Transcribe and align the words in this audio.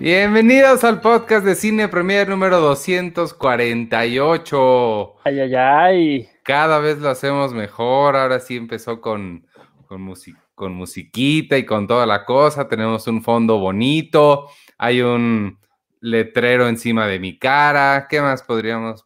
Bienvenidos 0.00 0.82
al 0.84 1.02
podcast 1.02 1.44
de 1.44 1.54
Cine 1.54 1.88
Premier 1.88 2.26
número 2.26 2.58
248. 2.60 5.16
Ay, 5.24 5.40
ay, 5.40 5.54
ay. 5.54 6.26
Cada 6.42 6.78
vez 6.78 6.98
lo 7.00 7.10
hacemos 7.10 7.52
mejor. 7.52 8.16
Ahora 8.16 8.40
sí 8.40 8.56
empezó 8.56 9.02
con, 9.02 9.46
con, 9.86 10.10
con 10.54 10.72
musiquita 10.72 11.58
y 11.58 11.66
con 11.66 11.86
toda 11.86 12.06
la 12.06 12.24
cosa. 12.24 12.66
Tenemos 12.66 13.06
un 13.08 13.22
fondo 13.22 13.58
bonito. 13.58 14.48
Hay 14.78 15.02
un 15.02 15.58
letrero 16.00 16.66
encima 16.66 17.06
de 17.06 17.20
mi 17.20 17.38
cara. 17.38 18.06
¿Qué 18.08 18.22
más 18.22 18.42
podríamos 18.42 19.04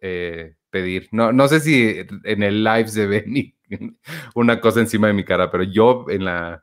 eh, 0.00 0.54
pedir? 0.70 1.08
No, 1.10 1.32
no 1.32 1.48
sé 1.48 1.58
si 1.58 1.96
en 2.22 2.44
el 2.44 2.62
live 2.62 2.86
se 2.86 3.08
ve 3.08 3.54
una 4.36 4.60
cosa 4.60 4.78
encima 4.78 5.08
de 5.08 5.14
mi 5.14 5.24
cara, 5.24 5.50
pero 5.50 5.64
yo 5.64 6.06
en 6.08 6.26
la 6.26 6.62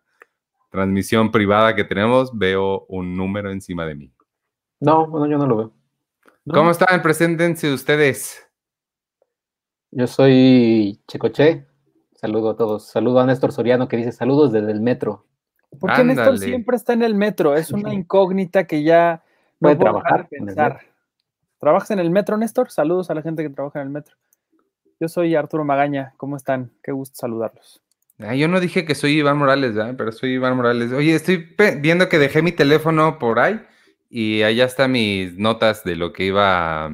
transmisión 0.70 1.32
privada 1.32 1.76
que 1.76 1.84
tenemos, 1.84 2.38
veo 2.38 2.86
un 2.88 3.16
número 3.16 3.52
encima 3.52 3.86
de 3.86 3.96
mí. 3.96 4.14
No, 4.80 5.08
bueno, 5.08 5.27
yo 5.27 5.38
no 5.38 5.48
lo 5.48 5.58
veo. 5.58 5.73
¿Cómo 6.52 6.72
están? 6.72 7.02
Preséntense 7.02 7.72
ustedes. 7.72 8.48
Yo 9.91 10.08
soy 10.08 11.02
Checoche. 11.08 11.68
Saludo 12.16 12.52
a 12.52 12.55
todos. 12.55 12.88
Saludo 12.88 13.20
a 13.20 13.26
Néstor 13.26 13.52
Soriano 13.52 13.88
que 13.88 13.98
dice 13.98 14.12
saludos 14.12 14.52
desde 14.52 14.72
el 14.72 14.82
metro. 14.82 15.26
¿Por 15.80 15.94
qué 15.94 16.04
Néstor 16.04 16.38
siempre 16.38 16.76
está 16.76 16.94
en 16.94 17.04
el 17.04 17.16
metro? 17.16 17.55
Es 17.55 17.71
una 17.71 17.93
incógnita 17.93 18.65
que 18.65 18.84
ya 18.84 19.24
no 19.60 19.68
puede 19.70 19.76
trabajar. 19.76 20.27
Pensar. 20.30 20.82
¿Trabajas 21.60 21.91
en 21.91 21.99
el 21.99 22.10
metro, 22.10 22.38
Néstor? 22.38 22.71
Saludos 22.71 23.10
a 23.10 23.13
la 23.13 23.21
gente 23.21 23.43
que 23.43 23.49
trabaja 23.49 23.82
en 23.82 23.88
el 23.88 23.93
metro. 23.93 24.15
Yo 24.99 25.08
soy 25.08 25.36
Arturo 25.36 25.63
Magaña. 25.63 26.13
¿Cómo 26.18 26.36
están? 26.36 26.71
Qué 26.84 26.91
gusto 26.91 27.15
saludarlos. 27.15 27.82
Ah, 28.21 28.35
yo 28.35 28.49
no 28.49 28.59
dije 28.59 28.84
que 28.84 28.95
soy 28.95 29.20
Iván 29.20 29.37
Morales, 29.37 29.75
¿verdad? 29.75 29.95
pero 29.98 30.12
soy 30.12 30.34
Iván 30.34 30.57
Morales. 30.57 30.91
Oye, 30.91 31.15
estoy 31.15 31.55
viendo 31.77 32.09
que 32.09 32.20
dejé 32.20 32.41
mi 32.41 32.51
teléfono 32.51 33.17
por 33.17 33.39
ahí 33.39 33.62
y 34.09 34.41
allá 34.41 34.65
están 34.65 34.91
mis 34.91 35.37
notas 35.37 35.85
de 35.85 35.95
lo 35.95 36.12
que 36.12 36.25
iba 36.25 36.85
a, 36.85 36.91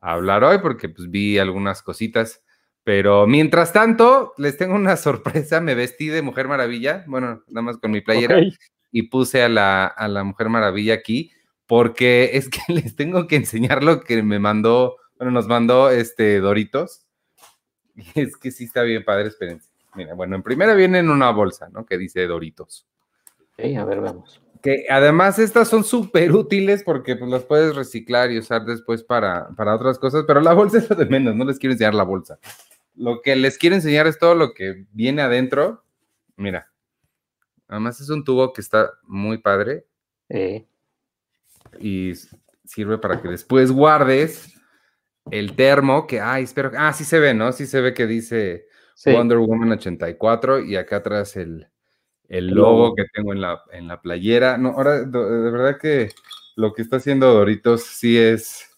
hablar 0.00 0.42
hoy, 0.42 0.58
porque 0.58 0.88
pues 0.88 1.08
vi 1.08 1.38
algunas 1.38 1.82
cositas. 1.82 2.42
Pero 2.82 3.28
mientras 3.28 3.72
tanto, 3.72 4.34
les 4.36 4.56
tengo 4.56 4.74
una 4.74 4.96
sorpresa. 4.96 5.60
Me 5.60 5.76
vestí 5.76 6.08
de 6.08 6.22
Mujer 6.22 6.48
Maravilla, 6.48 7.04
bueno, 7.06 7.44
nada 7.46 7.62
más 7.62 7.76
con 7.76 7.92
mi 7.92 8.00
playera, 8.00 8.40
y 8.90 9.02
puse 9.02 9.42
a 9.42 9.48
la, 9.48 9.86
a 9.86 10.08
la 10.08 10.24
Mujer 10.24 10.48
Maravilla 10.48 10.94
aquí, 10.94 11.30
porque 11.66 12.30
es 12.34 12.48
que 12.48 12.60
les 12.72 12.96
tengo 12.96 13.28
que 13.28 13.36
enseñar 13.36 13.84
lo 13.84 14.00
que 14.00 14.20
me 14.24 14.40
mandó, 14.40 14.96
bueno, 15.16 15.30
nos 15.30 15.46
mandó 15.46 15.90
este 15.90 16.40
Doritos. 16.40 17.02
Y 18.16 18.22
es 18.22 18.36
que 18.36 18.50
sí 18.50 18.64
está 18.64 18.82
bien 18.82 19.04
padre, 19.04 19.28
espérense. 19.28 19.73
Mira, 19.94 20.14
bueno, 20.14 20.36
en 20.36 20.42
primera 20.42 20.74
viene 20.74 20.98
en 20.98 21.10
una 21.10 21.30
bolsa, 21.30 21.68
¿no? 21.70 21.86
Que 21.86 21.98
dice 21.98 22.26
Doritos. 22.26 22.86
Ok, 23.52 23.76
a 23.76 23.84
ver, 23.84 24.00
vamos. 24.00 24.42
Que 24.62 24.86
además 24.88 25.38
estas 25.38 25.68
son 25.68 25.84
súper 25.84 26.32
útiles 26.32 26.82
porque 26.82 27.16
pues, 27.16 27.30
las 27.30 27.44
puedes 27.44 27.76
reciclar 27.76 28.30
y 28.30 28.38
usar 28.38 28.64
después 28.64 29.02
para, 29.02 29.48
para 29.50 29.74
otras 29.74 29.98
cosas, 29.98 30.24
pero 30.26 30.40
la 30.40 30.54
bolsa 30.54 30.78
es 30.78 30.90
lo 30.90 30.96
de 30.96 31.06
menos, 31.06 31.36
no 31.36 31.44
les 31.44 31.58
quiero 31.58 31.72
enseñar 31.72 31.94
la 31.94 32.02
bolsa. 32.02 32.38
Lo 32.96 33.22
que 33.22 33.36
les 33.36 33.58
quiero 33.58 33.76
enseñar 33.76 34.06
es 34.06 34.18
todo 34.18 34.34
lo 34.34 34.54
que 34.54 34.86
viene 34.92 35.22
adentro. 35.22 35.84
Mira, 36.36 36.70
además 37.68 38.00
es 38.00 38.08
un 38.08 38.24
tubo 38.24 38.52
que 38.52 38.60
está 38.60 38.92
muy 39.02 39.38
padre. 39.38 39.86
Eh. 40.28 40.64
Y 41.78 42.12
sirve 42.64 42.98
para 42.98 43.20
que 43.20 43.28
después 43.28 43.70
guardes 43.70 44.54
el 45.30 45.56
termo 45.56 46.06
que, 46.06 46.20
ay, 46.20 46.44
espero, 46.44 46.70
ah, 46.76 46.92
sí 46.92 47.04
se 47.04 47.18
ve, 47.18 47.34
¿no? 47.34 47.52
Sí 47.52 47.66
se 47.66 47.80
ve 47.80 47.94
que 47.94 48.06
dice 48.06 48.66
Wonder 49.06 49.38
Woman 49.38 49.72
84 49.72 50.60
y 50.60 50.76
acá 50.76 50.96
atrás 50.96 51.36
el, 51.36 51.68
el 52.28 52.48
logo 52.48 52.94
que 52.94 53.04
tengo 53.12 53.32
en 53.32 53.40
la, 53.40 53.62
en 53.72 53.88
la 53.88 54.00
playera. 54.00 54.58
No, 54.58 54.70
ahora, 54.70 55.02
de, 55.02 55.50
verdad 55.50 55.78
que 55.78 56.10
lo 56.56 56.72
que 56.72 56.82
está 56.82 56.96
haciendo 56.96 57.32
Doritos 57.32 57.84
sí 57.84 58.18
es, 58.18 58.70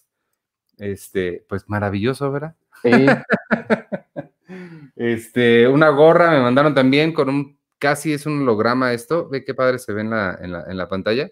este, 0.77 1.45
pues 1.47 1.67
maravilloso, 1.67 2.31
¿verdad? 2.31 2.55
Sí. 2.81 2.91
este, 4.95 5.67
una 5.67 5.89
gorra 5.89 6.31
me 6.31 6.41
mandaron 6.41 6.73
también 6.73 7.13
con 7.13 7.29
un, 7.29 7.59
casi 7.79 8.13
es 8.13 8.25
un 8.25 8.41
holograma 8.41 8.93
esto. 8.93 9.29
Ve 9.29 9.43
qué 9.43 9.53
padre 9.53 9.79
se 9.79 9.93
ve 9.93 10.01
en 10.01 10.09
la, 10.09 10.37
en 10.41 10.51
la, 10.51 10.63
en 10.67 10.77
la 10.77 10.87
pantalla. 10.87 11.29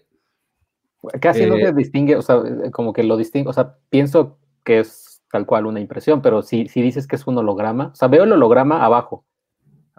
Casi 1.20 1.46
no 1.46 1.56
se 1.56 1.62
eh, 1.62 1.72
distingue, 1.72 2.16
o 2.16 2.22
sea, 2.22 2.42
como 2.72 2.92
que 2.92 3.04
lo 3.04 3.16
distingue, 3.16 3.50
o 3.50 3.52
sea, 3.52 3.76
pienso 3.90 4.38
que 4.64 4.80
es 4.80 5.15
tal 5.36 5.44
cual 5.44 5.66
una 5.66 5.80
impresión, 5.80 6.22
pero 6.22 6.40
si, 6.40 6.66
si 6.66 6.80
dices 6.80 7.06
que 7.06 7.16
es 7.16 7.26
un 7.26 7.36
holograma, 7.36 7.88
o 7.88 7.94
sea, 7.94 8.08
veo 8.08 8.24
el 8.24 8.32
holograma 8.32 8.82
abajo. 8.82 9.26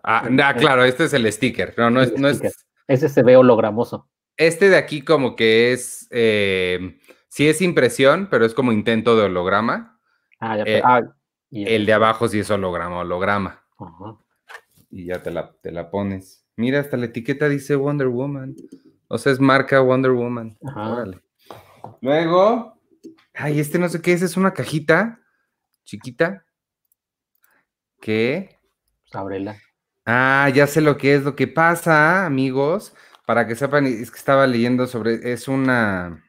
Ah, 0.03 0.27
claro, 0.57 0.83
este 0.83 1.03
es 1.03 1.13
el 1.13 1.31
sticker, 1.31 1.75
no, 1.77 1.91
no, 1.91 2.01
es, 2.01 2.17
no 2.17 2.27
es... 2.27 2.41
Ese 2.87 3.07
se 3.07 3.21
ve 3.21 3.37
hologramoso. 3.37 4.09
Este 4.35 4.69
de 4.69 4.77
aquí 4.77 5.03
como 5.03 5.35
que 5.35 5.73
es, 5.73 6.07
eh, 6.09 6.97
sí 7.27 7.47
es 7.47 7.61
impresión, 7.61 8.29
pero 8.31 8.45
es 8.45 8.55
como 8.55 8.71
intento 8.71 9.15
de 9.15 9.25
holograma. 9.25 9.99
Ah, 10.39 10.57
ya 10.57 10.63
eh, 10.65 10.81
ah, 10.83 11.03
el 11.51 11.85
de 11.85 11.93
abajo 11.93 12.27
sí 12.27 12.39
es 12.39 12.49
holograma, 12.49 12.97
holograma. 12.97 13.63
Y 14.89 15.05
ya 15.05 15.21
te 15.21 15.29
la, 15.29 15.53
te 15.61 15.71
la 15.71 15.91
pones. 15.91 16.47
Mira, 16.55 16.79
hasta 16.79 16.97
la 16.97 17.05
etiqueta 17.05 17.47
dice 17.47 17.75
Wonder 17.75 18.07
Woman. 18.07 18.55
O 19.07 19.19
sea, 19.19 19.33
es 19.33 19.39
marca 19.39 19.81
Wonder 19.81 20.13
Woman. 20.13 20.57
Luego, 22.01 22.77
Ay, 23.39 23.59
este 23.59 23.77
no 23.77 23.87
sé 23.87 24.01
qué 24.01 24.13
es, 24.13 24.23
es 24.23 24.35
una 24.35 24.53
cajita 24.53 25.21
chiquita. 25.87 26.45
¿Qué? 27.99 28.59
Pues 29.03 29.15
ábrela. 29.15 29.57
Ah, 30.05 30.51
ya 30.53 30.67
sé 30.67 30.81
lo 30.81 30.97
que 30.97 31.15
es. 31.15 31.23
Lo 31.23 31.35
que 31.35 31.47
pasa, 31.47 32.25
amigos, 32.25 32.93
para 33.25 33.47
que 33.47 33.55
sepan, 33.55 33.87
es 33.87 34.11
que 34.11 34.19
estaba 34.19 34.45
leyendo 34.45 34.85
sobre, 34.85 35.31
es 35.31 35.47
una, 35.47 36.23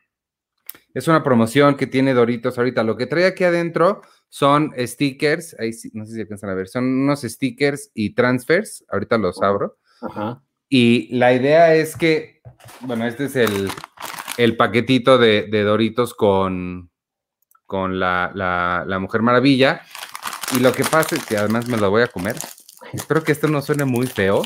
es 0.94 1.08
una 1.08 1.22
promoción 1.22 1.76
que 1.76 1.86
tiene 1.86 2.14
Doritos 2.14 2.56
ahorita. 2.56 2.82
Lo 2.84 2.96
que 2.96 3.06
trae 3.06 3.26
aquí 3.26 3.44
adentro 3.44 4.00
son 4.28 4.72
stickers, 4.78 5.56
ahí 5.58 5.72
sí, 5.72 5.90
no 5.92 6.06
sé 6.06 6.14
si 6.14 6.20
alcanzan 6.20 6.50
a 6.50 6.54
ver, 6.54 6.68
son 6.68 6.84
unos 6.84 7.22
stickers 7.22 7.90
y 7.94 8.14
transfers. 8.14 8.84
Ahorita 8.88 9.18
los 9.18 9.42
abro. 9.42 9.78
Ajá. 10.00 10.42
Y 10.68 11.14
la 11.16 11.32
idea 11.32 11.74
es 11.74 11.96
que, 11.96 12.40
bueno, 12.80 13.06
este 13.06 13.24
es 13.24 13.36
el, 13.36 13.70
el 14.36 14.56
paquetito 14.56 15.18
de, 15.18 15.48
de 15.50 15.62
Doritos 15.62 16.14
con, 16.14 16.90
con 17.68 18.00
la, 18.00 18.32
la, 18.34 18.98
Mujer 18.98 19.22
Maravilla. 19.22 19.82
Y 20.56 20.60
lo 20.60 20.72
que 20.72 20.82
pasa 20.82 21.14
es 21.14 21.24
que 21.24 21.36
además 21.36 21.68
me 21.68 21.76
lo 21.76 21.90
voy 21.90 22.02
a 22.02 22.08
comer. 22.08 22.34
Espero 22.92 23.22
que 23.22 23.30
esto 23.30 23.46
no 23.46 23.60
suene 23.60 23.84
muy 23.84 24.06
feo, 24.06 24.42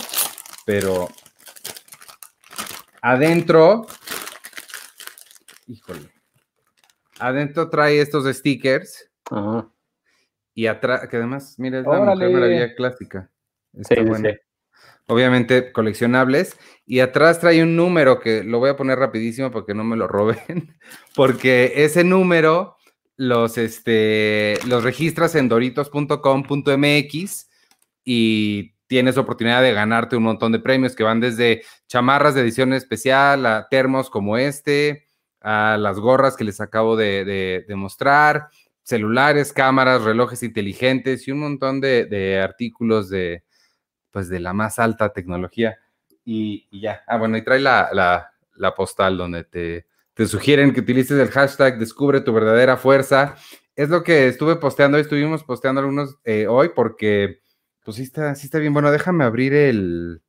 pero 0.67 1.09
adentro, 3.01 3.87
híjole, 5.69 6.11
adentro 7.21 7.71
trae 7.71 8.01
estos 8.01 8.27
stickers. 8.37 9.09
Y 10.55 10.67
atrás, 10.67 11.09
que 11.09 11.17
además, 11.17 11.55
mira, 11.59 11.79
es 11.79 11.87
la 11.87 12.01
Mujer 12.01 12.31
Maravilla 12.31 12.75
clásica. 12.75 13.31
Está 13.73 13.95
sí, 13.95 14.03
Obviamente 15.07 15.73
coleccionables. 15.73 16.57
Y 16.85 16.99
atrás 16.99 17.39
trae 17.39 17.63
un 17.63 17.77
número 17.77 18.19
que 18.19 18.43
lo 18.43 18.59
voy 18.59 18.71
a 18.71 18.77
poner 18.77 18.99
rapidísimo 18.99 19.53
para 19.53 19.65
que 19.65 19.75
no 19.75 19.85
me 19.85 19.97
lo 19.97 20.09
roben. 20.09 20.77
Porque 21.15 21.73
ese 21.77 22.03
número 22.03 22.77
los, 23.23 23.57
este, 23.57 24.59
los 24.67 24.83
registras 24.83 25.37
en 25.37 25.49
doritos.com.mx 25.49 27.49
y 28.05 28.75
tienes 28.89 29.17
oportunidad 29.17 29.63
de 29.63 29.73
ganarte 29.73 30.17
un 30.17 30.25
montón 30.25 30.51
de 30.51 30.59
premios 30.59 30.97
que 30.97 31.05
van 31.05 31.21
desde 31.21 31.63
chamarras 31.87 32.35
de 32.35 32.41
edición 32.41 32.73
especial 32.73 33.47
a 33.47 33.69
termos 33.71 34.11
como 34.11 34.39
este, 34.39 35.07
a 35.41 35.77
las 35.79 36.01
gorras 36.01 36.37
que 36.37 36.43
les 36.43 36.61
acabo 36.61 36.97
de, 36.97 37.65
mostrar, 37.77 38.49
celulares, 38.83 39.53
cámaras, 39.53 40.03
relojes 40.03 40.43
inteligentes 40.43 41.29
y 41.29 41.31
un 41.31 41.39
montón 41.39 41.81
de, 41.81 42.41
artículos 42.43 43.09
de, 43.09 43.45
pues, 44.11 44.29
de 44.29 44.41
la 44.41 44.53
más 44.53 44.81
alta 44.81 45.13
tecnología. 45.13 45.79
Y, 46.25 46.67
ya, 46.81 47.05
ah, 47.07 47.19
bueno, 47.19 47.37
y 47.37 47.43
trae 47.43 47.61
la, 47.61 48.33
la 48.57 48.75
postal 48.75 49.17
donde 49.17 49.45
te, 49.45 49.87
te 50.15 50.27
sugieren 50.27 50.73
que 50.73 50.81
utilices 50.81 51.19
el 51.19 51.31
hashtag 51.31 51.79
Descubre 51.79 52.21
tu 52.21 52.33
verdadera 52.33 52.77
fuerza. 52.77 53.37
Es 53.75 53.89
lo 53.89 54.03
que 54.03 54.29
estuve 54.29 54.57
posteando, 54.57 54.99
estuvimos 54.99 55.45
posteando 55.45 55.81
algunos 55.81 56.19
eh, 56.25 56.47
hoy 56.47 56.71
porque, 56.75 57.41
pues 57.85 57.97
sí 57.97 58.03
está, 58.03 58.35
sí 58.35 58.47
está 58.47 58.59
bien. 58.59 58.73
Bueno, 58.75 58.91
déjame 58.91 59.25
abrir 59.25 59.55
el, 59.55 60.21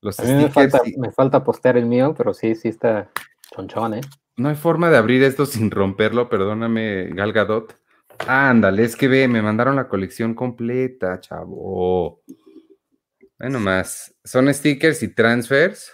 los 0.00 0.18
me 0.20 0.50
falta, 0.50 0.80
me 0.98 1.12
falta, 1.12 1.44
postear 1.44 1.76
el 1.76 1.86
mío, 1.86 2.14
pero 2.16 2.34
sí, 2.34 2.54
sí 2.54 2.68
está 2.68 3.10
chonchón, 3.54 3.94
¿eh? 3.94 4.00
No 4.36 4.48
hay 4.48 4.56
forma 4.56 4.90
de 4.90 4.96
abrir 4.96 5.22
esto 5.22 5.46
sin 5.46 5.70
romperlo, 5.70 6.28
perdóname, 6.28 7.10
Galgadot. 7.12 7.76
Ándale, 8.26 8.84
es 8.84 8.96
que 8.96 9.08
ve, 9.08 9.28
me 9.28 9.42
mandaron 9.42 9.76
la 9.76 9.88
colección 9.88 10.34
completa, 10.34 11.20
chavo. 11.20 12.22
Bueno, 13.38 13.60
más. 13.60 14.14
Son 14.24 14.52
stickers 14.52 15.02
y 15.02 15.08
transfers. 15.08 15.92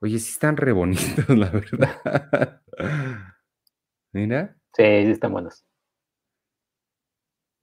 Oye, 0.00 0.18
sí 0.18 0.30
están 0.30 0.56
re 0.56 0.72
bonitos, 0.72 1.28
la 1.28 1.50
verdad. 1.50 2.62
Mira. 4.12 4.56
Sí, 4.74 4.82
sí 4.84 5.10
están 5.10 5.32
buenos. 5.32 5.64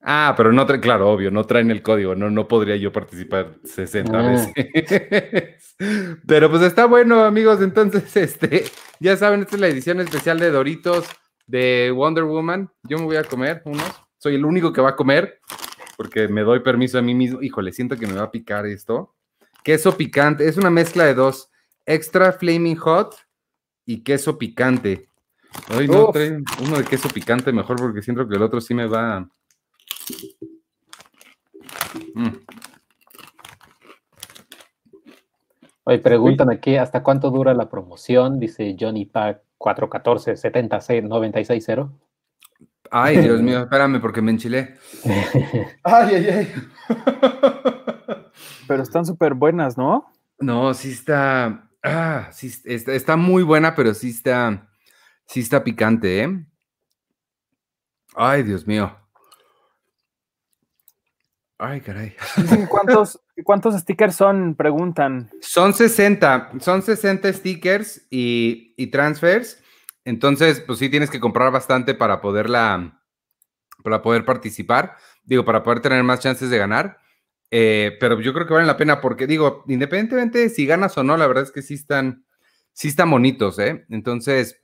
Ah, 0.05 0.33
pero 0.35 0.51
no 0.51 0.65
traen, 0.65 0.81
claro, 0.81 1.09
obvio, 1.09 1.31
no 1.31 1.45
traen 1.45 1.71
el 1.71 1.81
código, 1.81 2.13
no, 2.13 2.29
no 2.29 2.45
podría 2.47 2.75
yo 2.75 2.91
participar 2.91 3.55
60 3.63 4.19
Ah. 4.19 4.27
veces. 4.27 4.53
Pero 6.27 6.49
pues 6.49 6.61
está 6.63 6.85
bueno, 6.87 7.23
amigos, 7.23 7.61
entonces, 7.61 8.15
este, 8.17 8.65
ya 8.99 9.15
saben, 9.15 9.41
esta 9.41 9.55
es 9.55 9.61
la 9.61 9.67
edición 9.69 10.01
especial 10.01 10.39
de 10.39 10.51
Doritos 10.51 11.07
de 11.47 11.91
Wonder 11.95 12.25
Woman. 12.25 12.69
Yo 12.83 12.97
me 12.97 13.05
voy 13.05 13.15
a 13.15 13.23
comer 13.23 13.61
unos, 13.65 13.89
soy 14.17 14.35
el 14.35 14.43
único 14.43 14.73
que 14.73 14.81
va 14.81 14.89
a 14.89 14.95
comer, 14.97 15.39
porque 15.95 16.27
me 16.27 16.41
doy 16.41 16.59
permiso 16.59 16.99
a 16.99 17.01
mí 17.01 17.15
mismo. 17.15 17.41
Híjole, 17.41 17.71
siento 17.71 17.95
que 17.97 18.05
me 18.07 18.13
va 18.13 18.23
a 18.23 18.31
picar 18.31 18.65
esto. 18.65 19.15
Queso 19.63 19.95
picante, 19.95 20.47
es 20.49 20.57
una 20.57 20.69
mezcla 20.69 21.05
de 21.05 21.13
dos, 21.13 21.49
extra 21.85 22.31
flaming 22.31 22.75
hot 22.77 23.15
y 23.85 24.03
queso 24.03 24.37
picante. 24.37 25.07
Ay, 25.69 25.87
no, 25.87 26.05
Uf. 26.05 26.13
trae 26.13 26.41
uno 26.61 26.77
de 26.77 26.83
queso 26.83 27.09
picante 27.09 27.51
mejor 27.51 27.77
porque 27.77 28.01
siento 28.01 28.27
que 28.27 28.35
el 28.35 28.41
otro 28.41 28.59
sí 28.59 28.73
me 28.73 28.87
va. 28.87 29.29
Mm. 32.15 32.27
Oye, 35.85 35.99
preguntan 35.99 36.49
aquí, 36.49 36.77
¿hasta 36.77 37.03
cuánto 37.03 37.29
dura 37.29 37.53
la 37.53 37.69
promoción? 37.69 38.39
Dice 38.39 38.75
Johnny 38.79 39.05
Pack 39.05 39.41
414 39.57 40.37
76 40.37 41.03
960. 41.03 41.89
Ay, 42.89 43.17
Dios 43.17 43.41
mío, 43.43 43.63
espérame 43.63 43.99
porque 43.99 44.21
me 44.21 44.31
enchilé. 44.31 44.75
Ay, 45.83 46.15
ay, 46.15 46.27
ay. 46.27 46.53
Pero 48.67 48.83
están 48.83 49.05
súper 49.05 49.33
buenas, 49.33 49.77
¿no? 49.77 50.09
No, 50.39 50.73
sí 50.73 50.91
está. 50.91 51.69
Ah, 51.83 52.29
sí 52.31 52.51
está, 52.63 52.93
está 52.93 53.17
muy 53.17 53.43
buena, 53.43 53.75
pero 53.75 53.93
sí 53.93 54.09
está. 54.09 54.69
Sí 55.25 55.41
está 55.41 55.63
picante, 55.63 56.23
¿eh? 56.23 56.45
Ay, 58.15 58.43
Dios 58.43 58.65
mío. 58.65 58.95
Ay, 61.57 61.81
caray. 61.81 62.15
Cuántos, 62.69 63.21
cuántos 63.43 63.75
stickers 63.79 64.15
son, 64.15 64.55
preguntan. 64.55 65.31
Son 65.39 65.73
60, 65.73 66.51
son 66.59 66.81
60 66.81 67.31
stickers 67.31 68.05
y, 68.09 68.73
y 68.75 68.87
transfers. 68.87 69.63
Entonces, 70.03 70.59
pues 70.59 70.79
sí 70.79 70.89
tienes 70.89 71.09
que 71.09 71.21
comprar 71.21 71.51
bastante 71.51 71.93
para 71.93 72.19
poderla, 72.19 73.01
para 73.81 74.01
poder 74.01 74.25
participar. 74.25 74.97
Digo, 75.23 75.45
para 75.45 75.63
poder 75.63 75.79
tener 75.79 76.03
más 76.03 76.19
chances 76.19 76.49
de 76.49 76.57
ganar. 76.57 76.97
Eh, 77.55 77.97
pero 77.99 78.19
yo 78.19 78.33
creo 78.33 78.47
que 78.47 78.53
valen 78.53 78.67
la 78.67 78.77
pena 78.77 78.99
porque, 79.01 79.27
digo, 79.27 79.63
independientemente 79.67 80.39
de 80.39 80.49
si 80.49 80.65
ganas 80.65 80.97
o 80.97 81.03
no, 81.03 81.17
la 81.17 81.27
verdad 81.27 81.43
es 81.43 81.51
que 81.51 81.61
sí 81.61 81.75
están, 81.75 82.25
sí 82.73 82.87
están 82.87 83.11
bonitos, 83.11 83.59
¿eh? 83.59 83.85
Entonces, 83.89 84.61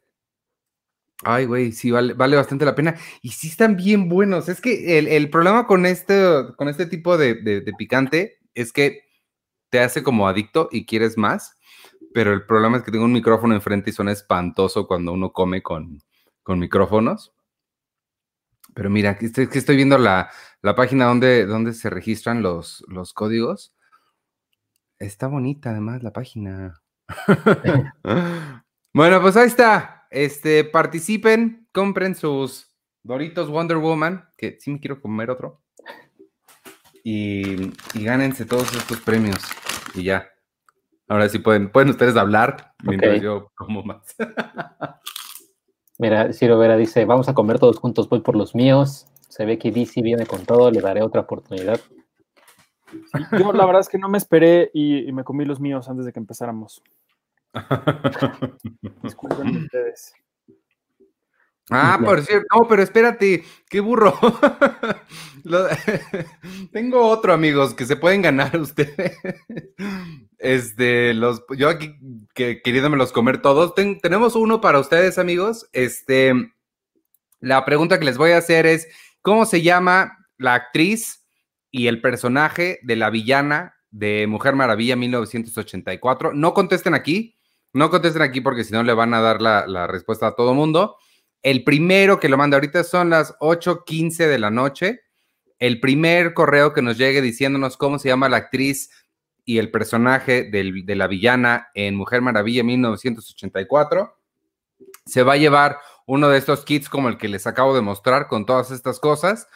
ay, 1.24 1.46
güey, 1.46 1.72
sí 1.72 1.92
vale, 1.92 2.14
vale 2.14 2.36
bastante 2.36 2.66
la 2.66 2.76
pena. 2.76 2.96
Y 3.22 3.30
sí 3.30 3.48
están 3.48 3.76
bien 3.76 4.10
buenos. 4.10 4.50
Es 4.50 4.62
que 4.62 4.98
el, 5.00 5.08
el 5.08 5.30
problema 5.30 5.68
con 5.68 5.86
este, 5.86 6.16
con 6.58 6.70
este 6.70 6.86
tipo 6.86 7.18
de, 7.18 7.36
de- 7.36 7.62
de 7.62 7.74
picante 7.74 8.40
es 8.54 8.72
que 8.74 9.02
te 9.70 9.80
hace 9.82 10.04
como 10.04 10.28
adicto 10.28 10.70
y 10.72 10.86
quieres 10.86 11.18
más. 11.18 11.56
Pero 12.14 12.34
el 12.34 12.46
problema 12.46 12.78
es 12.78 12.84
que 12.84 12.92
tengo 12.92 13.06
un 13.06 13.14
micrófono 13.14 13.56
enfrente 13.56 13.92
y 13.92 13.94
suena 13.94 14.12
espantoso 14.14 14.88
cuando 14.88 15.14
uno 15.14 15.32
come 15.34 15.62
con, 15.64 16.00
con 16.44 16.60
micrófonos. 16.60 17.34
Pero 18.80 18.90
mira, 18.90 19.18
estoy, 19.20 19.48
que 19.48 19.60
estoy 19.60 19.76
viendo 19.76 19.98
la, 19.98 20.32
la 20.62 20.74
página 20.74 21.04
donde, 21.04 21.46
donde 21.46 21.74
se 21.74 21.90
registran 21.90 22.42
los, 22.42 22.82
los 22.88 23.12
códigos. 23.12 23.74
Está 25.00 25.28
bonita 25.28 25.72
además 25.72 26.02
la 26.02 26.14
página. 26.14 26.82
bueno, 28.94 29.22
pues 29.22 29.36
ahí 29.36 29.48
está. 29.48 30.08
Este, 30.10 30.64
participen, 30.64 31.68
compren 31.74 32.16
sus 32.16 32.74
Doritos 33.04 33.50
Wonder 33.50 33.76
Woman, 33.76 34.30
que 34.38 34.58
sí 34.62 34.72
me 34.72 34.80
quiero 34.80 35.02
comer 35.02 35.30
otro. 35.30 35.62
Y, 37.04 37.74
y 37.96 38.04
gánense 38.06 38.46
todos 38.46 38.74
estos 38.74 39.02
premios. 39.02 39.44
Y 39.94 40.04
ya. 40.04 40.30
Ahora 41.10 41.28
sí 41.28 41.40
pueden, 41.40 41.70
pueden 41.70 41.90
ustedes 41.90 42.16
hablar 42.16 42.76
mientras 42.82 43.20
yo 43.20 43.52
como 43.56 43.84
más. 43.84 44.16
Mira, 46.00 46.32
Ciro 46.32 46.58
Vera 46.58 46.78
dice, 46.78 47.04
vamos 47.04 47.28
a 47.28 47.34
comer 47.34 47.60
todos 47.60 47.78
juntos, 47.78 48.08
voy 48.08 48.22
por 48.22 48.36
los 48.36 48.56
míos. 48.56 49.06
Se 49.28 49.46
ve 49.46 49.60
que 49.60 49.70
DC 49.70 50.02
viene 50.02 50.26
con 50.26 50.46
todo, 50.46 50.72
le 50.72 50.80
daré 50.80 51.04
otra 51.04 51.22
oportunidad. 51.22 51.80
Yo 53.38 53.52
la 53.52 53.66
verdad 53.66 53.82
es 53.82 53.90
que 53.90 54.00
no 54.00 54.08
me 54.08 54.18
esperé 54.18 54.72
y, 54.74 55.08
y 55.08 55.12
me 55.12 55.26
comí 55.26 55.44
los 55.44 55.60
míos 55.60 55.90
antes 55.90 56.06
de 56.06 56.14
que 56.14 56.20
empezáramos. 56.20 56.82
Disculpen 59.04 59.58
ustedes. 59.58 60.14
Ah, 61.72 62.00
por 62.04 62.22
cierto, 62.24 62.48
no, 62.60 62.68
pero 62.68 62.82
espérate, 62.82 63.44
qué 63.70 63.80
burro. 63.80 64.18
Lo- 65.44 65.68
Tengo 66.72 67.02
otro, 67.08 67.34
amigos, 67.34 67.74
que 67.74 67.86
se 67.86 67.96
pueden 67.96 68.22
ganar 68.22 68.56
ustedes. 68.60 69.18
Este, 70.38 71.14
los, 71.14 71.44
yo 71.58 71.70
aquí 71.70 71.96
que, 72.34 72.62
queriéndomelos 72.62 73.12
comer 73.12 73.42
todos. 73.42 73.76
Ten- 73.76 74.00
tenemos 74.00 74.36
uno 74.36 74.62
para 74.62 74.80
ustedes, 74.80 75.18
amigos. 75.18 75.68
Este, 75.74 76.34
la 77.40 77.66
pregunta 77.66 78.00
que 78.00 78.06
les 78.06 78.18
voy 78.18 78.32
a 78.32 78.38
hacer 78.38 78.66
es: 78.66 78.88
¿cómo 79.22 79.46
se 79.46 79.62
llama 79.62 80.18
la 80.38 80.56
actriz 80.56 81.26
y 81.72 81.88
el 81.88 82.02
personaje 82.02 82.80
de 82.84 82.96
la 82.96 83.10
villana 83.10 83.76
de 83.92 84.26
Mujer 84.28 84.56
Maravilla 84.56 84.96
1984? 84.96 86.34
No 86.34 86.54
contesten 86.54 86.94
aquí, 86.94 87.38
no 87.74 87.90
contesten 87.90 88.22
aquí 88.24 88.42
porque 88.42 88.64
si 88.64 88.74
no 88.74 88.84
le 88.84 88.94
van 88.94 89.14
a 89.14 89.22
dar 89.22 89.42
la, 89.42 89.68
la 89.68 89.88
respuesta 89.88 90.28
a 90.28 90.36
todo 90.36 90.54
mundo. 90.54 90.98
El 91.42 91.64
primero 91.64 92.20
que 92.20 92.30
lo 92.30 92.38
manda 92.38 92.58
ahorita 92.58 92.84
son 92.84 93.10
las 93.10 93.36
8:15 93.40 94.28
de 94.28 94.40
la 94.40 94.52
noche. 94.52 95.02
El 95.58 95.80
primer 95.80 96.34
correo 96.34 96.74
que 96.74 96.82
nos 96.82 96.98
llegue 96.98 97.22
diciéndonos 97.22 97.78
cómo 97.78 98.00
se 98.00 98.10
llama 98.10 98.30
la 98.30 98.38
actriz 98.38 98.90
y 99.46 99.58
el 99.58 99.72
personaje 99.72 100.44
de 100.44 100.96
la 100.96 101.08
villana 101.08 101.70
en 101.74 101.96
Mujer 101.96 102.22
Maravilla 102.22 102.64
1984 102.64 104.16
se 105.06 105.24
va 105.24 105.34
a 105.34 105.38
llevar 105.38 105.80
uno 106.06 106.30
de 106.30 106.38
estos 106.38 106.66
kits 106.66 106.90
como 106.90 107.10
el 107.10 107.18
que 107.18 107.28
les 107.28 107.48
acabo 107.48 107.76
de 107.76 107.82
mostrar 107.82 108.28
con 108.28 108.46
todas 108.46 108.72
estas 108.72 109.00
cosas. 109.00 109.48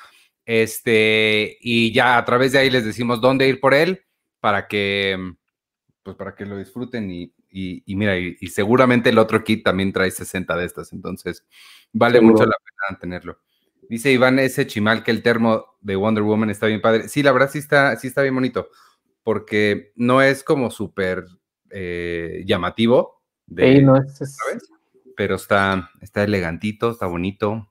Este, 0.45 1.57
y 1.62 1.94
ya 1.94 2.18
a 2.18 2.25
través 2.25 2.51
de 2.51 2.59
ahí 2.59 2.69
les 2.69 2.86
decimos 2.86 3.21
dónde 3.21 3.47
ir 3.47 3.59
por 3.59 3.74
él 3.74 4.03
para 4.39 4.68
que, 4.68 5.18
pues 6.03 6.15
para 6.15 6.36
que 6.36 6.45
lo 6.45 6.57
disfruten 6.57 7.09
y, 7.09 7.34
y- 7.53 7.83
y 7.86 7.95
mira, 7.95 8.17
y, 8.17 8.36
y 8.41 8.48
seguramente 8.48 9.10
el 9.12 9.17
otro 9.19 9.43
kit 9.43 9.63
también 9.63 9.93
trae 9.93 10.10
60 10.12 10.55
de 10.57 10.65
estas, 10.65 10.91
entonces 10.91 11.45
vale 11.93 12.17
Seguro. 12.19 12.33
mucho 12.33 12.45
la 12.45 12.55
pena 12.57 13.00
tenerlo. 13.00 13.39
Dice 13.89 14.12
Iván 14.12 14.39
ese 14.39 14.65
chimal 14.65 15.03
que 15.03 15.12
el 15.12 15.22
termo 15.22 15.65
de 15.81 15.95
Wonder 15.95 16.24
Woman 16.24 16.50
está 16.50 16.67
bien 16.67 16.81
padre. 16.81 17.07
Sí, 17.10 17.22
la 17.22 17.31
verdad 17.31 17.50
sí 17.51 17.60
está, 17.60 17.95
sí 17.98 18.07
está 18.07 18.22
bien 18.24 18.33
bonito, 18.36 18.69
porque 19.24 19.91
no 19.95 20.22
es 20.22 20.43
como 20.43 20.72
súper 20.72 21.25
eh, 21.69 22.43
llamativo, 22.45 23.22
de, 23.45 23.75
Sí, 23.77 23.81
no, 23.83 23.98
es, 23.98 24.19
es- 24.22 24.36
¿sabes? 24.38 24.69
pero 25.15 25.36
está, 25.36 25.89
está 26.01 26.24
elegantito, 26.24 26.89
está 26.91 27.05
bonito. 27.05 27.69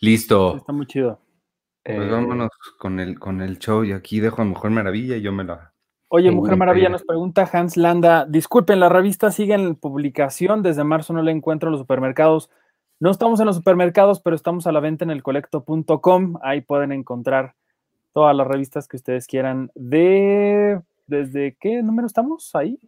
Listo. 0.00 0.56
Está 0.56 0.72
muy 0.72 0.86
chido. 0.86 1.20
Pues 1.84 1.98
eh, 1.98 2.10
vámonos 2.10 2.48
con 2.78 2.98
el, 2.98 3.18
con 3.18 3.42
el 3.42 3.58
show 3.58 3.84
y 3.84 3.92
aquí 3.92 4.18
dejo 4.20 4.42
a 4.42 4.44
Mujer 4.46 4.70
Maravilla 4.70 5.16
y 5.16 5.22
yo 5.22 5.32
me 5.32 5.44
la... 5.44 5.73
Oye, 6.16 6.30
Mujer 6.30 6.56
Maravilla 6.56 6.88
nos 6.88 7.02
pregunta 7.02 7.50
Hans 7.52 7.76
Landa. 7.76 8.24
Disculpen, 8.24 8.78
la 8.78 8.88
revista 8.88 9.32
sigue 9.32 9.54
en 9.54 9.74
publicación. 9.74 10.62
Desde 10.62 10.84
marzo 10.84 11.12
no 11.12 11.22
la 11.22 11.32
encuentro 11.32 11.68
en 11.68 11.72
los 11.72 11.80
supermercados. 11.80 12.50
No 13.00 13.10
estamos 13.10 13.40
en 13.40 13.46
los 13.46 13.56
supermercados, 13.56 14.20
pero 14.20 14.36
estamos 14.36 14.68
a 14.68 14.70
la 14.70 14.78
venta 14.78 15.04
en 15.04 15.10
el 15.10 15.24
colecto.com. 15.24 16.36
Ahí 16.40 16.60
pueden 16.60 16.92
encontrar 16.92 17.56
todas 18.12 18.36
las 18.36 18.46
revistas 18.46 18.86
que 18.86 18.96
ustedes 18.96 19.26
quieran. 19.26 19.72
De. 19.74 20.80
¿Desde 21.08 21.56
qué 21.58 21.82
número 21.82 22.06
estamos 22.06 22.54
ahí? 22.54 22.78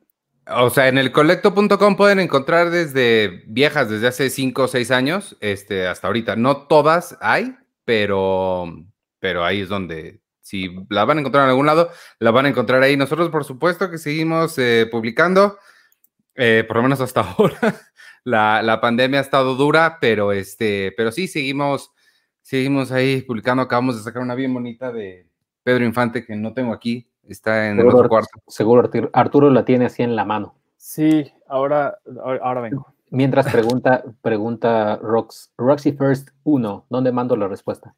O 0.49 0.71
sea, 0.71 0.87
en 0.87 0.97
el 0.97 1.11
colecto.com 1.11 1.97
pueden 1.97 2.21
encontrar 2.21 2.71
desde 2.71 3.43
viejas, 3.49 3.91
desde 3.91 4.07
hace 4.07 4.31
5 4.31 4.63
o 4.63 4.69
6 4.69 4.93
años, 4.93 5.37
este, 5.41 5.89
hasta 5.89 6.07
ahorita. 6.07 6.37
No 6.37 6.69
todas 6.69 7.19
hay, 7.21 7.57
pero, 7.85 8.73
pero 9.19 9.45
ahí 9.45 9.63
es 9.63 9.69
donde, 9.69 10.21
si 10.47 10.73
la 10.91 11.05
van 11.05 11.19
a 11.19 11.21
encontrar 11.23 11.43
en 11.43 11.51
algún 11.51 11.67
lado, 11.67 11.91
la 12.21 12.31
van 12.31 12.47
a 12.47 12.51
encontrar 12.51 12.81
ahí. 12.81 12.97
Nosotros, 12.97 13.31
por 13.31 13.43
supuesto, 13.43 13.91
que 13.91 13.99
seguimos 13.99 14.57
eh, 14.59 14.87
publicando, 14.89 15.59
eh, 16.37 16.65
por 16.69 16.77
lo 16.77 16.85
menos 16.85 17.01
hasta 17.01 17.21
ahora. 17.37 17.75
La, 18.23 18.63
la 18.63 18.81
pandemia 18.81 19.19
ha 19.19 19.23
estado 19.23 19.57
dura, 19.57 19.99
pero, 20.01 20.31
este, 20.31 20.95
pero 20.97 21.11
sí, 21.11 21.27
seguimos, 21.27 21.91
seguimos 22.43 22.93
ahí 22.93 23.23
publicando. 23.23 23.65
Acabamos 23.65 23.97
de 23.97 24.05
sacar 24.05 24.23
una 24.23 24.37
bien 24.37 24.55
bonita 24.55 24.93
de 24.93 25.29
Pedro 25.65 25.85
Infante 25.85 26.25
que 26.25 26.37
no 26.37 26.55
tengo 26.55 26.73
aquí, 26.73 27.11
está 27.25 27.69
en 27.69 27.81
el 27.81 27.89
otro 27.89 28.09
cuarto. 28.09 28.41
seguro 28.47 28.83
Arturo, 28.83 29.11
Arturo 29.13 29.51
la 29.51 29.65
tiene 29.65 29.87
así 29.87 30.05
en 30.05 30.15
la 30.15 30.25
mano. 30.25 30.55
Sí, 30.77 31.33
ahora, 31.49 31.99
ahora, 32.23 32.41
ahora 32.45 32.61
vengo. 32.61 32.87
Mientras 33.11 33.51
pregunta, 33.51 34.05
pregunta 34.23 34.97
Rox, 35.03 35.53
Roxy 35.59 35.91
First 35.91 36.29
1, 36.45 36.87
¿dónde 36.89 37.11
mando 37.11 37.35
la 37.35 37.49
respuesta? 37.49 37.97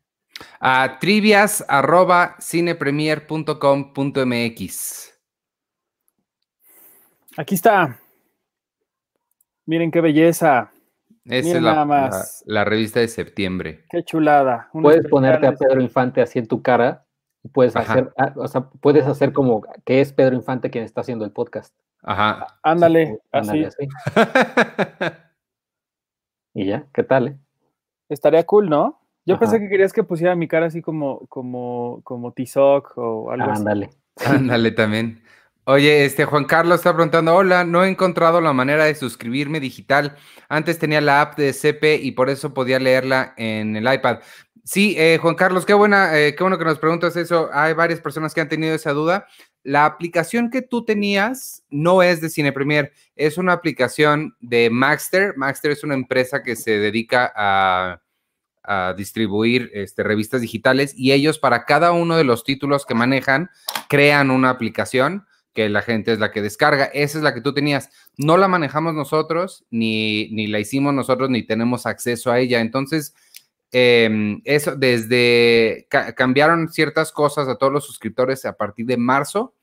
A 0.61 0.99
trivias 1.01 1.65
arroba 1.69 2.37
cinepremier.com.mx. 2.41 5.15
Aquí 7.37 7.55
está. 7.55 8.01
Miren 9.67 9.91
qué 9.91 10.01
belleza. 10.01 10.73
Esa 11.25 11.57
es 11.57 11.63
la, 11.63 12.11
La, 12.47 12.65
revista 12.65 13.01
de 13.01 13.09
septiembre. 13.09 13.85
Qué 13.91 14.03
chulada. 14.03 14.71
Puedes 14.73 15.07
ponerte 15.09 15.47
a 15.47 15.53
Pedro 15.53 15.83
Infante 15.83 16.23
así 16.23 16.39
en 16.39 16.49
tu 16.49 16.63
cara 16.63 17.05
y 17.45 17.49
puedes 17.49 17.77
hacer, 17.77 18.11
ah, 18.17 18.33
o 18.37 18.49
sea, 18.49 18.71
puedes 18.81 19.07
hacer 19.07 19.33
como 19.33 19.63
que 19.85 20.01
es 20.01 20.13
Pedro 20.13 20.35
Infante 20.35 20.71
quien 20.71 20.85
está 20.85 21.03
haciendo 21.03 21.27
el 21.27 21.33
podcast. 21.33 21.77
Ajá. 22.03 22.59
Ándale, 22.63 23.19
así. 23.31 23.67
y 26.55 26.67
ya, 26.67 26.87
¿qué 26.95 27.03
tal? 27.03 27.29
Eh? 27.29 27.39
Estaría 28.09 28.47
cool, 28.47 28.71
¿no? 28.71 28.98
Yo 29.29 29.39
pensé 29.39 29.61
que 29.61 29.69
querías 29.69 29.93
que 29.93 30.03
pusiera 30.03 30.35
mi 30.35 30.49
cara 30.49 30.67
así 30.67 30.81
como, 30.81 31.27
como, 31.27 32.01
como 32.03 32.33
Tizoc 32.33 32.97
o 32.97 33.31
algo 33.31 33.53
Ándale. 33.53 33.91
Ándale 34.25 34.71
también. 34.71 35.23
Oye, 35.65 36.07
este 36.07 36.25
Juan 36.25 36.47
Carlos 36.47 36.77
está 36.77 36.95
preguntando, 36.95 37.35
hola, 37.35 37.63
no 37.63 37.85
he 37.85 37.91
encontrado 37.91 38.41
la 38.41 38.55
manera 38.55 38.87
de 38.87 38.95
suscribirme 38.95 39.61
digital. 39.61 40.17
Antes 40.49 40.79
tenía 40.79 41.03
la 41.03 41.21
app 41.21 41.37
de 41.37 41.53
CP 41.53 41.97
y 41.97 42.13
por 42.13 42.31
eso 42.31 42.55
podía 42.55 42.79
leerla 42.79 43.35
en 43.37 43.77
el 43.77 43.93
iPad. 43.93 44.21
Sí, 44.65 44.95
eh, 44.97 45.19
Juan 45.21 45.35
Carlos, 45.35 45.67
qué 45.67 45.75
buena, 45.75 46.19
eh, 46.19 46.35
qué 46.35 46.43
bueno 46.43 46.57
que 46.57 46.65
nos 46.65 46.79
preguntas 46.79 47.15
eso. 47.17 47.51
Hay 47.53 47.75
varias 47.75 48.01
personas 48.01 48.33
que 48.33 48.41
han 48.41 48.49
tenido 48.49 48.75
esa 48.75 48.95
duda. 48.95 49.27
La 49.63 49.85
aplicación 49.85 50.49
que 50.49 50.63
tú 50.63 50.87
tenías 50.87 51.65
no 51.69 52.03
es 52.03 52.23
de 52.23 52.31
Cine 52.31 52.53
Premier, 52.53 52.95
es 53.15 53.37
una 53.37 53.53
aplicación 53.53 54.37
de 54.41 54.71
Maxter. 54.71 55.37
Maxter 55.37 55.73
es 55.73 55.85
una 55.85 55.93
empresa 55.93 56.43
que 56.43 56.57
se 56.57 56.79
dedica 56.79 57.31
a, 57.37 58.01
a 58.69 58.95
distribuir 58.95 59.71
este, 59.73 60.03
revistas 60.03 60.43
digitales 60.43 60.93
y 60.95 61.13
ellos 61.13 61.39
para 61.39 61.65
cada 61.65 61.93
uno 61.93 62.17
de 62.17 62.25
los 62.25 62.45
títulos 62.45 62.85
que 62.85 62.95
manejan 62.95 63.49
crean 63.89 64.31
una 64.31 64.51
aplicación 64.51 65.25
que 65.55 65.69
la 65.69 65.83
gente 65.83 66.13
es 66.13 66.21
la 66.21 66.31
que 66.31 66.43
descarga. 66.43 66.85
Esa 66.85 67.19
es 67.19 67.25
la 67.25 67.35
que 67.35 67.41
tú 67.41 67.53
tenías. 67.53 67.91
No 68.17 68.37
la 68.37 68.47
manejamos 68.47 68.95
nosotros, 68.95 69.65
ni, 69.71 70.29
ni 70.31 70.47
la 70.47 70.61
hicimos 70.61 70.95
nosotros, 70.95 71.31
ni 71.31 71.43
tenemos 71.43 71.87
acceso 71.87 72.31
a 72.31 72.39
ella. 72.39 72.61
Entonces, 72.61 73.15
em, 73.73 74.41
eso, 74.45 74.77
desde 74.77 75.89
cambiaron 75.89 76.69
ciertas 76.69 77.11
cosas 77.11 77.49
a 77.49 77.57
todos 77.57 77.73
los 77.73 77.87
suscriptores 77.87 78.45
a 78.45 78.57
partir 78.57 78.87
de 78.87 78.99
marzo 78.99 79.55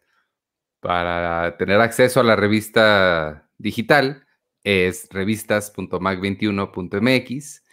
Para 0.87 1.57
tener 1.57 1.81
acceso 1.81 2.21
a 2.21 2.23
la 2.23 2.37
revista 2.37 3.49
digital 3.57 4.25
es 4.63 5.09
revistas.mac21.mx 5.11 7.63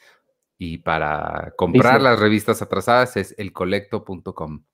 y 0.58 0.78
para 0.78 1.54
comprar 1.56 2.02
las 2.02 2.18
revistas 2.18 2.60
atrasadas 2.60 3.16
es 3.16 3.36
elcolecto.com. 3.38 4.64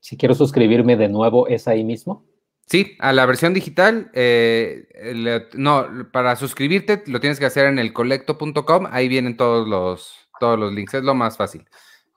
Si 0.00 0.18
quiero 0.18 0.34
suscribirme 0.34 0.98
de 0.98 1.08
nuevo, 1.08 1.48
¿es 1.48 1.66
ahí 1.66 1.82
mismo? 1.82 2.26
Sí, 2.66 2.94
a 2.98 3.14
la 3.14 3.24
versión 3.24 3.54
digital, 3.54 4.10
eh, 4.12 4.86
no, 5.54 6.10
para 6.12 6.36
suscribirte 6.36 7.04
lo 7.06 7.20
tienes 7.20 7.38
que 7.38 7.46
hacer 7.46 7.64
en 7.64 7.78
el 7.78 7.94
colecto.com, 7.94 8.86
ahí 8.90 9.08
vienen 9.08 9.38
todos 9.38 9.66
los, 9.66 10.28
todos 10.38 10.58
los 10.58 10.74
links, 10.74 10.92
es 10.92 11.04
lo 11.04 11.14
más 11.14 11.38
fácil. 11.38 11.64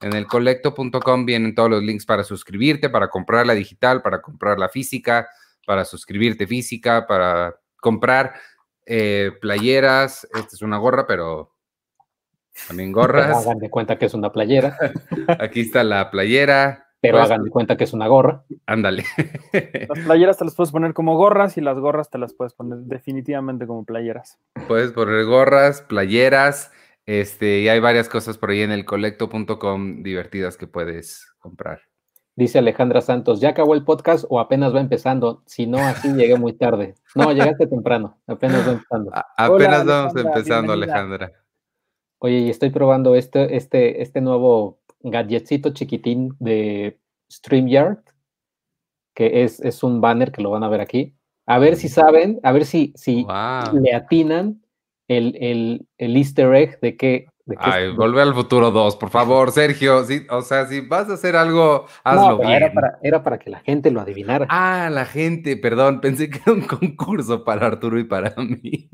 En 0.01 0.13
el 0.13 0.25
colecto.com 0.25 1.25
vienen 1.25 1.53
todos 1.53 1.69
los 1.69 1.83
links 1.83 2.05
para 2.05 2.23
suscribirte, 2.23 2.89
para 2.89 3.09
comprar 3.09 3.45
la 3.45 3.53
digital, 3.53 4.01
para 4.01 4.21
comprar 4.21 4.57
la 4.57 4.67
física, 4.67 5.29
para 5.65 5.85
suscribirte 5.85 6.47
física, 6.47 7.05
para 7.07 7.55
comprar 7.79 8.33
eh, 8.85 9.31
playeras. 9.39 10.27
Esta 10.33 10.55
es 10.55 10.61
una 10.61 10.77
gorra, 10.77 11.05
pero 11.05 11.53
también 12.67 12.91
gorras. 12.93 13.45
Hagan 13.45 13.59
de 13.59 13.69
cuenta 13.69 13.97
que 13.97 14.05
es 14.05 14.13
una 14.13 14.31
playera. 14.31 14.77
Aquí 15.39 15.61
está 15.61 15.83
la 15.83 16.09
playera. 16.09 16.87
Pero 16.99 17.17
pues, 17.17 17.31
hagan 17.31 17.43
de 17.43 17.49
cuenta 17.49 17.77
que 17.77 17.83
es 17.83 17.93
una 17.93 18.07
gorra. 18.07 18.43
Ándale. 18.65 19.05
Las 19.89 19.99
playeras 20.05 20.37
te 20.37 20.45
las 20.45 20.55
puedes 20.55 20.71
poner 20.71 20.93
como 20.93 21.17
gorras 21.17 21.57
y 21.57 21.61
las 21.61 21.79
gorras 21.79 22.11
te 22.11 22.19
las 22.19 22.33
puedes 22.33 22.53
poner 22.53 22.77
definitivamente 22.79 23.65
como 23.65 23.85
playeras. 23.85 24.37
Puedes 24.67 24.91
poner 24.91 25.25
gorras, 25.25 25.81
playeras, 25.81 26.71
este, 27.05 27.61
y 27.61 27.69
hay 27.69 27.79
varias 27.79 28.09
cosas 28.09 28.37
por 28.37 28.51
ahí 28.51 28.61
en 28.61 28.71
el 28.71 28.85
colecto.com 28.85 30.03
divertidas 30.03 30.57
que 30.57 30.67
puedes 30.67 31.27
comprar. 31.39 31.81
Dice 32.35 32.59
Alejandra 32.59 33.01
Santos, 33.01 33.41
¿ya 33.41 33.49
acabó 33.49 33.73
el 33.73 33.83
podcast 33.83 34.25
o 34.29 34.39
apenas 34.39 34.73
va 34.73 34.79
empezando? 34.79 35.43
Si 35.45 35.67
no, 35.67 35.79
así 35.79 36.13
llegué 36.13 36.37
muy 36.37 36.53
tarde. 36.53 36.95
No, 37.13 37.31
llegaste 37.33 37.67
temprano, 37.67 38.19
apenas 38.25 38.65
va 38.65 38.71
empezando. 38.71 39.11
apenas 39.37 39.85
vamos 39.85 40.15
empezando, 40.15 40.73
Alejandra. 40.73 41.31
Oye, 42.19 42.39
y 42.39 42.49
estoy 42.49 42.69
probando 42.69 43.15
este, 43.15 43.57
este, 43.57 44.01
este 44.01 44.21
nuevo 44.21 44.79
gadgetcito 45.01 45.71
chiquitín 45.71 46.35
de 46.39 46.99
StreamYard, 47.31 47.99
que 49.13 49.43
es, 49.43 49.59
es, 49.59 49.83
un 49.83 49.99
banner 49.99 50.31
que 50.31 50.41
lo 50.41 50.51
van 50.51 50.63
a 50.63 50.69
ver 50.69 50.81
aquí. 50.81 51.15
A 51.47 51.59
ver 51.59 51.75
si 51.75 51.89
saben, 51.89 52.39
a 52.43 52.51
ver 52.51 52.65
si, 52.65 52.93
si 52.95 53.25
le 53.73 53.93
atinan 53.93 54.61
el, 55.07 55.35
el, 55.39 55.87
el, 55.97 56.17
easter 56.17 56.53
egg 56.55 56.79
de 56.79 56.97
que... 56.97 57.27
Ay, 57.57 57.93
vuelve 57.93 58.21
al 58.21 58.33
futuro 58.33 58.71
2, 58.71 58.95
por 58.95 59.09
favor, 59.09 59.51
Sergio. 59.51 60.03
Sí, 60.05 60.25
o 60.29 60.41
sea, 60.41 60.67
si 60.67 60.81
vas 60.81 61.09
a 61.09 61.13
hacer 61.13 61.35
algo, 61.35 61.85
hazlo 62.03 62.37
bien. 62.37 62.51
Era 62.51 62.73
para, 62.73 62.99
era 63.01 63.23
para 63.23 63.39
que 63.39 63.49
la 63.49 63.59
gente 63.59 63.91
lo 63.91 63.99
adivinara. 63.99 64.45
Ah, 64.49 64.89
la 64.91 65.05
gente, 65.05 65.57
perdón, 65.57 65.99
pensé 65.99 66.29
que 66.29 66.39
era 66.45 66.53
un 66.53 66.61
concurso 66.61 67.43
para 67.43 67.67
Arturo 67.67 67.99
y 67.99 68.05
para 68.05 68.33
mí. 68.37 68.89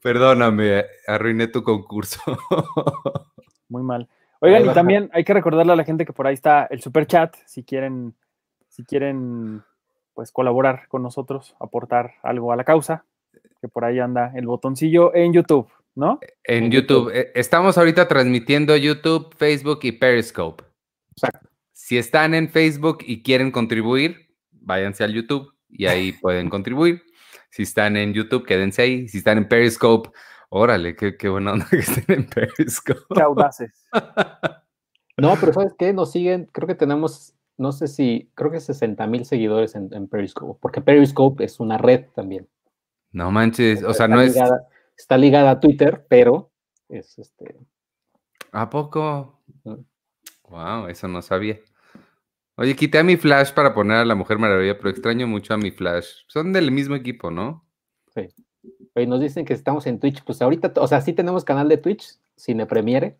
Perdóname, 0.00 0.84
arruiné 1.06 1.48
tu 1.48 1.62
concurso. 1.62 2.20
muy 3.68 3.82
mal. 3.82 4.08
Oigan, 4.40 4.66
y 4.66 4.74
también 4.74 5.08
hay 5.12 5.22
que 5.22 5.34
recordarle 5.34 5.72
a 5.72 5.76
la 5.76 5.84
gente 5.84 6.04
que 6.04 6.12
por 6.12 6.26
ahí 6.26 6.34
está 6.34 6.66
el 6.66 6.82
super 6.82 7.06
chat, 7.06 7.36
si 7.46 7.62
quieren, 7.62 8.14
si 8.68 8.84
quieren 8.84 9.62
pues 10.14 10.32
colaborar 10.32 10.88
con 10.88 11.02
nosotros, 11.02 11.54
aportar 11.60 12.14
algo 12.22 12.52
a 12.52 12.56
la 12.56 12.64
causa, 12.64 13.04
que 13.60 13.68
por 13.68 13.84
ahí 13.84 13.98
anda 13.98 14.32
el 14.34 14.46
botoncillo 14.46 15.14
en 15.14 15.32
YouTube, 15.32 15.68
¿no? 15.94 16.20
En, 16.44 16.70
YouTube. 16.70 17.10
Eh, 17.14 17.32
estamos 17.34 17.78
ahorita 17.78 18.08
transmitiendo 18.08 18.76
YouTube, 18.76 19.34
Facebook 19.36 19.80
y 19.82 19.92
Periscope. 19.92 20.64
Exacto. 21.12 21.48
Si 21.72 21.98
están 21.98 22.34
en 22.34 22.48
Facebook 22.48 22.98
y 23.06 23.22
quieren 23.22 23.50
contribuir, 23.50 24.28
váyanse 24.50 25.04
al 25.04 25.12
YouTube 25.12 25.52
y 25.68 25.86
ahí 25.86 26.12
pueden 26.20 26.48
contribuir. 26.48 27.02
Si 27.50 27.62
están 27.62 27.96
en 27.96 28.14
YouTube, 28.14 28.46
quédense 28.46 28.82
ahí. 28.82 29.08
Si 29.08 29.18
están 29.18 29.38
en 29.38 29.48
Periscope, 29.48 30.10
Órale, 30.54 30.94
qué, 30.94 31.16
qué 31.16 31.30
buena 31.30 31.52
onda 31.52 31.66
que 31.70 31.78
estén 31.78 32.04
en 32.08 32.28
Periscope. 32.28 33.14
Qué 33.14 33.22
audaces. 33.22 33.86
No, 35.18 35.34
pero 35.38 35.52
¿sabes 35.52 35.74
qué? 35.78 35.92
Nos 35.92 36.10
siguen, 36.10 36.48
creo 36.52 36.66
que 36.66 36.74
tenemos, 36.74 37.34
no 37.58 37.70
sé 37.70 37.86
si, 37.86 38.30
creo 38.34 38.50
que 38.50 38.60
60 38.60 39.06
mil 39.06 39.26
seguidores 39.26 39.74
en, 39.74 40.08
Periscope, 40.08 40.58
porque 40.60 40.80
Periscope 40.80 41.44
es 41.44 41.60
una 41.60 41.76
red 41.76 42.06
también. 42.14 42.48
No 43.12 43.30
manches, 43.30 43.82
o 43.82 43.92
sea, 43.94 44.08
no 44.08 44.20
es... 44.20 44.36
Está 44.96 45.16
ligada 45.16 45.52
a 45.52 45.60
Twitter, 45.60 46.06
pero 46.08 46.50
es 46.88 47.18
este. 47.18 47.56
¿A 48.52 48.68
poco? 48.68 49.40
Wow, 50.48 50.88
eso 50.88 51.08
no 51.08 51.22
sabía. 51.22 51.58
Oye, 52.56 52.76
quité 52.76 52.98
a 52.98 53.02
mi 53.02 53.16
Flash 53.16 53.52
para 53.52 53.74
poner 53.74 53.96
a 53.96 54.04
la 54.04 54.14
Mujer 54.14 54.38
Maravilla, 54.38 54.76
pero 54.76 54.90
extraño 54.90 55.26
mucho 55.26 55.54
a 55.54 55.56
mi 55.56 55.70
Flash. 55.70 56.24
Son 56.28 56.52
del 56.52 56.70
mismo 56.70 56.94
equipo, 56.94 57.30
¿no? 57.30 57.64
Sí. 58.14 58.28
Oye, 58.94 59.06
nos 59.06 59.20
dicen 59.20 59.44
que 59.44 59.54
estamos 59.54 59.86
en 59.86 59.98
Twitch. 59.98 60.22
Pues 60.22 60.42
ahorita, 60.42 60.72
o 60.76 60.86
sea, 60.86 61.00
sí 61.00 61.14
tenemos 61.14 61.44
canal 61.44 61.68
de 61.68 61.78
Twitch, 61.78 62.18
Cine 62.36 62.66
Premiere, 62.66 63.16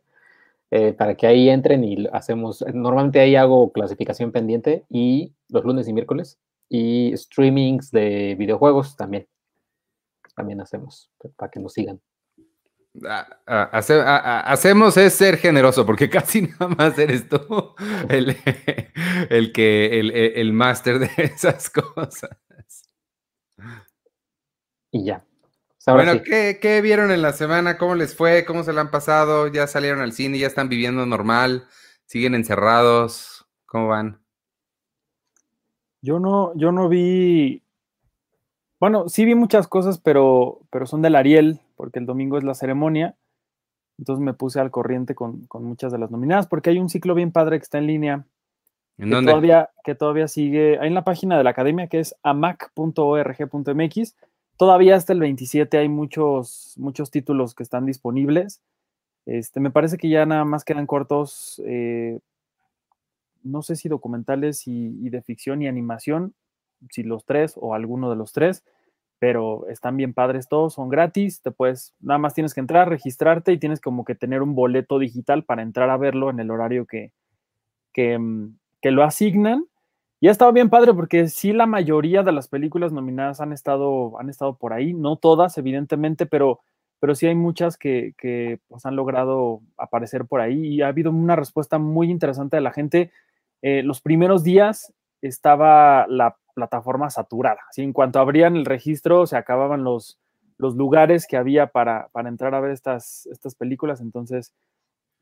eh, 0.70 0.92
para 0.92 1.16
que 1.16 1.26
ahí 1.26 1.49
entren 1.49 1.82
y 1.82 2.06
hacemos. 2.12 2.62
Normalmente 2.75 3.20
ahí 3.20 3.34
hago 3.34 3.72
clasificación 3.72 4.32
pendiente 4.32 4.84
y 4.90 5.32
los 5.49 5.64
lunes 5.64 5.88
y 5.88 5.94
miércoles 5.94 6.38
y 6.68 7.12
streamings 7.16 7.90
de 7.90 8.37
videojuegos 8.38 8.96
también. 8.96 9.26
También 10.34 10.60
hacemos 10.60 11.10
para 11.36 11.50
que 11.50 11.60
nos 11.60 11.72
sigan. 11.72 12.00
Ah, 13.06 13.26
ah, 13.46 14.40
hacemos 14.44 14.96
es 14.98 15.14
ser 15.14 15.38
generoso, 15.38 15.86
porque 15.86 16.10
casi 16.10 16.42
nada 16.42 16.68
más 16.68 16.98
eres 16.98 17.28
tú 17.28 17.74
el, 18.08 18.36
el 19.30 19.52
que 19.52 19.98
el, 19.98 20.10
el 20.10 20.52
máster 20.52 20.98
de 20.98 21.10
esas 21.16 21.70
cosas. 21.70 22.30
Y 24.90 25.04
ya. 25.04 25.24
Pues 25.84 25.96
bueno, 25.96 26.22
¿qué, 26.22 26.80
vieron 26.80 27.10
en 27.10 27.22
la 27.22 27.32
semana? 27.32 27.76
¿Cómo 27.76 27.96
les 27.96 28.14
fue? 28.14 28.44
¿Cómo 28.44 28.62
se 28.62 28.72
la 28.72 28.82
han 28.82 28.90
pasado? 28.92 29.48
¿Ya 29.48 29.66
salieron 29.66 30.00
al 30.00 30.12
cine? 30.12 30.38
¿Ya 30.38 30.46
están 30.46 30.68
viviendo 30.68 31.04
normal? 31.06 31.66
¿Siguen 32.04 32.36
encerrados? 32.36 33.48
¿Cómo 33.66 33.88
van? 33.88 34.22
Yo 36.00 36.20
no, 36.20 36.52
yo 36.56 36.70
no 36.70 36.88
vi. 36.88 37.64
Bueno, 38.82 39.08
sí 39.08 39.24
vi 39.24 39.36
muchas 39.36 39.68
cosas, 39.68 40.00
pero, 40.00 40.58
pero 40.68 40.86
son 40.86 41.02
del 41.02 41.14
Ariel, 41.14 41.60
porque 41.76 42.00
el 42.00 42.06
domingo 42.06 42.36
es 42.36 42.42
la 42.42 42.54
ceremonia. 42.54 43.14
Entonces 43.96 44.20
me 44.20 44.34
puse 44.34 44.58
al 44.58 44.72
corriente 44.72 45.14
con, 45.14 45.46
muchas 45.60 45.92
de 45.92 45.98
las 45.98 46.10
nominadas, 46.10 46.48
porque 46.48 46.70
hay 46.70 46.80
un 46.80 46.88
ciclo 46.88 47.14
bien 47.14 47.30
padre 47.30 47.58
que 47.58 47.62
está 47.62 47.78
en 47.78 47.86
línea. 47.86 48.26
¿En 48.98 49.08
que 49.08 49.14
dónde? 49.14 49.30
Todavía, 49.30 49.70
que 49.84 49.94
todavía 49.94 50.26
sigue. 50.26 50.80
Hay 50.80 50.88
en 50.88 50.94
la 50.94 51.04
página 51.04 51.38
de 51.38 51.44
la 51.44 51.50
academia 51.50 51.86
que 51.86 52.00
es 52.00 52.16
amac.org.mx. 52.24 54.16
Todavía 54.56 54.96
hasta 54.96 55.12
el 55.12 55.20
27 55.20 55.78
hay 55.78 55.88
muchos, 55.88 56.74
muchos 56.76 57.12
títulos 57.12 57.54
que 57.54 57.62
están 57.62 57.86
disponibles. 57.86 58.62
Este, 59.26 59.60
me 59.60 59.70
parece 59.70 59.96
que 59.96 60.08
ya 60.08 60.26
nada 60.26 60.44
más 60.44 60.64
quedan 60.64 60.88
cortos, 60.88 61.62
eh, 61.64 62.18
no 63.44 63.62
sé 63.62 63.76
si 63.76 63.88
documentales 63.88 64.66
y, 64.66 65.08
de 65.08 65.22
ficción 65.22 65.62
y 65.62 65.68
animación, 65.68 66.34
si 66.90 67.02
los 67.02 67.24
tres 67.24 67.54
o 67.56 67.74
alguno 67.74 68.10
de 68.10 68.16
los 68.16 68.32
tres, 68.32 68.64
pero 69.18 69.66
están 69.68 69.96
bien 69.96 70.14
padres 70.14 70.48
todos, 70.48 70.74
son 70.74 70.88
gratis, 70.88 71.42
te 71.42 71.50
puedes, 71.50 71.94
nada 72.00 72.18
más 72.18 72.34
tienes 72.34 72.54
que 72.54 72.60
entrar, 72.60 72.88
registrarte 72.88 73.52
y 73.52 73.58
tienes 73.58 73.80
como 73.80 74.04
que 74.04 74.14
tener 74.14 74.42
un 74.42 74.54
boleto 74.54 74.98
digital 74.98 75.44
para 75.44 75.62
entrar 75.62 75.90
a 75.90 75.96
verlo 75.96 76.30
en 76.30 76.40
el 76.40 76.50
horario 76.50 76.86
que, 76.86 77.12
que, 77.92 78.18
mm, 78.18 78.56
que 78.80 78.90
lo 78.90 79.04
asignan 79.04 79.66
y 80.22 80.28
ha 80.28 80.30
estado 80.30 80.52
bien 80.52 80.70
padre 80.70 80.94
porque 80.94 81.26
sí 81.28 81.52
la 81.52 81.66
mayoría 81.66 82.22
de 82.22 82.30
las 82.30 82.46
películas 82.46 82.92
nominadas 82.92 83.40
han 83.40 83.52
estado, 83.52 84.20
han 84.20 84.30
estado 84.30 84.56
por 84.56 84.72
ahí, 84.72 84.94
no 84.94 85.16
todas 85.16 85.58
evidentemente, 85.58 86.26
pero, 86.26 86.60
pero 87.00 87.16
sí 87.16 87.26
hay 87.26 87.34
muchas 87.34 87.76
que, 87.76 88.14
pues, 88.68 88.86
han 88.86 88.94
logrado 88.94 89.62
aparecer 89.76 90.24
por 90.26 90.40
ahí 90.40 90.64
y 90.64 90.82
ha 90.82 90.86
habido 90.86 91.10
una 91.10 91.34
respuesta 91.34 91.78
muy 91.78 92.08
interesante 92.08 92.56
de 92.56 92.60
la 92.60 92.70
gente. 92.70 93.10
Eh, 93.62 93.82
los 93.82 94.00
primeros 94.00 94.44
días 94.44 94.92
estaba 95.22 96.06
la 96.08 96.36
plataforma 96.54 97.08
saturada, 97.08 97.60
¿sí? 97.70 97.82
en 97.82 97.92
cuanto 97.92 98.18
abrían 98.18 98.56
el 98.56 98.66
registro 98.66 99.26
se 99.26 99.36
acababan 99.36 99.84
los, 99.84 100.20
los 100.58 100.76
lugares 100.76 101.26
que 101.26 101.38
había 101.38 101.68
para, 101.68 102.08
para 102.12 102.28
entrar 102.28 102.54
a 102.54 102.61
ver 102.61 102.72
estas, 102.72 103.26
estas 103.26 103.54
películas, 103.54 104.00
entonces 104.00 104.52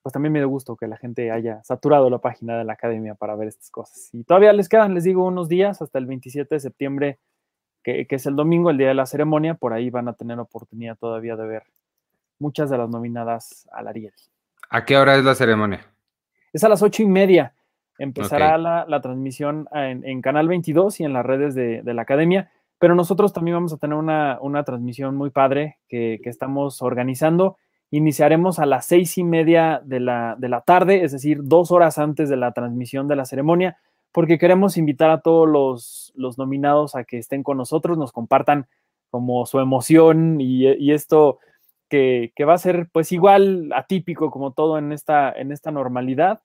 pues 0.02 0.12
también 0.12 0.32
me 0.32 0.38
dio 0.38 0.48
gusto 0.48 0.76
que 0.76 0.88
la 0.88 0.96
gente 0.96 1.30
haya 1.30 1.62
saturado 1.62 2.08
la 2.08 2.18
página 2.18 2.56
de 2.56 2.64
la 2.64 2.72
academia 2.72 3.14
para 3.14 3.36
ver 3.36 3.48
estas 3.48 3.70
cosas. 3.70 4.08
Y 4.12 4.24
todavía 4.24 4.52
les 4.52 4.68
quedan, 4.68 4.94
les 4.94 5.04
digo, 5.04 5.26
unos 5.26 5.48
días 5.48 5.82
hasta 5.82 5.98
el 5.98 6.06
27 6.06 6.54
de 6.54 6.60
septiembre, 6.60 7.18
que, 7.82 8.06
es 8.08 8.26
el 8.26 8.36
domingo, 8.36 8.70
el 8.70 8.78
día 8.78 8.88
de 8.88 8.94
la 8.94 9.06
ceremonia. 9.06 9.54
Por 9.54 9.72
ahí 9.72 9.90
van 9.90 10.08
a 10.08 10.14
tener 10.14 10.38
oportunidad 10.38 10.96
todavía 10.96 11.36
de 11.36 11.46
ver 11.46 11.64
muchas 12.38 12.70
de 12.70 12.78
las 12.78 12.88
nominadas 12.88 13.68
al 13.72 13.88
Ariel. 13.88 14.14
¿A 14.70 14.84
qué 14.84 14.96
hora 14.96 15.16
es 15.16 15.24
la 15.24 15.34
ceremonia? 15.34 15.86
Es 16.52 16.64
a 16.64 16.68
las 16.68 16.82
ocho 16.82 17.02
y 17.02 17.06
media. 17.06 17.54
Empezará 18.00 18.58
la, 18.58 19.00
transmisión 19.00 19.68
en, 19.72 20.22
Canal 20.22 20.48
22 20.48 21.00
y 21.00 21.04
en 21.04 21.12
las 21.12 21.24
redes 21.24 21.54
de, 21.54 21.82
la 21.84 22.02
academia. 22.02 22.50
Pero 22.78 22.94
nosotros 22.94 23.32
también 23.32 23.56
vamos 23.56 23.72
a 23.72 23.76
tener 23.76 23.96
una, 23.96 24.64
transmisión 24.64 25.14
muy 25.14 25.30
padre 25.30 25.78
que, 25.88 26.18
que 26.22 26.30
estamos 26.30 26.82
organizando 26.82 27.56
Iniciaremos 27.92 28.60
a 28.60 28.66
las 28.66 28.86
seis 28.86 29.18
y 29.18 29.24
media 29.24 29.82
de 29.84 29.98
la, 29.98 30.62
tarde, 30.64 31.02
es 31.02 31.10
decir, 31.10 31.40
dos 31.42 31.72
horas 31.72 31.98
antes 31.98 32.28
de 32.28 32.36
la 32.36 32.52
transmisión 32.52 33.08
de 33.08 33.16
la 33.16 33.24
ceremonia, 33.24 33.78
porque 34.12 34.38
queremos 34.38 34.76
invitar 34.76 35.10
a 35.10 35.22
todos 35.22 35.48
los, 36.14 36.38
nominados 36.38 36.94
a 36.94 37.02
que 37.02 37.18
estén 37.18 37.42
con 37.42 37.56
nosotros, 37.56 37.98
nos 37.98 38.12
compartan 38.12 38.68
como 39.10 39.44
su 39.44 39.58
emoción 39.58 40.40
y, 40.40 40.92
esto 40.92 41.40
que, 41.88 42.32
va 42.46 42.54
a 42.54 42.58
ser 42.58 42.88
pues 42.92 43.10
igual 43.10 43.72
atípico 43.74 44.30
como 44.30 44.52
todo 44.52 44.78
en 44.78 44.92
esta, 44.92 45.32
en 45.32 45.50
esta 45.50 45.72
normalidad, 45.72 46.42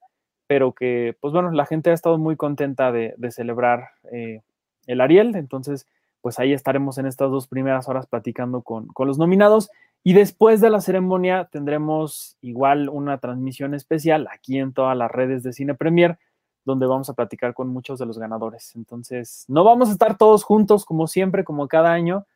pero 0.48 0.74
que 0.74 1.16
pues 1.20 1.34
bueno, 1.34 1.52
la 1.52 1.66
gente 1.66 1.90
ha 1.90 1.94
estado 1.94 2.18
muy 2.18 2.36
contenta 2.36 2.92
de, 2.92 3.16
celebrar 3.32 3.90
eh, 4.12 4.42
el 4.88 5.02
Ariel, 5.02 5.36
entonces 5.36 5.88
pues 6.22 6.40
ahí 6.40 6.54
estaremos 6.54 6.98
en 6.98 7.06
estas 7.06 7.30
dos 7.30 7.48
primeras 7.48 7.88
horas 7.88 8.08
platicando 8.08 8.62
con, 8.62 8.88
con 8.88 9.08
los 9.08 9.18
nominados 9.18 9.70
y 10.08 10.14
después 10.14 10.62
de 10.62 10.70
la 10.70 10.82
ceremonia 10.82 11.50
tendremos 11.52 12.38
igual 12.42 12.90
una 12.90 13.18
transmisión 13.18 13.74
especial 13.74 14.28
aquí 14.32 14.60
en 14.60 14.72
todas 14.72 14.96
las 14.96 15.10
redes 15.10 15.42
de 15.42 15.52
Cine 15.52 15.74
Premier, 15.74 16.20
donde 16.64 16.86
vamos 16.86 17.10
a 17.10 17.14
platicar 17.14 17.56
con 17.56 17.70
muchos 17.70 17.98
de 17.98 18.06
los 18.06 18.20
ganadores. 18.20 18.76
Entonces, 18.76 19.46
no 19.48 19.64
vamos 19.64 19.90
a 19.90 19.94
estar 19.94 20.16
todos 20.16 20.44
juntos 20.44 20.86
como 20.86 21.08
siempre, 21.08 21.44
como 21.44 21.68
cada 21.68 21.92
año, 21.92 22.28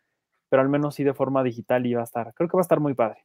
pero 0.49 0.63
al 0.63 0.69
menos 0.69 0.95
sí 0.95 1.03
de 1.03 1.13
forma 1.13 1.43
digital 1.43 1.85
y 1.85 1.93
va 1.93 2.01
a 2.01 2.05
estar, 2.05 2.33
creo 2.33 2.49
que 2.49 2.57
va 2.57 2.61
a 2.61 2.67
estar 2.67 2.79
muy 2.79 2.95
padre. 2.95 3.23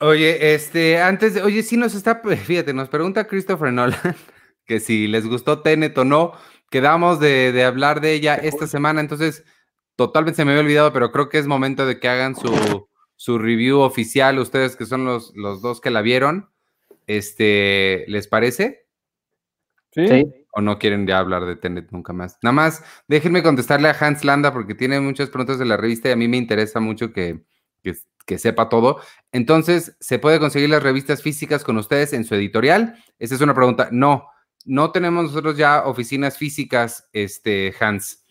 Oye, 0.00 0.54
este, 0.54 1.00
antes 1.00 1.34
de, 1.34 1.42
oye, 1.42 1.62
sí 1.62 1.76
nos 1.76 1.94
está, 1.94 2.22
fíjate, 2.44 2.72
nos 2.72 2.88
pregunta 2.88 3.26
Christopher 3.26 3.72
Nolan 3.72 4.16
que 4.64 4.80
si 4.80 5.06
les 5.06 5.26
gustó 5.26 5.62
Tenet 5.62 5.96
o 5.98 6.04
no, 6.04 6.32
quedamos 6.70 7.20
de, 7.20 7.52
de 7.52 7.64
hablar 7.64 8.00
de 8.00 8.12
ella 8.12 8.36
esta 8.36 8.66
semana, 8.66 9.00
entonces 9.00 9.44
totalmente 9.96 10.36
se 10.36 10.44
me 10.44 10.52
había 10.52 10.62
olvidado, 10.62 10.92
pero 10.92 11.12
creo 11.12 11.28
que 11.28 11.38
es 11.38 11.46
momento 11.46 11.84
de 11.84 11.98
que 11.98 12.08
hagan 12.08 12.34
su, 12.36 12.88
su 13.16 13.38
review 13.38 13.80
oficial, 13.80 14.38
ustedes 14.38 14.76
que 14.76 14.86
son 14.86 15.04
los, 15.04 15.36
los 15.36 15.60
dos 15.60 15.82
que 15.82 15.90
la 15.90 16.00
vieron. 16.00 16.48
Este, 17.06 18.06
¿les 18.08 18.26
parece? 18.28 18.86
Sí. 19.92 20.24
¿O 20.52 20.62
no 20.62 20.78
quieren 20.78 21.06
ya 21.06 21.18
hablar 21.18 21.44
de 21.44 21.56
Tenet 21.56 21.90
nunca 21.90 22.14
más? 22.14 22.38
Nada 22.42 22.52
más, 22.52 22.82
déjenme 23.08 23.42
contestarle 23.42 23.88
a 23.88 23.96
Hans 24.00 24.24
Landa 24.24 24.54
porque 24.54 24.74
tiene 24.74 25.00
muchas 25.00 25.28
preguntas 25.28 25.58
de 25.58 25.66
la 25.66 25.76
revista 25.76 26.08
y 26.08 26.12
a 26.12 26.16
mí 26.16 26.28
me 26.28 26.38
interesa 26.38 26.80
mucho 26.80 27.12
que, 27.12 27.44
que, 27.82 27.94
sepa 28.38 28.68
todo. 28.68 29.00
Entonces, 29.32 29.96
¿se 30.00 30.18
puede 30.18 30.38
conseguir 30.38 30.70
las 30.70 30.82
revistas 30.82 31.22
físicas 31.22 31.64
con 31.64 31.76
ustedes 31.76 32.12
en 32.12 32.24
su 32.24 32.34
editorial? 32.34 33.02
Esa 33.18 33.34
es 33.34 33.40
una 33.40 33.54
pregunta. 33.54 33.88
No, 33.90 34.26
no 34.64 34.92
tenemos 34.92 35.24
nosotros 35.24 35.56
ya 35.56 35.84
oficinas 35.84 36.38
físicas, 36.38 37.08
este, 37.12 37.74
Hans. 37.80 38.24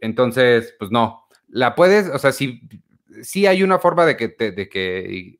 Entonces, 0.00 0.74
pues 0.78 0.90
no. 0.90 1.26
La 1.48 1.74
puedes, 1.74 2.08
o 2.08 2.18
sea, 2.18 2.32
sí 2.32 3.46
hay 3.46 3.62
una 3.62 3.78
forma 3.78 4.04
de 4.06 4.16
que, 4.16 4.28
de 4.28 4.68
que 4.68 5.38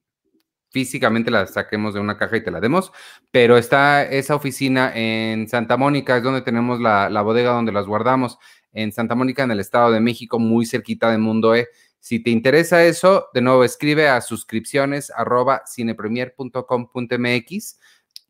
físicamente 0.71 1.31
la 1.31 1.47
saquemos 1.47 1.95
de 1.95 2.01
una 2.01 2.17
caja 2.17 2.37
y 2.37 2.43
te 2.43 2.51
la 2.51 2.61
demos, 2.61 2.93
pero 3.31 3.57
está 3.57 4.05
esa 4.05 4.35
oficina 4.35 4.93
en 4.95 5.49
Santa 5.49 5.77
Mónica, 5.77 6.17
es 6.17 6.23
donde 6.23 6.43
tenemos 6.43 6.81
la, 6.81 7.09
bodega 7.23 7.53
donde 7.53 7.73
las 7.73 7.87
guardamos, 7.87 8.39
en 8.73 8.93
Santa 8.93 9.15
Mónica, 9.15 9.43
en 9.43 9.51
el 9.51 9.61
Estado 9.61 9.91
de 9.91 10.01
México, 10.01 10.39
muy 10.39 10.67
cerquita 10.67 11.11
de 11.11 11.19
Mundo 11.19 11.55
E. 11.55 11.69
Si 12.01 12.21
te 12.21 12.31
interesa 12.31 12.85
eso, 12.85 13.27
de 13.35 13.41
nuevo 13.41 13.65
escribe 13.65 14.09
a 14.09 14.21
suscripciones 14.21 15.11
arroba 15.11 15.65
cinepremier.com.mx 15.67 17.81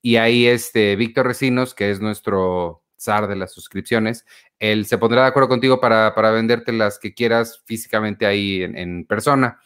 y 0.00 0.16
ahí 0.16 0.46
este 0.46 0.96
Víctor 0.96 1.26
Recinos, 1.26 1.74
que 1.74 1.90
es 1.90 2.00
nuestro 2.00 2.82
zar 2.98 3.28
de 3.28 3.36
las 3.36 3.52
suscripciones, 3.52 4.24
él 4.58 4.86
se 4.86 4.98
pondrá 4.98 5.22
de 5.22 5.28
acuerdo 5.28 5.48
contigo 5.48 5.80
para, 5.80 6.10
venderte 6.32 6.72
las 6.72 6.98
que 6.98 7.14
quieras 7.14 7.62
físicamente 7.66 8.26
ahí 8.26 8.62
en, 8.62 9.04
persona. 9.06 9.60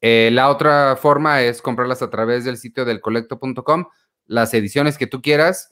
Eh, 0.00 0.30
la 0.32 0.50
otra 0.50 0.96
forma 0.96 1.42
es 1.42 1.62
comprarlas 1.62 2.02
a 2.02 2.10
través 2.10 2.44
del 2.44 2.58
sitio 2.58 2.84
del 2.84 3.00
colecto.com, 3.00 3.86
las 4.26 4.52
ediciones 4.54 4.98
que 4.98 5.06
tú 5.06 5.22
quieras 5.22 5.70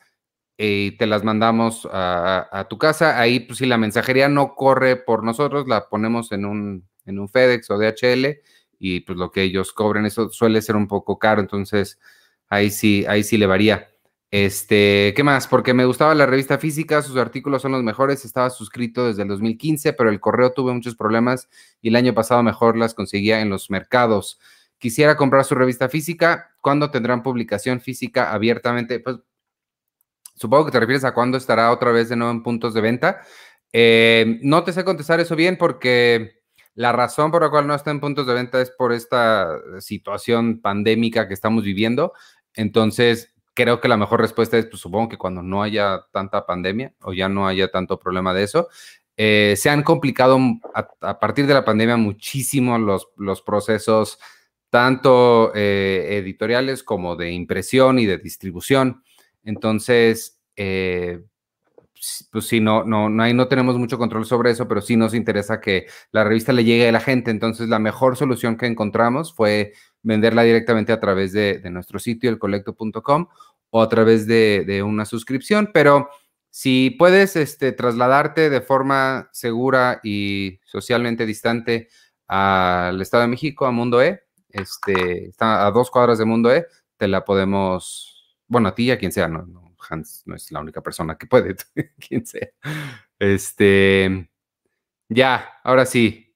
y 0.57 0.93
te 0.93 1.07
las 1.07 1.25
mandamos 1.25 1.89
a, 1.91 2.67
tu 2.71 2.79
casa. 2.79 3.21
Ahí, 3.21 3.41
pues 3.41 3.59
si 3.59 3.67
la 3.67 3.77
mensajería 3.77 4.29
no 4.29 4.55
corre 4.55 4.97
por 4.97 5.25
nosotros, 5.25 5.67
la 5.69 5.89
ponemos 5.89 6.33
en 6.33 6.45
un, 6.45 6.89
en 7.07 7.19
un 7.19 7.29
FedEx 7.29 7.71
o 7.71 7.79
DHL 7.79 8.40
y 8.79 9.01
pues 9.01 9.19
lo 9.19 9.31
que 9.31 9.43
ellos 9.43 9.73
cobren, 9.73 10.07
eso 10.07 10.29
suele 10.31 10.61
ser 10.62 10.77
un 10.77 10.88
poco 10.88 11.19
caro, 11.19 11.40
entonces 11.40 11.99
ahí 12.49 12.71
sí, 12.71 13.05
ahí 13.09 13.23
sí 13.25 13.38
le 13.38 13.47
varía. 13.47 13.90
Este, 14.31 15.14
¿qué 15.14 15.23
más? 15.23 15.47
Porque 15.47 15.75
me 15.75 15.85
gustaba 15.85 16.12
la 16.14 16.27
revista 16.27 16.59
física, 16.59 17.03
sus 17.03 17.17
artículos 17.17 17.62
son 17.62 17.71
los 17.71 17.85
mejores, 17.85 18.25
estaba 18.25 18.51
suscrito 18.51 19.07
desde 19.07 19.23
el 19.23 19.29
2015, 19.29 19.93
pero 19.93 20.11
el 20.11 20.19
correo 20.19 20.53
tuve 20.53 20.73
muchos 20.73 20.97
problemas 20.97 21.49
y 21.81 21.88
el 21.88 21.97
año 21.97 22.14
pasado 22.14 22.43
mejor 22.43 22.77
las 22.77 22.95
conseguía 22.95 23.40
en 23.40 23.49
los 23.49 23.71
mercados. 23.71 24.40
Quisiera 24.79 25.17
comprar 25.17 25.45
su 25.45 25.55
revista 25.55 25.88
física, 25.88 26.53
¿cuándo 26.61 26.90
tendrán 26.90 27.23
publicación 27.23 27.81
física 27.81 28.33
abiertamente? 28.33 28.99
Pues 28.99 29.19
supongo 30.35 30.67
que 30.67 30.73
te 30.73 30.81
refieres 30.81 31.05
a 31.05 31.14
cuándo 31.14 31.38
estará 31.38 31.71
otra 31.71 31.93
vez 31.93 32.09
de 32.09 32.17
nuevo 32.17 32.33
en 32.33 32.43
puntos 32.43 32.75
de 32.75 32.81
venta. 32.81 33.21
Eh, 33.73 34.40
no 34.43 34.64
te 34.64 34.73
sé 34.73 34.85
contestar 34.85 35.21
eso 35.21 35.37
bien 35.37 35.57
porque 35.57 36.44
la 36.75 36.93
razón 36.93 37.31
por 37.31 37.43
la 37.43 37.51
cual 37.51 37.67
no 37.67 37.75
está 37.75 37.91
en 37.91 38.01
puntos 38.01 38.27
de 38.27 38.35
venta 38.35 38.61
es 38.61 38.71
por 38.71 38.93
esta 38.93 39.59
situación 39.81 40.61
pandémica 40.61 41.29
que 41.29 41.35
estamos 41.35 41.63
viviendo. 41.65 42.13
Entonces, 42.55 43.35
creo 43.55 43.81
que 43.81 43.89
la 43.89 43.97
mejor 43.97 44.21
respuesta 44.21 44.59
es, 44.59 44.67
pues, 44.67 44.81
supongo 44.81 45.09
que 45.09 45.19
cuando 45.19 45.43
no 45.43 45.63
haya 45.63 46.07
tanta 46.13 46.45
pandemia 46.45 46.93
o 47.03 47.13
ya 47.13 47.29
no 47.29 47.47
haya 47.47 47.71
tanto 47.71 47.99
problema 47.99 48.35
de 48.35 48.43
eso, 48.43 48.69
eh, 49.17 49.55
se 49.57 49.71
han 49.71 49.85
complicado 49.85 50.39
a, 50.75 51.19
partir 51.21 51.47
de 51.47 51.55
la 51.55 51.65
pandemia 51.65 51.97
muchísimo 51.97 52.77
los, 52.79 53.09
los 53.17 53.43
procesos, 53.43 54.19
tanto 54.71 55.53
eh, 55.55 56.19
editoriales 56.19 56.83
como 56.83 57.15
de 57.15 57.31
impresión 57.31 58.01
y 58.01 58.07
de 58.07 58.19
distribución. 58.19 59.05
Entonces, 59.45 60.41
eh, 60.57 61.23
pues 62.31 62.47
sí, 62.47 62.61
no, 62.61 62.85
no, 62.85 63.09
no, 63.09 63.33
no 63.33 63.49
tenemos 63.49 63.79
mucho 63.79 63.99
control 63.99 64.27
sobre 64.27 64.51
eso, 64.51 64.67
pero 64.69 64.81
sí 64.81 64.97
nos 64.97 65.14
interesa 65.14 65.61
que 65.61 65.87
la 66.12 66.25
revista 66.25 66.53
le 66.53 66.64
llegue 66.64 66.88
a 66.88 66.93
la 66.93 67.01
gente. 67.01 67.31
Entonces, 67.31 67.69
la 67.69 67.79
mejor 67.79 68.17
solución 68.17 68.57
que 68.57 68.67
encontramos 68.67 69.35
fue 69.35 69.73
venderla 70.03 70.43
directamente 70.43 70.93
a 70.93 71.01
través 71.01 71.33
de, 71.33 71.61
nuestro 71.71 71.99
sitio, 71.99 72.31
elcolecto.com, 72.31 73.29
o 73.71 73.83
a 73.83 73.88
través 73.88 74.27
de, 74.27 74.83
una 74.85 75.05
suscripción. 75.05 75.71
Pero 75.73 76.09
si 76.51 76.90
puedes 76.99 77.37
este, 77.37 77.73
trasladarte 77.73 78.51
de 78.51 78.61
forma 78.61 79.29
segura 79.33 80.01
y 80.03 80.61
socialmente 80.64 81.27
distante 81.27 81.88
al 82.29 83.01
Estado 83.01 83.23
de 83.23 83.29
México, 83.29 83.67
a 83.67 83.71
Mundo 83.71 84.03
E, 84.03 84.25
este, 84.49 85.29
está 85.29 85.67
a 85.67 85.71
dos 85.71 85.90
cuadras 85.90 86.19
de 86.19 86.25
Mundo 86.25 86.53
E, 86.53 86.67
te 86.97 87.09
la 87.09 87.25
podemos, 87.25 88.37
bueno, 88.47 88.69
a 88.69 88.75
ti 88.75 88.85
y 88.85 88.90
a 88.90 88.99
quien 88.99 89.12
sea, 89.12 89.29
no 89.29 89.63
Hans 89.88 90.23
no 90.27 90.35
es 90.35 90.51
la 90.53 90.61
única 90.61 90.81
persona 90.81 91.16
que 91.16 91.27
puede, 91.27 91.57
quien 92.09 92.27
sea. 92.27 92.49
Este, 93.18 94.29
ya, 95.09 95.49
ahora 95.62 95.87
sí. 95.87 96.35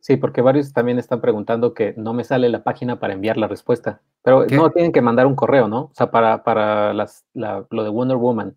Sí, 0.00 0.16
porque 0.16 0.40
varios 0.40 0.72
también 0.72 0.98
están 0.98 1.20
preguntando 1.20 1.74
que 1.74 1.94
no 1.96 2.12
me 2.12 2.24
sale 2.24 2.48
la 2.48 2.64
página 2.64 2.98
para 2.98 3.12
enviar 3.12 3.36
la 3.36 3.46
respuesta. 3.46 4.00
Pero 4.22 4.46
no 4.46 4.70
tienen 4.70 4.92
que 4.92 5.00
mandar 5.00 5.26
un 5.26 5.36
correo, 5.36 5.68
¿no? 5.68 5.82
O 5.82 5.92
sea, 5.94 6.10
para, 6.10 6.42
para 6.42 6.92
las, 6.92 7.24
lo 7.34 7.84
de 7.84 7.88
Wonder 7.88 8.16
Woman. 8.16 8.56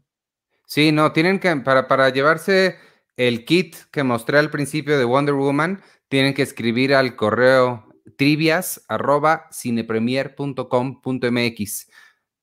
Sí, 0.65 0.91
no, 0.91 1.11
tienen 1.11 1.39
que, 1.39 1.55
para, 1.57 1.87
para 1.87 2.09
llevarse 2.09 2.77
el 3.17 3.45
kit 3.45 3.75
que 3.91 4.03
mostré 4.03 4.39
al 4.39 4.49
principio 4.49 4.97
de 4.97 5.05
Wonder 5.05 5.35
Woman, 5.35 5.83
tienen 6.07 6.33
que 6.33 6.41
escribir 6.41 6.95
al 6.95 7.15
correo 7.15 7.85
trivias 8.17 8.83
arroba 8.87 9.47
cinepremier.com.mx. 9.51 11.91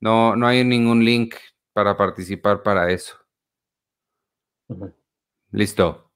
No, 0.03 0.35
no 0.35 0.49
hay 0.49 0.65
ningún 0.65 1.05
link 1.05 1.37
para 1.73 1.97
participar 1.97 2.65
para 2.65 2.91
eso. 2.91 3.15
Listo. 5.53 6.11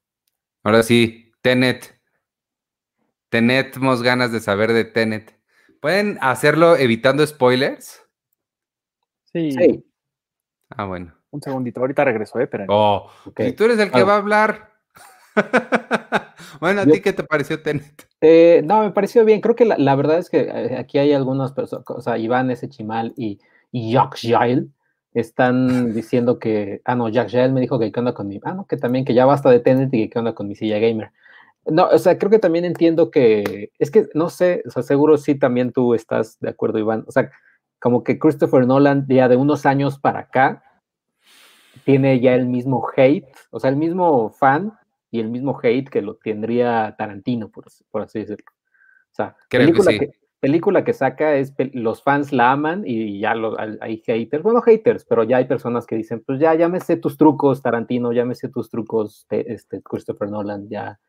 Ahora 0.61 0.83
sí, 0.83 1.31
Tenet. 1.41 1.97
Tenemos 3.29 4.03
ganas 4.03 4.33
de 4.33 4.41
saber 4.41 4.73
de 4.73 4.83
Tenet. 4.83 5.39
¿Pueden 5.79 6.17
hacerlo 6.19 6.75
evitando 6.75 7.25
spoilers? 7.25 8.05
Sí. 9.31 9.53
sí. 9.53 9.89
Ah, 10.69 10.83
bueno. 10.83 11.15
Un 11.31 11.41
segundito, 11.41 11.79
ahorita 11.79 12.03
regreso, 12.03 12.41
¿eh? 12.41 12.49
Oh, 12.67 13.09
y 13.37 13.53
tú 13.53 13.63
eres 13.63 13.79
el 13.79 13.89
que 13.89 14.03
va 14.03 14.15
a 14.15 14.17
hablar. 14.17 14.73
bueno, 16.59 16.81
¿a 16.81 16.85
ti 16.85 16.99
qué 16.99 17.13
te 17.13 17.23
pareció 17.23 17.61
Tenet? 17.61 18.05
Eh, 18.19 18.61
no, 18.65 18.83
me 18.83 18.91
pareció 18.91 19.23
bien. 19.23 19.39
Creo 19.39 19.55
que 19.55 19.63
la, 19.63 19.95
verdad 19.95 20.17
es 20.17 20.29
que 20.29 20.41
eh, 20.41 20.77
aquí 20.77 20.97
hay 20.97 21.13
algunas 21.13 21.53
personas, 21.53 21.85
o 21.87 22.01
sea, 22.01 22.17
Iván, 22.17 22.51
ese 22.51 22.67
chimal 22.67 23.13
y 23.15 23.39
y 23.71 23.93
Jack 23.93 24.17
Jail 24.21 24.71
están 25.13 25.93
diciendo 25.93 26.39
que, 26.39 26.81
ah, 26.85 26.95
no, 26.95 27.09
Jack 27.09 27.29
Jail 27.29 27.51
me 27.51 27.61
dijo 27.61 27.79
que 27.79 27.91
qué 27.91 27.99
onda 27.99 28.13
con 28.13 28.27
mi, 28.27 28.39
ah, 28.43 28.53
no, 28.53 28.65
que 28.65 28.77
también 28.77 29.05
que 29.05 29.13
ya 29.13 29.25
basta 29.25 29.49
de 29.49 29.59
Tenet 29.59 29.93
y 29.93 30.03
que 30.03 30.09
qué 30.09 30.19
onda 30.19 30.33
con 30.33 30.47
mi 30.47 30.55
silla 30.55 30.79
gamer. 30.79 31.11
No, 31.65 31.87
o 31.87 31.97
sea, 31.97 32.17
creo 32.17 32.29
que 32.29 32.39
también 32.39 32.65
entiendo 32.65 33.11
que, 33.11 33.71
es 33.77 33.91
que, 33.91 34.07
no 34.13 34.29
sé, 34.29 34.63
o 34.65 34.69
sea, 34.69 34.83
seguro 34.83 35.17
sí 35.17 35.35
también 35.35 35.71
tú 35.73 35.93
estás 35.93 36.39
de 36.39 36.49
acuerdo, 36.49 36.79
Iván, 36.79 37.03
o 37.07 37.11
sea, 37.11 37.31
como 37.79 38.03
que 38.03 38.19
Christopher 38.19 38.65
Nolan 38.65 39.05
ya 39.09 39.27
de 39.27 39.35
unos 39.35 39.65
años 39.65 39.99
para 39.99 40.19
acá 40.19 40.63
tiene 41.83 42.19
ya 42.19 42.35
el 42.35 42.47
mismo 42.47 42.87
hate, 42.95 43.27
o 43.51 43.59
sea, 43.59 43.69
el 43.69 43.75
mismo 43.75 44.29
fan 44.29 44.73
y 45.11 45.19
el 45.19 45.29
mismo 45.29 45.59
hate 45.61 45.89
que 45.89 46.01
lo 46.01 46.15
tendría 46.15 46.95
Tarantino, 46.97 47.49
por, 47.49 47.65
por 47.91 48.03
así 48.03 48.19
decirlo. 48.19 48.45
O 49.11 49.15
sea, 49.15 49.35
película 49.49 49.91
que, 49.91 50.11
película 50.39 50.83
que 50.83 50.93
saca 50.93 51.35
es 51.35 51.53
los 51.73 52.03
fans 52.03 52.31
la 52.31 52.51
aman 52.51 52.83
y 52.85 53.19
ya 53.19 53.33
hay 53.81 54.03
haters, 54.05 54.43
bueno, 54.43 54.61
haters, 54.61 55.05
pero 55.05 55.23
ya 55.23 55.37
hay 55.37 55.45
personas 55.45 55.85
que 55.87 55.95
dicen, 55.95 56.23
pues 56.25 56.39
ya, 56.39 56.53
ya 56.53 56.69
me 56.69 56.79
sé 56.79 56.97
tus 56.97 57.17
trucos, 57.17 57.61
Tarantino, 57.61 58.13
ya 58.13 58.25
me 58.25 58.35
sé 58.35 58.49
tus 58.49 58.69
trucos, 58.69 59.25
este, 59.29 59.81
Christopher 59.81 60.29
Nolan, 60.29 60.69
ya, 60.69 60.99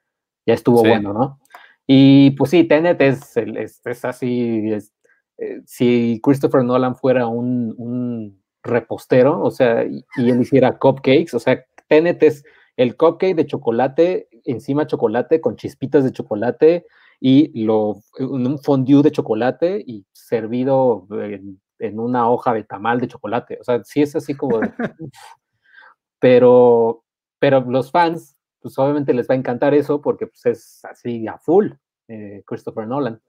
ya 0.47 0.55
estuvo 0.55 0.83
bueno, 0.83 1.13
¿no? 1.13 1.41
Y 1.87 2.33
pues 2.33 2.51
sí, 2.51 2.65
Tenet 2.65 3.01
es, 3.01 3.37
es, 3.37 4.05
así, 4.05 4.73
eh, 5.39 5.63
si 5.65 6.21
Christopher 6.23 6.65
Nolan 6.65 6.97
fuera 6.97 7.27
un, 7.27 7.75
un 7.79 8.43
repostero, 8.63 9.43
o 9.43 9.51
sea, 9.51 9.85
y, 9.85 10.05
y 10.17 10.31
él 10.31 10.41
hiciera 10.41 10.79
cupcakes, 10.79 11.35
o 11.35 11.39
sea, 11.39 11.65
Tenet 11.89 12.23
es 12.23 12.45
el 12.77 12.97
cupcake 12.97 13.37
de 13.37 13.47
chocolate, 13.47 14.29
encima 14.45 14.87
chocolate 14.87 15.41
con 15.41 15.57
chispitas 15.57 16.05
de 16.05 16.13
chocolate, 16.13 16.87
y 17.21 17.65
lo, 17.65 18.01
un 18.21 18.59
fondue 18.59 19.03
de 19.03 19.13
chocolate 19.13 19.83
y 19.87 20.07
servido 20.13 21.07
en, 21.11 22.01
una 22.01 22.31
hoja 22.31 22.53
de 22.55 22.65
tamal 22.65 23.01
de 23.01 23.09
chocolate. 23.09 23.59
O 23.61 23.65
sea, 23.65 23.83
sí 23.85 24.03
es 24.03 24.15
así 24.17 24.35
como... 24.35 24.61
pero, 26.21 27.05
pero 27.39 27.61
los 27.61 27.91
fans, 27.91 28.37
pues 28.61 28.79
obviamente 28.79 29.15
les 29.15 29.29
va 29.29 29.35
a 29.35 29.39
encantar 29.39 29.75
eso 29.75 30.01
porque 30.01 30.27
pues, 30.27 30.47
es 30.47 30.85
así 30.85 31.27
a 31.27 31.39
full 31.39 31.73
eh, 32.09 32.43
Christopher 32.47 32.87
Nolan. 32.87 33.21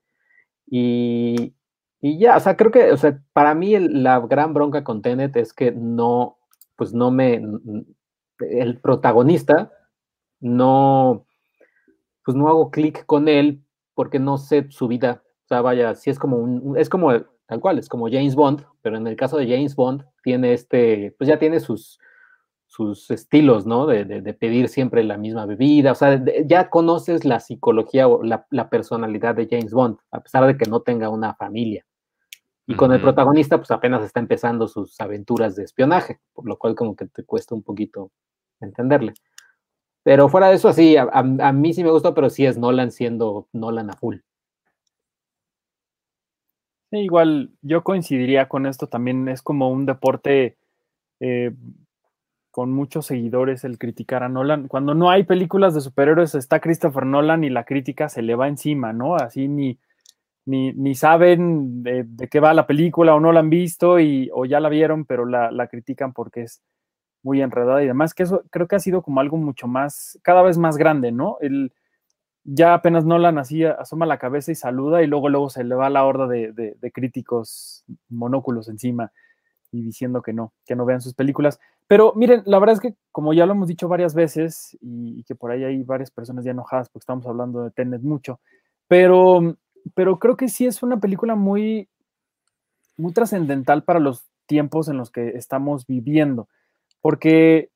Y, 0.67 1.56
y, 2.02 2.19
ya, 2.19 2.38
o 2.38 2.39
sea, 2.39 2.56
creo 2.56 2.71
que, 2.71 2.91
o 2.91 2.97
sea, 2.97 3.19
para 3.34 3.56
mí 3.56 3.78
la 3.80 4.19
gran 4.19 4.54
bronca 4.54 4.84
con 4.84 5.02
Tenet 5.02 5.36
es 5.36 5.54
que 5.54 5.71
no, 5.71 6.38
pues 6.75 6.93
no 6.93 7.10
me, 7.12 7.41
el 8.39 8.80
protagonista 8.80 9.71
no, 10.39 11.25
pues 12.23 12.38
no 12.38 12.47
hago 12.47 12.71
clic 12.71 13.06
con 13.06 13.28
él 13.28 13.63
porque 13.99 14.17
no 14.17 14.38
sé 14.38 14.65
su 14.69 14.88
vida. 14.88 15.21
O 15.43 15.47
sea, 15.49 15.59
vaya, 15.59 15.93
si 15.93 16.09
es 16.09 16.17
como 16.17 16.38
un, 16.38 16.77
es 16.77 16.88
como 16.88 17.12
tal 17.45 17.59
cual, 17.59 17.79
es 17.79 17.89
como 17.89 18.07
James 18.07 18.33
Bond, 18.33 18.65
pero 18.81 18.95
en 18.95 19.05
el 19.07 19.17
caso 19.17 19.35
de 19.35 19.45
James 19.45 19.75
Bond 19.75 20.05
tiene 20.23 20.53
este, 20.53 21.13
pues 21.17 21.27
ya 21.27 21.38
tiene 21.38 21.59
sus, 21.59 21.99
sus 22.65 23.12
estilos, 23.12 23.65
¿no? 23.65 23.88
De, 23.88 24.33
pedir 24.39 24.69
siempre 24.69 25.03
la 25.03 25.17
misma 25.17 25.45
bebida, 25.45 25.91
o 25.91 25.95
sea, 25.95 26.23
ya 26.45 26.69
conoces 26.69 27.25
la 27.25 27.41
psicología 27.41 28.07
o 28.07 28.23
la, 28.23 28.69
personalidad 28.69 29.35
de 29.35 29.49
James 29.51 29.73
Bond, 29.73 29.97
a 30.12 30.21
pesar 30.21 30.47
de 30.47 30.55
que 30.55 30.69
no 30.69 30.79
tenga 30.79 31.09
una 31.09 31.35
familia. 31.35 31.85
Y 32.67 32.75
con 32.75 32.93
el 32.93 33.01
protagonista, 33.01 33.57
pues 33.57 33.69
apenas 33.69 34.01
está 34.01 34.21
empezando 34.21 34.69
sus 34.69 34.97
aventuras 35.01 35.57
de 35.57 35.65
espionaje, 35.65 36.21
por 36.31 36.47
lo 36.47 36.57
cual 36.57 36.73
como 36.73 36.95
que 36.95 37.05
te 37.07 37.25
cuesta 37.25 37.53
un 37.53 37.63
poquito 37.63 38.12
entenderle. 38.62 39.13
Pero 40.09 40.27
fuera 40.27 40.49
de 40.49 40.55
eso, 40.55 40.69
así, 40.69 40.97
a, 40.97 41.21
mí 41.53 41.71
sí 41.71 41.83
me 41.83 41.91
gustó, 41.91 42.15
pero 42.15 42.31
sí 42.31 42.43
es 42.43 42.57
Nolan 42.57 42.91
siendo 42.91 43.47
Nolan 43.53 43.91
a 43.91 43.93
full. 43.93 44.15
igual 46.89 47.51
yo 47.61 47.83
coincidiría 47.83 48.49
con 48.49 48.65
esto 48.65 48.87
también, 48.87 49.27
es 49.27 49.43
como 49.43 49.69
un 49.69 49.85
deporte 49.85 50.57
eh, 51.19 51.51
con 52.49 52.73
muchos 52.73 53.05
seguidores 53.05 53.63
el 53.63 53.77
criticar 53.77 54.23
a 54.23 54.29
Nolan. 54.29 54.67
Cuando 54.67 54.95
no 54.95 55.11
hay 55.11 55.25
películas 55.25 55.75
de 55.75 55.81
superhéroes 55.81 56.33
está 56.33 56.59
Christopher 56.59 57.05
Nolan 57.05 57.43
y 57.43 57.51
la 57.51 57.65
crítica 57.65 58.09
se 58.09 58.23
le 58.23 58.33
va 58.33 58.47
encima, 58.47 58.93
¿no? 58.93 59.15
Así 59.15 59.47
ni, 59.47 59.77
ni, 60.47 60.95
saben 60.95 61.83
de, 61.83 62.07
qué 62.31 62.39
va 62.39 62.55
la 62.55 62.65
película 62.65 63.13
o 63.13 63.19
no 63.19 63.31
la 63.31 63.41
han 63.41 63.51
visto 63.51 63.99
y, 63.99 64.31
o 64.33 64.45
ya 64.45 64.59
la 64.59 64.69
vieron, 64.69 65.05
pero 65.05 65.27
la, 65.27 65.51
la 65.51 65.67
critican 65.67 66.13
porque 66.13 66.41
es 66.41 66.63
muy 67.23 67.41
enredada 67.41 67.84
y 67.84 67.88
demás, 67.88 68.13
que 68.13 68.23
eso 68.23 68.43
creo 68.49 68.67
que 68.67 68.75
ha 68.75 68.79
sido 68.79 69.01
como 69.01 69.19
algo 69.19 69.38
mucho 69.38 69.67
más, 69.67 70.19
cada 70.21 70.41
vez 70.41 70.58
más 70.58 70.77
grande, 70.77 71.12
¿no? 71.12 71.38
El, 71.41 71.73
ya 72.43 72.73
apenas 72.73 73.05
Nolan 73.05 73.38
así 73.38 73.63
asoma 73.63 74.05
la 74.05 74.17
cabeza 74.17 74.51
y 74.51 74.55
saluda 74.55 75.03
y 75.03 75.08
luego 75.08 75.29
luego 75.29 75.49
se 75.49 75.63
le 75.63 75.75
va 75.75 75.89
la 75.89 76.05
horda 76.05 76.27
de, 76.27 76.91
críticos 76.93 77.84
monóculos 78.10 78.69
encima 78.69 79.12
y 79.71 79.84
diciendo 79.84 80.21
que 80.21 80.34
no, 80.34 80.53
que 80.65 80.75
no 80.75 80.86
vean 80.86 81.01
sus 81.01 81.13
películas. 81.13 81.60
Pero 81.86 82.13
miren, 82.15 82.41
la 82.45 82.58
verdad 82.60 82.75
es 82.75 82.82
que 82.82 82.95
como 83.12 83.34
ya 83.34 83.45
lo 83.45 83.53
hemos 83.53 83.67
dicho 83.67 83.88
varias 83.88 84.15
veces 84.15 84.77
y, 84.82 85.23
que 85.23 85.36
por 85.36 85.51
ahí 85.51 85.63
hay 85.63 85.84
varias 85.84 86.10
personas 86.10 86.43
ya 86.43 86.51
enojadas 86.51 86.89
porque 86.89 87.03
estamos 87.03 87.27
hablando 87.27 87.63
de 87.63 87.71
Tenet 87.71 88.01
mucho, 88.01 88.39
pero, 88.88 89.55
pero 89.93 90.17
creo 90.17 90.36
que 90.36 90.49
sí 90.49 90.65
es 90.65 90.82
una 90.82 90.99
película 90.99 91.36
muy, 91.36 91.88
muy 92.97 93.13
trascendental 93.13 93.84
para 93.84 93.99
los 93.99 94.25
tiempos 94.47 94.89
en 94.89 94.97
los 94.97 95.12
que 95.12 95.29
estamos 95.29 95.86
viviendo, 95.86 96.47
porque 97.01 97.69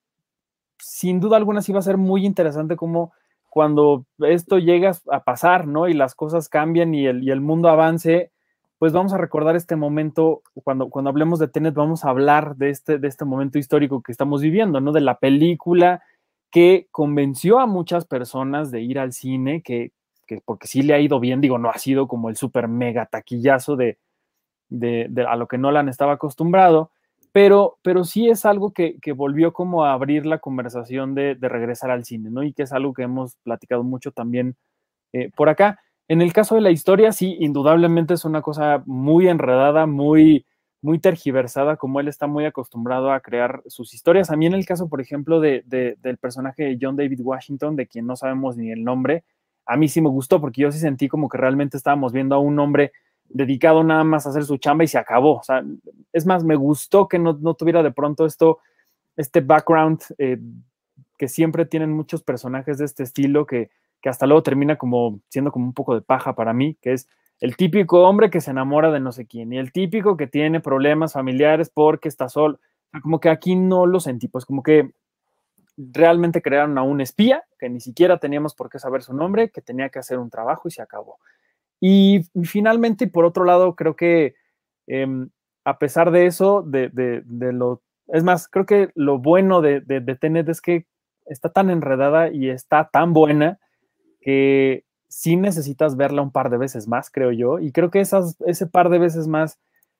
sin 0.79 1.19
duda 1.19 1.38
alguna 1.38 1.62
sí 1.62 1.71
va 1.71 1.79
a 1.79 1.83
ser 1.83 1.97
muy 1.97 2.25
interesante 2.25 2.75
cómo 2.75 3.13
cuando 3.49 4.05
esto 4.19 4.57
llega 4.57 4.93
a 5.12 5.23
pasar, 5.23 5.67
¿no? 5.67 5.88
Y 5.88 5.93
las 5.93 6.15
cosas 6.15 6.49
cambian 6.49 6.95
y 6.95 7.05
el, 7.05 7.23
y 7.23 7.29
el 7.29 7.39
mundo 7.39 7.69
avance, 7.69 8.31
pues 8.79 8.93
vamos 8.93 9.13
a 9.13 9.17
recordar 9.17 9.55
este 9.55 9.75
momento, 9.75 10.41
cuando, 10.63 10.89
cuando 10.89 11.09
hablemos 11.09 11.38
de 11.38 11.47
Tenet, 11.47 11.75
vamos 11.75 12.03
a 12.03 12.09
hablar 12.09 12.55
de 12.55 12.71
este, 12.71 12.97
de 12.97 13.07
este 13.07 13.25
momento 13.25 13.59
histórico 13.59 14.01
que 14.01 14.12
estamos 14.12 14.41
viviendo, 14.41 14.81
¿no? 14.81 14.91
De 14.91 15.01
la 15.01 15.19
película 15.19 16.01
que 16.49 16.88
convenció 16.91 17.59
a 17.59 17.67
muchas 17.67 18.05
personas 18.05 18.71
de 18.71 18.81
ir 18.81 18.97
al 18.97 19.13
cine, 19.13 19.62
que, 19.62 19.91
que 20.25 20.41
porque 20.43 20.67
sí 20.67 20.81
le 20.81 20.95
ha 20.95 20.99
ido 20.99 21.19
bien, 21.19 21.39
digo, 21.39 21.59
no 21.59 21.69
ha 21.69 21.77
sido 21.77 22.07
como 22.07 22.29
el 22.29 22.36
super 22.36 22.67
mega 22.67 23.05
taquillazo 23.05 23.75
de, 23.75 23.99
de, 24.69 25.07
de 25.09 25.25
a 25.27 25.36
lo 25.36 25.47
que 25.47 25.59
Nolan 25.59 25.89
estaba 25.89 26.13
acostumbrado, 26.13 26.89
pero, 27.33 27.79
pero 27.81 28.05
sí 28.05 28.29
es 28.29 28.45
algo 28.45 28.71
que, 28.71 28.97
que, 29.01 29.11
volvió 29.11 29.53
como 29.53 29.83
a 29.83 29.93
abrir 29.93 30.25
la 30.25 30.37
conversación 30.37 31.15
de, 31.15 31.35
de, 31.35 31.49
regresar 31.49 31.89
al 31.89 32.05
cine, 32.05 32.29
¿no? 32.29 32.43
Y 32.43 32.53
que 32.53 32.63
es 32.63 32.71
algo 32.71 32.93
que 32.93 33.01
hemos 33.03 33.37
platicado 33.37 33.83
mucho 33.83 34.11
también 34.11 34.55
eh, 35.13 35.31
por 35.35 35.49
acá. 35.49 35.79
En 36.07 36.21
el 36.21 36.31
caso 36.31 36.55
de 36.55 36.61
la 36.61 36.69
historia, 36.69 37.11
sí, 37.11 37.35
indudablemente 37.39 38.13
es 38.13 38.23
una 38.23 38.43
cosa 38.43 38.83
muy 38.85 39.27
enredada, 39.27 39.87
muy, 39.87 40.45
muy 40.81 40.99
tergiversada, 40.99 41.75
como 41.75 41.99
él 41.99 42.07
está 42.07 42.27
muy 42.27 42.45
acostumbrado 42.45 43.11
a 43.11 43.21
crear 43.21 43.63
sus 43.65 43.95
historias. 43.95 44.29
A 44.29 44.35
mí 44.35 44.45
en 44.45 44.53
el 44.53 44.67
caso, 44.67 44.87
por 44.87 45.01
ejemplo, 45.01 45.39
de, 45.39 45.63
de, 45.65 45.97
del 46.01 46.19
personaje 46.19 46.63
de 46.63 46.77
John 46.79 46.95
David 46.95 47.21
Washington, 47.21 47.75
de 47.75 47.87
quien 47.87 48.05
no 48.05 48.15
sabemos 48.15 48.57
ni 48.57 48.71
el 48.71 48.83
nombre, 48.83 49.23
a 49.65 49.75
mí 49.75 49.87
sí 49.87 50.01
me 50.01 50.09
gustó 50.09 50.39
porque 50.39 50.61
yo 50.61 50.71
sí 50.71 50.77
sentí 50.77 51.07
como 51.07 51.29
que 51.29 51.39
realmente 51.39 51.77
estábamos 51.77 52.11
viendo 52.11 52.35
a 52.35 52.39
un 52.39 52.59
hombre 52.59 52.91
dedicado 53.29 53.83
nada 53.83 54.03
más 54.03 54.25
a 54.25 54.29
hacer 54.29 54.45
su 54.45 54.57
chamba 54.57 54.83
y 54.83 54.88
se 54.88 54.97
acabó. 54.97 55.39
O 55.39 55.43
sea, 55.43 55.63
es 56.12 56.25
más, 56.25 56.43
me 56.43 56.55
gustó 56.55 57.07
que 57.07 57.19
no, 57.19 57.33
no 57.33 57.53
tuviera 57.55 57.83
de 57.83 57.91
pronto 57.91 58.25
esto, 58.25 58.59
este 59.15 59.41
background 59.41 60.01
eh, 60.17 60.39
que 61.17 61.27
siempre 61.27 61.65
tienen 61.65 61.91
muchos 61.91 62.23
personajes 62.23 62.77
de 62.77 62.86
este 62.86 63.03
estilo 63.03 63.45
que, 63.45 63.69
que 64.01 64.09
hasta 64.09 64.27
luego 64.27 64.43
termina 64.43 64.77
como 64.77 65.19
siendo 65.29 65.51
como 65.51 65.65
un 65.65 65.73
poco 65.73 65.95
de 65.95 66.01
paja 66.01 66.36
para 66.36 66.53
mí, 66.53 66.77
que 66.81 66.93
es 66.93 67.07
el 67.39 67.55
típico 67.55 68.07
hombre 68.07 68.29
que 68.29 68.41
se 68.41 68.51
enamora 68.51 68.91
de 68.91 68.99
no 68.99 69.12
sé 69.12 69.25
quién 69.25 69.51
y 69.53 69.57
el 69.57 69.71
típico 69.71 70.17
que 70.17 70.27
tiene 70.27 70.59
problemas 70.59 71.13
familiares 71.13 71.69
porque 71.73 72.09
está 72.09 72.29
solo. 72.29 72.59
Como 73.01 73.19
que 73.19 73.29
aquí 73.29 73.55
no 73.55 73.86
lo 73.86 73.99
sentí, 73.99 74.27
pues 74.27 74.45
como 74.45 74.62
que 74.62 74.91
realmente 75.77 76.41
crearon 76.41 76.77
a 76.77 76.83
un 76.83 77.01
espía 77.01 77.43
que 77.57 77.69
ni 77.69 77.79
siquiera 77.79 78.19
teníamos 78.19 78.53
por 78.53 78.69
qué 78.69 78.77
saber 78.77 79.01
su 79.01 79.13
nombre, 79.13 79.49
que 79.49 79.62
tenía 79.62 79.89
que 79.89 79.99
hacer 79.99 80.19
un 80.19 80.29
trabajo 80.29 80.67
y 80.67 80.71
se 80.71 80.81
acabó. 80.81 81.17
Y, 81.85 82.21
finalmente, 82.45 83.07
por 83.07 83.25
otro 83.25 83.43
lado, 83.43 83.75
creo 83.75 83.97
que 83.97 84.35
eh, 84.87 85.27
a 85.65 85.79
pesar 85.79 86.11
de 86.11 86.27
eso, 86.27 86.63
de, 86.65 86.87
de, 86.87 87.23
de, 87.25 87.51
lo... 87.51 87.81
Es 88.07 88.23
más, 88.23 88.47
creo 88.47 88.65
que 88.65 88.91
lo 88.95 89.19
bueno 89.19 89.61
de, 89.61 89.81
de, 89.81 90.15
Tenet 90.15 90.47
es 90.47 90.61
que 90.61 90.85
está 91.25 91.49
tan 91.49 91.69
enredada 91.69 92.31
y 92.31 92.49
está 92.49 92.89
tan 92.89 93.11
buena 93.11 93.59
que 94.21 94.85
sí 95.09 95.35
necesitas 95.35 95.97
verla 95.97 96.21
un 96.21 96.31
par 96.31 96.49
de 96.49 96.57
veces 96.57 96.87
más, 96.87 97.11
creo 97.11 97.33
yo. 97.33 97.59
Y 97.59 97.73
creo 97.73 97.91
que 97.91 97.99
esas, 97.99 98.37
ese 98.47 98.65
par 98.65 98.87
de 98.87 98.99
veces 98.99 99.27
más 99.27 99.59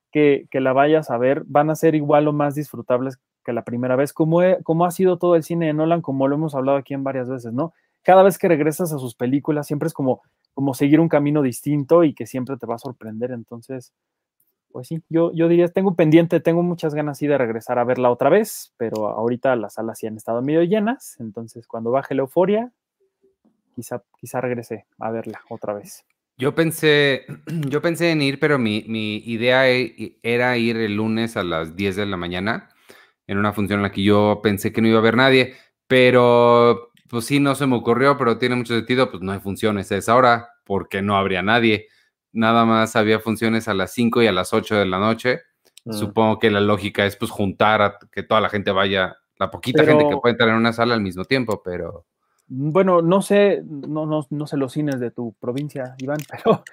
que, 0.10 0.48
que 0.52 0.62
la 0.62 0.72
vayas 0.72 1.10
a 1.10 1.18
ver 1.18 1.44
van 1.48 1.70
a 1.70 1.76
ser 1.76 1.96
igual 1.96 2.30
o 2.30 2.32
más 2.32 2.56
disfrutables 2.56 3.20
que 3.44 3.52
la 3.52 3.66
primera 3.66 3.98
vez, 3.98 4.14
como, 4.14 4.42
he, 4.42 4.64
como 4.64 4.86
ha 4.86 4.92
sido 4.92 5.18
todo 5.18 5.36
el 5.36 5.44
cine 5.44 5.66
de 5.66 5.74
Nolan, 5.74 6.02
como 6.02 6.30
lo 6.30 6.36
hemos 6.36 6.56
hablado 6.56 6.78
aquí 6.78 6.94
en 6.94 7.04
varias 7.04 7.28
veces, 7.28 7.52
¿no? 7.52 7.74
Cada 8.04 8.24
vez 8.24 8.38
que 8.38 8.48
regresas 8.48 8.94
a 8.94 9.00
sus 9.00 9.16
películas, 9.16 9.68
siempre 9.68 9.88
es 9.88 9.94
como, 9.94 10.22
como 10.54 10.74
seguir 10.74 11.00
un 11.00 11.10
camino 11.10 11.42
distinto 11.42 12.04
y 12.04 12.14
que 12.14 12.28
siempre 12.28 12.58
te 12.58 12.66
va 12.66 12.76
a 12.76 12.80
sorprender. 12.80 13.32
Entonces, 13.32 13.94
pues 14.72 14.88
sí, 14.88 15.04
yo, 15.10 15.32
yo 15.34 15.48
diría, 15.48 15.68
tengo 15.68 15.96
pendiente, 15.96 16.40
tengo 16.40 16.64
muchas 16.64 16.94
ganas 16.96 17.20
sí 17.20 17.28
de 17.28 17.38
regresar 17.38 17.80
a 17.80 17.84
verla 17.84 18.10
otra 18.10 18.30
vez, 18.30 18.74
pero 18.78 19.08
ahorita 19.08 19.56
las 19.56 19.76
salas 19.76 20.00
sí 20.00 20.08
han 20.08 20.18
estado 20.18 20.42
medio 20.42 20.64
llenas, 20.64 21.16
entonces 21.20 21.68
cuando 21.68 21.92
baje 21.92 22.16
la 22.16 22.22
euforia, 22.22 22.72
quizá, 23.76 24.04
quizá 24.20 24.42
regrese 24.42 24.86
a 25.00 25.12
verla 25.12 25.42
otra 25.50 25.74
vez. 25.74 26.06
Yo 26.38 26.56
pensé, 26.56 27.26
yo 27.70 27.82
pensé 27.82 28.12
en 28.12 28.24
ir, 28.24 28.40
pero 28.40 28.58
mi, 28.58 28.84
mi 28.88 29.18
idea 29.18 29.70
e, 29.70 30.18
era 30.24 30.58
ir 30.58 30.78
el 30.78 30.96
lunes 30.96 31.38
a 31.38 31.44
las 31.44 31.76
10 31.76 31.96
de 31.96 32.06
la 32.08 32.18
mañana 32.18 32.70
en 33.28 33.38
una 33.38 33.54
función 33.54 33.80
en 33.80 33.84
la 33.84 33.92
que 33.92 34.04
yo 34.04 34.42
pensé 34.44 34.74
que 34.74 34.82
no 34.82 34.88
iba 34.88 34.98
a 34.98 35.02
haber 35.02 35.16
nadie, 35.16 35.54
pero 35.88 36.92
pues 37.14 37.26
sí, 37.26 37.40
no 37.40 37.54
se 37.54 37.68
me 37.68 37.76
ocurrió, 37.76 38.18
pero 38.18 38.40
tiene 38.40 38.56
mucho 38.56 38.74
sentido, 38.74 39.12
pues 39.12 39.22
no 39.22 39.32
hay 39.32 39.40
funciones 39.40 39.92
a 39.92 39.98
esa 39.98 40.16
hora, 40.16 40.50
porque 40.64 41.04
no 41.04 41.16
habría 41.16 41.44
nadie. 41.44 41.88
Nada 42.32 42.66
más 42.66 42.96
había 42.96 43.20
funciones 43.20 43.68
a 43.68 43.76
las 43.76 43.94
5 43.94 44.24
y 44.24 44.28
a 44.28 44.32
las 44.32 44.52
8 44.52 44.78
de 44.78 44.88
la 44.88 44.98
noche. 44.98 45.42
Mm. 45.86 45.94
Supongo 45.94 46.40
que 46.40 46.50
la 46.50 46.60
lógica 46.60 47.06
es 47.06 47.16
pues 47.16 47.30
juntar 47.30 47.84
a 47.84 48.00
que 48.12 48.24
toda 48.24 48.42
la 48.42 48.50
gente 48.50 48.72
vaya, 48.72 49.16
la 49.38 49.52
poquita 49.52 49.84
pero, 49.84 50.00
gente 50.00 50.12
que 50.12 50.20
puede 50.20 50.32
entrar 50.32 50.50
en 50.50 50.56
una 50.56 50.74
sala 50.74 50.96
al 50.96 51.02
mismo 51.02 51.24
tiempo, 51.26 51.62
pero... 51.64 52.08
Bueno, 52.48 53.04
no 53.04 53.22
sé, 53.22 53.62
no, 53.64 54.08
no, 54.08 54.26
no 54.32 54.48
sé 54.48 54.58
los 54.58 54.74
cines 54.74 55.00
de 55.00 55.12
tu 55.12 55.36
provincia, 55.40 55.94
Iván, 56.00 56.18
pero 56.32 56.64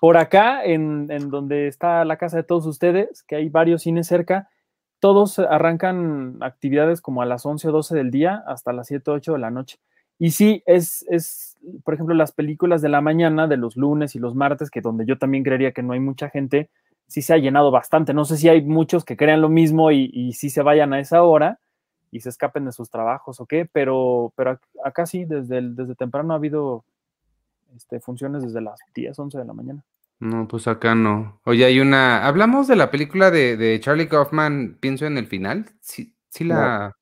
por 0.00 0.16
acá, 0.16 0.64
en, 0.64 1.08
en 1.10 1.28
donde 1.28 1.68
está 1.68 2.06
la 2.06 2.16
casa 2.16 2.38
de 2.38 2.44
todos 2.44 2.64
ustedes, 2.64 3.22
que 3.24 3.36
hay 3.36 3.50
varios 3.50 3.82
cines 3.82 4.06
cerca, 4.06 4.48
todos 4.98 5.38
arrancan 5.38 6.38
actividades 6.40 7.02
como 7.02 7.20
a 7.20 7.26
las 7.26 7.44
11 7.44 7.68
o 7.68 7.72
12 7.72 7.94
del 7.96 8.10
día 8.10 8.42
hasta 8.46 8.72
las 8.72 8.86
7 8.86 9.10
o 9.10 9.14
8 9.14 9.34
de 9.34 9.38
la 9.38 9.50
noche. 9.50 9.78
Y 10.20 10.32
sí, 10.32 10.62
es, 10.66 11.06
es, 11.08 11.56
por 11.82 11.94
ejemplo, 11.94 12.14
las 12.14 12.32
películas 12.32 12.82
de 12.82 12.90
la 12.90 13.00
mañana, 13.00 13.48
de 13.48 13.56
los 13.56 13.74
lunes 13.74 14.14
y 14.14 14.18
los 14.18 14.34
martes, 14.34 14.70
que 14.70 14.82
donde 14.82 15.06
yo 15.06 15.16
también 15.16 15.42
creería 15.42 15.72
que 15.72 15.82
no 15.82 15.94
hay 15.94 16.00
mucha 16.00 16.28
gente, 16.28 16.68
sí 17.06 17.22
se 17.22 17.32
ha 17.32 17.38
llenado 17.38 17.70
bastante. 17.70 18.12
No 18.12 18.26
sé 18.26 18.36
si 18.36 18.50
hay 18.50 18.60
muchos 18.60 19.06
que 19.06 19.16
crean 19.16 19.40
lo 19.40 19.48
mismo 19.48 19.90
y, 19.90 20.10
y 20.12 20.34
sí 20.34 20.50
se 20.50 20.60
vayan 20.60 20.92
a 20.92 21.00
esa 21.00 21.22
hora 21.22 21.58
y 22.10 22.20
se 22.20 22.28
escapen 22.28 22.66
de 22.66 22.72
sus 22.72 22.90
trabajos 22.90 23.40
o 23.40 23.46
qué, 23.46 23.64
pero, 23.64 24.34
pero 24.36 24.60
acá 24.84 25.06
sí, 25.06 25.24
desde, 25.24 25.56
el, 25.56 25.74
desde 25.74 25.94
temprano 25.94 26.34
ha 26.34 26.36
habido 26.36 26.84
este, 27.74 27.98
funciones 27.98 28.42
desde 28.42 28.60
las 28.60 28.78
10, 28.94 29.18
11 29.18 29.38
de 29.38 29.44
la 29.46 29.54
mañana. 29.54 29.82
No, 30.18 30.46
pues 30.46 30.68
acá 30.68 30.94
no. 30.94 31.40
Oye, 31.44 31.64
hay 31.64 31.80
una. 31.80 32.26
Hablamos 32.26 32.68
de 32.68 32.76
la 32.76 32.90
película 32.90 33.30
de, 33.30 33.56
de 33.56 33.80
Charlie 33.80 34.06
Kaufman, 34.06 34.76
pienso 34.80 35.06
en 35.06 35.16
el 35.16 35.26
final. 35.26 35.64
Sí, 35.80 36.14
sí 36.28 36.44
la. 36.44 36.94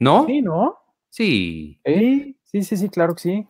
¿No? 0.00 0.26
Sí, 0.26 0.42
¿no? 0.42 0.76
Sí. 1.08 1.80
¿Eh? 1.84 2.34
Sí, 2.54 2.62
sí, 2.62 2.76
sí, 2.76 2.88
claro 2.88 3.16
que 3.16 3.20
sí. 3.20 3.48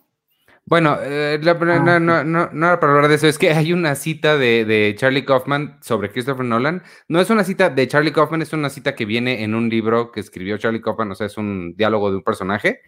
Bueno, 0.65 0.97
eh, 1.03 1.39
la, 1.43 1.51
ah, 1.53 1.79
no, 1.79 2.01
no, 2.01 2.25
no, 2.25 2.49
no, 2.51 2.67
era 2.67 2.81
para 2.81 2.95
hablar 2.95 3.09
de 3.11 3.17
eso, 3.17 3.27
es 3.27 3.37
que 3.37 3.51
hay 3.51 3.75
una 3.75 3.97
cita 3.97 4.39
de, 4.39 4.65
de, 4.65 4.95
Charlie 4.97 5.27
Kaufman 5.27 5.79
sobre 5.83 6.11
Christopher 6.11 6.47
Nolan. 6.47 6.83
No 7.09 7.21
es 7.21 7.29
una 7.29 7.45
cita 7.45 7.69
de 7.69 7.87
Charlie 7.87 8.13
Kaufman, 8.13 8.41
es 8.41 8.55
una 8.55 8.71
cita 8.71 8.95
que 8.95 9.05
viene 9.05 9.45
en 9.45 9.55
un 9.55 9.69
libro 9.69 10.11
que 10.11 10.21
escribió 10.21 10.57
Charlie 10.57 10.81
Kaufman, 10.81 11.11
o 11.11 11.15
sea, 11.15 11.27
es 11.27 11.37
un 11.37 11.75
diálogo 11.77 12.11
de 12.11 12.17
un 12.17 12.23
personaje, 12.23 12.81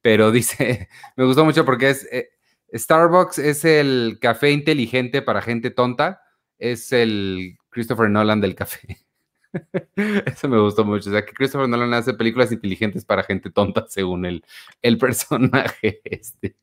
pero 0.00 0.30
dice, 0.30 0.88
me 1.16 1.24
gustó 1.24 1.44
mucho 1.44 1.64
porque 1.64 1.90
es, 1.90 2.06
eh, 2.12 2.28
Starbucks 2.72 3.40
es 3.40 3.64
el 3.64 4.18
café 4.20 4.52
inteligente 4.52 5.22
para 5.22 5.42
gente 5.42 5.72
tonta, 5.72 6.20
es 6.56 6.92
el 6.92 7.58
Christopher 7.70 8.10
Nolan 8.10 8.40
del 8.40 8.54
café. 8.54 9.07
Eso 10.26 10.48
me 10.48 10.60
gustó 10.60 10.84
mucho. 10.84 11.10
O 11.10 11.12
sea, 11.12 11.24
que 11.24 11.32
Christopher 11.32 11.68
Nolan 11.68 11.94
hace 11.94 12.14
películas 12.14 12.52
inteligentes 12.52 13.04
para 13.04 13.22
gente 13.22 13.50
tonta, 13.50 13.86
según 13.88 14.24
el, 14.26 14.44
el 14.82 14.98
personaje 14.98 16.00
este. 16.04 16.56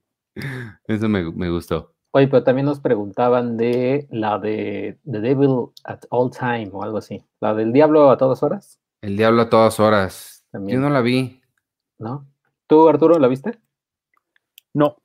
Eso 0.87 1.07
me, 1.07 1.31
me, 1.31 1.49
gustó. 1.49 1.93
Oye, 2.11 2.27
pero 2.27 2.43
también 2.43 2.65
nos 2.65 2.79
preguntaban 2.79 3.57
de 3.57 4.07
la 4.11 4.37
de 4.37 4.99
The 5.09 5.19
Devil 5.19 5.67
at 5.85 6.01
All 6.09 6.29
Time 6.29 6.69
o 6.73 6.83
algo 6.83 6.97
así. 6.97 7.23
¿La 7.39 7.53
del 7.53 7.71
Diablo 7.71 8.09
a 8.09 8.17
todas 8.17 8.43
horas? 8.43 8.79
El 9.01 9.17
Diablo 9.17 9.43
a 9.43 9.49
todas 9.49 9.79
horas. 9.79 10.45
También. 10.51 10.79
Yo 10.79 10.81
no 10.81 10.89
la 10.89 11.01
vi. 11.01 11.41
¿No? 11.97 12.27
¿Tú, 12.67 12.87
Arturo, 12.89 13.19
la 13.19 13.27
viste? 13.27 13.59
No. 14.73 14.97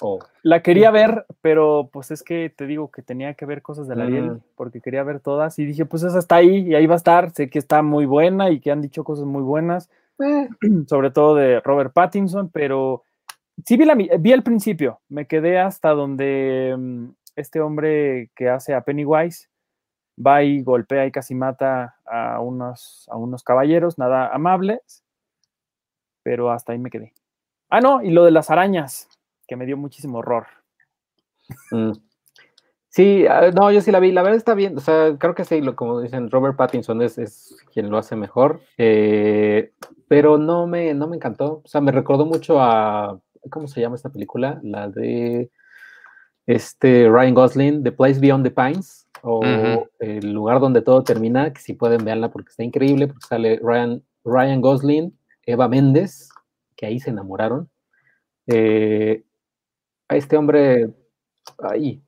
Oh. 0.00 0.18
La 0.42 0.62
quería 0.62 0.90
ver, 0.90 1.24
pero 1.40 1.88
pues 1.92 2.10
es 2.10 2.22
que 2.22 2.52
te 2.54 2.66
digo 2.66 2.90
que 2.90 3.02
tenía 3.02 3.34
que 3.34 3.46
ver 3.46 3.62
cosas 3.62 3.88
de 3.88 3.96
la 3.96 4.04
mm. 4.04 4.40
porque 4.54 4.80
quería 4.80 5.02
ver 5.02 5.20
todas 5.20 5.58
y 5.58 5.64
dije, 5.64 5.86
pues 5.86 6.02
esa 6.02 6.18
está 6.18 6.36
ahí 6.36 6.68
y 6.68 6.74
ahí 6.74 6.86
va 6.86 6.94
a 6.94 6.98
estar. 6.98 7.30
Sé 7.30 7.48
que 7.48 7.58
está 7.58 7.82
muy 7.82 8.04
buena 8.04 8.50
y 8.50 8.60
que 8.60 8.70
han 8.70 8.82
dicho 8.82 9.04
cosas 9.04 9.24
muy 9.24 9.42
buenas, 9.42 9.90
eh. 10.18 10.48
sobre 10.86 11.10
todo 11.10 11.34
de 11.34 11.60
Robert 11.60 11.92
Pattinson, 11.92 12.50
pero 12.50 13.04
sí 13.64 13.76
vi, 13.76 13.84
la, 13.86 13.94
vi 13.94 14.32
el 14.32 14.42
principio, 14.42 15.00
me 15.08 15.26
quedé 15.26 15.58
hasta 15.58 15.90
donde 15.90 16.74
um, 16.74 17.14
este 17.34 17.60
hombre 17.60 18.30
que 18.34 18.48
hace 18.50 18.74
a 18.74 18.82
Pennywise 18.82 19.48
va 20.24 20.42
y 20.42 20.62
golpea 20.62 21.06
y 21.06 21.12
casi 21.12 21.34
mata 21.34 21.96
a 22.04 22.40
unos, 22.40 23.06
a 23.10 23.16
unos 23.16 23.42
caballeros, 23.42 23.98
nada 23.98 24.28
amables, 24.28 25.04
pero 26.22 26.50
hasta 26.50 26.72
ahí 26.72 26.78
me 26.78 26.90
quedé. 26.90 27.12
Ah, 27.68 27.80
no, 27.80 28.02
y 28.02 28.10
lo 28.10 28.24
de 28.24 28.30
las 28.30 28.50
arañas, 28.50 29.08
que 29.46 29.56
me 29.56 29.66
dio 29.66 29.76
muchísimo 29.76 30.18
horror. 30.18 30.46
Mm. 31.70 31.92
Sí, 32.88 33.26
ah, 33.28 33.50
no, 33.54 33.70
yo 33.70 33.80
sí 33.80 33.90
la 33.90 34.00
vi, 34.00 34.10
la 34.10 34.22
verdad 34.22 34.38
está 34.38 34.54
bien, 34.54 34.76
o 34.76 34.80
sea, 34.80 35.16
creo 35.18 35.34
que 35.34 35.44
sí, 35.44 35.60
lo, 35.60 35.76
como 35.76 36.00
dicen, 36.00 36.30
Robert 36.30 36.56
Pattinson 36.56 37.02
es, 37.02 37.18
es 37.18 37.54
quien 37.72 37.90
lo 37.90 37.98
hace 37.98 38.16
mejor, 38.16 38.60
eh, 38.78 39.72
pero 40.08 40.38
no 40.38 40.66
me, 40.66 40.94
no 40.94 41.06
me 41.06 41.16
encantó, 41.16 41.60
o 41.62 41.68
sea, 41.68 41.82
me 41.82 41.92
recordó 41.92 42.24
mucho 42.24 42.60
a, 42.62 43.20
¿cómo 43.50 43.68
se 43.68 43.82
llama 43.82 43.96
esta 43.96 44.08
película? 44.08 44.60
La 44.62 44.88
de 44.88 45.50
este 46.46 47.08
Ryan 47.10 47.34
Gosling, 47.34 47.82
The 47.82 47.92
Place 47.92 48.18
Beyond 48.18 48.44
the 48.44 48.50
Pines, 48.50 49.06
o. 49.22 49.42
El 49.98 50.32
lugar 50.32 50.60
donde 50.60 50.82
todo 50.82 51.02
termina, 51.02 51.52
que 51.52 51.60
si 51.60 51.74
pueden 51.74 52.04
verla 52.04 52.30
porque 52.30 52.50
está 52.50 52.62
increíble, 52.62 53.08
porque 53.08 53.26
sale 53.26 53.60
Ryan, 53.62 54.02
Ryan 54.24 54.60
Gosling, 54.60 55.18
Eva 55.44 55.68
Méndez, 55.68 56.28
que 56.76 56.86
ahí 56.86 57.00
se 57.00 57.10
enamoraron. 57.10 57.68
Eh, 58.46 59.24
a 60.08 60.16
este 60.16 60.36
hombre, 60.36 60.90
ahí, 61.58 62.02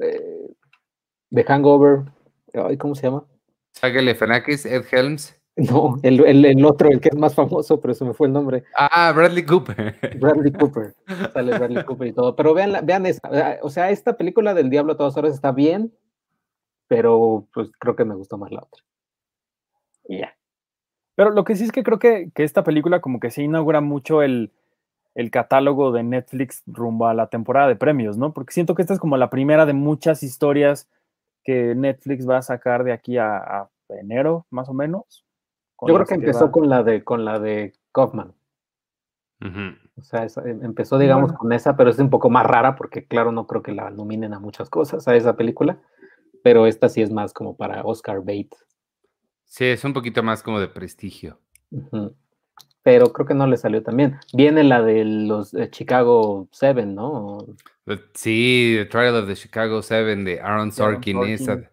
eh, 0.00 0.50
de 1.30 1.44
Hangover, 1.44 2.02
ay, 2.54 2.76
¿cómo 2.76 2.94
se 2.94 3.02
llama? 3.06 3.24
Saga 3.72 3.94
Galifianakis, 3.94 4.66
Ed 4.66 4.84
Helms. 4.90 5.38
No, 5.54 5.96
el, 6.02 6.24
el- 6.24 6.46
el 6.46 6.64
otro, 6.64 6.88
el 6.88 6.98
que 6.98 7.10
es 7.10 7.14
más 7.14 7.34
famoso, 7.34 7.78
pero 7.78 7.92
se 7.92 8.06
me 8.06 8.14
fue 8.14 8.26
el 8.26 8.32
nombre. 8.32 8.64
Ah, 8.74 9.12
Bradley 9.14 9.44
Cooper. 9.44 9.94
Bradley 10.18 10.50
Cooper. 10.50 10.94
Sale 11.34 11.58
Bradley 11.58 11.84
Cooper 11.84 12.08
y 12.08 12.12
todo. 12.14 12.34
Pero 12.34 12.54
vean, 12.54 12.86
vean 12.86 13.04
esa. 13.04 13.20
O 13.60 13.68
sea, 13.68 13.90
esta 13.90 14.16
película 14.16 14.54
del 14.54 14.70
Diablo 14.70 14.94
a 14.94 14.96
todas 14.96 15.14
horas 15.18 15.34
está 15.34 15.52
bien, 15.52 15.92
pero 16.88 17.46
pues 17.52 17.70
creo 17.78 17.94
que 17.94 18.06
me 18.06 18.14
gustó 18.14 18.38
más 18.38 18.50
la 18.50 18.60
otra. 18.62 18.82
Y 20.08 20.20
ya. 20.20 20.34
Pero 21.16 21.28
lo 21.32 21.44
que 21.44 21.54
sí 21.54 21.64
es 21.64 21.70
que 21.72 21.82
creo 21.82 21.98
que, 21.98 22.30
que 22.34 22.44
esta 22.44 22.64
película 22.64 23.02
como 23.02 23.20
que 23.20 23.30
se 23.30 23.42
inaugura 23.42 23.82
mucho 23.82 24.22
el, 24.22 24.52
el 25.14 25.30
catálogo 25.30 25.92
de 25.92 26.02
Netflix 26.02 26.62
rumbo 26.66 27.06
a 27.06 27.14
la 27.14 27.26
temporada 27.28 27.68
de 27.68 27.76
premios, 27.76 28.16
¿no? 28.16 28.32
Porque 28.32 28.52
siento 28.54 28.74
que 28.74 28.82
esta 28.82 28.94
es 28.94 29.00
como 29.00 29.16
la 29.16 29.30
primera 29.30 29.66
de 29.66 29.72
muchas 29.74 30.22
historias 30.22 30.88
que 31.44 31.74
Netflix 31.74 32.28
va 32.28 32.38
a 32.38 32.42
sacar 32.42 32.84
de 32.84 32.92
aquí 32.92 33.18
a, 33.18 33.36
a 33.36 33.70
enero, 33.88 34.46
más 34.50 34.68
o 34.68 34.74
menos. 34.74 35.24
Yo 35.86 35.94
creo 35.94 36.06
que 36.06 36.14
empezó 36.14 36.50
con 36.52 36.68
la 36.68 36.82
de 36.82 37.02
con 37.02 37.24
la 37.24 37.38
de 37.40 37.74
Kaufman. 37.92 38.32
O 39.96 40.02
sea, 40.02 40.26
em- 40.44 40.64
empezó, 40.64 40.98
digamos, 40.98 41.30
Bueno. 41.30 41.38
con 41.38 41.52
esa, 41.52 41.76
pero 41.76 41.90
es 41.90 41.98
un 41.98 42.10
poco 42.10 42.30
más 42.30 42.46
rara 42.46 42.76
porque, 42.76 43.06
claro, 43.06 43.32
no 43.32 43.46
creo 43.48 43.62
que 43.62 43.72
la 43.72 43.90
nominen 43.90 44.32
a 44.34 44.38
muchas 44.38 44.70
cosas 44.70 45.08
a 45.08 45.16
esa 45.16 45.36
película. 45.36 45.78
Pero 46.44 46.66
esta 46.66 46.88
sí 46.88 47.02
es 47.02 47.10
más 47.10 47.32
como 47.32 47.56
para 47.56 47.82
Oscar 47.84 48.22
bait. 48.24 48.54
Sí, 49.44 49.64
es 49.66 49.84
un 49.84 49.92
poquito 49.92 50.22
más 50.22 50.42
como 50.42 50.60
de 50.60 50.68
prestigio. 50.68 51.38
Pero 52.82 53.12
creo 53.12 53.26
que 53.26 53.34
no 53.34 53.46
le 53.46 53.56
salió 53.56 53.82
tan 53.82 53.96
bien. 53.96 54.18
Viene 54.32 54.64
la 54.64 54.82
de 54.82 55.04
los 55.04 55.54
Chicago 55.70 56.48
Seven, 56.50 56.94
¿no? 56.94 57.38
Sí, 58.14 58.74
The 58.78 58.86
Trial 58.86 59.16
of 59.16 59.28
the 59.28 59.34
Chicago 59.34 59.82
Seven 59.82 60.24
de 60.24 60.40
Aaron 60.40 60.72
Sorkin, 60.72 61.16
Sorkin. 61.16 61.34
Esa, 61.34 61.70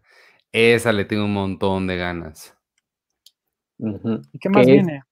esa 0.51 0.91
le 0.93 1.05
tengo 1.05 1.25
un 1.25 1.33
montón 1.33 1.87
de 1.87 1.97
ganas. 1.97 2.55
¿Y 3.79 4.39
qué 4.39 4.49
más 4.49 4.65
viene? 4.65 5.03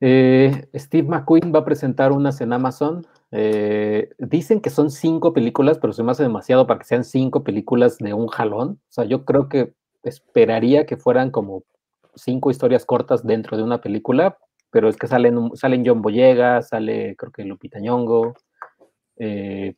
Eh, 0.00 0.68
Steve 0.74 1.06
McQueen 1.06 1.52
va 1.54 1.60
a 1.60 1.64
presentar 1.64 2.12
unas 2.12 2.40
en 2.40 2.52
Amazon. 2.52 3.06
Eh, 3.32 4.10
dicen 4.18 4.60
que 4.60 4.70
son 4.70 4.90
cinco 4.90 5.32
películas, 5.32 5.78
pero 5.78 5.92
se 5.92 6.02
me 6.02 6.10
hace 6.10 6.22
demasiado 6.22 6.66
para 6.66 6.80
que 6.80 6.86
sean 6.86 7.04
cinco 7.04 7.44
películas 7.44 7.98
de 7.98 8.14
un 8.14 8.26
jalón. 8.26 8.80
O 8.88 8.92
sea, 8.92 9.04
yo 9.04 9.24
creo 9.24 9.48
que 9.48 9.74
esperaría 10.02 10.86
que 10.86 10.96
fueran 10.96 11.30
como 11.30 11.64
cinco 12.14 12.50
historias 12.50 12.84
cortas 12.84 13.26
dentro 13.26 13.56
de 13.56 13.62
una 13.62 13.80
película, 13.80 14.38
pero 14.70 14.88
es 14.88 14.96
que 14.96 15.06
salen, 15.06 15.50
salen 15.54 15.84
John 15.84 16.02
Boyega, 16.02 16.62
sale 16.62 17.16
creo 17.16 17.32
que 17.32 17.44
Lupita 17.44 17.80
Nyong'o, 17.80 18.34
eh, 19.16 19.74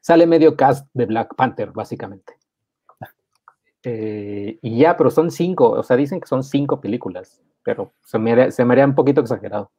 sale 0.00 0.26
medio 0.26 0.56
cast 0.56 0.88
de 0.92 1.06
Black 1.06 1.34
Panther, 1.34 1.70
básicamente. 1.72 2.34
Eh, 3.84 4.58
y 4.62 4.78
ya, 4.78 4.96
pero 4.96 5.10
son 5.10 5.30
cinco, 5.30 5.70
o 5.70 5.82
sea, 5.82 5.96
dicen 5.96 6.20
que 6.20 6.28
son 6.28 6.44
cinco 6.44 6.80
películas, 6.80 7.40
pero 7.64 7.92
se 8.04 8.18
me 8.18 8.32
haría, 8.32 8.50
se 8.50 8.64
me 8.64 8.74
haría 8.74 8.86
un 8.86 8.94
poquito 8.94 9.20
exagerado. 9.20 9.72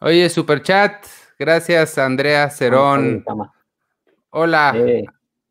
Oye, 0.00 0.28
super 0.28 0.62
chat. 0.62 1.04
Gracias, 1.38 1.98
Andrea 1.98 2.50
Cerón. 2.50 3.24
Tama. 3.24 3.52
Hola. 4.30 4.74
Eh, 4.76 5.04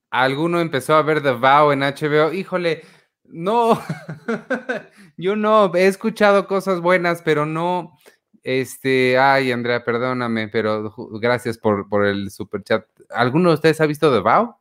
¿Alguno 0.10 0.60
empezó 0.60 0.96
a 0.96 1.02
ver 1.02 1.24
The 1.24 1.32
Vow 1.32 1.72
en 1.72 1.82
HBO? 1.82 2.34
Híjole, 2.34 2.84
no. 3.32 3.80
Yo 5.18 5.36
no, 5.36 5.74
he 5.76 5.88
escuchado 5.88 6.48
cosas 6.48 6.82
buenas, 6.82 7.22
pero 7.22 7.46
no. 7.46 7.98
Este, 8.44 9.18
ay, 9.20 9.52
Andrea, 9.52 9.84
perdóname, 9.84 10.48
pero 10.48 10.94
gracias 11.20 11.58
por, 11.58 11.88
por 11.90 12.06
el 12.06 12.32
super 12.32 12.64
chat. 12.64 12.86
¿Alguno 13.10 13.50
de 13.50 13.56
ustedes 13.56 13.80
ha 13.82 13.86
visto 13.86 14.12
The 14.12 14.20
Vow? 14.20 14.56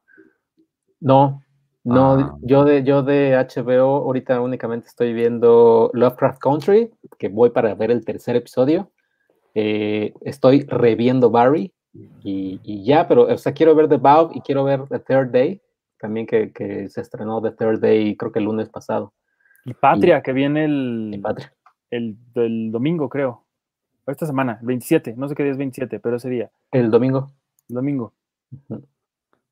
no, 1.01 1.43
no, 1.83 2.13
Ah. 2.13 2.37
yo 2.43 2.65
de, 2.65 2.83
yo 2.85 3.03
de 3.03 3.35
HBO 3.37 4.05
ahorita 4.05 4.39
únicamente 4.43 4.89
estoy 4.89 5.15
viendo 5.15 5.91
Lovecraft 5.95 6.39
Country, 6.39 6.91
que 7.19 7.29
voy 7.29 7.51
para 7.51 7.75
ver 7.75 7.91
el 7.91 8.05
tercer 8.05 8.37
episodio. 8.37 8.91
Eh, 9.55 10.13
estoy 10.21 10.65
reviendo 10.69 11.31
Barry 11.31 11.73
y, 12.23 12.61
y 12.63 12.85
ya, 12.85 13.09
pero 13.09 13.23
o 13.23 13.39
sea, 13.39 13.53
quiero 13.53 13.75
ver 13.75 13.89
The 13.89 13.97
Vow 13.97 14.31
y 14.35 14.43
quiero 14.43 14.63
ver 14.65 14.83
The 14.91 14.99
Third 14.99 15.31
Day, 15.31 15.63
también 16.01 16.27
que, 16.27 16.53
que 16.53 16.89
se 16.89 17.01
estrenó 17.01 17.41
The 17.43 17.53
Third 17.53 17.81
Day 17.81 18.17
creo 18.17 18.33
que 18.33 18.39
el 18.39 18.47
lunes 18.47 18.69
pasado. 18.69 19.13
Y 19.65 19.75
Patria, 19.75 20.23
que 20.23 20.33
viene 20.33 20.65
el, 20.65 21.23
el 21.91 22.17
del 22.35 22.73
domingo, 22.73 23.09
creo. 23.09 23.45
Esta 24.07 24.27
semana, 24.27 24.59
el 24.61 24.67
27, 24.67 25.15
no 25.17 25.29
sé 25.29 25.35
qué 25.35 25.43
día 25.45 25.53
es 25.53 25.59
27, 25.59 26.01
pero 26.01 26.17
ese 26.17 26.29
día, 26.31 26.51
El 26.73 26.91
domingo. 26.91 27.31
el 27.69 27.75
domingo. 27.77 28.15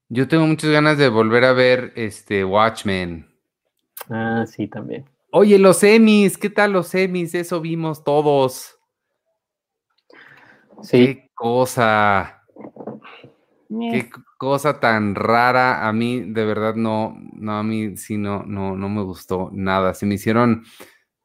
Yo 0.09 0.27
tengo 0.27 0.47
muchas 0.47 0.71
ganas 0.71 0.99
de 0.99 1.09
volver 1.11 1.45
a 1.45 1.53
ver 1.53 1.93
este 1.95 2.45
Watchmen. 2.45 3.29
Ah, 4.09 4.45
sí, 4.47 4.67
también. 4.67 5.05
Oye, 5.31 5.59
los 5.59 5.83
Emmys, 5.85 6.39
¿qué 6.39 6.49
tal 6.49 6.73
los 6.73 6.95
Emmys? 6.95 7.35
Eso 7.35 7.61
vimos 7.61 8.03
todos. 8.03 8.79
Sí, 10.83 11.07
Qué 11.07 11.31
cosa. 11.35 12.38
Qué 13.68 14.09
cosa 14.38 14.81
tan 14.81 15.14
rara. 15.14 15.87
A 15.87 15.92
mí, 15.92 16.20
de 16.20 16.44
verdad, 16.44 16.74
no, 16.74 17.16
no, 17.35 17.59
a 17.59 17.62
mí 17.62 17.96
sí 17.96 18.16
no, 18.16 18.42
no, 18.44 18.76
no 18.76 18.88
me 18.88 19.02
gustó 19.02 19.50
nada. 19.52 19.92
Se 19.94 20.07
me 20.07 20.14
hicieron, 20.14 20.64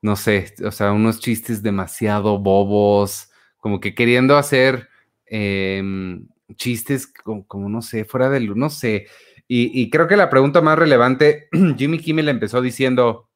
no 0.01 0.15
sé, 0.15 0.53
o 0.65 0.71
sea, 0.71 0.91
unos 0.91 1.19
chistes 1.19 1.63
demasiado 1.63 2.39
bobos, 2.39 3.29
como 3.57 3.79
que 3.79 3.95
queriendo 3.95 4.37
hacer 4.37 4.89
em, 5.25 6.27
chistes 6.55 7.07
como, 7.07 7.47
como, 7.47 7.69
no 7.69 7.81
sé, 7.81 8.03
fuera 8.03 8.29
del, 8.29 8.57
no 8.57 8.69
sé. 8.69 9.07
Y, 9.47 9.81
y 9.81 9.89
creo 9.89 10.07
que 10.07 10.17
la 10.17 10.29
pregunta 10.29 10.61
más 10.61 10.77
relevante, 10.77 11.47
Jimmy 11.77 11.99
Kimmel 11.99 12.27
empezó 12.27 12.61
diciendo, 12.61 13.29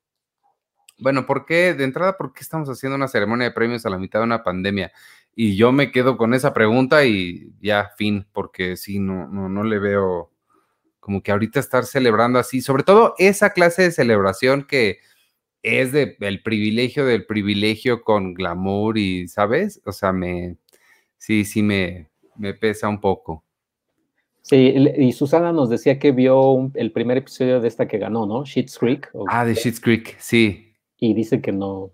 bueno, 1.00 1.26
¿por 1.26 1.46
qué, 1.46 1.74
de 1.74 1.84
entrada, 1.84 2.18
por 2.18 2.34
qué 2.34 2.42
estamos 2.42 2.70
haciendo 2.70 2.96
una 2.96 3.08
ceremonia 3.08 3.48
de 3.48 3.54
premios 3.54 3.86
a 3.86 3.90
la 3.90 4.00
mitad 4.00 4.20
de 4.20 4.26
una 4.26 4.44
pandemia? 4.44 4.92
Y 5.40 5.56
yo 5.56 5.72
me 5.72 5.92
quedo 5.92 6.18
con 6.18 6.34
esa 6.34 6.52
pregunta 6.52 7.06
y 7.06 7.52
ya, 7.62 7.92
fin, 7.96 8.26
porque 8.34 8.76
sí, 8.76 8.98
no, 8.98 9.28
no, 9.28 9.48
no 9.50 9.64
le 9.64 9.78
veo 9.78 10.32
como 11.00 11.22
que 11.22 11.32
ahorita 11.32 11.60
estar 11.60 11.86
celebrando 11.86 12.40
así, 12.40 12.60
sobre 12.60 12.82
todo 12.82 13.14
esa 13.20 13.52
clase 13.52 13.84
de 13.84 13.92
celebración 13.92 14.64
que 14.64 14.98
es 15.62 15.92
de 15.92 16.18
el 16.22 16.42
privilegio 16.42 17.06
del 17.06 17.28
privilegio 17.28 18.02
con 18.02 18.34
glamour 18.34 18.98
y, 18.98 19.28
¿sabes? 19.28 19.80
O 19.86 19.92
sea, 19.92 20.12
me, 20.12 20.56
sí, 21.20 21.46
sí 21.46 21.62
me, 21.62 22.10
me 22.36 22.56
pesa 22.56 22.88
un 22.90 23.00
poco. 23.00 23.44
Sí, 24.42 24.74
y 24.98 25.12
Susana 25.12 25.52
nos 25.52 25.70
decía 25.70 26.00
que 26.00 26.14
vio 26.14 26.50
un- 26.50 26.72
el 26.74 26.92
primer 26.92 27.18
episodio 27.18 27.60
de 27.62 27.68
esta 27.68 27.88
que 27.88 28.00
ganó, 28.00 28.26
¿no? 28.26 28.44
Schitt's 28.44 28.80
Creek. 28.80 29.10
o- 29.14 29.26
Ah, 29.30 29.46
de 29.46 29.54
Schitt's 29.54 29.80
Creek, 29.80 30.16
sí. 30.20 30.74
y 30.98 31.14
dice 31.14 31.42
que 31.42 31.52
no, 31.52 31.92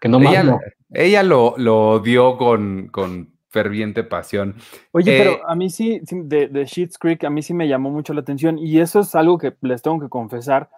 que 0.00 0.08
no 0.08 0.18
más 0.18 0.32
Ella, 0.32 0.44
no. 0.44 0.60
Ella 0.92 1.22
lo, 1.22 1.54
lo 1.56 2.00
dio 2.00 2.36
con, 2.36 2.88
con 2.88 3.32
ferviente 3.48 4.04
pasión. 4.04 4.56
Oye, 4.92 5.16
Eh, 5.16 5.18
pero 5.18 5.48
a 5.48 5.54
mí 5.54 5.70
sí, 5.70 6.00
de, 6.02 6.48
de 6.48 6.66
Schitt's 6.66 6.98
Creek, 6.98 7.24
a 7.24 7.30
mí 7.30 7.42
sí 7.42 7.52
me 7.52 7.68
llamó 7.68 7.90
mucho 7.90 8.14
la 8.14 8.20
atención 8.20 8.58
y 8.58 8.80
eso 8.80 9.00
es 9.00 9.14
algo 9.14 9.38
que 9.38 9.54
les 9.60 9.82
tengo 9.82 10.00
que 10.00 10.08
confesar. 10.08 10.70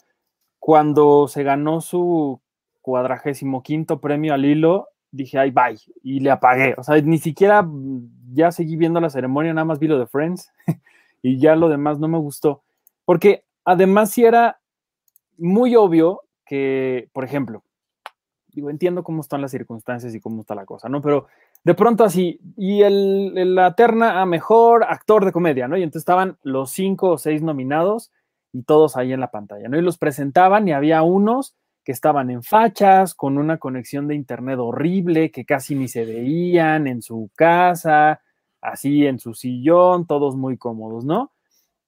Cuando 0.58 1.28
se 1.28 1.42
ganó 1.42 1.80
su 1.80 2.40
cuadragésimo 2.80 3.62
quinto 3.62 4.00
premio 4.00 4.34
al 4.34 4.44
hilo, 4.44 4.88
dije, 5.10 5.38
ay, 5.38 5.50
bye, 5.50 5.78
y 6.02 6.20
le 6.20 6.30
apagué. 6.30 6.74
O 6.78 6.82
sea, 6.82 7.00
ni 7.00 7.18
siquiera 7.18 7.66
ya 8.32 8.50
seguí 8.50 8.76
viendo 8.76 9.00
la 9.00 9.10
ceremonia, 9.10 9.52
nada 9.52 9.64
más 9.64 9.78
vi 9.78 9.86
lo 9.86 9.98
de 9.98 10.06
Friends 10.06 10.50
y 11.22 11.38
ya 11.38 11.54
lo 11.54 11.68
demás 11.68 11.98
no 11.98 12.08
me 12.08 12.18
gustó. 12.18 12.62
Porque 13.04 13.44
además 13.64 14.10
sí 14.10 14.24
era 14.24 14.60
muy 15.36 15.76
obvio 15.76 16.22
que, 16.46 17.08
por 17.12 17.24
ejemplo, 17.24 17.62
digo, 18.52 18.70
entiendo 18.70 19.02
cómo 19.02 19.22
están 19.22 19.40
las 19.40 19.50
circunstancias 19.50 20.14
y 20.14 20.20
cómo 20.20 20.42
está 20.42 20.54
la 20.54 20.66
cosa, 20.66 20.88
¿no? 20.88 21.00
Pero 21.00 21.26
de 21.64 21.74
pronto 21.74 22.04
así, 22.04 22.40
y 22.56 22.82
el, 22.82 23.54
la 23.54 23.74
terna 23.74 24.20
a 24.20 24.26
mejor 24.26 24.84
actor 24.84 25.24
de 25.24 25.32
comedia, 25.32 25.68
¿no? 25.68 25.76
Y 25.76 25.82
entonces 25.82 26.02
estaban 26.02 26.38
los 26.42 26.70
cinco 26.70 27.10
o 27.10 27.18
seis 27.18 27.42
nominados 27.42 28.12
y 28.52 28.62
todos 28.62 28.96
ahí 28.96 29.12
en 29.12 29.20
la 29.20 29.30
pantalla, 29.30 29.68
¿no? 29.68 29.78
Y 29.78 29.82
los 29.82 29.98
presentaban 29.98 30.68
y 30.68 30.72
había 30.72 31.02
unos 31.02 31.54
que 31.84 31.92
estaban 31.92 32.30
en 32.30 32.42
fachas, 32.42 33.14
con 33.14 33.38
una 33.38 33.58
conexión 33.58 34.06
de 34.06 34.14
internet 34.14 34.58
horrible, 34.60 35.30
que 35.30 35.44
casi 35.44 35.74
ni 35.74 35.88
se 35.88 36.04
veían 36.04 36.86
en 36.86 37.02
su 37.02 37.30
casa, 37.34 38.20
así 38.60 39.06
en 39.06 39.18
su 39.18 39.34
sillón, 39.34 40.06
todos 40.06 40.36
muy 40.36 40.56
cómodos, 40.58 41.04
¿no? 41.04 41.32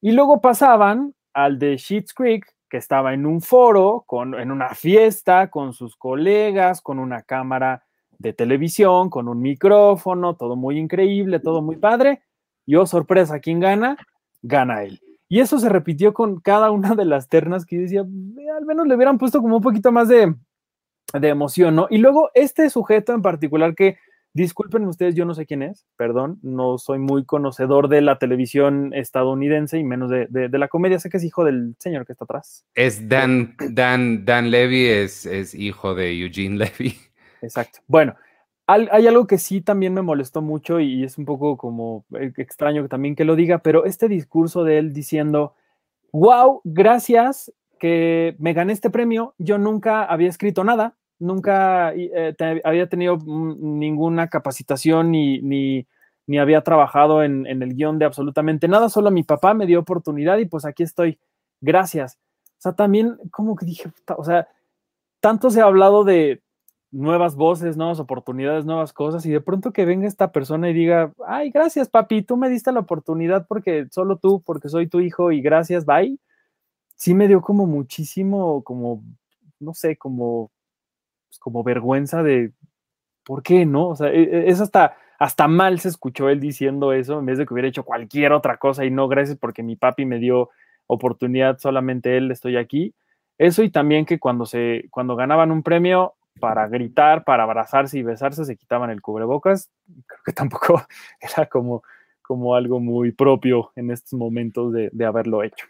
Y 0.01 0.13
luego 0.13 0.41
pasaban 0.41 1.15
al 1.33 1.59
de 1.59 1.77
Sheets 1.77 2.13
Creek, 2.15 2.54
que 2.75 2.79
estaba 2.79 3.15
en 3.15 3.25
un 3.25 3.41
foro, 3.41 4.03
con, 4.05 4.35
en 4.35 4.51
una 4.51 4.71
fiesta, 4.71 5.49
con 5.49 5.75
sus 5.75 5.95
colegas, 5.95 6.81
con 6.81 6.99
una 6.99 7.23
cámara 7.23 7.85
de 8.19 8.33
televisión, 8.33 9.11
con 9.11 9.29
un 9.29 9.41
micrófono, 9.41 10.35
todo 10.35 10.57
muy 10.57 10.81
increíble, 10.81 11.39
todo 11.39 11.63
muy 11.63 11.77
padre. 11.77 12.23
Y 12.67 12.75
oh, 12.75 12.85
sorpresa, 12.85 13.39
¿quién 13.39 13.61
gana? 13.61 13.97
Gana 14.43 14.83
él. 14.83 15.01
Y 15.29 15.39
eso 15.39 15.61
se 15.61 15.69
repitió 15.69 16.13
con 16.13 16.41
cada 16.41 16.73
una 16.73 16.97
de 16.97 17.05
las 17.05 17.29
ternas 17.29 17.65
que 17.65 17.77
yo 17.77 17.83
decía, 17.83 18.01
al 18.01 18.67
menos 18.67 18.89
le 18.89 18.97
hubieran 18.97 19.19
puesto 19.19 19.41
como 19.41 19.59
un 19.59 19.63
poquito 19.63 19.93
más 19.93 20.09
de, 20.09 20.35
de 21.13 21.29
emoción, 21.29 21.77
¿no? 21.77 21.87
Y 21.91 21.99
luego 21.99 22.33
este 22.35 22.69
sujeto 22.71 23.13
en 23.13 23.23
particular 23.23 23.77
que, 23.77 23.99
disculpen 24.35 24.85
ustedes, 24.85 25.15
yo 25.15 25.25
no 25.25 25.35
sé 25.35 25.47
quién 25.47 25.63
es, 25.63 25.87
perdón, 25.97 26.39
no 26.43 26.77
soy 26.77 26.99
muy 26.99 27.25
conocedor 27.25 27.89
de 27.89 28.03
la 28.03 28.19
televisión 28.19 28.93
estadounidense 28.93 29.79
y 29.79 29.85
menos 29.85 30.11
de, 30.11 30.27
de, 30.29 30.59
la 30.59 30.69
comedia, 30.69 30.99
sé 30.99 31.09
que 31.09 31.17
es 31.17 31.25
hijo 31.25 31.45
del 31.45 31.77
señor 31.79 32.05
que 32.05 32.13
está 32.13 32.25
atrás. 32.25 32.67
Es 32.75 33.09
Dan, 33.09 33.57
Dan, 33.71 34.25
Dan 34.25 34.51
Levy, 34.51 34.87
es, 34.87 35.25
es 35.25 35.55
hijo 35.55 35.95
de 35.95 36.13
Eugene 36.21 36.57
Levy. 36.57 36.97
Exacto. 37.41 37.79
Bueno, 37.87 38.17
hay 38.67 39.07
algo 39.07 39.27
que 39.27 39.39
sí 39.39 39.61
también 39.61 39.93
me 39.93 40.03
molestó 40.03 40.41
mucho 40.41 40.81
y 40.81 41.05
es 41.05 41.19
un 41.19 41.27
poco 41.27 41.57
como 41.57 42.07
e, 42.19 42.33
extraño 42.39 42.89
también 42.89 43.15
que 43.15 43.25
lo 43.25 43.37
diga, 43.37 43.59
pero 43.59 43.85
este 43.85 44.09
discurso 44.09 44.65
de 44.65 44.79
él 44.79 44.93
diciendo, 44.93 45.55
wow, 46.13 46.61
gracias 46.65 47.53
que 47.79 48.35
me 48.39 48.55
gané 48.55 48.73
este 48.73 48.89
premio, 48.89 49.35
yo 49.39 49.59
nunca 49.59 50.05
había 50.05 50.31
escrito 50.31 50.65
nada, 50.65 50.97
nunca 51.19 51.93
eh, 51.95 52.35
había 52.65 52.89
tenido 52.89 53.19
ninguna 53.19 54.29
capacitación 54.29 55.11
ni, 55.11 55.41
ni, 55.41 55.87
ni 56.27 56.39
había 56.39 56.63
trabajado 56.63 57.23
en, 57.23 57.47
en, 57.47 57.63
el 57.63 57.75
guion 57.75 57.99
de 57.99 58.05
absolutamente 58.05 58.69
nada, 58.69 58.89
solo 58.89 59.11
mi 59.11 59.23
papá 59.23 59.55
me 59.55 59.67
dio 59.67 59.81
oportunidad 59.81 60.39
y 60.39 60.47
pues 60.47 60.65
aquí 60.65 60.83
estoy, 60.83 61.19
gracias. 61.61 62.19
O 62.59 62.63
sea, 62.65 62.73
también 62.73 63.19
como 63.31 63.57
que 63.57 63.67
dije, 63.67 63.91
o 64.17 64.25
sea, 64.25 64.49
tanto 65.21 65.51
se 65.51 65.61
ha 65.61 65.65
hablado 65.65 66.05
de, 66.05 66.43
nuevas 66.95 67.35
voces, 67.35 67.77
nuevas 67.77 67.99
oportunidades, 67.99 68.65
nuevas 68.65 68.93
cosas, 68.93 69.27
y 69.27 69.31
de 69.31 69.41
pronto 69.41 69.73
que 69.73 69.85
venga 69.85 70.07
esta 70.07 70.31
persona 70.31 70.71
y 70.71 70.73
diga, 70.73 71.13
ay, 71.27 71.51
gracias 71.51 71.89
papi, 71.89 72.23
tú 72.23 72.37
me 72.37 72.49
diste 72.49 72.71
la 72.71 72.81
oportunidad 72.81 73.47
porque 73.49 73.89
solo 73.91 74.17
tú, 74.17 74.43
porque 74.43 74.69
soy 74.69 74.87
tu 74.87 75.01
hijo 75.01 75.33
y 75.33 75.41
gracias, 75.41 75.85
bye, 75.85 76.17
sí 76.95 77.13
me 77.13 77.27
dio 77.27 77.43
como 77.43 77.67
muchísimo, 77.67 78.63
como, 78.63 79.03
no 79.59 79.75
sé, 79.75 79.97
como, 79.97 80.53
pues, 81.35 81.39
como 81.41 81.65
vergüenza 81.65 82.23
de, 82.23 82.53
¿por 83.25 83.43
qué 83.43 83.67
no? 83.67 83.89
O 83.89 83.97
sea, 83.97 84.09
e, 84.11 84.23
e, 84.23 84.49
es 84.49 84.61
hasta, 84.61 84.97
hasta 85.19 85.49
mal 85.49 85.81
se 85.81 85.89
escuchó 85.89 86.29
él 86.29 86.41
diciendo 86.41 86.93
eso 86.93 87.19
en 87.19 87.27
vez 87.27 87.39
de 87.39 87.47
que 87.47 87.55
hubiera 87.55 87.69
hecho 87.69 87.85
cualquier 87.85 88.33
otra 88.33 88.57
cosa 88.59 88.85
y 88.85 88.91
no, 88.91 89.09
gracias 89.09 89.39
porque 89.39 89.63
mi 89.63 89.77
papi 89.77 90.05
me 90.05 90.19
dio 90.19 90.51
oportunidad, 90.87 91.59
solamente 91.59 92.17
él, 92.17 92.31
estoy 92.31 92.57
aquí. 92.57 92.95
Eso 93.39 93.63
y 93.63 93.71
también 93.71 94.07
que 94.07 94.19
cuando 94.21 94.47
se, 94.47 94.87
cuando 94.91 95.17
ganaban 95.17 95.51
un 95.51 95.63
premio, 95.63 96.15
para 96.41 96.67
gritar, 96.69 97.25
para 97.25 97.45
abrazarse 97.45 97.99
y 97.99 98.03
besarse, 98.03 98.45
se 98.45 98.57
quitaban 98.57 98.91
el 98.91 99.03
cubrebocas. 99.03 99.71
Creo 100.07 100.21
que 100.25 100.33
tampoco 100.33 100.83
era 101.21 101.47
como, 101.47 101.83
como 102.23 102.55
algo 102.55 102.81
muy 102.81 103.13
propio 103.13 103.73
en 103.77 103.91
estos 103.91 104.15
momentos 104.15 104.73
de, 104.73 104.91
de 104.93 105.05
haberlo 105.07 105.43
hecho. 105.43 105.67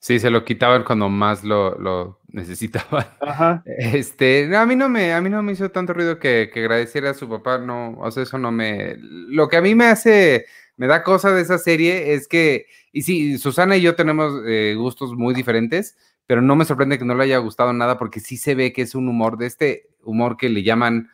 Sí, 0.00 0.20
se 0.20 0.30
lo 0.30 0.44
quitaban 0.44 0.84
cuando 0.84 1.08
más 1.08 1.42
lo, 1.42 1.76
lo 1.78 2.20
necesitaban. 2.28 3.06
Ajá. 3.20 3.64
Este, 3.78 4.54
a 4.56 4.64
mí 4.66 4.76
no 4.76 4.88
me, 4.88 5.12
a 5.12 5.20
mí 5.20 5.28
no 5.28 5.42
me 5.42 5.52
hizo 5.52 5.70
tanto 5.70 5.92
ruido 5.92 6.18
que, 6.18 6.50
que, 6.52 6.60
agradeciera 6.60 7.10
a 7.10 7.14
su 7.14 7.28
papá, 7.28 7.58
no, 7.58 7.98
o 7.98 8.10
sea, 8.10 8.22
eso 8.22 8.38
no 8.38 8.52
me, 8.52 8.96
lo 8.98 9.48
que 9.48 9.56
a 9.56 9.62
mí 9.62 9.74
me 9.74 9.86
hace, 9.86 10.46
me 10.76 10.86
da 10.86 11.02
cosa 11.02 11.32
de 11.32 11.42
esa 11.42 11.58
serie 11.58 12.14
es 12.14 12.28
que, 12.28 12.66
y 12.92 13.02
sí, 13.02 13.38
Susana 13.38 13.76
y 13.76 13.82
yo 13.82 13.96
tenemos 13.96 14.42
eh, 14.46 14.74
gustos 14.76 15.14
muy 15.14 15.34
diferentes, 15.34 15.96
pero 16.26 16.42
no 16.42 16.54
me 16.56 16.64
sorprende 16.64 16.98
que 16.98 17.04
no 17.04 17.14
le 17.14 17.24
haya 17.24 17.38
gustado 17.38 17.72
nada 17.72 17.98
porque 17.98 18.20
sí 18.20 18.36
se 18.36 18.54
ve 18.54 18.72
que 18.72 18.82
es 18.82 18.94
un 18.94 19.08
humor 19.08 19.38
de 19.38 19.46
este 19.46 19.88
humor 20.02 20.36
que 20.36 20.48
le 20.48 20.62
llaman 20.62 21.10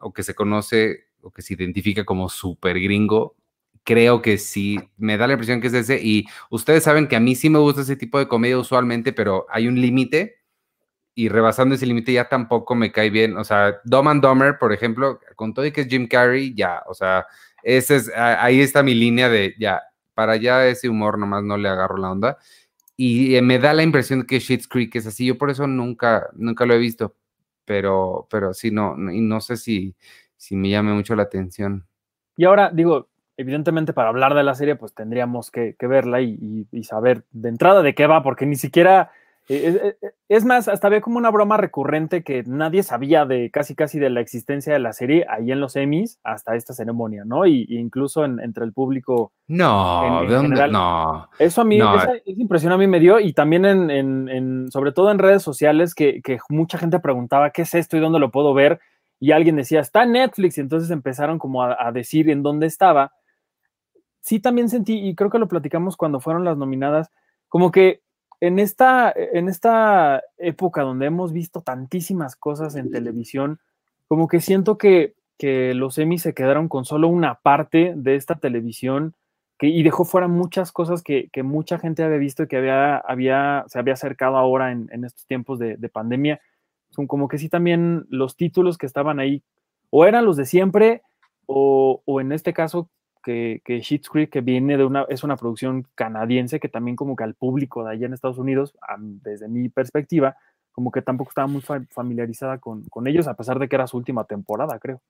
o 0.00 0.12
que 0.12 0.22
se 0.22 0.34
conoce 0.34 1.06
o 1.22 1.30
que 1.30 1.42
se 1.42 1.54
identifica 1.54 2.04
como 2.04 2.28
super 2.28 2.78
gringo. 2.78 3.36
Creo 3.84 4.22
que 4.22 4.38
sí, 4.38 4.78
me 4.96 5.18
da 5.18 5.26
la 5.26 5.34
impresión 5.34 5.60
que 5.60 5.68
es 5.68 5.74
ese. 5.74 6.00
Y 6.02 6.26
ustedes 6.50 6.82
saben 6.84 7.06
que 7.06 7.16
a 7.16 7.20
mí 7.20 7.34
sí 7.34 7.50
me 7.50 7.58
gusta 7.58 7.82
ese 7.82 7.96
tipo 7.96 8.18
de 8.18 8.28
comedia 8.28 8.58
usualmente, 8.58 9.12
pero 9.12 9.46
hay 9.50 9.68
un 9.68 9.80
límite 9.80 10.36
y 11.14 11.28
rebasando 11.28 11.74
ese 11.74 11.86
límite 11.86 12.12
ya 12.12 12.28
tampoco 12.28 12.74
me 12.74 12.90
cae 12.90 13.10
bien. 13.10 13.36
O 13.36 13.44
sea, 13.44 13.80
Dumb 13.84 14.08
and 14.08 14.22
Dumber, 14.22 14.58
por 14.58 14.72
ejemplo, 14.72 15.20
con 15.36 15.54
todo 15.54 15.66
y 15.66 15.72
que 15.72 15.82
es 15.82 15.88
Jim 15.88 16.08
Carrey, 16.08 16.54
ya, 16.54 16.82
o 16.86 16.94
sea, 16.94 17.26
ese 17.62 17.96
es, 17.96 18.10
ahí 18.16 18.60
está 18.60 18.82
mi 18.82 18.94
línea 18.94 19.28
de 19.28 19.54
ya, 19.58 19.82
para 20.14 20.32
allá 20.32 20.66
ese 20.66 20.88
humor 20.88 21.18
nomás 21.18 21.42
no 21.44 21.56
le 21.56 21.68
agarro 21.68 21.96
la 21.98 22.10
onda 22.10 22.38
y 22.96 23.34
eh, 23.34 23.42
me 23.42 23.58
da 23.58 23.72
la 23.72 23.82
impresión 23.82 24.24
que 24.24 24.38
Shit's 24.38 24.68
Creek 24.68 24.94
es 24.96 25.06
así. 25.06 25.26
Yo 25.26 25.36
por 25.36 25.50
eso 25.50 25.66
nunca, 25.66 26.28
nunca 26.34 26.64
lo 26.66 26.74
he 26.74 26.78
visto, 26.78 27.16
pero, 27.64 28.26
pero 28.30 28.54
sí, 28.54 28.70
no, 28.70 28.96
y 29.10 29.20
no 29.20 29.40
sé 29.40 29.56
si, 29.56 29.94
si 30.36 30.56
me 30.56 30.70
llame 30.70 30.92
mucho 30.92 31.16
la 31.16 31.24
atención. 31.24 31.86
Y 32.36 32.44
ahora, 32.44 32.70
digo, 32.72 33.08
evidentemente 33.36 33.92
para 33.92 34.08
hablar 34.08 34.34
de 34.34 34.42
la 34.42 34.54
serie, 34.54 34.76
pues 34.76 34.94
tendríamos 34.94 35.50
que, 35.50 35.76
verla 35.80 36.20
y, 36.20 36.66
y, 36.70 36.84
saber 36.84 37.24
de 37.32 37.48
entrada 37.48 37.82
de 37.82 37.94
qué 37.94 38.06
va, 38.06 38.22
porque 38.22 38.46
ni 38.46 38.56
siquiera 38.56 39.10
eh, 39.48 39.96
eh, 40.02 40.10
es 40.30 40.44
más, 40.46 40.68
hasta 40.68 40.86
había 40.86 41.02
como 41.02 41.18
una 41.18 41.30
broma 41.30 41.58
recurrente 41.58 42.24
que 42.24 42.44
nadie 42.46 42.82
sabía 42.82 43.26
de 43.26 43.50
casi 43.50 43.74
casi 43.74 43.98
de 43.98 44.08
la 44.08 44.20
existencia 44.20 44.72
de 44.72 44.78
la 44.78 44.94
serie 44.94 45.26
ahí 45.28 45.52
en 45.52 45.60
los 45.60 45.76
Emmys 45.76 46.18
hasta 46.24 46.56
esta 46.56 46.72
ceremonia, 46.72 47.24
¿no? 47.26 47.44
Y, 47.44 47.66
incluso 47.68 48.24
entre 48.24 48.64
el 48.64 48.72
público. 48.72 49.32
No, 49.46 50.22
¿de 50.26 50.34
dónde? 50.34 50.68
No. 50.68 51.28
Eso 51.38 51.60
a 51.60 51.64
mí, 51.64 51.76
esa, 51.76 52.12
impresión 52.24 52.72
a 52.72 52.78
mí 52.78 52.86
me 52.86 53.00
dio 53.00 53.20
y 53.20 53.34
también 53.34 53.66
en, 53.66 54.70
sobre 54.70 54.92
todo 54.92 55.10
en 55.10 55.18
redes 55.18 55.42
sociales 55.42 55.94
que, 55.94 56.22
mucha 56.48 56.78
gente 56.78 56.98
preguntaba 56.98 57.50
qué 57.50 57.62
es 57.62 57.74
esto 57.74 57.96
y 57.96 58.00
dónde 58.00 58.18
lo 58.18 58.30
puedo 58.30 58.54
ver 58.54 58.80
y 59.20 59.32
alguien 59.32 59.56
decía 59.56 59.80
está 59.80 60.04
en 60.04 60.12
Netflix 60.12 60.56
y 60.56 60.62
entonces 60.62 60.90
empezaron 60.90 61.38
como 61.38 61.62
a 61.62 61.92
decir 61.92 62.30
en 62.30 62.42
dónde 62.42 62.66
estaba. 62.66 63.12
Sí, 64.24 64.40
también 64.40 64.70
sentí 64.70 65.06
y 65.06 65.14
creo 65.14 65.28
que 65.28 65.38
lo 65.38 65.48
platicamos 65.48 65.98
cuando 65.98 66.18
fueron 66.18 66.44
las 66.44 66.56
nominadas, 66.56 67.10
como 67.46 67.70
que 67.70 68.00
en 68.40 68.58
esta, 68.58 69.12
en 69.14 69.50
esta 69.50 70.22
época 70.38 70.80
donde 70.80 71.04
hemos 71.04 71.34
visto 71.34 71.60
tantísimas 71.60 72.34
cosas 72.34 72.74
en 72.74 72.90
televisión, 72.90 73.60
como 74.08 74.26
que 74.26 74.40
siento 74.40 74.78
que, 74.78 75.14
los 75.74 75.98
Emmy 75.98 76.16
se 76.16 76.32
quedaron 76.32 76.68
con 76.68 76.86
solo 76.86 77.08
una 77.08 77.34
parte 77.34 77.92
de 77.96 78.14
esta 78.16 78.36
televisión 78.36 79.14
que, 79.58 79.66
y 79.66 79.82
dejó 79.82 80.06
fuera 80.06 80.26
muchas 80.26 80.72
cosas 80.72 81.02
que, 81.02 81.28
mucha 81.42 81.78
gente 81.78 82.02
había 82.02 82.16
visto 82.16 82.44
y 82.44 82.46
que 82.48 82.56
había, 82.56 82.96
había, 82.96 83.64
se 83.68 83.78
había 83.78 83.92
acercado 83.92 84.38
ahora 84.38 84.72
en, 84.72 85.04
estos 85.04 85.26
tiempos 85.26 85.58
de, 85.58 85.76
de, 85.76 85.88
pandemia. 85.90 86.40
Son 86.88 87.06
como 87.06 87.28
que 87.28 87.36
sí 87.36 87.50
también 87.50 88.06
los 88.08 88.36
títulos 88.36 88.78
que 88.78 88.86
estaban 88.86 89.20
ahí 89.20 89.42
o 89.90 90.06
eran 90.06 90.24
los 90.24 90.38
de 90.38 90.46
siempre 90.46 91.02
o, 91.44 92.00
o 92.06 92.22
en 92.22 92.32
este 92.32 92.54
caso 92.54 92.88
que, 93.24 93.62
que 93.64 93.80
Creek, 93.80 94.30
que 94.30 94.40
viene 94.40 94.76
de 94.76 94.84
una, 94.84 95.06
es 95.08 95.24
una 95.24 95.36
producción 95.36 95.86
canadiense 95.94 96.60
que 96.60 96.68
también 96.68 96.96
como 96.96 97.16
que 97.16 97.24
al 97.24 97.34
público 97.34 97.84
de 97.84 97.92
allá 97.92 98.06
en 98.06 98.14
Estados 98.14 98.38
Unidos, 98.38 98.76
desde 99.22 99.48
mi 99.48 99.68
perspectiva, 99.68 100.36
como 100.74 100.90
que 100.90 101.02
tampoco 101.02 101.30
estaba 101.30 101.46
muy 101.46 101.62
familiarizada 101.90 102.58
con, 102.58 102.82
con, 102.90 103.06
ellos, 103.06 103.28
a 103.28 103.34
pesar 103.34 103.60
de 103.60 103.68
que 103.68 103.76
era 103.76 103.86
su 103.86 103.96
última 103.96 104.24
temporada, 104.24 104.76
creo. 104.80 105.00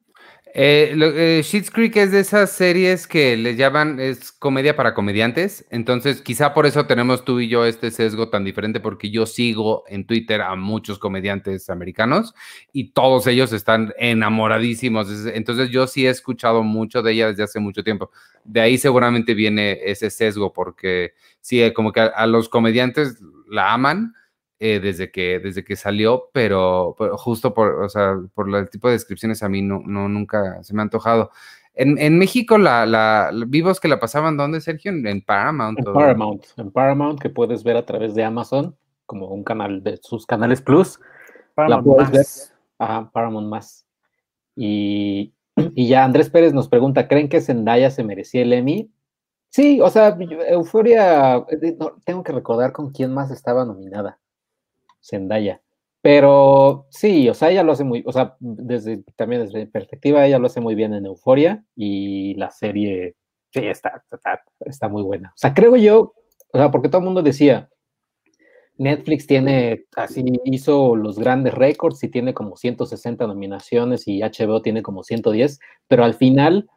Eh, 0.53 0.95
eh 0.95 1.63
Creek 1.73 1.97
es 1.97 2.13
de 2.13 2.21
esas 2.21 2.51
series 2.51 3.07
que 3.07 3.35
le 3.39 3.57
llaman, 3.57 3.99
es 3.99 4.31
comedia 4.31 4.77
para 4.77 4.93
comediantes, 4.93 5.67
entonces 5.71 6.21
quizá 6.21 6.53
por 6.53 6.67
eso 6.67 6.87
tenemos 6.87 7.25
tú 7.25 7.41
y 7.41 7.49
yo 7.49 7.65
este 7.65 7.91
sesgo 7.91 8.29
tan 8.29 8.45
diferente, 8.45 8.79
porque 8.79 9.11
yo 9.11 9.25
sigo 9.25 9.85
en 9.89 10.07
Twitter 10.07 10.43
a 10.43 10.55
muchos 10.55 10.99
comediantes 10.99 11.71
americanos 11.71 12.35
y 12.71 12.91
todos 12.91 13.27
ellos 13.27 13.51
están 13.55 13.95
enamoradísimos, 13.97 15.09
entonces 15.29 15.71
yo 15.71 15.87
sí 15.87 16.07
he 16.07 16.11
escuchado 16.11 16.63
mucho 16.63 17.01
de 17.01 17.13
ella 17.13 17.29
desde 17.29 17.43
hace 17.43 17.59
mucho 17.59 17.83
tiempo. 17.83 18.11
De 18.45 18.61
ahí 18.61 18.77
seguramente 18.77 19.33
viene 19.33 19.79
ese 19.83 20.11
sesgo, 20.11 20.53
porque 20.53 21.15
sí, 21.41 21.73
como 21.73 21.91
que 21.91 22.01
a 22.01 22.27
los 22.27 22.51
comediantes 22.51 23.19
la 23.49 23.73
aman 23.73 24.13
eh, 24.59 24.81
desde, 24.81 25.11
que, 25.11 25.41
desde 25.41 25.65
que 25.65 25.77
salió, 25.77 26.31
pero, 26.33 26.95
justo 27.17 27.53
por, 27.55 27.83
o 27.83 27.89
sea, 27.89 28.17
por 28.35 28.55
el 28.55 28.71
tipo 28.71 28.89
de 28.89 28.95
descripciones 28.95 29.43
a 29.43 29.49
mí 29.49 29.63
no, 29.63 29.83
no 29.85 30.09
nunca 30.09 30.63
se 30.63 30.75
me 30.75 30.81
ha 30.81 30.85
antojado. 30.85 31.31
En, 31.75 31.99
en 31.99 32.19
México, 32.19 32.57
la, 32.57 32.87
la, 32.87 33.33
vivos 33.49 33.81
que 33.81 33.89
la 33.89 33.99
pasaban, 33.99 34.37
¿dónde, 34.37 34.61
Sergio? 34.61 34.93
En 34.93 35.23
Paramount. 35.23 35.79
En 35.79 35.85
Paramount, 35.93 36.45
en 36.57 36.71
Paramount, 36.71 37.21
que 37.21 37.31
puedes 37.31 37.65
ver 37.65 37.77
a 37.77 37.85
través 37.85 38.15
de 38.15 38.23
Amazon, 38.23 38.77
como 39.07 39.29
un 39.29 39.43
canal 39.43 39.83
de 39.83 39.99
sus 40.01 40.25
canales 40.25 40.63
Plus. 40.63 41.01
Paramount 41.55 41.87
la 41.87 42.05
más. 42.05 42.13
Ver, 42.79 43.11
Paramount 43.13 43.49
más. 43.49 43.87
Y, 44.55 45.35
y 45.57 45.89
ya 45.89 46.05
Andrés 46.05 46.31
Pérez 46.31 46.53
nos 46.53 46.69
pregunta, 46.69 47.09
¿creen 47.09 47.29
que 47.29 47.41
Zendaya 47.41 47.91
se 47.91 48.05
merecía 48.05 48.43
el 48.43 48.53
Emmy? 48.53 48.91
Sí, 49.51 49.81
o 49.81 49.89
sea, 49.89 50.17
Euforia, 50.49 51.37
eh, 51.49 51.77
tengo 52.05 52.23
que 52.23 52.33
recordar 52.33 52.73
con 52.73 52.91
quién 52.91 53.13
más 53.13 53.31
estaba 53.31 53.65
nominada. 53.65 54.19
Zendaya. 55.05 55.61
Pero 56.01 56.87
sí, 56.91 57.29
o 57.29 57.35
sea, 57.35 57.51
ella 57.51 57.63
lo 57.63 57.73
hace 57.73 57.85
muy, 57.85 58.03
o 58.07 58.13
sea, 58.13 58.37
desde 58.41 59.03
también 59.17 59.43
desde 59.43 59.61
mi 59.61 59.67
perspectiva, 59.67 60.27
ella 60.27 60.39
lo 60.39 60.47
hace 60.47 60.61
muy 60.61 60.75
bien 60.75 60.93
en 60.93 61.07
Euforia 61.07 61.65
y 61.75 62.35
la 62.35 62.51
serie, 62.51 63.17
sí, 63.51 63.61
está, 63.61 64.05
está, 64.67 64.89
muy 64.89 65.03
buena. 65.03 65.31
O 65.31 65.39
sea, 65.39 65.55
creo 65.55 65.77
yo, 65.77 66.15
o 66.53 66.59
sea, 66.59 66.71
porque 66.71 66.91
todo 66.91 66.99
el 66.99 67.07
mundo 67.07 67.23
decía, 67.23 67.71
Netflix 68.77 69.27
tiene, 69.27 69.87
así 69.97 70.25
hizo 70.45 70.95
los 70.95 71.19
grandes 71.19 71.55
récords 71.55 72.03
y 72.05 72.09
tiene 72.11 72.35
como 72.35 72.57
160 72.57 73.27
nominaciones 73.27 74.07
y 74.07 74.21
HBO 74.21 74.61
tiene 74.61 74.83
como 74.83 75.05
110, 75.05 75.59
pero 75.89 76.05
al 76.05 76.15
final 76.15 76.69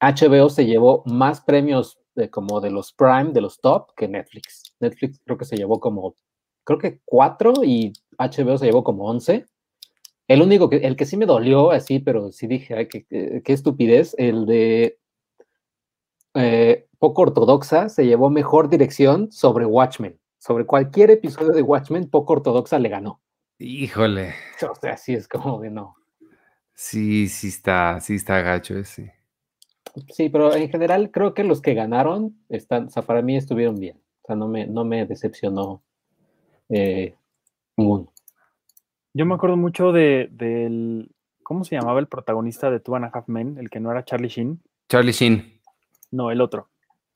HBO 0.00 0.48
se 0.50 0.66
llevó 0.66 1.02
más 1.06 1.40
premios 1.42 2.00
de 2.14 2.30
como 2.30 2.60
de 2.60 2.70
los 2.70 2.92
prime, 2.92 3.32
de 3.32 3.40
los 3.40 3.60
top, 3.60 3.94
que 3.96 4.08
Netflix. 4.08 4.74
Netflix 4.80 5.20
creo 5.24 5.38
que 5.38 5.44
se 5.44 5.56
llevó 5.56 5.80
como, 5.80 6.16
creo 6.64 6.78
que 6.78 7.00
cuatro 7.04 7.52
y 7.62 7.92
HBO 8.18 8.58
se 8.58 8.66
llevó 8.66 8.84
como 8.84 9.04
once. 9.04 9.46
El 10.26 10.42
único 10.42 10.70
que, 10.70 10.76
el 10.78 10.96
que 10.96 11.06
sí 11.06 11.16
me 11.16 11.26
dolió 11.26 11.70
así, 11.70 11.98
pero 11.98 12.32
sí 12.32 12.46
dije, 12.46 12.74
ay, 12.74 12.88
qué, 12.88 13.04
qué 13.44 13.52
estupidez, 13.52 14.14
el 14.18 14.46
de 14.46 14.98
eh, 16.34 16.88
poco 16.98 17.22
ortodoxa 17.22 17.88
se 17.88 18.06
llevó 18.06 18.30
mejor 18.30 18.68
dirección 18.68 19.30
sobre 19.30 19.66
Watchmen. 19.66 20.18
Sobre 20.38 20.66
cualquier 20.66 21.10
episodio 21.10 21.52
de 21.52 21.62
Watchmen, 21.62 22.10
poco 22.10 22.34
ortodoxa 22.34 22.78
le 22.78 22.88
ganó. 22.88 23.20
Híjole. 23.58 24.34
O 24.68 24.74
sea, 24.74 24.96
sí 24.96 25.14
es 25.14 25.28
como 25.28 25.60
de 25.60 25.70
no. 25.70 25.96
Sí, 26.74 27.28
sí 27.28 27.48
está, 27.48 28.00
sí 28.00 28.16
está 28.16 28.40
gacho 28.40 28.76
ese. 28.76 29.14
Sí, 30.08 30.28
pero 30.28 30.54
en 30.54 30.68
general 30.68 31.10
creo 31.12 31.34
que 31.34 31.44
los 31.44 31.62
que 31.62 31.74
ganaron 31.74 32.36
están, 32.48 32.86
o 32.86 32.90
sea, 32.90 33.02
para 33.02 33.22
mí 33.22 33.36
estuvieron 33.36 33.78
bien. 33.78 33.96
O 34.22 34.26
sea, 34.26 34.36
no 34.36 34.48
me, 34.48 34.66
no 34.66 34.84
me 34.84 35.06
decepcionó 35.06 35.83
eh, 36.68 37.14
ninguno. 37.76 38.12
Yo 39.12 39.26
me 39.26 39.34
acuerdo 39.34 39.56
mucho 39.56 39.92
de, 39.92 40.28
del, 40.32 41.10
¿cómo 41.42 41.64
se 41.64 41.76
llamaba 41.76 42.00
el 42.00 42.08
protagonista 42.08 42.70
de 42.70 42.80
Two 42.80 42.96
and 42.96 43.04
a 43.04 43.10
Half 43.12 43.28
Men? 43.28 43.56
El 43.58 43.70
que 43.70 43.80
no 43.80 43.90
era 43.90 44.04
Charlie 44.04 44.28
Sheen. 44.28 44.60
Charlie 44.88 45.12
Sheen. 45.12 45.60
No, 46.10 46.30
el 46.30 46.40
otro. 46.40 46.68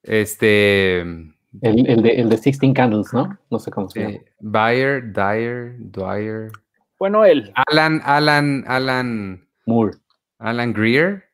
Este. 0.02 1.00
El, 1.00 1.32
el 1.62 2.02
de, 2.02 2.10
el 2.20 2.28
de 2.28 2.36
Sixteen 2.36 2.72
Candles, 2.74 3.12
¿no? 3.12 3.36
No 3.50 3.58
sé 3.58 3.70
cómo 3.70 3.88
se 3.88 4.00
llama. 4.00 4.10
eh, 4.14 4.24
Bayer, 4.40 5.12
Dyer, 5.12 5.74
Dwyer. 5.78 6.50
Bueno, 6.98 7.24
él. 7.24 7.52
Alan, 7.68 8.00
Alan, 8.04 8.64
Alan, 8.66 9.48
Moore. 9.66 9.96
Alan 10.38 10.72
Greer. 10.72 11.24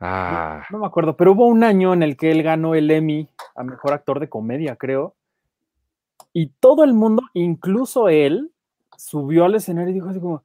Ah, 0.00 0.62
No 0.70 0.78
me 0.78 0.86
acuerdo, 0.86 1.16
pero 1.16 1.32
hubo 1.32 1.46
un 1.46 1.64
año 1.64 1.92
en 1.92 2.02
el 2.02 2.16
que 2.16 2.30
él 2.30 2.42
ganó 2.42 2.74
el 2.74 2.90
Emmy 2.90 3.28
a 3.56 3.64
mejor 3.64 3.92
actor 3.92 4.20
de 4.20 4.28
comedia, 4.28 4.76
creo. 4.76 5.14
Y 6.32 6.48
todo 6.60 6.84
el 6.84 6.94
mundo, 6.94 7.22
incluso 7.34 8.08
él, 8.08 8.50
subió 8.96 9.44
al 9.44 9.54
escenario 9.54 9.90
y 9.90 9.94
dijo 9.94 10.08
así 10.08 10.20
como, 10.20 10.42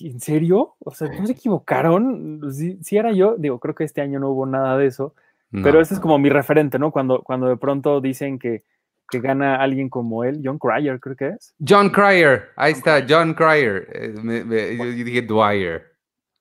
¿en 0.00 0.20
serio? 0.20 0.74
O 0.80 0.90
sea, 0.90 1.08
¿no 1.08 1.26
se 1.26 1.32
equivocaron? 1.32 2.42
Si 2.52 2.96
era 2.96 3.12
yo, 3.12 3.36
digo, 3.38 3.58
creo 3.60 3.74
que 3.74 3.84
este 3.84 4.00
año 4.00 4.18
no 4.18 4.30
hubo 4.30 4.46
nada 4.46 4.76
de 4.76 4.86
eso, 4.86 5.14
no. 5.50 5.62
pero 5.62 5.80
ese 5.80 5.94
es 5.94 6.00
como 6.00 6.18
mi 6.18 6.28
referente, 6.28 6.78
¿no? 6.78 6.90
Cuando, 6.90 7.22
cuando 7.22 7.46
de 7.48 7.56
pronto 7.56 8.00
dicen 8.00 8.38
que, 8.38 8.64
que 9.08 9.20
gana 9.20 9.56
alguien 9.62 9.88
como 9.88 10.24
él, 10.24 10.40
John 10.44 10.58
Cryer 10.58 10.98
creo 11.00 11.16
que 11.16 11.28
es. 11.28 11.54
John 11.66 11.90
Cryer, 11.90 12.46
ahí 12.56 12.72
está, 12.72 13.04
John 13.08 13.34
Cryer. 13.34 13.88
Eh, 13.92 14.14
me- 14.22 14.44
me- 14.44 14.76
yo 14.76 14.84
yo 14.84 15.04
dije 15.04 15.22
Dwyer. 15.22 15.92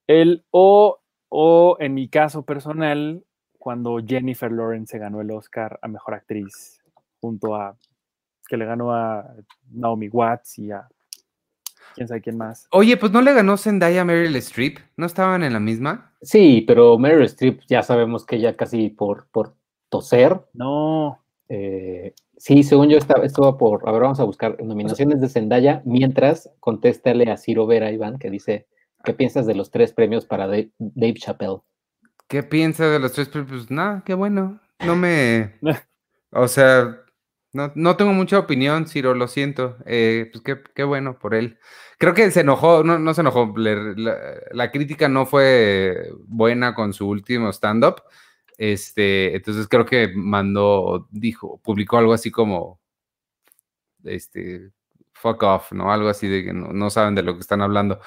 Él 0.07 0.43
o, 0.51 0.99
o 1.29 1.77
en 1.79 1.93
mi 1.93 2.09
caso 2.09 2.43
personal, 2.43 3.23
cuando 3.59 3.99
Jennifer 4.05 4.51
Lawrence 4.51 4.91
se 4.91 4.99
ganó 4.99 5.21
el 5.21 5.31
Oscar 5.31 5.79
a 5.81 5.87
Mejor 5.87 6.13
Actriz 6.15 6.79
junto 7.21 7.55
a, 7.55 7.75
que 8.47 8.57
le 8.57 8.65
ganó 8.65 8.93
a 8.93 9.33
Naomi 9.71 10.09
Watts 10.09 10.59
y 10.59 10.71
a 10.71 10.87
quién 11.95 12.07
sabe 12.07 12.21
quién 12.21 12.37
más. 12.37 12.67
Oye, 12.71 12.97
pues 12.97 13.11
no 13.11 13.21
le 13.21 13.33
ganó 13.33 13.57
Zendaya 13.57 14.01
a 14.01 14.05
Meryl 14.05 14.35
Streep. 14.37 14.79
¿No 14.97 15.05
estaban 15.05 15.43
en 15.43 15.53
la 15.53 15.59
misma? 15.59 16.13
Sí, 16.21 16.63
pero 16.67 16.97
Meryl 16.97 17.23
Streep 17.23 17.61
ya 17.67 17.83
sabemos 17.83 18.25
que 18.25 18.39
ya 18.39 18.55
casi 18.55 18.89
por, 18.89 19.27
por 19.31 19.55
toser. 19.89 20.41
No, 20.53 21.23
eh, 21.49 22.13
sí, 22.37 22.63
según 22.63 22.89
yo 22.89 22.97
estaba, 22.97 23.25
estuvo 23.25 23.57
por. 23.57 23.87
A 23.87 23.91
ver, 23.91 24.01
vamos 24.01 24.19
a 24.19 24.23
buscar 24.23 24.61
nominaciones 24.63 25.21
de 25.21 25.29
Zendaya. 25.29 25.81
Mientras, 25.85 26.49
contéstale 26.59 27.31
a 27.31 27.37
Ciro 27.37 27.67
Vera, 27.67 27.91
Iván, 27.91 28.17
que 28.17 28.29
dice: 28.29 28.67
¿Qué 29.03 29.13
piensas 29.13 29.45
de 29.45 29.55
los 29.55 29.71
tres 29.71 29.93
premios 29.93 30.25
para 30.25 30.47
Dave, 30.47 30.71
Dave 30.77 31.15
Chappelle? 31.15 31.61
¿Qué 32.27 32.43
piensa 32.43 32.87
de 32.87 32.99
los 32.99 33.13
tres? 33.13 33.29
Pues 33.29 33.45
pues, 33.47 33.71
nada, 33.71 34.03
qué 34.05 34.13
bueno. 34.13 34.59
No 34.85 34.95
me. 34.95 35.53
O 36.37 36.49
sea, 36.49 37.04
no, 37.55 37.71
no 37.75 37.95
tengo 37.95 38.11
mucha 38.13 38.37
opinión, 38.37 38.87
Ciro, 38.87 39.15
lo 39.15 39.27
siento. 39.27 39.77
Eh, 39.85 40.29
pues 40.31 40.43
qué, 40.43 40.61
qué 40.75 40.83
bueno 40.83 41.17
por 41.17 41.33
él. 41.33 41.57
Creo 41.97 42.13
que 42.13 42.29
se 42.31 42.41
enojó, 42.41 42.83
no, 42.83 42.99
no 42.99 43.13
se 43.13 43.21
enojó. 43.21 43.53
la, 43.55 44.13
la 44.51 44.71
crítica 44.71 45.07
no 45.07 45.25
fue 45.25 46.11
buena 46.27 46.75
con 46.75 46.93
su 46.93 47.07
último 47.07 47.49
stand-up. 47.53 48.03
Este, 48.57 49.35
entonces 49.35 49.67
creo 49.69 49.85
que 49.85 50.09
mandó, 50.15 51.07
dijo, 51.11 51.59
publicó 51.63 51.97
algo 51.97 52.13
así 52.13 52.29
como, 52.31 52.81
este, 54.03 54.71
fuck 55.13 55.43
off, 55.43 55.71
¿no? 55.71 55.91
Algo 55.91 56.09
así 56.09 56.27
de 56.27 56.43
que 56.43 56.53
no, 56.53 56.73
no 56.73 56.89
saben 56.89 57.15
de 57.15 57.23
lo 57.23 57.35
que 57.35 57.41
están 57.41 57.61
hablando, 57.61 57.99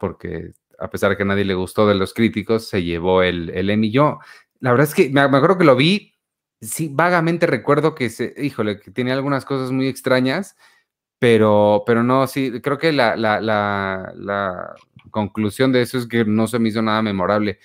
porque 0.00 0.52
a 0.78 0.90
pesar 0.90 1.10
de 1.10 1.16
que 1.16 1.22
a 1.22 1.26
nadie 1.26 1.44
le 1.44 1.54
gustó 1.54 1.86
de 1.86 1.94
los 1.94 2.12
críticos, 2.14 2.68
se 2.68 2.82
llevó 2.82 3.22
el, 3.22 3.50
el 3.50 3.70
Emmy. 3.70 3.90
Yo, 3.90 4.18
la 4.60 4.70
verdad 4.72 4.88
es 4.88 4.94
que 4.94 5.10
me, 5.10 5.26
me 5.28 5.36
acuerdo 5.38 5.58
que 5.58 5.64
lo 5.64 5.76
vi, 5.76 6.11
sí, 6.62 6.88
vagamente 6.90 7.46
recuerdo 7.46 7.94
que 7.94 8.08
se, 8.08 8.32
híjole, 8.38 8.80
que 8.80 8.90
tenía 8.90 9.12
algunas 9.12 9.44
cosas 9.44 9.70
muy 9.70 9.88
extrañas, 9.88 10.56
pero, 11.18 11.82
pero 11.86 12.02
no, 12.02 12.26
sí, 12.26 12.60
creo 12.62 12.78
que 12.78 12.92
la, 12.92 13.14
la, 13.16 13.40
la, 13.40 14.12
la 14.16 14.74
conclusión 15.10 15.70
de 15.72 15.82
eso 15.82 15.98
es 15.98 16.06
que 16.06 16.24
no 16.24 16.46
se 16.46 16.58
me 16.58 16.70
hizo 16.70 16.80
nada 16.80 17.02
memorable. 17.02 17.58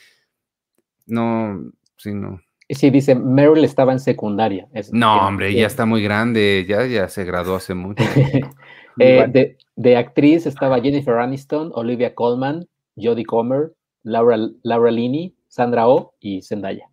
No, 1.06 1.72
sí, 1.98 2.14
no. 2.14 2.42
Sí, 2.70 2.90
dice: 2.90 3.16
Meryl 3.16 3.64
estaba 3.64 3.94
en 3.94 4.00
secundaria. 4.00 4.68
Es- 4.74 4.92
No, 4.92 5.14
que- 5.14 5.26
hombre, 5.26 5.52
que- 5.54 5.60
ya 5.60 5.68
está 5.68 5.86
muy 5.86 6.04
grande, 6.04 6.66
ya, 6.68 6.86
ya 6.86 7.08
se 7.08 7.24
graduó 7.24 7.56
hace 7.56 7.74
mucho. 7.74 8.04
Eh, 9.00 9.28
de, 9.30 9.58
de 9.76 9.96
actriz 9.96 10.48
estaba 10.48 10.82
Jennifer 10.82 11.20
Aniston, 11.20 11.72
Olivia 11.76 12.16
Colman, 12.16 12.68
Jodie 12.96 13.26
Comer, 13.26 13.74
Laura, 14.02 14.40
Laura 14.64 14.90
Linney, 14.90 15.36
Sandra 15.48 15.88
Oh 15.88 16.16
y 16.20 16.42
Zendaya. 16.42 16.87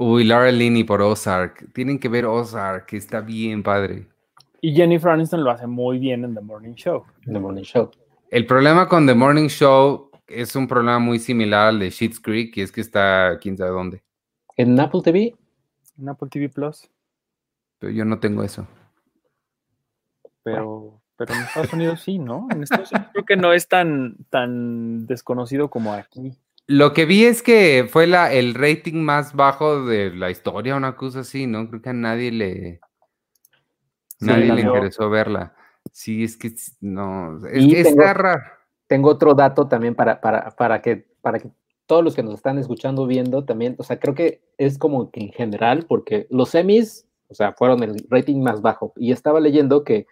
Uy, 0.00 0.22
Laura 0.22 0.52
Linney 0.52 0.84
por 0.84 1.02
Ozark. 1.02 1.72
Tienen 1.72 1.98
que 1.98 2.08
ver 2.08 2.24
Ozark, 2.24 2.86
que 2.86 2.96
está 2.96 3.20
bien 3.20 3.62
padre. 3.64 4.06
y 4.60 4.72
Jennifer 4.72 5.10
Aniston 5.10 5.42
lo 5.42 5.50
hace 5.50 5.66
muy 5.66 5.98
bien 5.98 6.24
en 6.24 6.34
The 6.34 6.40
Morning 6.40 6.74
Show. 6.74 7.04
The 7.24 7.38
Morning 7.40 7.62
Show. 7.64 7.90
El 8.30 8.46
problema 8.46 8.88
con 8.88 9.06
The 9.08 9.14
Morning 9.14 9.48
Show 9.48 10.10
es 10.28 10.54
un 10.54 10.68
problema 10.68 10.98
muy 11.00 11.18
similar 11.18 11.68
al 11.68 11.78
de 11.80 11.90
Schitt's 11.90 12.20
Creek, 12.20 12.56
y 12.58 12.60
es 12.60 12.70
que 12.70 12.80
está 12.80 13.38
quién 13.40 13.56
sabe 13.56 13.70
dónde. 13.70 14.02
En 14.56 14.78
Apple 14.78 15.00
TV, 15.02 15.34
En 15.98 16.08
Apple 16.08 16.28
TV 16.30 16.48
Plus, 16.48 16.88
Pero 17.80 17.92
yo 17.92 18.04
no 18.04 18.20
tengo 18.20 18.42
eso. 18.44 18.66
pero, 20.44 21.00
pero 21.16 21.34
en 21.34 21.40
Estados 21.40 21.72
Unidos 21.72 22.02
sí, 22.02 22.18
¿no? 22.18 22.46
En 22.50 22.62
Estados 22.62 22.92
Unidos 22.92 23.10
creo 23.12 23.24
que 23.24 23.36
no 23.36 23.52
es 23.52 23.66
tan, 23.68 24.16
tan 24.30 25.06
desconocido 25.06 25.68
como 25.70 25.92
aquí. 25.92 26.38
Lo 26.70 26.92
que 26.92 27.06
vi 27.06 27.24
es 27.24 27.42
que 27.42 27.88
fue 27.90 28.06
la, 28.06 28.30
el 28.32 28.54
rating 28.54 29.02
más 29.02 29.32
bajo 29.34 29.86
de 29.86 30.10
la 30.14 30.30
historia, 30.30 30.76
una 30.76 30.96
cosa 30.96 31.20
así, 31.20 31.46
¿no? 31.46 31.66
Creo 31.68 31.80
que 31.80 31.88
a 31.88 31.94
nadie 31.94 32.30
le, 32.30 32.80
Sí, 34.20 34.26
nadie 34.26 34.52
le 34.52 34.60
interesó 34.60 35.08
verla. 35.08 35.54
Sí, 35.92 36.24
es 36.24 36.36
que 36.36 36.52
no, 36.82 37.38
es 37.48 37.64
Y 37.64 37.70
que 37.70 37.82
tengo- 37.84 38.00
está 38.02 38.12
raro. 38.14 38.42
tengo 38.86 39.08
otro 39.08 39.32
dato 39.34 39.66
también 39.66 39.94
para, 39.94 40.20
para, 40.20 40.50
para, 40.50 40.82
que, 40.82 41.06
para 41.22 41.38
que 41.38 41.48
todos 41.86 42.04
los 42.04 42.14
que 42.14 42.22
nos 42.22 42.34
están 42.34 42.58
escuchando, 42.58 43.06
viendo 43.06 43.44
también, 43.46 43.74
o 43.78 43.82
sea, 43.82 43.98
creo 43.98 44.14
que 44.14 44.42
es 44.58 44.76
como 44.76 45.10
que 45.10 45.20
en 45.20 45.32
general, 45.32 45.86
porque 45.88 46.26
los 46.30 46.50
semis, 46.50 47.06
o 47.28 47.34
sea, 47.34 47.54
fueron 47.54 47.82
el 47.82 48.04
rating 48.10 48.42
más 48.42 48.60
bajo. 48.60 48.92
Y 48.96 49.12
estaba 49.12 49.40
leyendo 49.40 49.84
que 49.84 50.06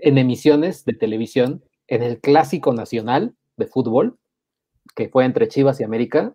en 0.00 0.16
emisiones 0.16 0.86
de 0.86 0.94
televisión, 0.94 1.62
en 1.88 2.02
el 2.02 2.20
clásico 2.20 2.72
nacional 2.72 3.34
de 3.58 3.66
fútbol, 3.66 4.16
que 4.94 5.08
fue 5.08 5.24
entre 5.24 5.48
Chivas 5.48 5.80
y 5.80 5.84
América, 5.84 6.34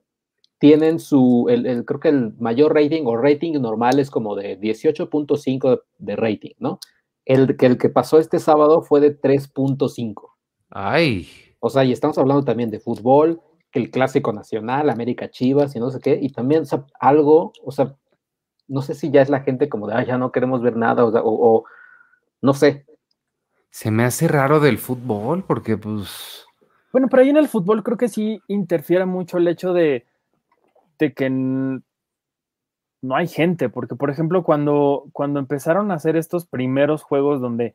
tienen 0.59 0.99
su, 0.99 1.47
el, 1.49 1.65
el- 1.65 1.85
creo 1.85 1.99
que 1.99 2.09
el 2.09 2.33
mayor 2.39 2.73
rating 2.73 3.03
o 3.05 3.17
rating 3.17 3.53
normal 3.61 3.99
es 3.99 4.09
como 4.09 4.35
de 4.35 4.57
18.5 4.59 5.69
de, 5.71 5.79
de 5.99 6.15
rating, 6.15 6.53
¿no? 6.59 6.79
El 7.25 7.57
que, 7.57 7.65
el 7.65 7.77
que 7.77 7.89
pasó 7.89 8.19
este 8.19 8.39
sábado 8.39 8.81
fue 8.81 8.99
de 9.01 9.11
3.5. 9.11 10.37
Ay, 10.69 11.27
O 11.59 11.69
sea, 11.69 11.83
y 11.83 11.91
estamos 11.91 12.17
hablando 12.17 12.43
también 12.43 12.69
de 12.71 12.79
fútbol, 12.79 13.41
que 13.71 13.79
el 13.79 13.89
clásico 13.91 14.33
nacional, 14.33 14.89
América 14.89 15.29
Chivas 15.29 15.75
y 15.75 15.79
no 15.79 15.89
sé 15.91 15.99
qué, 15.99 16.17
y 16.21 16.29
también, 16.29 16.61
o 16.63 16.65
sea, 16.65 16.85
algo, 16.99 17.53
o 17.63 17.71
sea, 17.71 17.95
no 18.67 18.81
sé 18.81 18.93
si 18.95 19.11
ya 19.11 19.21
es 19.21 19.29
la 19.29 19.41
gente 19.41 19.67
como 19.69 19.87
de, 19.87 19.95
"Ay, 19.95 20.05
ya 20.07 20.17
no 20.17 20.31
queremos 20.31 20.61
ver 20.61 20.75
nada, 20.77 21.03
o, 21.05 21.11
sea, 21.11 21.21
o- 21.23 21.57
o 21.57 21.63
no 22.41 22.53
sé. 22.53 22.85
se 23.69 23.89
me 23.91 24.03
hace 24.03 24.27
raro 24.27 24.59
del 24.59 24.77
fútbol, 24.77 25.43
porque 25.45 25.77
pues. 25.77 26.45
Bueno, 26.93 27.07
pero 27.09 27.23
ahí 27.23 27.29
en 27.29 27.37
el 27.37 27.47
fútbol 27.47 27.83
creo 27.83 27.97
que 27.97 28.07
sí 28.07 28.39
interfiere 28.47 29.05
mucho 29.07 29.39
el 29.39 29.47
hecho 29.47 29.73
de, 29.73 30.05
que 30.97 31.29
no 31.29 31.81
hay 33.15 33.27
gente, 33.27 33.67
porque 33.67 33.95
por 33.95 34.09
ejemplo 34.09 34.43
cuando, 34.43 35.05
cuando 35.11 35.39
empezaron 35.39 35.91
a 35.91 35.95
hacer 35.95 36.15
estos 36.15 36.45
primeros 36.45 37.03
juegos 37.03 37.41
donde 37.41 37.73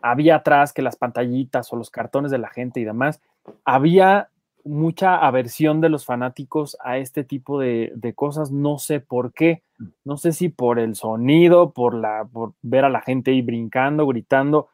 había 0.00 0.36
atrás 0.36 0.72
que 0.72 0.80
las 0.80 0.96
pantallitas 0.96 1.70
o 1.72 1.76
los 1.76 1.90
cartones 1.90 2.30
de 2.30 2.38
la 2.38 2.48
gente 2.48 2.80
y 2.80 2.84
demás, 2.84 3.20
había 3.64 4.30
mucha 4.64 5.16
aversión 5.16 5.80
de 5.80 5.88
los 5.88 6.06
fanáticos 6.06 6.78
a 6.80 6.96
este 6.96 7.24
tipo 7.24 7.58
de, 7.58 7.92
de 7.96 8.14
cosas, 8.14 8.52
no 8.52 8.78
sé 8.78 9.00
por 9.00 9.32
qué, 9.32 9.62
no 10.04 10.16
sé 10.16 10.32
si 10.32 10.48
por 10.48 10.78
el 10.78 10.94
sonido, 10.94 11.72
por, 11.72 11.92
la, 11.92 12.24
por 12.32 12.52
ver 12.62 12.84
a 12.84 12.88
la 12.90 13.00
gente 13.00 13.32
ahí 13.32 13.42
brincando, 13.42 14.06
gritando, 14.06 14.68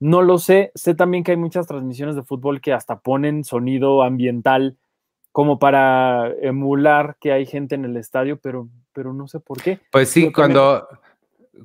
no 0.00 0.22
lo 0.22 0.38
sé, 0.38 0.72
sé 0.74 0.94
también 0.94 1.22
que 1.24 1.30
hay 1.32 1.36
muchas 1.36 1.66
transmisiones 1.66 2.16
de 2.16 2.22
fútbol 2.24 2.60
que 2.60 2.72
hasta 2.72 2.98
ponen 3.00 3.44
sonido 3.44 4.02
ambiental 4.02 4.76
como 5.32 5.58
para 5.60 6.32
emular 6.42 7.16
que 7.20 7.30
hay 7.32 7.46
gente 7.46 7.74
en 7.76 7.84
el 7.84 7.96
estadio, 7.96 8.38
pero 8.40 8.68
pero 8.92 9.12
no 9.12 9.28
sé 9.28 9.38
por 9.38 9.62
qué. 9.62 9.78
Pues 9.92 10.08
sí, 10.08 10.32
cuando, 10.32 10.88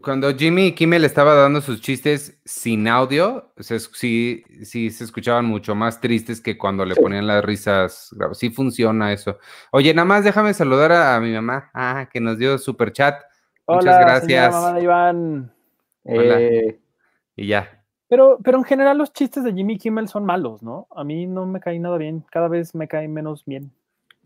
cuando 0.04 0.32
Jimmy 0.36 0.74
Kimmel 0.74 1.04
estaba 1.04 1.34
dando 1.34 1.60
sus 1.62 1.82
chistes 1.82 2.40
sin 2.46 2.88
audio, 2.88 3.52
se 3.58 3.80
sí, 3.80 4.44
sí 4.64 4.92
se 4.92 5.04
escuchaban 5.06 5.46
mucho 5.46 5.74
más 5.74 6.00
tristes 6.00 6.40
que 6.42 6.56
cuando 6.58 6.86
le 6.86 6.94
Sí. 6.94 7.02
ponían 7.02 7.26
las 7.26 7.44
risas. 7.44 8.14
Sí 8.34 8.52
funciona 8.52 9.12
eso. 9.12 9.40
Oye, 9.72 9.94
nada 9.96 10.06
más 10.06 10.24
déjame 10.24 10.54
saludar 10.54 10.92
a, 10.92 11.16
a 11.16 11.20
mi 11.20 11.32
mamá, 11.34 11.72
ah, 11.74 12.08
que 12.14 12.20
nos 12.22 12.38
dio 12.38 12.58
super 12.60 12.92
chat. 12.92 13.16
Muchas 13.68 13.84
Hola, 13.86 13.92
señora 13.94 14.06
gracias. 14.20 14.54
mamá 14.54 14.74
de 14.78 14.84
Iván. 14.84 15.54
Hola. 16.04 16.42
Eh, 16.42 16.80
Y 17.38 17.48
ya. 17.48 17.75
Pero, 18.08 18.40
pero 18.44 18.58
en 18.58 18.64
general 18.64 18.98
los 18.98 19.14
chistes 19.14 19.44
de 19.44 19.54
Jimmy 19.54 19.78
Kimmel 19.78 20.08
son 20.08 20.26
malos, 20.26 20.62
¿no? 20.62 20.88
A 20.96 21.04
mí 21.04 21.26
no 21.26 21.46
me 21.46 21.60
cae 21.60 21.80
nada 21.80 21.98
bien. 21.98 22.24
Cada 22.32 22.48
vez 22.48 22.76
me 22.76 22.88
cae 22.88 23.08
menos 23.08 23.44
bien. 23.46 23.72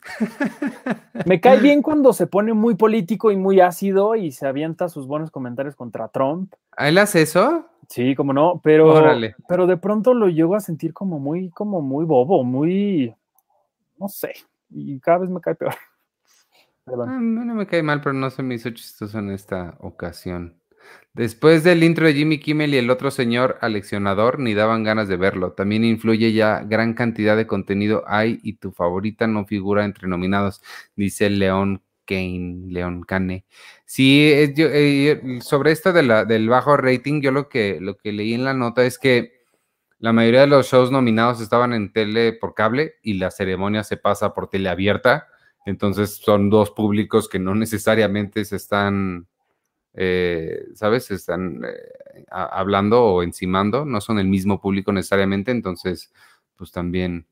Me 1.25 1.39
cae 1.39 1.59
bien 1.59 1.81
cuando 1.81 2.13
se 2.13 2.27
pone 2.27 2.53
muy 2.53 2.75
político 2.75 3.31
y 3.31 3.37
muy 3.37 3.59
ácido 3.59 4.15
y 4.15 4.31
se 4.31 4.47
avienta 4.47 4.89
sus 4.89 5.07
buenos 5.07 5.31
comentarios 5.31 5.75
contra 5.75 6.07
Trump. 6.07 6.53
¿Él 6.77 6.97
hace 6.97 7.21
eso? 7.21 7.65
Sí, 7.87 8.15
como 8.15 8.33
no, 8.33 8.61
pero, 8.63 8.93
Órale. 8.93 9.35
pero 9.47 9.65
de 9.67 9.77
pronto 9.77 10.13
lo 10.13 10.29
llego 10.29 10.55
a 10.55 10.59
sentir 10.59 10.93
como 10.93 11.19
muy, 11.19 11.49
como 11.49 11.81
muy 11.81 12.05
bobo, 12.05 12.43
muy, 12.43 13.13
no 13.97 14.07
sé, 14.07 14.33
y 14.69 14.99
cada 14.99 15.19
vez 15.19 15.29
me 15.29 15.41
cae 15.41 15.55
peor. 15.55 15.73
Perdón. 16.85 17.35
no 17.35 17.55
me 17.55 17.67
cae 17.67 17.83
mal, 17.83 18.01
pero 18.01 18.13
no 18.13 18.29
se 18.29 18.41
me 18.41 18.55
hizo 18.55 18.69
chistoso 18.71 19.19
en 19.19 19.31
esta 19.31 19.75
ocasión. 19.79 20.58
Después 21.13 21.63
del 21.63 21.83
intro 21.83 22.05
de 22.05 22.13
Jimmy 22.13 22.39
Kimmel 22.39 22.73
y 22.73 22.77
el 22.77 22.89
otro 22.89 23.11
señor 23.11 23.57
aleccionador, 23.61 24.39
ni 24.39 24.53
daban 24.53 24.83
ganas 24.83 25.07
de 25.07 25.17
verlo. 25.17 25.53
También 25.53 25.83
influye 25.83 26.31
ya 26.33 26.61
gran 26.61 26.93
cantidad 26.93 27.35
de 27.35 27.47
contenido 27.47 28.03
hay 28.07 28.39
y 28.43 28.53
tu 28.53 28.71
favorita 28.71 29.27
no 29.27 29.45
figura 29.45 29.85
entre 29.85 30.07
nominados, 30.07 30.61
dice 30.95 31.29
León 31.29 31.81
Kane, 32.05 32.63
León 32.67 33.03
Cane. 33.03 33.45
Sí, 33.85 34.31
eh, 34.33 35.39
sobre 35.41 35.71
esto 35.71 35.93
del 35.93 36.49
bajo 36.49 36.77
rating, 36.77 37.21
yo 37.21 37.31
lo 37.31 37.49
que, 37.49 37.79
lo 37.81 37.97
que 37.97 38.11
leí 38.11 38.33
en 38.33 38.45
la 38.45 38.53
nota 38.53 38.85
es 38.85 38.97
que 38.97 39.39
la 39.99 40.13
mayoría 40.13 40.41
de 40.41 40.47
los 40.47 40.67
shows 40.67 40.91
nominados 40.91 41.41
estaban 41.41 41.73
en 41.73 41.91
tele 41.91 42.31
por 42.31 42.53
cable 42.53 42.95
y 43.03 43.15
la 43.15 43.31
ceremonia 43.31 43.83
se 43.83 43.97
pasa 43.97 44.33
por 44.33 44.49
tele 44.49 44.69
abierta. 44.69 45.27
Entonces 45.65 46.15
son 46.15 46.49
dos 46.49 46.71
públicos 46.71 47.27
que 47.27 47.37
no 47.37 47.53
necesariamente 47.53 48.45
se 48.45 48.55
están, 48.55 49.27
eh, 49.93 50.65
¿sabes? 50.75 51.11
Están 51.11 51.63
eh, 51.63 52.25
hablando 52.29 53.03
o 53.03 53.23
encimando, 53.23 53.85
no 53.85 54.01
son 54.01 54.19
el 54.19 54.27
mismo 54.27 54.61
público 54.61 54.91
necesariamente, 54.91 55.51
entonces 55.51 56.11
pues 56.55 56.71
también 56.71 57.27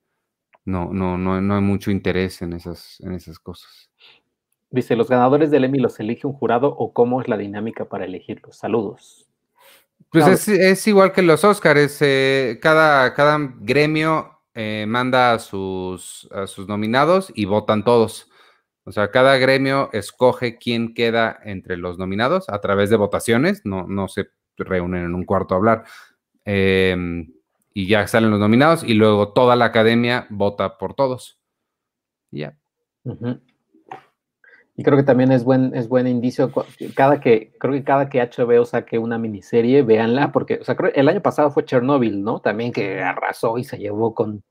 no, 0.66 0.91
no, 0.91 1.18
no, 1.18 1.39
no 1.41 1.55
hay 1.55 1.62
mucho 1.62 1.91
interés 1.91 2.41
en 2.41 2.53
esas, 2.53 2.99
en 3.01 3.14
esas 3.14 3.39
cosas. 3.39 3.89
dice, 4.70 4.95
¿los 4.95 5.10
ganadores 5.10 5.51
del 5.51 5.64
Emmy 5.64 5.80
los 5.80 5.99
elige 5.99 6.28
un 6.28 6.34
jurado 6.34 6.68
o 6.68 6.93
cómo 6.93 7.22
es 7.22 7.28
la 7.28 7.38
dinámica 7.38 7.86
para 7.86 8.05
elegirlos? 8.05 8.58
Saludos. 8.58 9.28
Pues 10.12 10.26
No, 10.26 10.32
es, 10.32 10.47
es 10.47 10.88
igual 10.88 11.12
que 11.12 11.22
los 11.22 11.43
Oscars, 11.43 11.97
eh, 12.01 12.60
cada, 12.62 13.14
cada 13.14 13.38
gremio 13.60 14.39
eh, 14.53 14.86
manda 14.88 15.34
a 15.34 15.39
sus, 15.39 16.28
a 16.32 16.47
sus 16.47 16.68
nominados 16.68 17.32
y 17.36 17.45
votan 17.45 17.84
todos. 17.84 18.30
O 18.88 18.94
sea, 18.94 19.12
cada 19.12 19.38
gremio 19.38 19.90
escoge 19.92 20.58
quién 20.58 20.94
queda 20.94 21.38
entre 21.44 21.76
los 21.76 22.00
nominados 22.00 22.48
a 22.48 22.62
través 22.62 22.90
de 22.90 22.96
votaciones, 22.96 23.66
no, 23.66 23.86
no 23.86 24.08
se 24.08 24.30
reúnen 24.56 25.04
en 25.04 25.14
un 25.14 25.26
cuarto 25.26 25.54
a 25.54 25.58
hablar. 25.58 25.84
Em, 26.46 27.34
y 27.74 27.90
ya 27.90 28.08
salen 28.08 28.32
los 28.32 28.40
nominados 28.40 28.86
y 28.86 28.94
luego 28.94 29.34
toda 29.34 29.58
la 29.58 29.66
academia 29.66 30.26
vota 30.30 30.78
por 30.78 30.94
todos. 30.94 31.38
Ya. 32.32 32.58
Y 34.78 34.84
creo 34.84 34.98
que 34.98 35.04
también 35.04 35.34
es 35.34 35.44
buen, 35.44 35.76
es 35.76 35.90
buen 35.90 36.08
indicio. 36.08 36.50
Cada 36.96 37.20
que, 37.20 37.52
creo 37.60 37.74
que 37.74 37.84
cada 37.84 38.08
que 38.08 38.22
HBO 38.22 38.64
saque 38.64 38.98
una 38.98 39.18
miniserie, 39.18 39.82
véanla, 39.82 40.32
porque, 40.32 40.60
o 40.62 40.64
sea, 40.64 40.78
creo 40.78 40.94
el 40.96 41.10
año 41.10 41.22
pasado 41.22 41.52
fue 41.52 41.66
Chernobyl, 41.66 42.24
¿no? 42.24 42.40
También 42.40 42.72
que 42.72 43.02
arrasó 43.02 43.58
y 43.58 43.66
se 43.66 43.78
llevó 43.78 44.16
con, 44.16 44.44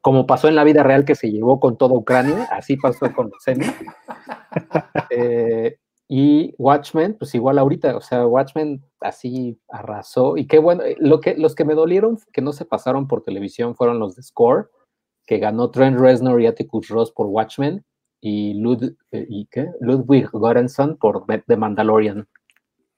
como 0.00 0.26
pasó 0.26 0.48
en 0.48 0.56
la 0.56 0.64
vida 0.64 0.82
real 0.82 1.04
que 1.04 1.14
se 1.14 1.30
llevó 1.30 1.60
con 1.60 1.76
toda 1.76 1.94
Ucrania, 1.94 2.48
así 2.50 2.76
pasó 2.76 3.12
con 3.12 3.30
los 3.30 3.46
Emmy. 3.48 3.66
Eh, 5.10 5.76
y 6.08 6.54
Watchmen, 6.58 7.16
pues 7.18 7.34
igual 7.34 7.58
ahorita, 7.58 7.96
o 7.96 8.00
sea, 8.00 8.26
Watchmen 8.26 8.84
así 9.00 9.58
arrasó. 9.68 10.36
Y 10.36 10.46
qué 10.46 10.58
bueno, 10.58 10.82
eh, 10.82 10.96
lo 11.00 11.20
que, 11.20 11.34
los 11.36 11.54
que 11.54 11.64
me 11.64 11.74
dolieron 11.74 12.18
que 12.32 12.42
no 12.42 12.52
se 12.52 12.64
pasaron 12.64 13.08
por 13.08 13.22
televisión 13.22 13.74
fueron 13.74 13.98
los 13.98 14.14
de 14.14 14.22
Score, 14.22 14.70
que 15.26 15.38
ganó 15.38 15.70
Trent 15.70 15.98
Reznor 15.98 16.40
y 16.40 16.46
Atticus 16.46 16.88
Ross 16.88 17.10
por 17.10 17.26
Watchmen 17.26 17.84
y, 18.20 18.54
Lud, 18.54 18.94
eh, 19.12 19.26
¿y 19.28 19.46
qué? 19.46 19.70
Ludwig 19.80 20.28
Göransson 20.32 20.96
por 20.96 21.24
The 21.26 21.56
Mandalorian. 21.56 22.28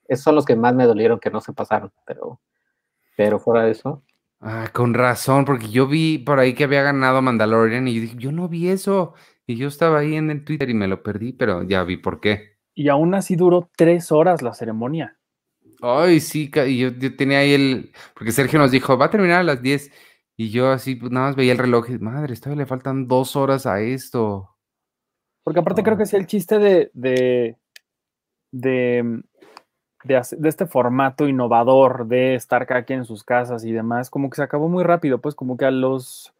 Esos 0.08 0.24
son 0.24 0.34
los 0.34 0.44
que 0.44 0.56
más 0.56 0.74
me 0.74 0.84
dolieron 0.84 1.18
que 1.18 1.30
no 1.30 1.40
se 1.40 1.52
pasaron, 1.52 1.92
pero, 2.06 2.40
pero 3.16 3.38
fuera 3.38 3.64
de 3.64 3.72
eso. 3.72 4.02
Ah, 4.40 4.70
con 4.72 4.94
razón, 4.94 5.44
porque 5.44 5.68
yo 5.68 5.86
vi 5.86 6.18
por 6.18 6.38
ahí 6.38 6.54
que 6.54 6.64
había 6.64 6.82
ganado 6.82 7.22
Mandalorian 7.22 7.88
y 7.88 7.94
yo 7.94 8.00
dije, 8.02 8.16
yo 8.18 8.32
no 8.32 8.48
vi 8.48 8.68
eso. 8.68 9.14
Y 9.46 9.56
yo 9.56 9.68
estaba 9.68 10.00
ahí 10.00 10.14
en 10.14 10.30
el 10.30 10.44
Twitter 10.44 10.68
y 10.70 10.74
me 10.74 10.88
lo 10.88 11.02
perdí, 11.02 11.32
pero 11.32 11.62
ya 11.62 11.84
vi 11.84 11.96
por 11.96 12.20
qué. 12.20 12.58
Y 12.74 12.88
aún 12.88 13.14
así 13.14 13.36
duró 13.36 13.70
tres 13.76 14.12
horas 14.12 14.42
la 14.42 14.52
ceremonia. 14.52 15.18
Ay, 15.80 16.20
sí, 16.20 16.50
yo, 16.52 16.88
yo 16.88 17.16
tenía 17.16 17.38
ahí 17.38 17.52
el, 17.52 17.92
porque 18.14 18.32
Sergio 18.32 18.58
nos 18.58 18.70
dijo, 18.70 18.96
va 18.96 19.06
a 19.06 19.10
terminar 19.10 19.40
a 19.40 19.44
las 19.44 19.62
10, 19.62 19.90
y 20.38 20.50
yo 20.50 20.70
así, 20.70 20.96
pues 20.96 21.10
nada 21.10 21.28
más 21.28 21.36
veía 21.36 21.52
el 21.52 21.58
reloj 21.58 21.88
y, 21.90 21.98
madre, 21.98 22.36
todavía 22.36 22.62
le 22.62 22.66
faltan 22.66 23.08
dos 23.08 23.36
horas 23.36 23.66
a 23.66 23.80
esto. 23.80 24.56
Porque 25.42 25.60
aparte 25.60 25.82
creo 25.82 25.96
que 25.96 26.04
sí 26.04 26.16
el 26.16 26.26
chiste 26.26 26.58
de, 26.58 26.90
de, 26.92 27.56
de, 28.52 29.22
de, 30.06 30.48
este 30.48 30.66
formato 30.66 31.28
innovador 31.28 32.06
de 32.06 32.34
estar 32.34 32.66
cada 32.66 32.84
quien 32.84 33.00
en 33.00 33.04
sus 33.04 33.24
casas 33.24 33.64
y 33.64 33.72
demás, 33.72 34.10
como 34.10 34.30
que 34.30 34.36
se 34.36 34.42
acabó 34.42 34.68
muy 34.68 34.84
rápido, 34.84 35.20
pues 35.20 35.34
como 35.34 35.56
que 35.56 35.64
a 35.64 35.70
los, 35.70 36.32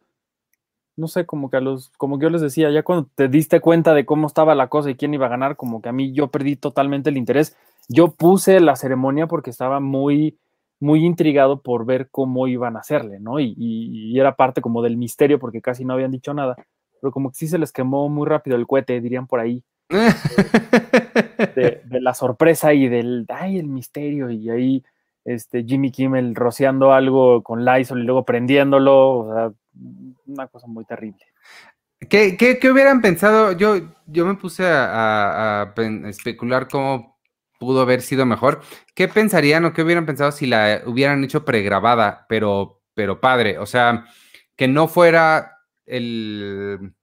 no 0.95 1.07
sé, 1.07 1.25
como 1.25 1.49
que 1.49 1.57
a 1.57 1.61
los, 1.61 1.89
como 1.97 2.17
que 2.17 2.23
yo 2.23 2.29
les 2.29 2.41
decía, 2.41 2.71
ya 2.71 2.83
cuando 2.83 3.07
te 3.15 3.27
diste 3.27 3.59
cuenta 3.61 3.93
de 3.93 4.05
cómo 4.05 4.27
estaba 4.27 4.55
la 4.55 4.67
cosa 4.67 4.89
y 4.89 4.95
quién 4.95 5.13
iba 5.13 5.27
a 5.27 5.29
ganar, 5.29 5.55
como 5.55 5.81
que 5.81 5.89
a 5.89 5.91
mí 5.93 6.11
yo 6.13 6.29
perdí 6.29 6.55
totalmente 6.55 7.09
el 7.09 7.17
interés. 7.17 7.55
Yo 7.87 8.11
puse 8.11 8.59
la 8.59 8.75
ceremonia 8.75 9.27
porque 9.27 9.51
estaba 9.51 9.79
muy, 9.79 10.37
muy 10.79 11.05
intrigado 11.05 11.61
por 11.61 11.85
ver 11.85 12.09
cómo 12.09 12.47
iban 12.47 12.75
a 12.75 12.79
hacerle, 12.79 13.19
¿no? 13.19 13.39
Y- 13.39 13.53
y 13.57 14.19
era 14.19 14.35
parte 14.35 14.61
como 14.61 14.81
del 14.81 14.97
misterio 14.97 15.39
porque 15.39 15.61
casi 15.61 15.85
no 15.85 15.93
habían 15.93 16.11
dicho 16.11 16.33
nada, 16.33 16.55
pero 17.01 17.11
como 17.11 17.29
que 17.29 17.35
sí 17.35 17.47
se 17.47 17.59
les 17.59 17.71
quemó 17.71 18.09
muy 18.09 18.27
rápido 18.27 18.57
el 18.57 18.67
cohete, 18.67 18.99
dirían 19.01 19.27
por 19.27 19.39
ahí, 19.39 19.63
de, 21.55 21.81
de 21.85 22.01
la 22.01 22.13
sorpresa 22.13 22.73
y 22.73 22.87
del, 22.87 23.25
ay, 23.29 23.59
el 23.59 23.67
misterio, 23.67 24.29
y 24.29 24.49
ahí 24.49 24.83
este, 25.25 25.63
Jimmy 25.63 25.91
Kimmel 25.91 26.35
rociando 26.35 26.93
algo 26.93 27.43
con 27.43 27.65
Lysol 27.65 28.01
y 28.01 28.05
luego 28.05 28.25
prendiéndolo, 28.25 29.17
o 29.19 29.33
sea, 29.33 29.51
una 30.25 30.47
cosa 30.47 30.67
muy 30.67 30.85
terrible. 30.85 31.23
¿Qué, 32.09 32.37
qué- 32.37 32.59
qué 32.59 32.71
hubieran 32.71 33.01
pensado? 33.01 33.53
Yo, 33.53 33.75
yo 34.05 34.25
me 34.25 34.35
puse 34.35 34.65
a, 34.65 35.63
a- 35.63 35.73
especular 36.07 36.67
cómo 36.67 37.17
pudo 37.59 37.81
haber 37.81 38.01
sido 38.01 38.25
mejor. 38.25 38.61
¿Qué 38.93 39.07
pensarían 39.07 39.65
o 39.65 39.73
qué 39.73 39.81
hubieran 39.81 40.05
pensado 40.05 40.31
si 40.31 40.45
la 40.45 40.81
hubieran 40.85 41.23
hecho 41.23 41.43
pregrabada, 41.43 42.25
pero, 42.29 42.81
pero 42.93 43.19
padre? 43.19 43.57
O 43.57 43.65
sea, 43.65 44.05
que 44.55 44.67
no 44.67 44.87
fuera 44.87 45.57
el... 45.85 46.93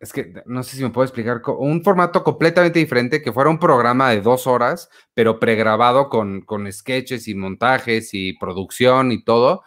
Es 0.00 0.12
que 0.12 0.32
no 0.46 0.62
sé 0.62 0.76
si 0.76 0.82
me 0.82 0.90
puedo 0.90 1.04
explicar. 1.04 1.42
Un 1.58 1.82
formato 1.82 2.22
completamente 2.22 2.78
diferente, 2.78 3.20
que 3.20 3.32
fuera 3.32 3.50
un 3.50 3.58
programa 3.58 4.10
de 4.10 4.20
dos 4.20 4.46
horas, 4.46 4.88
pero 5.14 5.40
pregrabado 5.40 6.08
con, 6.08 6.42
con 6.42 6.70
sketches 6.70 7.26
y 7.28 7.34
montajes 7.34 8.14
y 8.14 8.34
producción 8.34 9.10
y 9.12 9.24
todo 9.24 9.62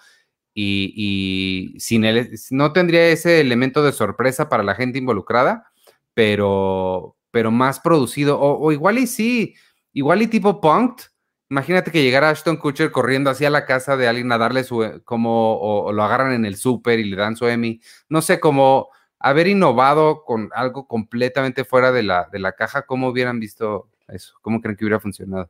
y, 0.54 1.74
y 1.76 1.80
sin 1.80 2.04
el, 2.06 2.32
no 2.52 2.74
tendría 2.74 3.08
ese 3.08 3.40
elemento 3.40 3.84
de 3.84 3.92
sorpresa 3.92 4.50
para 4.50 4.64
la 4.64 4.76
gente 4.76 5.00
involucrada, 5.00 5.72
pero, 6.14 7.18
pero 7.32 7.52
más 7.52 7.80
producido, 7.80 8.40
o, 8.40 8.72
igual 8.72 8.98
y 8.98 9.08
sí, 9.08 9.56
igual 9.94 10.22
y 10.22 10.28
tipo 10.28 10.60
Punked, 10.62 11.06
imagínate 11.50 11.92
que 11.92 12.04
llegara 12.04 12.30
Ashton 12.30 12.58
Kutcher 12.58 12.92
corriendo 12.92 13.30
hacia 13.30 13.50
la 13.50 13.66
casa 13.66 13.98
de 13.98 14.08
alguien 14.08 14.32
a 14.32 14.38
darle 14.38 14.64
su, 14.64 14.84
eh, 14.84 15.02
como, 15.04 15.58
o 15.60 15.92
lo 15.94 16.04
agarran 16.04 16.34
en 16.34 16.46
el 16.46 16.58
súper 16.58 17.00
y 17.00 17.06
le 17.06 17.16
dan 17.16 17.36
su 17.36 17.48
Emmy, 17.48 17.80
no 18.10 18.22
sé, 18.22 18.40
como 18.40 18.90
haber 19.24 19.48
innovado 19.48 20.24
con 20.24 20.50
algo 20.54 20.88
completamente 20.88 21.64
fuera 21.64 21.92
de 21.92 22.04
la, 22.04 22.28
de 22.32 22.40
la 22.40 22.54
caja, 22.54 22.84
¿cómo 22.84 23.08
hubieran 23.10 23.40
visto 23.40 23.90
eso? 24.08 24.36
¿Cómo 24.42 24.62
creen 24.62 24.78
que 24.78 24.86
hubiera 24.86 25.00
funcionado? 25.00 25.50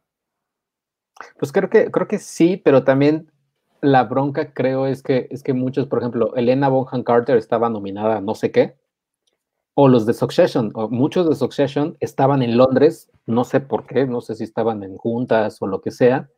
Pues 1.38 1.52
creo 1.52 1.70
que, 1.70 1.92
creo 1.92 2.08
que 2.08 2.20
sí, 2.20 2.58
pero 2.58 2.84
también 2.84 3.32
la 3.82 4.04
bronca 4.04 4.54
creo 4.54 4.88
es 4.88 5.02
que, 5.04 5.28
es 5.32 5.44
que 5.44 5.54
muchos, 5.54 5.88
por 5.88 6.00
ejemplo, 6.00 6.36
Elena 6.36 6.70
Bonham 6.70 7.04
Carter 7.04 7.38
estaba 7.38 7.70
nominada 7.70 8.18
a 8.18 8.22
no 8.22 8.36
sé 8.36 8.52
qué, 8.52 8.76
o 9.74 9.88
los 9.88 10.06
de 10.06 10.14
Succession, 10.14 10.72
o 10.76 10.90
muchos 10.90 11.28
de 11.28 11.36
Succession 11.36 11.98
estaban 12.00 12.42
en 12.42 12.58
Londres, 12.58 13.10
no 13.26 13.44
sé 13.44 13.60
por 13.60 13.86
qué, 13.86 14.06
no 14.06 14.22
sé 14.22 14.36
si 14.36 14.44
estaban 14.44 14.84
en 14.84 14.98
juntas 14.98 15.62
o 15.62 15.68
lo 15.68 15.82
que 15.82 15.92
sea, 15.92 16.30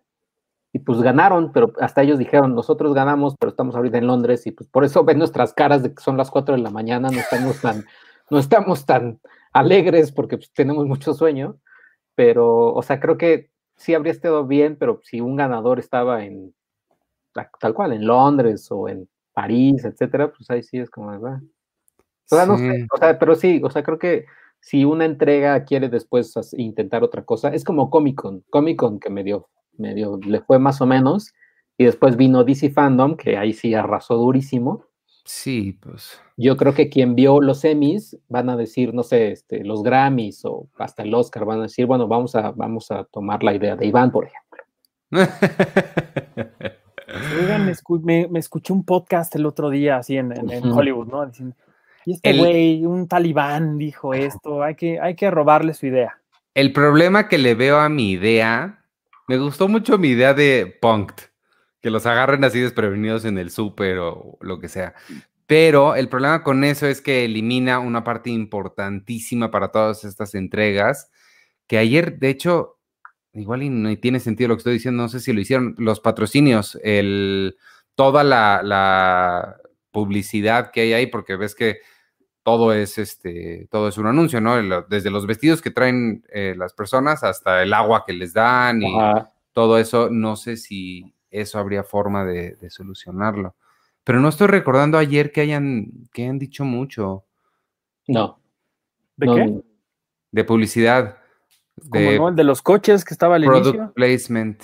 y 0.76 0.80
pues 0.80 1.02
ganaron, 1.02 1.52
pero 1.54 1.72
hasta 1.80 2.02
ellos 2.02 2.18
dijeron, 2.18 2.56
nosotros 2.56 2.96
ganamos, 2.96 3.36
pero 3.40 3.52
estamos 3.52 3.76
ahorita 3.76 4.00
en 4.00 4.08
Londres, 4.08 4.48
y 4.48 4.52
pues 4.52 4.68
por 4.68 4.84
eso 4.84 5.04
ven 5.04 5.20
nuestras 5.20 5.54
caras 5.54 5.84
de 5.84 5.94
que 5.94 6.02
son 6.02 6.18
las 6.18 6.32
4 6.32 6.56
de 6.56 6.62
la 6.62 6.72
mañana, 6.72 7.10
no 7.10 7.20
estamos 7.20 7.62
tan, 7.62 7.86
no 8.32 8.40
estamos 8.40 8.86
tan 8.86 9.20
alegres 9.54 10.12
porque 10.12 10.38
pues, 10.38 10.52
tenemos 10.52 10.88
mucho 10.88 11.14
sueño, 11.14 11.58
pero, 12.16 12.74
o 12.74 12.82
sea, 12.82 13.00
creo 13.00 13.18
que 13.20 13.52
sí 13.76 13.94
habría 13.94 14.12
estado 14.12 14.48
bien, 14.48 14.76
pero 14.80 15.00
si 15.04 15.22
un 15.22 15.36
ganador 15.36 15.78
estaba 15.78 16.26
en, 16.26 16.56
tal 17.60 17.74
cual, 17.76 17.94
en 17.94 18.08
Londres 18.08 18.68
o 18.72 18.90
en 18.90 19.08
París, 19.32 19.86
etcétera, 19.86 20.32
pues 20.32 20.50
ahí 20.50 20.64
sí 20.64 20.80
es 20.80 20.90
como, 20.90 21.12
¿verdad? 21.12 21.40
O 22.32 22.36
sea, 22.36 22.48
no 22.48 22.58
sé, 22.58 22.88
o 22.92 22.98
sea, 22.98 23.20
pero 23.20 23.36
sí, 23.36 23.62
o 23.64 23.70
sea, 23.70 23.84
creo 23.84 24.00
que 24.00 24.26
si 24.60 24.86
una 24.86 25.06
entrega 25.06 25.66
quiere 25.66 25.90
después 25.90 26.34
intentar 26.54 27.04
otra 27.04 27.24
cosa, 27.24 27.50
es 27.50 27.64
como 27.64 27.92
Comic 27.92 28.16
Con, 28.20 28.42
Comic 28.50 28.80
Con 28.80 29.00
que 29.00 29.12
medio, 29.12 29.50
medio 29.78 30.20
le 30.26 30.42
fue 30.42 30.60
más 30.60 30.82
o 30.82 30.86
menos, 30.86 31.34
y 31.78 31.86
después 31.86 32.18
vino 32.18 32.44
DC 32.44 32.70
Fandom, 32.72 33.16
que 33.16 33.38
ahí 33.38 33.54
sí 33.54 33.74
arrasó 33.74 34.16
durísimo. 34.16 34.86
Sí, 35.26 35.80
pues. 35.82 36.20
Yo 36.36 36.58
creo 36.58 36.74
que 36.74 36.90
quien 36.90 37.16
vio 37.16 37.40
los 37.40 37.64
Emmys 37.64 38.18
van 38.28 38.50
a 38.50 38.58
decir, 38.58 38.94
no 38.94 39.04
sé, 39.04 39.32
este, 39.32 39.64
los 39.64 39.82
Grammys 39.84 40.44
o 40.46 40.68
hasta 40.78 41.04
el 41.04 41.14
Oscar 41.14 41.46
van 41.46 41.60
a 41.60 41.64
decir, 41.64 41.86
bueno, 41.86 42.08
vamos 42.08 42.36
a, 42.36 42.52
vamos 42.52 42.92
a 42.92 43.06
tomar 43.06 43.42
la 43.44 43.54
idea 43.54 43.76
de 43.76 43.86
Iván, 43.86 44.12
por 44.12 44.26
ejemplo. 44.26 44.64
Oigan, 47.40 47.66
me, 47.66 48.40
escuché 48.40 48.74
un 48.74 48.84
podcast 48.84 49.36
el 49.36 49.46
otro 49.46 49.70
día, 49.70 49.98
así 49.98 50.18
en, 50.18 50.34
Hollywood, 50.72 51.08
¿no? 51.08 51.26
Diciendo, 51.26 51.56
y 52.06 52.14
este 52.14 52.38
güey, 52.38 52.86
un 52.86 53.08
talibán 53.08 53.78
dijo 53.78 54.14
esto, 54.14 54.62
hay 54.62 54.76
que, 54.76 55.00
hay 55.00 55.16
que 55.16 55.32
robarle 55.32 55.74
su 55.74 55.86
idea. 55.86 56.20
El 56.54 56.74
problema 56.74 57.28
que 57.28 57.38
le 57.38 57.56
veo 57.56 57.80
a 57.80 57.90
mi 57.90 58.12
idea, 58.12 58.83
me 59.28 59.38
gustó 59.38 59.68
mucho 59.68 59.98
mi 59.98 60.10
idea 60.10 60.34
de 60.34 60.78
Punked, 60.82 61.26
que 61.82 61.90
los 61.90 62.06
agarren 62.06 62.44
así 62.44 62.60
desprevenidos 62.60 63.26
en 63.26 63.38
el 63.38 63.52
súper 63.52 63.98
o 64.00 64.38
lo 64.42 64.60
que 64.60 64.70
sea. 64.70 64.94
Pero 65.46 65.96
el 65.96 66.10
problema 66.10 66.44
con 66.44 66.64
eso 66.64 66.88
es 66.88 67.02
que 67.02 67.26
elimina 67.26 67.80
una 67.80 68.04
parte 68.04 68.30
importantísima 68.30 69.52
para 69.52 69.72
todas 69.72 70.04
estas 70.04 70.36
entregas, 70.36 71.12
que 71.68 71.78
ayer, 71.78 72.18
de 72.20 72.30
hecho, 72.30 72.80
igual 73.34 73.64
y 73.64 73.70
no 73.70 73.96
tiene 73.98 74.20
sentido 74.20 74.50
lo 74.50 74.56
que 74.56 74.60
estoy 74.60 74.74
diciendo, 74.74 75.04
no 75.04 75.10
sé 75.10 75.20
si 75.20 75.34
lo 75.34 75.42
hicieron, 75.42 75.76
los 75.78 76.00
patrocinios, 76.00 76.80
el, 76.84 77.58
toda 77.96 78.24
la, 78.24 79.58
publicidad 79.92 80.72
que 80.72 80.82
hay 80.82 80.94
ahí, 80.94 81.06
porque 81.06 81.36
ves 81.36 81.54
que 81.54 81.78
todo 82.44 82.74
es 82.74 82.98
este, 82.98 83.68
todo 83.72 83.88
es 83.88 83.98
un 83.98 84.08
anuncio, 84.08 84.42
¿no? 84.42 84.84
Desde 84.84 85.10
los 85.10 85.26
vestidos 85.26 85.62
que 85.62 85.72
traen 85.72 86.24
eh, 86.32 86.54
las 86.58 86.74
personas 86.74 87.24
hasta 87.24 87.64
el 87.64 87.74
agua 87.74 88.04
que 88.06 88.14
les 88.14 88.34
dan 88.34 88.82
y 88.84 88.94
todo 89.54 89.78
eso, 89.78 90.10
no 90.10 90.36
sé 90.36 90.58
si 90.58 91.16
eso 91.32 91.58
habría 91.58 91.84
forma 91.84 92.26
de, 92.26 92.58
solucionarlo. 92.70 93.56
Pero 94.04 94.20
no 94.20 94.28
estoy 94.28 94.48
recordando 94.48 94.98
ayer 94.98 95.32
que 95.32 95.42
hayan, 95.42 95.88
que 96.14 96.24
hayan 96.24 96.38
dicho 96.38 96.66
mucho. 96.66 97.24
No. 98.08 98.40
¿De 99.16 99.28
qué? 99.28 99.62
De 100.32 100.44
publicidad. 100.44 101.18
De 101.78 102.18
no? 102.18 102.30
El 102.30 102.36
de 102.36 102.44
los 102.44 102.62
coches 102.62 103.06
que 103.06 103.14
estaba 103.14 103.36
al 103.38 103.46
product 103.46 103.94
placement. 103.94 104.62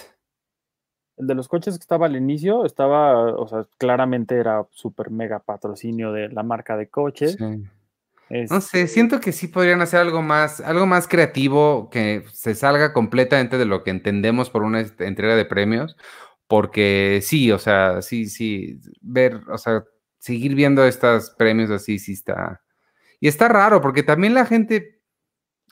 El 1.19 1.27
de 1.27 1.35
los 1.35 1.47
coches 1.47 1.77
que 1.77 1.81
estaba 1.81 2.07
al 2.07 2.15
inicio 2.15 2.65
estaba, 2.65 3.33
o 3.35 3.47
sea, 3.47 3.67
claramente 3.77 4.35
era 4.35 4.65
súper 4.71 5.11
mega 5.11 5.39
patrocinio 5.39 6.11
de 6.11 6.29
la 6.29 6.43
marca 6.43 6.77
de 6.77 6.89
coches. 6.89 7.37
No 7.39 8.61
sé, 8.61 8.87
siento 8.87 9.19
que 9.19 9.31
sí 9.31 9.47
podrían 9.47 9.81
hacer 9.81 9.99
algo 9.99 10.21
más, 10.21 10.61
algo 10.61 10.85
más 10.85 11.07
creativo 11.07 11.89
que 11.89 12.23
se 12.31 12.55
salga 12.55 12.93
completamente 12.93 13.57
de 13.57 13.65
lo 13.65 13.83
que 13.83 13.91
entendemos 13.91 14.49
por 14.49 14.63
una 14.63 14.81
entrega 14.81 15.35
de 15.35 15.45
premios, 15.45 15.97
porque 16.47 17.19
sí, 17.21 17.51
o 17.51 17.59
sea, 17.59 18.01
sí, 18.01 18.27
sí, 18.27 18.79
ver, 19.01 19.41
o 19.51 19.57
sea, 19.57 19.83
seguir 20.19 20.55
viendo 20.55 20.85
estos 20.85 21.31
premios 21.31 21.69
así 21.69 21.99
sí 21.99 22.13
está. 22.13 22.61
Y 23.19 23.27
está 23.27 23.47
raro, 23.47 23.81
porque 23.81 24.03
también 24.03 24.33
la 24.33 24.45
gente 24.45 24.99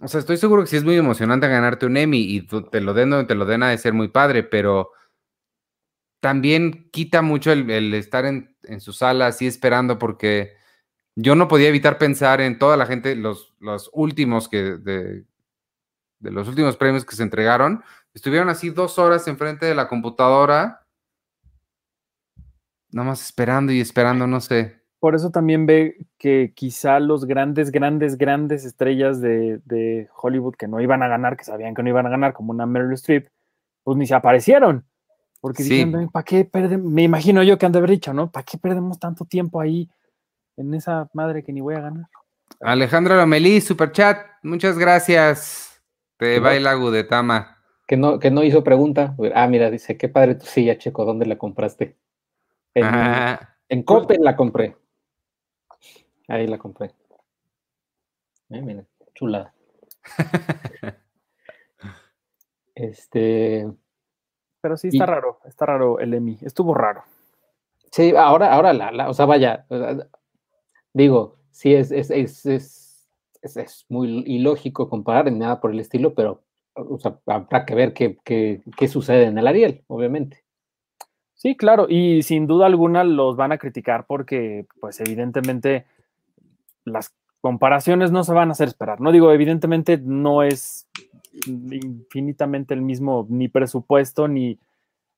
o 0.02 0.08
sea, 0.08 0.20
estoy 0.20 0.38
seguro 0.38 0.62
que 0.62 0.68
sí 0.68 0.78
es 0.78 0.84
muy 0.84 0.96
emocionante 0.96 1.48
ganarte 1.48 1.86
un 1.86 1.98
Emmy 1.98 2.20
y 2.20 2.42
te 2.46 2.82
lo 2.82 2.94
den 2.94 3.26
te 3.26 3.36
lo 3.36 3.46
den 3.46 3.64
a 3.64 3.70
de 3.70 3.78
ser 3.78 3.94
muy 3.94 4.10
padre, 4.10 4.44
pero 4.44 4.92
también 6.20 6.90
quita 6.92 7.22
mucho 7.22 7.52
el, 7.52 7.94
estar 7.94 8.26
en, 8.26 8.56
su 8.80 8.94
sala 8.94 9.28
así 9.28 9.48
esperando 9.48 9.98
porque 9.98 10.54
yo 11.16 11.36
no 11.36 11.48
podía 11.48 11.70
evitar 11.70 11.98
pensar 11.98 12.42
en 12.42 12.60
toda 12.60 12.78
la 12.78 12.86
gente, 12.86 13.16
los, 13.16 13.56
los 13.60 13.90
últimos 13.94 14.50
que 14.50 14.62
de, 14.62 15.26
de 16.20 16.32
los 16.32 16.48
últimos 16.48 16.78
premios 16.78 17.06
que 17.06 17.16
se 17.16 17.24
entregaron, 17.24 17.84
estuvieron 18.14 18.50
así 18.50 18.70
dos 18.70 19.00
horas 19.00 19.28
enfrente 19.28 19.66
de 19.66 19.76
la 19.76 19.88
computadora, 19.88 20.86
nada 22.92 23.10
más 23.10 23.24
esperando 23.24 23.72
y 23.72 23.80
esperando, 23.80 24.28
no 24.28 24.42
sé 24.42 24.78
por 25.00 25.16
eso 25.16 25.30
también 25.32 25.66
ve 25.66 26.06
que 26.18 26.54
quizá 26.56 27.00
los 27.00 27.26
grandes, 27.26 27.72
grandes, 27.72 28.18
grandes 28.18 28.66
estrellas 28.66 29.22
de, 29.22 30.10
Hollywood 30.16 30.56
que 30.56 30.68
no 30.68 30.82
iban 30.82 31.04
a 31.04 31.08
ganar, 31.08 31.38
que 31.38 31.44
sabían 31.44 31.76
que 31.76 31.84
no 31.84 31.90
iban 31.90 32.08
a 32.08 32.10
ganar, 32.10 32.34
como 32.34 32.52
una 32.52 32.66
Meryl 32.66 32.94
Streep, 32.94 33.28
pues 33.84 33.98
ni 33.98 34.08
se 34.08 34.16
aparecieron. 34.16 34.87
Porque 35.40 35.64
dicen, 35.64 36.10
¿para 36.10 36.24
qué 36.24 36.46
perdemos? 36.46 36.92
Me 36.92 37.04
imagino 37.04 37.44
yo 37.44 37.58
que 37.58 37.66
han 37.66 37.72
de 37.72 37.78
haber 37.78 37.92
dicho, 37.92 38.14
¿no? 38.14 38.32
¿Para 38.32 38.44
qué 38.44 38.58
perdemos 38.58 39.00
tanto 39.00 39.26
tiempo 39.26 39.62
ahí 39.62 39.90
en 40.56 40.74
esa 40.74 41.10
madre 41.14 41.44
que 41.44 41.54
ni 41.54 41.62
voy 41.62 41.76
a 41.76 41.82
ganar? 41.82 42.06
Alejandro 42.60 43.16
Lomelí, 43.16 43.62
super 43.62 43.92
chat, 43.92 44.18
muchas 44.42 44.78
gracias. 44.78 45.82
Te 46.18 46.40
baila 46.40 46.74
Gudetama. 46.74 47.58
Que 47.86 47.96
no, 47.96 48.20
que 48.20 48.32
no 48.32 48.44
hizo 48.44 48.64
pregunta. 48.64 49.16
Ah, 49.36 49.48
mira, 49.48 49.70
dice, 49.70 49.98
qué 49.98 50.10
padre 50.10 50.36
tu 50.36 50.46
silla, 50.46 50.78
Checo, 50.78 51.06
¿dónde 51.06 51.26
la 51.26 51.38
compraste? 51.38 51.96
En, 52.74 52.86
en 53.70 53.84
Copen 53.84 54.24
la 54.24 54.36
compré. 54.36 54.76
Ahí 56.28 56.48
la 56.48 56.58
compré. 56.58 56.92
Eh, 58.50 58.62
mira, 58.62 58.84
chulada. 59.14 59.54
este. 62.76 63.68
Pero 64.68 64.76
sí 64.76 64.90
está 64.90 65.06
raro, 65.06 65.40
está 65.46 65.66
raro 65.66 65.98
el 66.00 66.14
EMI. 66.14 66.40
Estuvo 66.42 66.74
raro. 66.74 67.04
Sí, 67.90 68.14
ahora, 68.18 68.52
ahora 68.54 68.74
la, 68.74 69.10
o 69.10 69.14
sea, 69.14 69.26
vaya, 69.26 69.66
digo, 70.92 71.38
sí 71.52 71.74
es, 71.74 71.90
es, 71.90 72.12
es, 72.12 72.46
es, 72.46 73.08
es 73.42 73.86
muy 73.88 74.26
ilógico 74.28 74.90
comparar 74.90 75.32
ni 75.32 75.40
nada 75.40 75.62
por 75.62 75.72
el 75.72 75.80
estilo, 75.80 76.14
pero 76.14 76.44
o 76.74 77.00
sea, 77.00 77.18
habrá 77.28 77.66
que 77.66 77.76
ver 77.76 77.94
qué, 77.94 78.18
qué, 78.26 78.62
qué 78.76 78.90
sucede 78.90 79.28
en 79.28 79.38
el 79.38 79.48
Ariel, 79.48 79.86
obviamente. 79.88 80.44
Sí, 81.34 81.56
claro, 81.56 81.88
y 81.88 82.24
sin 82.24 82.46
duda 82.46 82.66
alguna 82.66 83.06
los 83.06 83.38
van 83.38 83.54
a 83.54 83.58
criticar 83.58 84.06
porque, 84.06 84.68
pues 84.82 85.00
evidentemente, 85.00 85.86
las 86.84 87.16
comparaciones 87.40 88.12
no 88.12 88.26
se 88.26 88.34
van 88.34 88.50
a 88.50 88.52
hacer 88.52 88.68
esperar. 88.68 89.00
No 89.00 89.14
digo, 89.14 89.32
evidentemente 89.32 89.98
no 89.98 90.44
es 90.44 90.90
infinitamente 91.46 92.74
el 92.74 92.82
mismo 92.82 93.26
ni 93.30 93.48
presupuesto 93.48 94.28
ni, 94.28 94.60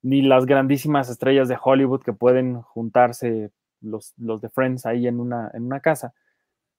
ni 0.02 0.22
las 0.22 0.46
grandísimas 0.46 1.10
estrellas 1.10 1.48
de 1.48 1.58
Hollywood 1.62 2.02
que 2.02 2.14
pueden 2.14 2.62
juntarse 2.62 3.52
los, 3.82 4.14
los 4.18 4.42
de 4.42 4.50
Friends 4.50 4.86
ahí 4.86 5.08
en 5.08 5.20
una, 5.20 5.52
en 5.54 5.66
una 5.66 5.80
casa. 5.80 6.14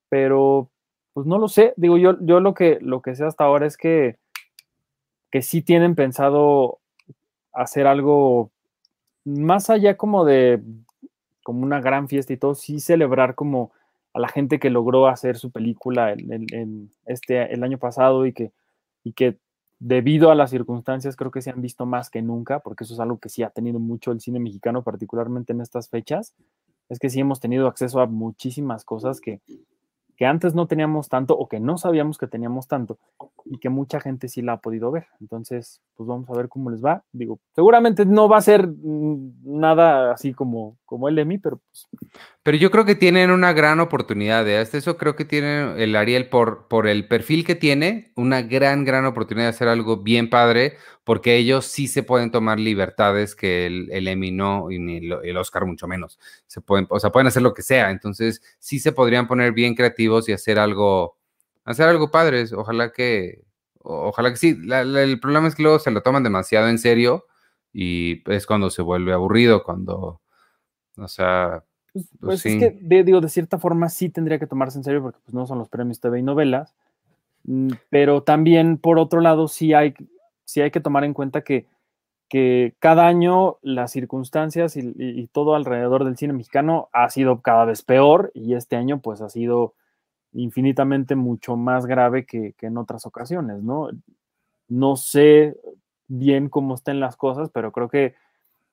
Pero, 0.08 0.70
pues 1.12 1.26
no 1.26 1.38
lo 1.38 1.48
sé. 1.48 1.74
Digo, 1.76 1.96
yo, 1.96 2.16
yo 2.20 2.40
lo, 2.40 2.54
que, 2.54 2.78
lo 2.80 3.02
que 3.02 3.14
sé 3.14 3.24
hasta 3.24 3.44
ahora 3.44 3.66
es 3.66 3.76
que, 3.76 4.18
que 5.30 5.42
sí 5.42 5.62
tienen 5.62 5.94
pensado 5.94 6.78
hacer 7.52 7.86
algo 7.86 8.50
más 9.24 9.70
allá 9.70 9.96
como 9.96 10.24
de 10.24 10.62
como 11.42 11.64
una 11.64 11.80
gran 11.80 12.08
fiesta 12.08 12.32
y 12.32 12.36
todo, 12.36 12.54
sí 12.54 12.80
celebrar 12.80 13.34
como 13.34 13.72
a 14.12 14.20
la 14.20 14.28
gente 14.28 14.58
que 14.58 14.70
logró 14.70 15.06
hacer 15.06 15.36
su 15.36 15.50
película 15.50 16.14
este, 17.06 17.52
el 17.52 17.64
año 17.64 17.78
pasado 17.78 18.26
y 18.26 18.32
que, 18.32 18.52
y 19.04 19.12
que 19.12 19.38
debido 19.78 20.30
a 20.30 20.34
las 20.34 20.50
circunstancias 20.50 21.16
creo 21.16 21.30
que 21.30 21.42
se 21.42 21.50
han 21.50 21.62
visto 21.62 21.86
más 21.86 22.10
que 22.10 22.22
nunca, 22.22 22.60
porque 22.60 22.84
eso 22.84 22.94
es 22.94 23.00
algo 23.00 23.18
que 23.18 23.28
sí 23.28 23.42
ha 23.42 23.50
tenido 23.50 23.78
mucho 23.78 24.12
el 24.12 24.20
cine 24.20 24.38
mexicano, 24.38 24.82
particularmente 24.82 25.52
en 25.52 25.60
estas 25.60 25.88
fechas, 25.88 26.34
es 26.88 26.98
que 26.98 27.08
sí 27.08 27.20
hemos 27.20 27.40
tenido 27.40 27.66
acceso 27.66 28.00
a 28.00 28.06
muchísimas 28.06 28.84
cosas 28.84 29.20
que, 29.20 29.40
que 30.20 30.26
antes 30.26 30.54
no 30.54 30.66
teníamos 30.66 31.08
tanto 31.08 31.34
o 31.34 31.48
que 31.48 31.60
no 31.60 31.78
sabíamos 31.78 32.18
que 32.18 32.26
teníamos 32.26 32.68
tanto 32.68 32.98
y 33.46 33.58
que 33.58 33.70
mucha 33.70 34.00
gente 34.00 34.28
sí 34.28 34.42
la 34.42 34.52
ha 34.52 34.60
podido 34.60 34.90
ver. 34.90 35.06
Entonces, 35.18 35.80
pues 35.94 36.06
vamos 36.06 36.28
a 36.28 36.34
ver 36.34 36.50
cómo 36.50 36.68
les 36.68 36.84
va. 36.84 37.02
Digo, 37.10 37.38
seguramente 37.54 38.04
no 38.04 38.28
va 38.28 38.36
a 38.36 38.42
ser 38.42 38.68
mm, 38.68 39.32
nada 39.44 40.12
así 40.12 40.34
como, 40.34 40.76
como 40.84 41.08
el 41.08 41.18
Emmy, 41.18 41.38
pero 41.38 41.58
pues... 41.58 41.88
Pero 42.42 42.56
yo 42.56 42.70
creo 42.70 42.86
que 42.86 42.94
tienen 42.94 43.30
una 43.30 43.52
gran 43.52 43.80
oportunidad, 43.80 44.48
¿eh? 44.48 44.56
hasta 44.56 44.78
eso 44.78 44.96
creo 44.96 45.14
que 45.14 45.26
tiene 45.26 45.82
el 45.82 45.94
Ariel 45.94 46.30
por, 46.30 46.68
por 46.68 46.86
el 46.88 47.06
perfil 47.06 47.44
que 47.44 47.54
tiene, 47.54 48.12
una 48.16 48.40
gran, 48.40 48.84
gran 48.86 49.04
oportunidad 49.04 49.46
de 49.46 49.50
hacer 49.50 49.68
algo 49.68 49.98
bien 49.98 50.30
padre, 50.30 50.78
porque 51.04 51.36
ellos 51.36 51.66
sí 51.66 51.86
se 51.86 52.02
pueden 52.02 52.30
tomar 52.30 52.58
libertades 52.58 53.34
que 53.34 53.66
el, 53.66 53.90
el 53.92 54.08
Emmy 54.08 54.30
no 54.30 54.70
y 54.70 54.78
ni 54.78 54.96
el, 54.96 55.36
Oscar 55.36 55.66
mucho 55.66 55.86
menos. 55.86 56.18
Se 56.46 56.62
pueden, 56.62 56.86
o 56.88 56.98
sea, 56.98 57.12
pueden 57.12 57.26
hacer 57.26 57.42
lo 57.42 57.52
que 57.52 57.62
sea. 57.62 57.90
Entonces, 57.90 58.42
sí 58.58 58.78
se 58.78 58.92
podrían 58.92 59.28
poner 59.28 59.52
bien 59.52 59.74
creativos 59.74 60.28
y 60.28 60.32
hacer 60.32 60.58
algo, 60.58 61.18
hacer 61.64 61.88
algo 61.88 62.10
padre. 62.10 62.44
Ojalá 62.54 62.90
que, 62.92 63.42
ojalá 63.80 64.30
que 64.30 64.36
sí. 64.36 64.56
el 64.70 65.20
problema 65.20 65.48
es 65.48 65.54
que 65.54 65.62
luego 65.62 65.78
se 65.78 65.90
lo 65.90 66.02
toman 66.02 66.22
demasiado 66.22 66.68
en 66.68 66.78
serio 66.78 67.26
y 67.72 68.22
es 68.32 68.46
cuando 68.46 68.70
se 68.70 68.82
vuelve 68.82 69.12
aburrido, 69.12 69.62
cuando, 69.62 70.22
o 70.96 71.08
sea, 71.08 71.64
pues, 71.92 72.06
pues, 72.20 72.42
pues 72.42 72.46
es 72.46 72.58
que, 72.58 72.78
de, 72.80 73.04
digo, 73.04 73.20
de 73.20 73.28
cierta 73.28 73.58
forma 73.58 73.88
sí 73.88 74.08
tendría 74.08 74.38
que 74.38 74.46
tomarse 74.46 74.78
en 74.78 74.84
serio 74.84 75.02
porque 75.02 75.18
pues 75.24 75.34
no 75.34 75.46
son 75.46 75.58
los 75.58 75.68
premios 75.68 76.00
TV 76.00 76.18
y 76.18 76.22
novelas, 76.22 76.74
Mm, 77.44 77.70
pero 77.90 78.22
también, 78.22 78.78
por 78.78 78.98
otro 78.98 79.20
lado, 79.20 79.48
sí 79.48 79.74
hay, 79.74 79.94
sí 80.44 80.60
hay 80.60 80.70
que 80.70 80.80
tomar 80.80 81.04
en 81.04 81.14
cuenta 81.14 81.42
que, 81.42 81.66
que 82.28 82.74
cada 82.78 83.06
año 83.06 83.58
las 83.62 83.92
circunstancias 83.92 84.76
y, 84.76 85.28
todo 85.32 85.54
alrededor 85.54 86.04
del 86.04 86.16
cine 86.16 86.32
mexicano 86.32 86.88
ha 86.92 87.08
sido 87.10 87.40
cada 87.42 87.64
vez 87.64 87.82
peor 87.82 88.30
y 88.34 88.54
este 88.54 88.76
año 88.76 89.00
pues 89.00 89.20
ha 89.20 89.28
sido 89.28 89.74
infinitamente 90.32 91.16
mucho 91.16 91.56
más 91.56 91.86
grave 91.86 92.26
que, 92.26 92.54
que 92.56 92.66
en 92.66 92.78
otras 92.78 93.06
ocasiones, 93.06 93.62
¿no? 93.62 93.88
No 94.68 94.96
sé 94.96 95.56
bien 96.08 96.48
cómo 96.48 96.74
estén 96.74 97.00
las 97.00 97.16
cosas, 97.16 97.50
pero 97.52 97.72
creo 97.72 97.88
que 97.88 98.14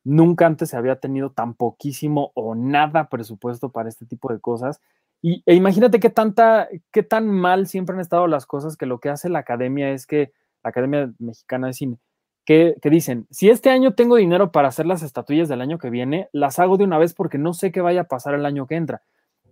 nunca 0.08 0.46
antes 0.46 0.70
se 0.70 0.78
había 0.78 0.96
tenido 1.00 1.32
tan 1.32 1.54
poquísimo 1.54 2.32
o 2.34 2.56
nada 2.56 3.10
presupuesto 3.10 3.70
para 3.70 3.90
este 3.90 4.06
tipo 4.06 4.32
de 4.32 4.40
cosas 4.40 4.80
y, 5.22 5.44
e 5.46 5.56
imagínate 5.56 6.00
qué, 6.00 6.10
tanta, 6.10 6.70
qué 6.92 7.04
tan 7.04 7.28
mal 7.28 7.68
siempre 7.68 7.96
han 7.96 8.00
estado 8.00 8.28
las 8.28 8.46
cosas 8.46 8.78
que 8.78 8.86
lo 8.86 9.00
que 9.00 9.10
hace 9.10 9.30
la 9.30 9.40
academia 9.40 9.92
es 9.92 10.06
que, 10.06 10.32
la 10.64 10.70
Academia 10.70 11.12
Mexicana 11.20 11.68
de 11.68 11.74
Cine, 11.74 11.98
que, 12.46 12.76
que, 12.82 12.90
dicen, 12.90 13.28
si 13.30 13.50
este 13.50 13.70
año 13.70 13.94
tengo 13.94 14.16
dinero 14.16 14.52
para 14.52 14.70
hacer 14.70 14.86
las 14.86 15.02
estatuillas 15.02 15.50
del 15.50 15.62
año 15.62 15.78
que 15.78 15.90
viene, 15.90 16.30
las 16.32 16.60
hago 16.60 16.78
de 16.78 16.84
una 16.84 16.98
vez 16.98 17.14
porque 17.14 17.38
no 17.38 17.54
sé 17.54 17.72
qué 17.72 17.82
vaya 17.82 18.02
a 18.02 18.08
pasar 18.08 18.34
el 18.34 18.46
año 18.46 18.68
que 18.68 18.76
entra. 18.76 19.02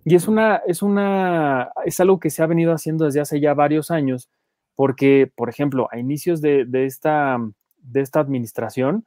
Y 0.05 0.15
es 0.15 0.27
una, 0.27 0.57
es 0.67 0.81
una, 0.81 1.71
es 1.83 1.99
algo 1.99 2.19
que 2.19 2.29
se 2.29 2.43
ha 2.43 2.47
venido 2.47 2.73
haciendo 2.73 3.05
desde 3.05 3.21
hace 3.21 3.39
ya 3.39 3.53
varios 3.53 3.91
años, 3.91 4.29
porque, 4.75 5.31
por 5.35 5.49
ejemplo, 5.49 5.87
a 5.91 5.97
inicios 5.97 6.41
de, 6.41 6.65
de 6.65 6.85
esta, 6.85 7.37
de 7.77 8.01
esta 8.01 8.19
administración, 8.19 9.05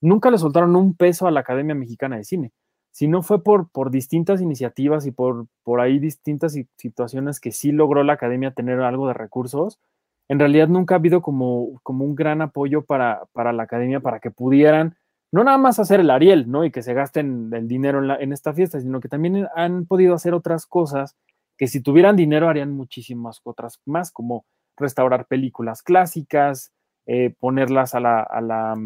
nunca 0.00 0.30
le 0.30 0.38
soltaron 0.38 0.76
un 0.76 0.94
peso 0.96 1.26
a 1.26 1.30
la 1.30 1.40
Academia 1.40 1.74
Mexicana 1.74 2.16
de 2.16 2.24
Cine 2.24 2.52
si 2.94 3.08
no 3.08 3.22
fue 3.22 3.42
por, 3.42 3.70
por 3.70 3.90
distintas 3.90 4.40
iniciativas 4.40 5.04
y 5.04 5.10
por, 5.10 5.48
por 5.64 5.80
ahí 5.80 5.98
distintas 5.98 6.56
situaciones 6.76 7.40
que 7.40 7.50
sí 7.50 7.72
logró 7.72 8.04
la 8.04 8.12
academia 8.12 8.52
tener 8.52 8.80
algo 8.82 9.08
de 9.08 9.14
recursos, 9.14 9.80
en 10.28 10.38
realidad 10.38 10.68
nunca 10.68 10.94
ha 10.94 10.98
habido 10.98 11.20
como, 11.20 11.80
como 11.82 12.04
un 12.04 12.14
gran 12.14 12.40
apoyo 12.40 12.84
para, 12.84 13.24
para 13.32 13.52
la 13.52 13.64
academia 13.64 13.98
para 13.98 14.20
que 14.20 14.30
pudieran 14.30 14.96
no 15.32 15.42
nada 15.42 15.58
más 15.58 15.80
hacer 15.80 15.98
el 15.98 16.10
Ariel, 16.10 16.48
¿no? 16.48 16.64
Y 16.64 16.70
que 16.70 16.82
se 16.82 16.94
gasten 16.94 17.50
el 17.52 17.66
dinero 17.66 18.00
en, 18.16 18.32
esta 18.32 18.54
fiesta, 18.54 18.80
sino 18.80 19.00
que 19.00 19.08
también 19.08 19.48
han 19.56 19.86
podido 19.86 20.14
hacer 20.14 20.32
otras 20.32 20.64
cosas 20.64 21.16
que 21.58 21.66
si 21.66 21.80
tuvieran 21.80 22.14
dinero 22.14 22.48
harían 22.48 22.70
muchísimas 22.70 23.40
otras 23.42 23.80
más, 23.86 24.12
como 24.12 24.44
restaurar 24.76 25.26
películas 25.26 25.82
clásicas, 25.82 26.72
eh, 27.06 27.34
ponerlas 27.40 27.96
a 27.96 28.00
la, 28.00 28.20
a 28.20 28.40
la, 28.40 28.76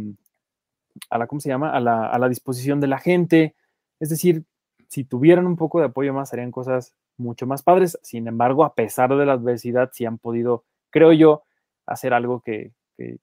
a 1.11 1.19
la, 1.19 1.27
¿cómo 1.27 1.41
se 1.41 1.49
llama? 1.49 1.71
A 1.73 1.81
la, 1.81 2.07
a 2.07 2.19
la 2.19 2.29
disposición 2.29 2.81
de 2.81 2.87
la 2.87 2.99
gente, 2.99 3.55
es 4.01 4.11
decir, 4.11 4.45
si 4.89 5.05
tuvieran 5.05 5.47
un 5.47 5.57
poco 5.57 5.81
de 5.81 5.87
apoyo 5.87 6.13
más, 6.15 6.33
harían 6.33 6.51
cosas 6.51 6.95
mucho 7.17 7.47
más 7.47 7.63
padres. 7.63 7.99
Sin 8.03 8.27
embargo, 8.27 8.65
a 8.65 8.75
pesar 8.75 9.15
de 9.15 9.27
la 9.27 9.35
adversidad, 9.35 9.91
sí 9.93 10.07
han 10.07 10.19
podido, 10.19 10.65
creo 10.91 11.13
yo, 11.13 11.43
hacer 11.87 12.15
algo 12.15 12.41
que, 12.41 12.73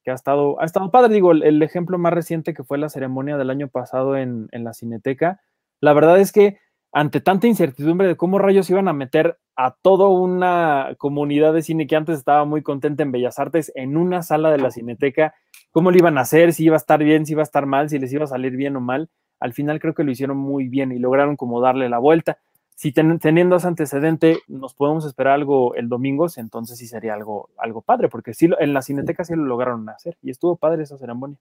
ha, 0.07 0.13
estado, 0.13 0.61
ha 0.61 0.65
estado 0.65 0.91
padre. 0.91 1.13
Digo, 1.13 1.32
el, 1.32 1.61
ejemplo 1.63 1.97
más 1.97 2.13
reciente 2.13 2.53
que 2.53 2.63
fue 2.63 2.78
la 2.78 2.89
ceremonia 2.89 3.38
del 3.38 3.49
año 3.49 3.67
pasado 3.67 4.15
en, 4.15 4.47
en 4.51 4.63
la 4.63 4.73
Cineteca, 4.73 5.41
la 5.82 5.93
verdad 5.93 6.19
es 6.19 6.32
que 6.32 6.59
ante 6.91 7.19
tanta 7.19 7.47
incertidumbre 7.47 8.07
de 8.07 8.15
cómo 8.15 8.39
rayos 8.39 8.69
iban 8.69 8.88
a 8.88 8.93
meter 8.93 9.38
a 9.57 9.76
toda 9.82 10.07
una 10.07 10.95
comunidad 10.97 11.53
de 11.53 11.61
cine 11.61 11.88
que 11.88 11.95
antes 11.95 12.17
estaba 12.17 12.45
muy 12.45 12.61
contenta 12.61 13.03
en 13.03 13.11
Bellas 13.11 13.38
Artes 13.39 13.71
en 13.76 13.97
una 13.97 14.21
sala 14.21 14.51
de 14.51 14.59
la 14.59 14.71
Cineteca, 14.71 15.34
cómo 15.76 15.91
lo 15.91 15.97
iban 15.97 16.17
a 16.17 16.21
hacer, 16.21 16.53
si 16.53 16.63
iba 16.63 16.76
a 16.76 16.78
estar 16.78 17.03
bien, 17.03 17.26
si 17.26 17.34
iba 17.34 17.41
a 17.41 17.43
estar 17.43 17.65
mal, 17.65 17.89
si 17.89 17.99
les 17.99 18.13
iba 18.13 18.23
a 18.23 18.28
salir 18.28 18.55
bien 18.55 18.78
o 18.78 18.80
mal 18.80 19.09
al 19.39 19.53
final 19.53 19.80
creo 19.80 19.93
que 19.93 20.03
lo 20.03 20.11
hicieron 20.11 20.38
muy 20.38 20.67
bien 20.67 20.91
y 20.91 20.99
lograron 20.99 21.36
como 21.36 21.61
darle 21.61 21.89
la 21.89 21.99
vuelta. 21.99 22.39
Si 22.76 22.91
teniendo 22.91 23.55
ese 23.55 23.67
antecedente 23.67 24.39
nos 24.47 24.73
podemos 24.73 25.05
esperar 25.05 25.34
algo 25.34 25.76
el 25.76 25.88
domingo, 25.88 26.28
entonces 26.36 26.78
sí 26.78 26.88
sería 26.88 27.13
algo, 27.13 27.49
algo 27.57 27.82
padre, 27.82 28.09
porque 28.09 28.34
sí, 28.34 28.49
en 28.59 28.73
la 28.73 28.82
Cineteca 28.82 29.23
sí 29.23 29.34
lo 29.36 29.45
lograron 29.45 29.88
hacer 29.89 30.17
y 30.21 30.30
estuvo 30.30 30.57
padre 30.57 30.84
esa 30.84 30.97
ceremonia 30.97 31.38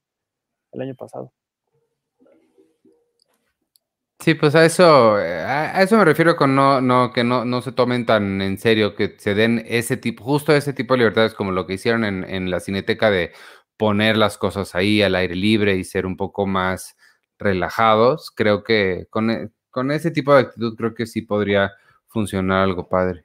el 0.73 0.81
año 0.81 0.95
pasado. 0.95 1.33
Sí, 4.21 4.35
pues 4.35 4.55
a 4.55 4.65
eso, 4.65 5.17
a 5.17 5.83
eso 5.83 5.99
me 5.99 6.05
refiero 6.05 6.35
con 6.35 6.55
no, 6.55 6.81
no, 6.81 7.13
que 7.13 7.25
no, 7.25 7.45
no 7.45 7.61
se 7.61 7.73
tomen 7.73 8.07
tan 8.07 8.41
en 8.41 8.57
serio, 8.57 8.95
que 8.95 9.17
se 9.19 9.35
den 9.35 9.63
ese 9.67 9.99
tipo, 9.99 10.25
justo 10.25 10.55
ese 10.55 10.73
tipo 10.73 10.95
de 10.95 10.99
libertades 10.99 11.35
como 11.35 11.53
lo 11.53 11.67
que 11.67 11.75
hicieron 11.75 12.05
en, 12.05 12.25
en 12.25 12.51
la 12.51 12.61
cineteca 12.61 13.11
de 13.11 13.33
poner 13.77 14.17
las 14.17 14.39
cosas 14.39 14.75
ahí 14.75 15.03
al 15.03 15.15
aire 15.15 15.35
libre 15.35 15.77
y 15.77 15.85
ser 15.85 16.07
un 16.07 16.17
poco 16.17 16.47
más 16.47 16.97
relajados, 17.39 18.31
creo 18.31 18.63
que 18.63 19.07
con, 19.11 19.31
e, 19.31 19.51
con 19.71 19.91
ese 19.91 20.11
tipo 20.11 20.33
de 20.35 20.41
actitud 20.41 20.77
creo 20.77 20.95
que 20.95 21.07
sí 21.07 21.23
podría 21.23 21.73
funcionar 22.07 22.63
algo 22.63 22.89
padre. 22.89 23.25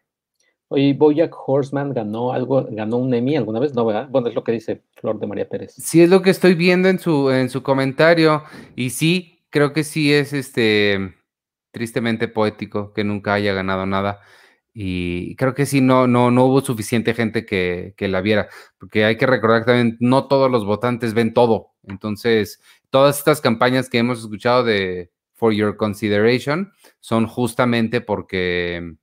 Oye, 0.71 0.93
Bojack 0.93 1.35
Horseman 1.47 1.93
ganó 1.93 2.31
algo, 2.31 2.67
ganó 2.69 2.97
un 2.97 3.11
Emmy 3.11 3.35
alguna 3.35 3.59
vez, 3.59 3.73
¿no? 3.73 3.85
¿verdad? 3.85 4.07
Bueno, 4.09 4.27
es 4.27 4.35
lo 4.35 4.43
que 4.43 4.51
dice 4.51 4.83
Flor 4.95 5.19
de 5.19 5.25
María 5.25 5.49
Pérez. 5.49 5.73
Sí, 5.75 6.01
es 6.01 6.09
lo 6.09 6.21
que 6.21 6.29
estoy 6.29 6.53
viendo 6.53 6.89
en 6.89 6.99
su, 6.99 7.31
en 7.31 7.49
su 7.49 7.63
comentario. 7.63 8.43
Y 8.75 8.91
sí, 8.91 9.41
creo 9.49 9.73
que 9.73 9.83
sí 9.83 10.13
es 10.13 10.31
este 10.31 11.15
tristemente 11.71 12.27
poético 12.27 12.93
que 12.93 13.03
nunca 13.03 13.33
haya 13.33 13.53
ganado 13.53 13.87
nada. 13.87 14.21
Y 14.73 15.35
creo 15.35 15.53
que 15.53 15.65
sí, 15.65 15.81
no, 15.81 16.07
no, 16.07 16.31
no 16.31 16.45
hubo 16.45 16.61
suficiente 16.61 17.13
gente 17.13 17.45
que, 17.45 17.93
que 17.97 18.07
la 18.07 18.21
viera. 18.21 18.49
Porque 18.77 19.05
hay 19.05 19.17
que 19.17 19.25
recordar 19.25 19.61
que 19.61 19.71
también 19.71 19.97
no 19.99 20.27
todos 20.27 20.49
los 20.49 20.65
votantes 20.65 21.13
ven 21.13 21.33
todo. 21.33 21.71
Entonces, 21.83 22.61
todas 22.89 23.17
estas 23.17 23.41
campañas 23.41 23.89
que 23.89 23.97
hemos 23.97 24.19
escuchado 24.19 24.63
de 24.63 25.11
For 25.33 25.53
Your 25.53 25.77
Consideration 25.77 26.71
son 26.99 27.27
justamente 27.27 28.01
porque 28.01 28.95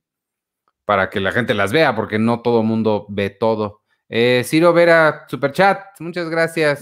para 0.85 1.09
que 1.09 1.19
la 1.19 1.31
gente 1.31 1.53
las 1.53 1.73
vea, 1.73 1.95
porque 1.95 2.17
no 2.17 2.41
todo 2.41 2.61
el 2.61 2.67
mundo 2.67 3.05
ve 3.09 3.29
todo. 3.29 3.81
Eh, 4.07 4.43
Ciro 4.45 4.71
Vera, 4.71 5.25
Superchat, 5.27 5.99
muchas 5.99 6.29
gracias. 6.29 6.81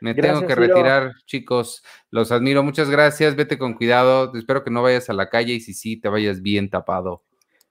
Me 0.00 0.14
tengo 0.14 0.46
que 0.46 0.54
retirar, 0.54 1.12
chicos. 1.26 1.84
Los 2.10 2.32
admiro, 2.32 2.62
muchas 2.62 2.88
gracias. 2.88 3.36
Vete 3.36 3.58
con 3.58 3.74
cuidado. 3.74 4.32
Espero 4.34 4.64
que 4.64 4.70
no 4.70 4.82
vayas 4.82 5.10
a 5.10 5.12
la 5.12 5.28
calle 5.28 5.52
y 5.52 5.60
si 5.60 5.74
sí, 5.74 6.00
te 6.00 6.08
vayas 6.08 6.40
bien 6.40 6.70
tapado. 6.70 7.22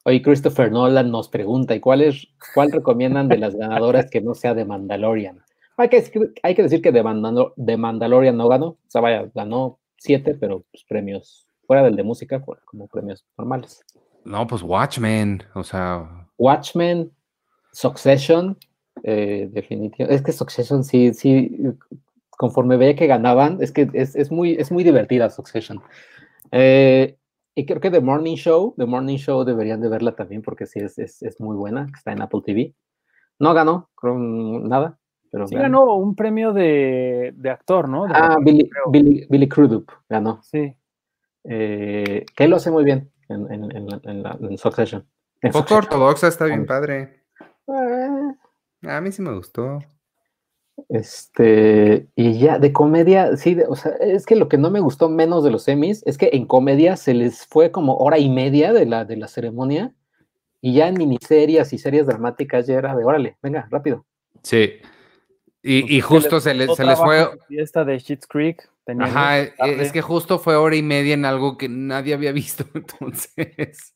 Oye, 0.10 0.24
Christopher 0.24 0.72
Nolan 0.72 1.12
nos 1.12 1.30
pregunta, 1.30 1.76
¿y 1.76 1.80
cuál, 1.80 2.02
es, 2.02 2.28
cuál 2.56 2.72
recomiendan 2.72 3.28
de 3.28 3.38
las 3.38 3.56
ganadoras 3.56 4.10
que 4.10 4.22
no 4.22 4.34
sea 4.34 4.56
de 4.56 4.66
Mandalorian? 4.66 5.44
Hay 5.78 5.88
que, 5.90 6.04
hay 6.42 6.56
que 6.56 6.64
decir 6.64 6.82
que 6.82 6.92
de, 6.92 7.78
Mandalorian 7.78 8.36
no 8.36 8.48
ganó, 8.48 8.66
o 8.70 8.78
sea, 8.88 9.02
vaya, 9.02 9.30
ganó 9.36 9.78
siete, 9.98 10.34
pero 10.34 10.64
pues, 10.72 10.84
premios 10.90 11.46
fuera 11.68 11.84
del 11.84 11.96
de 11.96 12.02
música, 12.02 12.44
como 12.66 12.88
premios 12.88 13.24
normales. 13.38 13.86
No, 14.26 14.48
pues 14.48 14.64
Watchmen, 14.64 15.44
o 15.54 15.64
sea. 15.64 16.28
Watchmen, 16.40 17.12
Succession, 17.72 18.58
eh, 19.04 19.48
definitivamente. 19.52 20.16
Es 20.16 20.24
que 20.24 20.32
Succession 20.32 20.84
sí, 20.84 21.14
sí, 21.14 21.56
conforme 22.32 22.78
veía 22.78 22.96
que 22.96 23.06
ganaban, 23.06 23.60
es 23.62 23.72
que 23.72 23.88
es, 23.94 24.32
muy, 24.32 24.54
es 24.54 24.72
muy 24.72 24.84
divertida 24.84 25.30
Succession. 25.30 25.80
Eh, 26.52 27.19
y 27.60 27.66
creo 27.66 27.82
que 27.82 27.92
The 27.92 28.02
Morning 28.02 28.36
Show, 28.36 28.74
The 28.78 28.86
Morning 28.86 29.18
Show 29.18 29.44
deberían 29.44 29.82
de 29.82 29.90
verla 29.90 30.16
también 30.16 30.42
porque 30.42 30.66
sí 30.66 30.80
es, 30.80 30.98
es 30.98 31.42
muy 31.42 31.56
buena, 31.56 31.88
está 31.94 32.12
en 32.12 32.22
Apple 32.22 32.42
TV. 32.46 32.74
No 33.40 33.54
ganó, 33.54 33.90
creo, 33.96 34.18
nada, 34.18 35.00
sí 35.48 35.56
ganó 35.56 35.96
un 35.96 36.16
premio 36.16 36.54
de, 36.54 37.34
actor, 37.50 37.88
¿no? 37.88 38.06
ah, 38.10 38.38
Billy, 38.42 38.70
Billy, 39.30 39.48
Crudup 39.48 39.92
ganó. 40.08 40.42
Sí. 40.44 40.76
Eh, 41.44 42.26
que 42.36 42.48
lo 42.48 42.58
hace 42.58 42.72
muy 42.72 42.84
bien 42.84 43.12
en, 43.30 43.52
en, 43.52 43.72
en, 44.04 44.24
la, 44.24 44.38
en 44.42 44.58
Succession. 44.58 45.06
Poco 45.52 45.76
ortodoxa 45.76 46.28
está 46.28 46.46
bien 46.46 46.66
padre. 46.66 47.24
Ah. 47.68 48.34
A 48.84 49.02
mí 49.02 49.12
sí 49.12 49.22
me 49.22 49.34
gustó. 49.34 49.80
Este, 50.88 52.08
y 52.16 52.40
ya 52.40 52.60
de 52.60 52.72
comedia, 52.72 53.36
sí, 53.36 53.58
o 53.68 53.76
sea, 53.76 53.92
es 54.00 54.26
que 54.26 54.36
lo 54.36 54.48
que 54.48 54.58
no 54.58 54.72
me 54.72 54.80
gustó 54.80 55.10
menos 55.10 55.44
de 55.44 55.52
los 55.52 55.64
semis 55.64 56.04
es 56.06 56.18
que 56.18 56.30
en 56.34 56.46
comedia 56.46 56.96
se 56.96 57.14
les 57.14 57.46
fue 57.46 57.72
como 57.72 57.98
hora 57.98 58.18
y 58.18 58.30
media 58.30 58.72
de 58.72 58.86
la, 58.86 59.06
de 59.06 59.18
la 59.18 59.28
ceremonia 59.28 59.94
y 60.62 60.74
ya 60.74 60.88
en 60.88 60.96
miniseries 60.96 61.74
y 61.74 61.78
series 61.78 62.06
dramáticas 62.06 62.68
ya 62.68 62.76
era 62.76 62.96
de 62.96 63.04
órale, 63.04 63.38
venga, 63.42 63.68
rápido. 63.70 64.06
Sí. 64.44 64.74
Y, 65.62 66.00
justo 66.00 66.40
se, 66.40 66.54
les, 66.54 66.74
se 66.74 66.86
les 66.86 66.98
fue. 66.98 67.30
Esta 67.50 67.84
de 67.84 68.00
Shit's 68.00 68.26
Creek. 68.26 68.70
Ajá, 68.98 69.42
e, 69.42 69.54
es 69.60 69.92
que 69.92 70.02
justo 70.02 70.40
fue 70.40 70.56
hora 70.56 70.76
y 70.76 70.82
media 70.82 71.14
en 71.14 71.26
algo 71.26 71.58
que 71.58 71.70
nadie 71.70 72.14
había 72.14 72.32
visto, 72.34 72.66
entonces. 72.74 73.94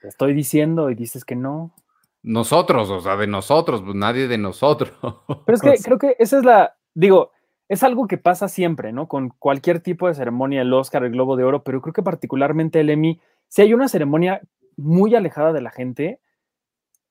Te 0.00 0.08
estoy 0.08 0.34
diciendo 0.34 0.90
y 0.90 0.94
dices 0.94 1.24
que 1.24 1.36
no. 1.36 1.74
Nosotros, 2.22 2.88
o 2.90 3.00
sea, 3.00 3.16
de 3.16 3.26
nosotros, 3.26 3.82
pues 3.82 3.94
nadie 3.94 4.28
de 4.28 4.38
nosotros. 4.38 4.92
Pero 5.46 5.56
es 5.56 5.62
que 5.62 5.74
creo 5.84 5.98
que 5.98 6.16
esa 6.18 6.38
es 6.38 6.44
la, 6.44 6.76
digo, 6.94 7.32
es 7.68 7.82
algo 7.82 8.06
que 8.06 8.18
pasa 8.18 8.48
siempre, 8.48 8.92
¿no? 8.92 9.08
Con 9.08 9.30
cualquier 9.30 9.80
tipo 9.80 10.06
de 10.06 10.14
ceremonia, 10.14 10.62
el 10.62 10.72
Oscar, 10.72 11.04
el 11.04 11.12
Globo 11.12 11.36
de 11.36 11.44
Oro, 11.44 11.62
pero 11.62 11.80
creo 11.80 11.92
que 11.92 12.02
particularmente 12.02 12.80
el 12.80 12.90
Emmy, 12.90 13.20
si 13.48 13.62
hay 13.62 13.74
una 13.74 13.88
ceremonia 13.88 14.40
muy 14.76 15.14
alejada 15.14 15.52
de 15.52 15.62
la 15.62 15.70
gente, 15.70 16.20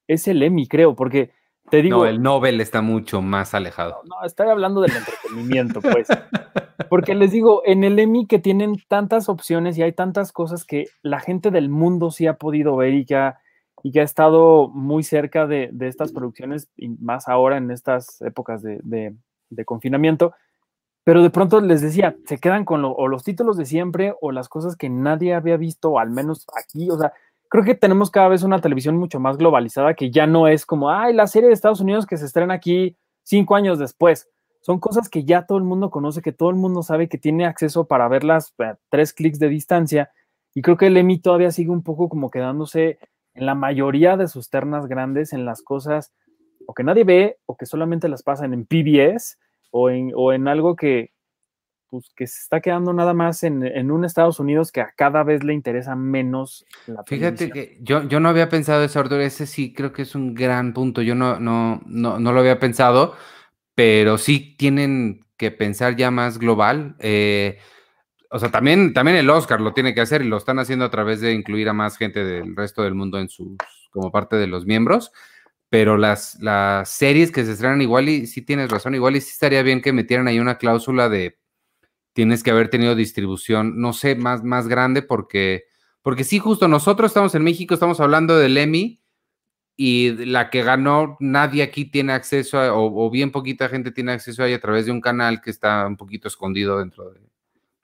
es 0.08 0.28
el 0.28 0.44
Emmy, 0.44 0.68
creo, 0.68 0.96
porque 0.96 1.32
digo, 1.72 2.00
no, 2.00 2.06
el 2.06 2.22
Nobel 2.22 2.60
está 2.60 2.82
mucho 2.82 3.22
más 3.22 3.54
alejado. 3.54 4.02
No, 4.06 4.26
estoy 4.26 4.50
hablando 4.50 4.82
del 4.82 4.92
entretenimiento, 4.96 5.82
pues. 5.82 6.08
Porque 6.90 7.16
les 7.16 7.32
digo, 7.32 7.62
en 7.66 7.84
el 7.86 7.98
Emmy 8.00 8.26
que 8.26 8.40
tienen 8.40 8.76
tantas 8.88 9.30
opciones 9.30 9.78
y 9.78 9.84
hay 9.84 9.94
tantas 9.94 10.34
cosas 10.34 10.66
que 10.66 10.88
la 11.04 11.22
gente 11.22 11.50
del 11.50 11.70
mundo 11.70 12.12
sí 12.12 12.28
ha 12.28 12.34
podido 12.34 12.76
ver 12.76 12.94
y 12.94 13.06
que 13.06 13.16
ha, 13.16 13.40
y 13.84 13.92
que 13.92 14.02
ha 14.02 14.04
estado 14.04 14.70
muy 14.70 15.04
cerca 15.04 15.48
de, 15.48 15.72
estas 15.82 16.12
producciones, 16.12 16.70
y 16.78 16.90
más 16.90 17.28
ahora 17.28 17.58
en 17.58 17.72
estas 17.72 18.22
épocas 18.22 18.62
de, 18.62 19.16
confinamiento. 19.66 20.34
Pero 21.04 21.24
de 21.24 21.30
pronto 21.32 21.60
les 21.62 21.82
decía, 21.82 22.16
se 22.26 22.38
quedan 22.38 22.64
con 22.64 22.84
o 22.86 23.08
los 23.08 23.24
títulos 23.24 23.58
de 23.58 23.66
siempre 23.66 24.14
o 24.22 24.32
las 24.32 24.50
cosas 24.50 24.76
que 24.76 24.90
nadie 24.90 25.34
había 25.34 25.58
visto, 25.58 25.98
al 25.98 26.12
menos 26.12 26.46
aquí. 26.56 26.90
O 26.92 26.98
sea, 26.98 27.12
creo 27.50 27.64
que 27.64 27.76
tenemos 27.76 28.12
cada 28.12 28.30
vez 28.30 28.44
una 28.44 28.62
televisión 28.62 28.98
mucho 28.98 29.20
más 29.20 29.38
globalizada 29.38 29.96
que 29.96 30.12
ya 30.12 30.28
no 30.28 30.48
es 30.48 30.66
como, 30.66 30.92
ay, 30.92 31.14
la 31.14 31.28
serie 31.28 31.48
de 31.48 31.54
Estados 31.54 31.82
Unidos 31.82 32.06
que 32.06 32.18
se 32.18 32.26
estrena 32.26 32.54
aquí 32.54 32.96
cinco 33.24 33.56
años 33.56 33.80
después. 33.80 34.30
Son 34.62 34.80
cosas 34.80 35.10
que 35.10 35.24
ya 35.24 35.48
todo 35.48 35.58
el 35.58 35.64
mundo 35.64 35.90
conoce, 35.90 36.22
que 36.22 36.32
todo 36.32 36.52
el 36.52 36.56
mundo 36.56 36.84
sabe 36.84 37.10
que 37.10 37.18
tiene 37.18 37.46
acceso 37.46 37.88
para 37.88 38.08
verlas 38.08 38.54
a 38.60 38.78
tres 38.90 39.12
clics 39.12 39.40
de 39.40 39.50
distancia. 39.50 40.12
Y 40.54 40.62
creo 40.62 40.78
que 40.78 40.88
el 40.88 40.98
Emmy 40.98 41.20
todavía 41.20 41.52
sigue 41.52 41.72
un 41.72 41.82
poco 41.82 42.10
como 42.10 42.30
quedándose 42.30 43.00
en 43.34 43.46
la 43.46 43.56
mayoría 43.56 44.18
de 44.18 44.28
sus 44.28 44.50
ternas 44.50 44.88
grandes 44.88 45.34
en 45.34 45.46
las 45.46 45.62
cosas 45.62 46.14
o 46.66 46.74
que 46.74 46.84
nadie 46.84 47.04
ve 47.04 47.38
o 47.46 47.58
que 47.58 47.66
solamente 47.66 48.10
las 48.10 48.24
pasan 48.24 48.54
en 48.54 48.66
PBS 48.66 49.38
o 49.72 49.90
en, 49.90 50.12
o 50.16 50.34
en 50.34 50.48
algo 50.48 50.76
que, 50.76 51.12
pues, 51.90 52.12
que 52.16 52.28
se 52.28 52.40
está 52.40 52.62
quedando 52.62 52.94
nada 52.94 53.14
más 53.14 53.44
en, 53.44 53.92
un 53.92 54.06
Estados 54.06 54.40
Unidos 54.40 54.72
que 54.72 54.82
a 54.82 54.92
cada 54.96 55.24
vez 55.24 55.44
le 55.44 55.54
interesa 55.54 55.96
menos 55.96 56.66
la 56.88 57.04
Fíjate 57.04 57.50
que 57.50 57.78
yo, 57.82 58.04
yo 58.04 58.20
no 58.20 58.30
había 58.30 58.50
pensado 58.50 58.84
eso, 58.84 59.00
Arturo, 59.00 59.22
ese 59.22 59.46
sí 59.46 59.74
creo 59.74 59.92
que 59.92 60.04
es 60.04 60.16
un 60.16 60.34
gran 60.34 60.74
punto, 60.74 61.02
yo 61.02 61.16
no, 61.16 61.40
no, 61.40 61.82
no, 61.86 62.20
no 62.20 62.32
lo 62.34 62.40
había 62.40 62.60
pensado, 62.60 63.16
pero 63.76 64.18
sí 64.18 64.56
tienen 64.58 65.26
que 65.38 65.52
pensar 65.52 65.96
ya 65.96 66.12
más 66.12 66.38
global. 66.38 66.96
Eh, 67.00 67.58
o 68.34 68.40
sea, 68.40 68.50
también, 68.50 68.94
también 68.94 69.18
el 69.18 69.30
Oscar 69.30 69.60
lo 69.60 69.74
tiene 69.74 69.94
que 69.94 70.00
hacer 70.00 70.22
y 70.22 70.28
lo 70.28 70.38
están 70.38 70.58
haciendo 70.58 70.86
a 70.86 70.90
través 70.90 71.20
de 71.20 71.34
incluir 71.34 71.68
a 71.68 71.74
más 71.74 71.98
gente 71.98 72.24
del 72.24 72.56
resto 72.56 72.82
del 72.82 72.96
mundo 72.96 73.20
en 73.20 73.28
sus, 73.28 73.58
como 73.92 74.10
parte 74.10 74.38
de 74.38 74.48
los 74.48 74.66
miembros. 74.66 75.12
Pero 75.70 75.98
las, 75.98 76.38
las 76.42 76.90
series 76.90 77.32
que 77.32 77.46
se 77.46 77.52
estrenan 77.52 77.82
igual 77.82 78.08
y 78.08 78.28
sí 78.28 78.42
tienes 78.42 78.70
razón, 78.70 78.96
igual 78.96 79.18
y 79.18 79.22
sí 79.22 79.32
estaría 79.32 79.62
bien 79.64 79.82
que 79.82 79.92
metieran 79.94 80.28
ahí 80.28 80.40
una 80.40 80.58
cláusula 80.58 81.10
de 81.10 81.40
tienes 82.14 82.44
que 82.44 82.52
haber 82.52 82.70
tenido 82.70 82.96
distribución, 82.96 83.80
no 83.80 83.94
sé, 83.94 84.16
más, 84.16 84.44
más 84.44 84.68
grande 84.68 85.02
porque, 85.02 85.66
porque 86.02 86.24
sí, 86.24 86.40
justo 86.40 86.68
nosotros 86.68 87.12
estamos 87.12 87.36
en 87.36 87.44
México, 87.44 87.74
estamos 87.74 88.00
hablando 88.00 88.38
del 88.38 88.58
Emmy 88.58 89.02
y 89.78 90.26
la 90.26 90.50
que 90.50 90.64
ganó, 90.64 91.18
nadie 91.20 91.64
aquí 91.64 91.86
tiene 91.86 92.14
acceso 92.14 92.60
o, 92.76 93.06
o, 93.06 93.10
bien 93.10 93.32
poquita 93.32 93.70
gente 93.70 93.92
tiene 93.92 94.12
acceso 94.12 94.44
ahí 94.44 94.54
a 94.54 94.62
través 94.62 94.86
de 94.86 94.92
un 94.92 95.02
canal 95.02 95.42
que 95.42 95.52
está 95.52 95.88
un 95.88 95.98
poquito 95.98 96.28
escondido 96.28 96.80
dentro 96.80 97.12
de, 97.12 97.31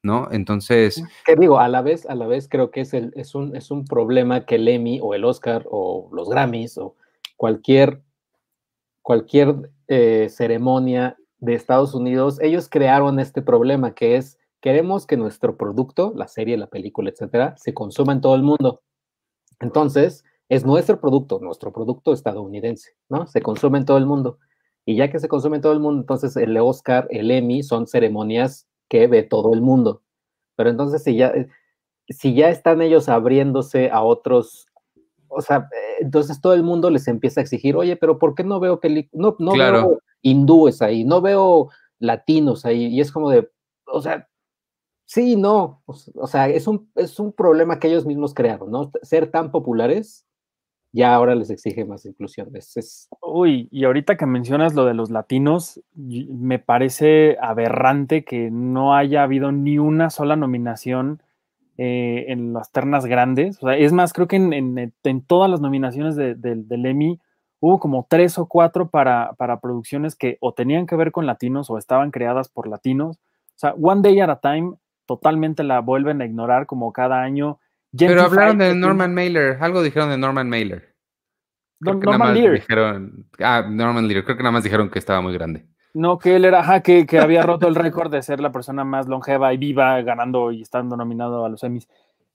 ¿no? 0.07 0.29
Entonces... 0.31 1.03
¿Qué 1.25 1.35
digo? 1.35 1.59
A 1.59 1.67
la 1.67 1.83
vez, 1.83 2.07
a 2.07 2.15
la 2.15 2.25
vez 2.25 2.47
creo 2.49 2.71
que 2.71 2.81
es, 2.81 2.93
el, 2.95 3.13
es, 3.15 3.35
un, 3.35 3.55
es 3.55 3.69
un 3.69 3.85
problema 3.85 4.45
que 4.45 4.55
el 4.55 4.67
Emmy 4.67 4.99
o 5.01 5.13
el 5.13 5.25
Oscar 5.25 5.67
o 5.69 6.09
los 6.13 6.29
Grammys 6.29 6.77
o 6.79 6.95
cualquier, 7.35 8.01
cualquier 9.03 9.69
eh, 9.87 10.27
ceremonia 10.29 11.17
de 11.39 11.53
Estados 11.53 11.93
Unidos, 11.93 12.39
ellos 12.41 12.67
crearon 12.69 13.19
este 13.19 13.41
problema 13.41 13.93
que 13.93 14.15
es, 14.15 14.39
queremos 14.61 15.05
que 15.05 15.17
nuestro 15.17 15.57
producto, 15.57 16.13
la 16.15 16.27
serie, 16.27 16.57
la 16.57 16.67
película, 16.67 17.09
etcétera, 17.09 17.55
se 17.57 17.73
consuma 17.73 18.13
en 18.13 18.21
todo 18.21 18.35
el 18.35 18.41
mundo. 18.41 18.81
Entonces, 19.59 20.23
es 20.49 20.65
nuestro 20.65 20.99
producto, 20.99 21.39
nuestro 21.41 21.73
producto 21.73 22.13
estadounidense, 22.13 22.91
¿no? 23.09 23.27
Se 23.27 23.41
consume 23.41 23.79
en 23.79 23.85
todo 23.85 23.97
el 23.97 24.05
mundo. 24.05 24.39
Y 24.85 24.95
ya 24.95 25.11
que 25.11 25.19
se 25.19 25.27
consume 25.27 25.57
en 25.57 25.61
todo 25.61 25.73
el 25.73 25.81
mundo, 25.81 25.99
entonces 25.99 26.37
el 26.37 26.57
Oscar, 26.57 27.07
el 27.11 27.29
Emmy 27.29 27.61
son 27.61 27.87
ceremonias 27.87 28.67
que 28.89 29.07
ve 29.07 29.23
todo 29.23 29.53
el 29.53 29.61
mundo. 29.61 30.03
Pero 30.55 30.69
entonces 30.69 31.03
si 31.03 31.15
ya, 31.15 31.27
eh, 31.29 31.47
si 32.09 32.33
ya 32.33 32.49
están 32.49 32.81
ellos 32.81 33.09
abriéndose 33.09 33.89
a 33.89 34.03
otros, 34.03 34.67
o 35.27 35.41
sea, 35.41 35.69
eh, 35.71 35.97
entonces 36.01 36.41
todo 36.41 36.53
el 36.53 36.63
mundo 36.63 36.89
les 36.89 37.07
empieza 37.07 37.41
a 37.41 37.43
exigir, 37.43 37.75
oye, 37.75 37.95
pero 37.95 38.19
¿por 38.19 38.35
qué 38.35 38.43
no 38.43 38.59
veo 38.59 38.79
películas? 38.79 39.13
No, 39.13 39.35
no 39.39 39.57
veo 39.57 40.01
hindúes 40.21 40.81
ahí, 40.81 41.03
no 41.03 41.21
veo 41.21 41.69
latinos 41.99 42.65
ahí, 42.65 42.87
y 42.87 43.01
es 43.01 43.11
como 43.11 43.29
de, 43.29 43.49
o 43.85 44.01
sea, 44.01 44.27
sí, 45.05 45.35
no, 45.35 45.81
o, 45.85 46.27
sea, 46.27 46.49
es 46.49 46.67
un, 46.67 46.91
es 46.95 47.19
un 47.19 47.33
problema 47.33 47.79
que 47.79 47.87
ellos 47.87 48.05
mismos 48.05 48.33
crearon, 48.33 48.71
¿no? 48.71 48.91
Ser 49.01 49.31
tan 49.31 49.51
populares 49.51 50.26
ya 50.91 51.13
ahora 51.13 51.35
les 51.35 51.49
exige 51.49 51.85
más 51.85 52.05
inclusión. 52.05 52.49
Es, 52.55 53.09
Uy, 53.21 53.67
y 53.71 53.83
ahorita 53.85 54.17
que 54.17 54.25
mencionas 54.25 54.73
lo 54.73 54.85
de 54.85 54.93
los 54.93 55.09
latinos, 55.09 55.81
me 55.95 56.59
parece 56.59 57.37
aberrante 57.41 58.23
que 58.23 58.49
no 58.51 58.95
haya 58.95 59.23
habido 59.23 59.51
ni 59.51 59.77
una 59.77 60.09
sola 60.09 60.35
nominación 60.35 61.21
eh, 61.77 62.25
en 62.29 62.53
las 62.53 62.71
ternas 62.71 63.05
grandes. 63.05 63.59
Es 63.77 63.93
más, 63.93 64.13
creo 64.13 64.27
que 64.27 64.37
en, 64.37 65.21
todas 65.27 65.51
las 65.51 65.61
nominaciones 65.61 66.15
del 66.15 66.85
Emmy 66.85 67.19
hubo 67.59 67.79
como 67.79 68.05
tres 68.09 68.37
o 68.37 68.47
cuatro 68.47 68.89
para, 68.89 69.33
para 69.33 69.59
producciones 69.59 70.15
que 70.15 70.37
o 70.41 70.53
tenían 70.53 70.85
que 70.85 70.95
ver 70.95 71.11
con 71.11 71.25
latinos 71.25 71.69
o 71.69 71.77
estaban 71.77 72.11
creadas 72.11 72.49
por 72.49 72.67
latinos. 72.67 73.17
O 73.17 73.59
sea, 73.59 73.73
One 73.73 74.01
Day 74.01 74.19
at 74.19 74.29
a 74.29 74.39
Time 74.39 74.75
totalmente 75.05 75.63
la 75.63 75.79
vuelven 75.81 76.21
a 76.21 76.25
ignorar 76.25 76.65
como 76.65 76.91
cada 76.93 77.21
año 77.21 77.59
pero 77.95 78.23
hablaron 78.23 78.57
de 78.57 78.75
Norman 78.75 79.13
Mailer, 79.13 79.57
algo 79.61 79.81
dijeron 79.81 80.09
de 80.09 80.17
Norman 80.17 80.49
Mailer. 80.49 80.95
Norman 81.79 82.33
Lear. 82.33 82.53
Dijeron, 82.53 83.27
ah, 83.39 83.65
Norman 83.69 84.07
Lear, 84.07 84.23
creo 84.23 84.37
que 84.37 84.43
nada 84.43 84.53
más 84.53 84.63
dijeron 84.63 84.89
que 84.89 84.99
estaba 84.99 85.21
muy 85.21 85.33
grande. 85.33 85.67
No, 85.93 86.17
que 86.17 86.35
él 86.35 86.45
era, 86.45 86.59
ajá, 86.59 86.81
que, 86.81 87.05
que 87.05 87.19
había 87.19 87.41
roto 87.41 87.67
el 87.67 87.75
récord 87.75 88.11
de 88.11 88.21
ser 88.21 88.39
la 88.39 88.51
persona 88.51 88.83
más 88.83 89.07
longeva 89.07 89.53
y 89.53 89.57
viva 89.57 90.01
ganando 90.01 90.51
y 90.51 90.61
estando 90.61 90.95
nominado 90.95 91.45
a 91.45 91.49
los 91.49 91.63
Emmys. 91.63 91.87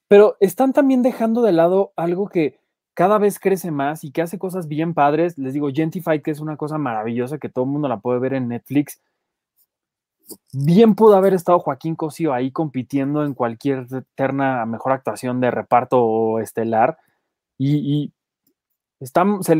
Pero 0.08 0.36
están 0.40 0.72
también 0.72 1.02
dejando 1.02 1.42
de 1.42 1.52
lado 1.52 1.92
algo 1.96 2.28
que 2.28 2.58
cada 2.94 3.18
vez 3.18 3.38
crece 3.38 3.70
más 3.70 4.04
y 4.04 4.10
que 4.10 4.22
hace 4.22 4.38
cosas 4.38 4.68
bien 4.68 4.94
padres. 4.94 5.38
Les 5.38 5.54
digo, 5.54 5.70
Gentified, 5.72 6.22
que 6.22 6.30
es 6.30 6.40
una 6.40 6.56
cosa 6.56 6.78
maravillosa 6.78 7.38
que 7.38 7.48
todo 7.48 7.64
el 7.64 7.70
mundo 7.70 7.88
la 7.88 8.00
puede 8.00 8.20
ver 8.20 8.34
en 8.34 8.48
Netflix 8.48 9.00
bien 10.52 10.94
pudo 10.94 11.16
haber 11.16 11.34
estado 11.34 11.58
Joaquín 11.58 11.94
Cosío 11.94 12.32
ahí 12.32 12.50
compitiendo 12.50 13.24
en 13.24 13.34
cualquier 13.34 13.86
terna 14.14 14.64
mejor 14.66 14.92
actuación 14.92 15.40
de 15.40 15.50
reparto 15.50 16.38
estelar. 16.40 16.98
Y, 17.58 18.12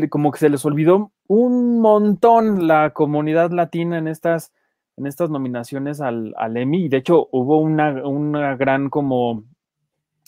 como 0.09 0.31
que 0.31 0.39
se 0.39 0.49
les 0.49 0.65
olvidó 0.65 1.11
un 1.27 1.79
montón 1.79 2.67
la 2.67 2.91
comunidad 2.91 3.51
latina 3.51 3.97
en 3.97 4.07
estas, 4.07 4.53
en 4.97 5.05
estas 5.05 5.29
nominaciones 5.29 6.01
al, 6.01 6.33
al 6.37 6.57
Emmy. 6.57 6.85
Y 6.85 6.89
de 6.89 6.97
hecho 6.97 7.27
hubo 7.31 7.59
una, 7.59 8.05
una 8.05 8.55
gran 8.55 8.89
como 8.89 9.43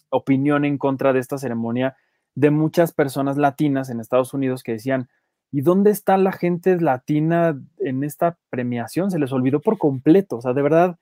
opinión 0.09 0.65
en 0.65 0.77
contra 0.77 1.13
de 1.13 1.19
esta 1.19 1.37
ceremonia 1.37 1.95
de 2.35 2.51
muchas 2.51 2.93
personas 2.93 3.37
latinas 3.37 3.89
en 3.89 3.99
Estados 3.99 4.33
Unidos 4.33 4.63
que 4.63 4.73
decían, 4.73 5.09
¿Y 5.55 5.61
dónde 5.61 5.89
está 5.89 6.17
la 6.17 6.33
gente 6.33 6.81
latina 6.81 7.57
en 7.79 8.03
esta 8.03 8.37
premiación? 8.49 9.09
Se 9.09 9.19
les 9.19 9.31
olvidó 9.31 9.61
por 9.61 9.77
completo. 9.77 10.35
O 10.35 10.41
sea, 10.41 10.51
de 10.51 10.61
verdad, 10.61 10.97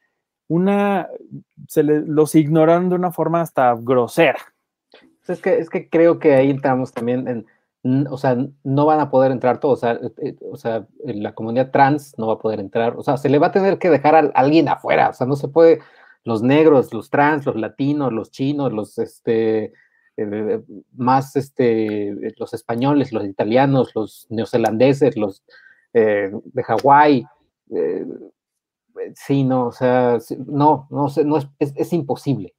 una, 0.47 1.07
se 1.67 1.81
los 1.81 2.35
ignoraron 2.35 2.87
de 2.87 2.93
una 2.93 3.11
forma 3.11 3.41
hasta 3.41 3.73
grosera. 3.73 4.37
Es 5.27 5.41
que, 5.41 5.57
es 5.57 5.71
que 5.71 5.89
creo 5.89 6.19
que 6.19 6.35
ahí 6.35 6.51
entramos 6.51 6.91
también 6.91 7.27
en, 7.81 8.07
o 8.07 8.17
sea, 8.19 8.37
no 8.63 8.85
van 8.85 8.99
a 8.99 9.09
poder 9.09 9.31
entrar 9.31 9.59
todos, 9.59 9.79
o 9.79 9.81
sea, 9.81 9.93
eh, 9.93 10.13
eh, 10.21 10.35
o 10.51 10.55
sea, 10.55 10.85
la 11.03 11.33
comunidad 11.33 11.71
trans 11.71 12.13
no 12.19 12.27
va 12.27 12.33
a 12.33 12.39
poder 12.39 12.59
entrar, 12.59 12.93
o 12.95 13.01
sea, 13.01 13.17
se 13.17 13.29
le 13.29 13.39
va 13.39 13.47
a 13.47 13.51
tener 13.51 13.79
que 13.79 13.89
dejar 13.89 14.13
a, 14.13 14.19
alguien 14.35 14.69
afuera, 14.69 15.09
o 15.09 15.13
sea, 15.13 15.25
no 15.25 15.35
se 15.35 15.47
puede, 15.47 15.79
los 16.25 16.43
negros, 16.43 16.93
los 16.93 17.09
trans, 17.09 17.47
los 17.47 17.55
latinos, 17.55 18.13
los 18.13 18.29
chinos, 18.29 18.71
los, 18.71 18.99
este, 18.99 19.73
eh, 20.17 20.61
más 20.95 21.35
este, 21.35 22.15
los 22.37 22.53
españoles, 22.53 23.11
los 23.11 23.25
italianos, 23.25 23.91
los 23.95 24.27
neozelandeses, 24.29 25.17
los 25.17 25.43
eh, 25.93 26.31
de 26.43 26.63
Hawái. 26.63 27.25
Eh, 27.75 28.05
sí, 29.15 29.43
no, 29.43 29.67
o 29.67 29.71
sea, 29.71 30.19
no, 30.45 30.87
no, 30.89 31.07
no 31.25 31.37
es, 31.37 31.47
es, 31.75 31.93
imposible. 31.93 32.53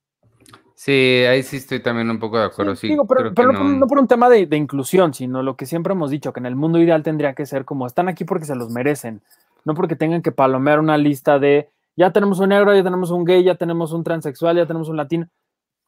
Sí, 0.74 0.92
ahí 1.28 1.42
sí 1.42 1.58
estoy 1.58 1.80
también 1.80 2.10
un 2.10 2.18
poco 2.18 2.38
de 2.38 2.44
acuerdo. 2.44 2.74
Sí, 2.74 2.94
pero, 3.08 3.52
no, 3.52 3.86
por 3.86 3.98
un 3.98 4.08
tema 4.08 4.28
de, 4.28 4.46
de, 4.46 4.56
inclusión, 4.56 5.14
sino 5.14 5.42
lo 5.42 5.56
que 5.56 5.66
siempre 5.66 5.92
hemos 5.92 6.10
dicho, 6.10 6.32
que 6.32 6.40
en 6.40 6.46
el 6.46 6.56
mundo 6.56 6.80
ideal 6.80 7.02
tendría 7.02 7.34
que 7.34 7.46
ser 7.46 7.64
como 7.64 7.86
están 7.86 8.08
aquí 8.08 8.24
porque 8.24 8.46
se 8.46 8.56
los 8.56 8.70
merecen, 8.70 9.22
no 9.64 9.74
porque 9.74 9.96
tengan 9.96 10.22
que 10.22 10.32
palomear 10.32 10.80
una 10.80 10.98
lista 10.98 11.38
de 11.38 11.70
ya 11.96 12.12
tenemos 12.12 12.40
un 12.40 12.48
negro, 12.48 12.74
ya 12.74 12.82
tenemos 12.82 13.10
un 13.10 13.24
gay, 13.24 13.44
ya 13.44 13.54
tenemos 13.54 13.92
un 13.92 14.02
transexual, 14.02 14.56
ya 14.56 14.66
tenemos 14.66 14.88
un 14.88 14.96
latino 14.96 15.28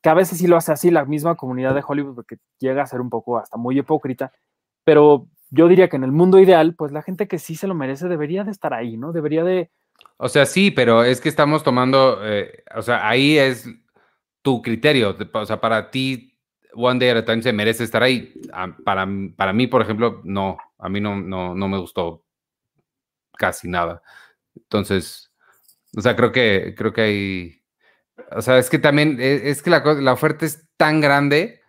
que 0.07 0.11
a 0.11 0.15
veces 0.15 0.39
sí 0.39 0.47
lo 0.47 0.57
hace 0.57 0.71
así 0.71 0.93
la 0.93 1.05
misma 1.05 1.35
comunidad 1.35 1.75
de 1.75 1.83
Hollywood, 1.85 2.15
porque 2.15 2.37
llega 2.61 2.81
a 2.81 2.87
ser 2.87 3.01
un 3.01 3.11
poco 3.11 3.39
hasta 3.39 3.57
muy 3.57 3.77
hipócrita, 3.77 4.31
pero 4.85 5.27
yo 5.51 5.67
diría 5.67 5.89
que 5.89 5.97
en 5.97 6.05
el 6.05 6.13
mundo 6.13 6.39
ideal, 6.39 6.77
pues 6.77 6.93
la 6.93 7.03
gente 7.03 7.27
que 7.27 7.41
sí 7.41 7.57
se 7.57 7.67
lo 7.67 7.75
merece 7.75 8.07
debería 8.07 8.45
de 8.45 8.53
estar 8.53 8.73
ahí, 8.73 8.97
¿no? 8.97 9.11
Debería 9.11 9.43
de... 9.43 9.73
O 10.19 10.29
sea, 10.29 10.47
sí, 10.47 10.71
pero 10.71 11.03
es 11.03 11.21
que 11.21 11.29
estamos 11.29 11.65
tomando, 11.65 12.21
eh, 12.23 12.63
o 12.77 12.83
sea, 12.83 13.09
ahí 13.09 13.37
es 13.37 13.69
tu 14.43 14.63
criterio, 14.63 15.17
o 15.33 15.45
sea, 15.45 15.61
para 15.61 15.91
ti, 15.91 16.39
One 16.73 17.01
Day 17.01 17.09
at 17.09 17.17
a 17.17 17.25
Time 17.25 17.43
se 17.43 17.53
merece 17.53 17.83
estar 17.83 18.05
ahí. 18.05 18.33
Ah, 18.53 18.77
para, 18.85 19.09
para 19.35 19.53
mí, 19.53 19.67
por 19.67 19.83
ejemplo, 19.83 20.21
no, 20.23 20.57
a 20.79 20.89
mí 20.89 21.01
no, 21.01 21.17
no, 21.17 21.53
no 21.53 21.67
me 21.67 21.79
gustó 21.79 22.23
casi 23.33 23.67
nada. 23.67 24.01
Entonces, 24.55 25.33
o 25.97 26.01
sea, 26.01 26.15
creo 26.15 26.31
que, 26.31 26.77
creo 26.77 26.93
que 26.93 27.01
hay 27.01 27.66
o 28.33 28.43
sea, 28.43 28.59
es 28.59 28.71
que 28.71 28.79
también, 28.79 29.19
e, 29.21 29.51
es, 29.51 29.63
que 29.63 29.71
la, 29.71 29.81
la, 29.81 30.13
oferta 30.13 30.47
es 30.47 30.69
tan 30.77 31.01
grande 31.01 31.61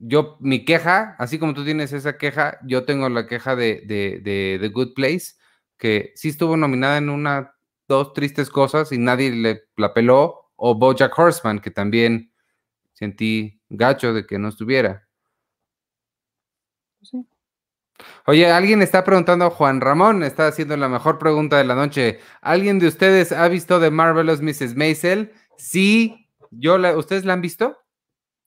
yo, 0.00 0.38
mi 0.40 0.64
queja, 0.64 1.14
así 1.18 1.38
como 1.38 1.54
tú 1.54 1.64
tienes 1.64 1.92
esa 1.92 2.16
queja, 2.16 2.58
yo 2.64 2.84
tengo 2.84 3.08
la 3.10 3.26
queja 3.26 3.54
de, 3.54 3.82
de, 3.86 4.58
The 4.58 4.68
Good 4.68 4.94
Place, 4.94 5.34
que 5.76 6.12
sí 6.16 6.30
estuvo 6.30 6.56
nominada 6.56 6.96
en 6.96 7.10
una, 7.10 7.54
dos 7.86 8.14
tristes 8.14 8.50
cosas 8.50 8.92
y 8.92 8.98
nadie 8.98 9.30
le 9.30 9.64
la 9.76 9.92
peló, 9.92 10.52
o 10.56 10.74
Bojack 10.74 11.16
Horseman, 11.18 11.60
que 11.60 11.70
también 11.70 12.32
sentí 12.94 13.60
gacho 13.68 14.14
de 14.14 14.26
que 14.26 14.38
no 14.38 14.48
estuviera. 14.48 15.06
Sí. 17.02 17.26
Oye, 18.26 18.50
alguien 18.50 18.80
está 18.80 19.04
preguntando, 19.04 19.50
Juan 19.50 19.80
Ramón 19.82 20.22
está 20.22 20.46
haciendo 20.46 20.76
la 20.76 20.88
mejor 20.88 21.18
pregunta 21.18 21.58
de 21.58 21.64
la 21.64 21.74
noche. 21.74 22.20
¿Alguien 22.40 22.78
de 22.78 22.88
ustedes 22.88 23.32
ha 23.32 23.46
visto 23.48 23.80
The 23.80 23.90
Marvelous 23.90 24.40
Mrs. 24.40 24.76
Maisel? 24.76 25.32
Sí, 25.60 26.28
yo 26.50 26.78
la, 26.78 26.96
¿ustedes 26.96 27.24
la 27.24 27.34
han 27.34 27.42
visto? 27.42 27.76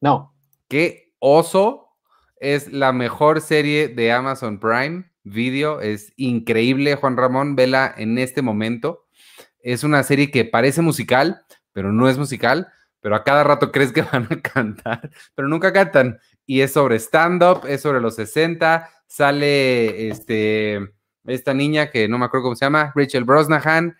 No. 0.02 0.36
Qué 0.68 1.14
oso. 1.20 1.90
Es 2.38 2.74
la 2.74 2.92
mejor 2.92 3.40
serie 3.40 3.88
de 3.88 4.12
Amazon 4.12 4.60
Prime 4.60 5.12
Video. 5.24 5.80
Es 5.80 6.12
increíble, 6.18 6.96
Juan 6.96 7.16
Ramón. 7.16 7.56
Vela 7.56 7.94
en 7.96 8.18
este 8.18 8.42
momento. 8.42 9.06
Es 9.60 9.84
una 9.84 10.04
serie 10.04 10.32
que 10.32 10.44
parece 10.44 10.82
musical, 10.82 11.46
pero 11.72 11.94
no 11.94 12.10
es 12.10 12.18
musical. 12.18 12.68
Pero 13.00 13.16
a 13.16 13.24
cada 13.24 13.44
rato 13.44 13.72
crees 13.72 13.92
que 13.92 14.02
van 14.12 14.28
a 14.30 14.42
cantar, 14.42 15.10
pero 15.36 15.48
nunca 15.48 15.72
cantan. 15.72 16.20
Y 16.46 16.62
es 16.62 16.74
sobre 16.74 16.96
stand-up, 16.98 17.66
es 17.68 17.82
sobre 17.82 18.02
los 18.02 18.16
60, 18.16 18.90
sale 19.08 20.10
este, 20.10 20.94
esta 21.26 21.54
niña 21.54 21.92
que 21.92 22.08
no 22.08 22.18
me 22.18 22.26
acuerdo 22.26 22.46
cómo 22.46 22.56
se 22.56 22.66
llama, 22.66 22.92
Rachel 22.96 23.24
Brosnahan, 23.24 23.96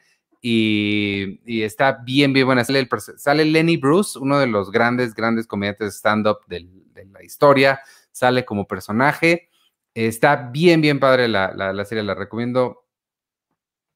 y, 0.46 1.64
está 1.64 1.94
bien, 1.94 2.34
bien 2.34 2.46
buena. 2.46 2.66
Sale, 2.66 2.86
sale, 3.16 3.46
Lenny 3.46 3.78
Bruce, 3.78 4.20
uno 4.20 4.38
de 4.40 4.48
los 4.48 4.72
grandes, 4.72 5.16
grandes 5.16 5.48
comediantes 5.48 5.96
stand-up 5.96 6.40
de 6.48 6.68
la 7.10 7.24
historia, 7.24 7.80
sale 8.12 8.44
como 8.44 8.68
personaje. 8.68 9.50
Está 9.94 10.36
bien, 10.36 10.82
bien 10.82 11.00
padre 11.00 11.30
la, 11.30 11.54
la, 11.54 11.86
serie, 11.86 12.04
la 12.04 12.14
recomiendo 12.14 12.86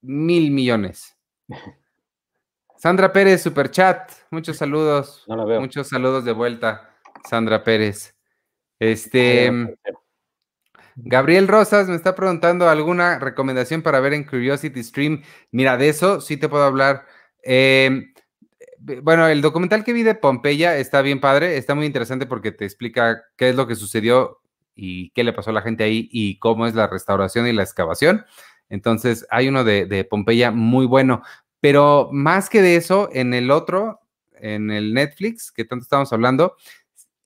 mil 0.01 0.51
millones. 0.51 1.17
Sandra 2.77 3.11
Pérez, 3.11 3.41
super 3.41 3.69
chat, 3.69 4.09
muchos 4.31 4.55
saludos. 4.55 5.25
Muchos 5.27 5.89
saludos 5.89 6.23
de 6.23 6.31
vuelta, 6.31 6.95
Sandra 7.27 7.61
Pérez. 7.61 8.15
Este. 8.79 9.51
Gabriel 10.99 11.47
Rosas 11.47 11.87
me 11.87 11.95
está 11.95 12.15
preguntando 12.15 12.67
alguna 12.67 13.19
recomendación 13.19 13.83
para 13.83 13.99
ver 13.99 14.13
en 14.13 14.23
Curiosity 14.23 14.83
Stream. 14.83 15.21
Mira, 15.51 15.77
de 15.77 15.89
eso 15.89 16.21
sí 16.21 16.37
te 16.37 16.49
puedo 16.49 16.63
hablar. 16.63 17.05
Em, 17.43 18.13
bueno, 19.03 19.27
el 19.27 19.41
documental 19.41 19.83
que 19.83 19.93
vi 19.93 20.01
de 20.01 20.15
Pompeya 20.15 20.77
está 20.77 21.03
bien 21.03 21.19
padre, 21.19 21.57
está 21.57 21.75
muy 21.75 21.85
interesante 21.85 22.25
porque 22.25 22.51
te 22.51 22.65
explica 22.65 23.23
qué 23.35 23.49
es 23.49 23.55
lo 23.55 23.67
que 23.67 23.75
sucedió 23.75 24.39
y 24.73 25.11
qué 25.11 25.23
le 25.23 25.33
pasó 25.33 25.51
a 25.51 25.53
la 25.53 25.61
gente 25.61 25.83
ahí 25.83 26.09
y 26.11 26.39
cómo 26.39 26.65
es 26.65 26.73
la 26.73 26.87
restauración 26.87 27.45
y 27.45 27.53
la 27.53 27.63
excavación. 27.63 28.25
Entonces, 28.69 29.25
hay 29.29 29.47
uno 29.49 29.63
de 29.63 30.07
Pompeya 30.09 30.49
muy 30.51 30.87
bueno, 30.87 31.21
pero 31.59 32.09
más 32.11 32.49
que 32.49 32.61
de 32.61 32.75
eso, 32.75 33.09
en 33.13 33.33
el 33.35 33.51
otro, 33.51 33.99
en 34.33 34.71
el 34.71 34.93
Netflix, 34.93 35.51
que 35.51 35.65
tanto 35.65 35.83
estamos 35.83 36.11
hablando, 36.11 36.55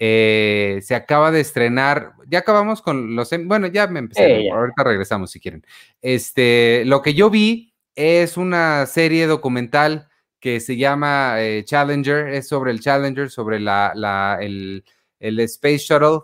eh, 0.04 0.80
se 0.82 0.96
acaba 0.96 1.30
de 1.30 1.42
estrenar, 1.42 2.14
ya 2.28 2.40
acabamos 2.40 2.82
con 2.82 3.16
los, 3.16 3.32
em, 3.34 3.48
bueno, 3.48 3.68
ya 3.68 3.86
me 3.86 4.00
empecé, 4.00 4.50
ahorita 4.50 4.84
regresamos 4.84 5.30
si 5.30 5.40
quieren. 5.40 5.64
Este, 6.02 6.82
lo 6.86 7.04
que 7.04 7.14
yo 7.14 7.30
vi 7.30 7.76
es 7.94 8.36
una 8.36 8.88
serie 8.88 9.28
documental 9.28 10.10
que 10.40 10.60
se 10.60 10.76
llama 10.76 11.36
eh, 11.38 11.64
Challenger, 11.66 12.30
es 12.30 12.48
sobre 12.48 12.72
el 12.72 12.80
Challenger, 12.80 13.30
sobre 13.30 13.60
la, 13.60 13.92
la 13.94 14.40
el, 14.42 14.84
el, 15.20 15.40
Space 15.42 15.78
Shuttle 15.78 16.22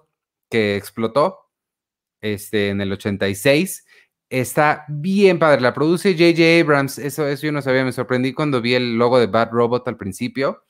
que 0.49 0.75
explotó 0.75 1.51
este, 2.19 2.69
en 2.69 2.81
el 2.81 2.91
86. 2.91 3.85
Está 4.27 4.85
bien 4.87 5.37
padre, 5.37 5.61
la 5.61 5.75
produce 5.75 6.13
J.J. 6.13 6.61
Abrams, 6.61 6.97
eso, 6.97 7.27
eso 7.27 7.45
yo 7.45 7.51
no 7.51 7.61
sabía, 7.61 7.85
me 7.85 7.91
sorprendí 7.91 8.33
cuando 8.33 8.59
vi 8.59 8.73
el 8.73 8.97
logo 8.97 9.19
de 9.19 9.27
Bad 9.27 9.51
Robot 9.51 9.87
al 9.87 9.97
principio 9.97 10.63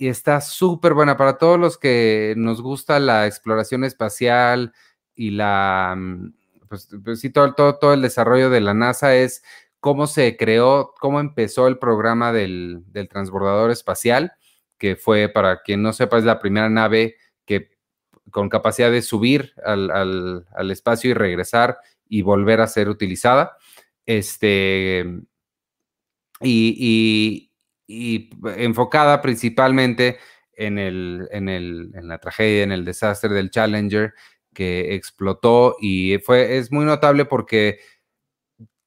y 0.00 0.08
está 0.08 0.40
súper 0.40 0.94
buena 0.94 1.18
para 1.18 1.36
todos 1.36 1.60
los 1.60 1.76
que 1.76 2.32
nos 2.38 2.62
gusta 2.62 2.98
la 2.98 3.26
exploración 3.26 3.84
espacial 3.84 4.72
y 5.14 5.32
la, 5.32 5.94
mm, 5.94 6.32
pues, 6.70 6.88
pues, 7.04 7.20
sí, 7.20 7.28
todo, 7.28 7.52
todo, 7.52 7.76
todo, 7.76 7.92
el 7.92 8.00
desarrollo 8.00 8.48
de 8.48 8.62
la 8.62 8.72
NASA 8.72 9.14
es 9.14 9.44
cómo 9.78 10.06
se 10.06 10.38
creó, 10.38 10.94
cómo 10.98 11.20
empezó 11.20 11.68
el 11.68 11.78
programa 11.78 12.32
del, 12.32 12.82
transbordador 13.10 13.70
espacial, 13.70 14.32
que 14.78 14.96
fue, 14.96 15.28
para 15.28 15.60
quien 15.60 15.82
no 15.82 15.92
sepa, 15.92 16.16
es 16.16 16.24
la 16.24 16.38
primera 16.38 16.70
nave 16.70 17.16
que 17.44 17.68
con 18.30 18.48
capacidad 18.48 18.90
de 18.90 19.02
subir 19.02 19.52
al, 19.62 19.90
al 20.50 20.70
espacio 20.70 21.10
y 21.10 21.14
regresar 21.14 21.76
y 22.08 22.22
volver 22.22 22.62
a 22.62 22.66
ser 22.66 22.88
utilizada. 22.88 23.58
Este, 24.06 25.04
y 26.40 27.49
enfocada 28.56 29.20
principalmente 29.20 30.18
en, 30.52 30.78
el, 30.78 31.28
en, 31.30 31.48
el, 31.48 31.90
en 31.94 32.08
la 32.08 32.18
tragedia, 32.18 32.62
en 32.62 32.72
el 32.72 32.84
desastre 32.84 33.30
del 33.30 33.50
Challenger 33.50 34.12
que 34.54 34.94
explotó 34.94 35.76
y 35.80 36.18
fue, 36.18 36.58
es 36.58 36.72
muy 36.72 36.84
notable 36.84 37.24
porque 37.24 37.78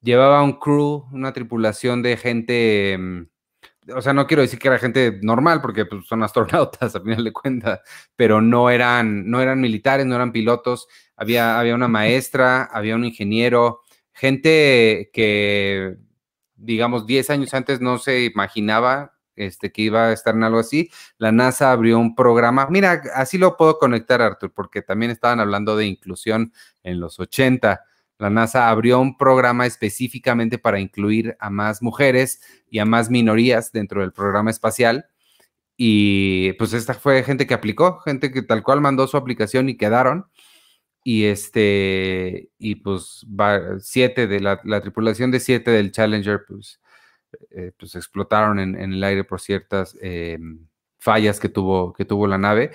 llevaba 0.01 0.43
un 0.43 0.59
crew, 0.59 1.05
una 1.11 1.33
tripulación 1.33 2.01
de 2.01 2.17
gente, 2.17 2.97
mm, 2.99 3.27
o 3.95 4.01
sea, 4.01 4.13
no 4.13 4.27
quiero 4.27 4.41
decir 4.41 4.59
que 4.59 4.67
era 4.67 4.77
gente 4.79 5.19
normal 5.21 5.61
porque 5.61 5.85
pues, 5.85 6.05
son 6.05 6.23
astronautas 6.23 6.95
a 6.95 7.01
final 7.01 7.23
de 7.23 7.33
cuentas, 7.33 7.79
pero 8.15 8.41
no 8.41 8.69
eran, 8.69 9.29
no 9.29 9.41
eran 9.41 9.61
militares, 9.61 10.05
no 10.05 10.15
eran 10.15 10.31
pilotos, 10.31 10.87
había, 11.15 11.59
había 11.59 11.75
una 11.75 11.87
maestra, 11.87 12.63
había 12.65 12.95
un 12.95 13.05
ingeniero, 13.05 13.81
gente 14.11 15.09
que 15.13 15.95
digamos, 16.63 17.05
10 17.05 17.29
años 17.29 17.53
antes 17.53 17.81
no 17.81 17.97
se 17.97 18.23
imaginaba 18.23 19.13
este, 19.35 19.71
que 19.71 19.83
iba 19.83 20.07
a 20.07 20.13
estar 20.13 20.35
en 20.35 20.43
algo 20.43 20.59
así. 20.59 20.89
La 21.17 21.31
NASA 21.31 21.71
abrió 21.71 21.99
un 21.99 22.15
programa. 22.15 22.67
Mira, 22.69 23.01
así 23.15 23.37
lo 23.37 23.57
puedo 23.57 23.79
conectar, 23.79 24.21
Arthur, 24.21 24.51
porque 24.53 24.81
también 24.81 25.11
estaban 25.11 25.39
hablando 25.39 25.75
de 25.75 25.85
inclusión 25.85 26.53
en 26.83 26.99
los 26.99 27.19
80. 27.19 27.81
La 28.19 28.29
NASA 28.29 28.69
abrió 28.69 28.99
un 28.99 29.17
programa 29.17 29.65
específicamente 29.65 30.57
para 30.57 30.79
incluir 30.79 31.35
a 31.39 31.49
más 31.49 31.81
mujeres 31.81 32.41
y 32.69 32.79
a 32.79 32.85
más 32.85 33.09
minorías 33.09 33.71
dentro 33.71 34.01
del 34.01 34.13
programa 34.13 34.51
espacial. 34.51 35.07
Y 35.75 36.53
pues 36.53 36.73
esta 36.73 36.93
fue 36.93 37.23
gente 37.23 37.47
que 37.47 37.55
aplicó, 37.55 37.99
gente 37.99 38.31
que 38.31 38.43
tal 38.43 38.63
cual 38.63 38.81
mandó 38.81 39.07
su 39.07 39.17
aplicación 39.17 39.69
y 39.69 39.77
quedaron 39.77 40.27
y 41.03 41.25
este, 41.25 42.49
y 42.57 42.75
pues 42.75 43.25
va, 43.27 43.79
siete 43.79 44.27
de 44.27 44.39
la, 44.39 44.61
tripulación 44.81 45.31
de 45.31 45.39
siete 45.39 45.71
del 45.71 45.91
Challenger, 45.91 46.45
pues, 46.47 46.79
eh, 47.51 47.71
pues 47.77 47.95
explotaron 47.95 48.59
en, 48.59 48.75
el 48.75 49.03
aire 49.03 49.23
por 49.23 49.41
ciertas 49.41 49.97
eh, 50.01 50.39
fallas 50.99 51.39
que 51.39 51.49
tuvo, 51.49 51.93
que 51.93 52.05
tuvo 52.05 52.27
la 52.27 52.37
nave. 52.37 52.71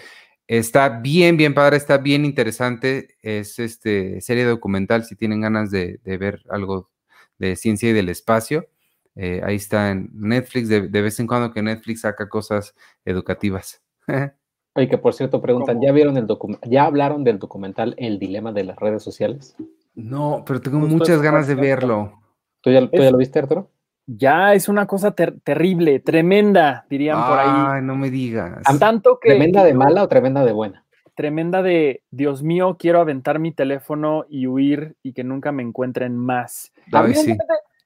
Está 0.46 0.88
bien, 0.88 1.36
bien 1.36 1.54
padre, 1.54 1.76
está 1.76 1.98
bien 1.98 2.24
interesante. 2.24 3.16
Es 3.22 3.58
este 3.58 4.20
serie 4.20 4.44
documental, 4.44 5.04
si 5.04 5.16
tienen 5.16 5.40
ganas 5.42 5.70
de, 5.70 6.00
ver 6.04 6.42
algo 6.50 6.90
de 7.38 7.56
ciencia 7.56 7.90
y 7.90 7.92
del 7.92 8.08
espacio. 8.08 8.68
Eh, 9.16 9.40
ahí 9.44 9.56
está 9.56 9.90
en 9.90 10.10
Netflix, 10.14 10.68
de, 10.68 10.88
de 10.88 11.02
vez 11.02 11.18
en 11.20 11.26
cuando 11.26 11.52
que 11.52 11.62
Netflix 11.62 12.02
saca 12.02 12.28
cosas 12.28 12.74
educativas. 13.04 13.82
Y 14.80 14.88
que 14.88 14.98
por 14.98 15.14
cierto 15.14 15.40
preguntan, 15.40 15.80
¿ya 15.80 15.92
vieron 15.92 16.16
el 16.16 16.26
documental, 16.26 16.70
ya 16.70 16.84
hablaron 16.84 17.24
del 17.24 17.38
documental 17.38 17.94
El 17.98 18.18
dilema 18.18 18.52
de 18.52 18.64
las 18.64 18.76
redes 18.76 19.02
sociales? 19.02 19.56
No, 19.94 20.44
pero 20.46 20.60
tengo 20.60 20.78
muchas 20.78 21.20
ganas 21.20 21.46
de 21.46 21.54
verlo. 21.54 22.12
¿Tú 22.60 22.70
ya, 22.70 22.80
lo 22.80 23.18
viste, 23.18 23.38
Arturo? 23.38 23.70
Ya 24.06 24.54
es 24.54 24.68
una 24.68 24.86
cosa 24.86 25.10
terrible, 25.12 26.00
tremenda, 26.00 26.86
dirían 26.88 27.20
por 27.26 27.38
ahí. 27.38 27.48
Ay, 27.48 27.82
no 27.82 27.96
me 27.96 28.10
digas. 28.10 28.62
Tanto 28.78 29.18
que, 29.20 29.30
¿Tremenda 29.30 29.64
de 29.64 29.74
mala 29.74 30.02
o 30.02 30.08
tremenda 30.08 30.44
de 30.44 30.52
buena? 30.52 30.84
Tremenda 31.14 31.62
de, 31.62 32.02
Dios 32.10 32.42
mío, 32.42 32.76
quiero 32.78 33.00
aventar 33.00 33.38
mi 33.38 33.52
teléfono 33.52 34.24
y 34.28 34.46
huir 34.46 34.96
y 35.02 35.12
que 35.12 35.24
nunca 35.24 35.52
me 35.52 35.62
encuentren 35.62 36.16
más. 36.16 36.72
sí. 37.14 37.36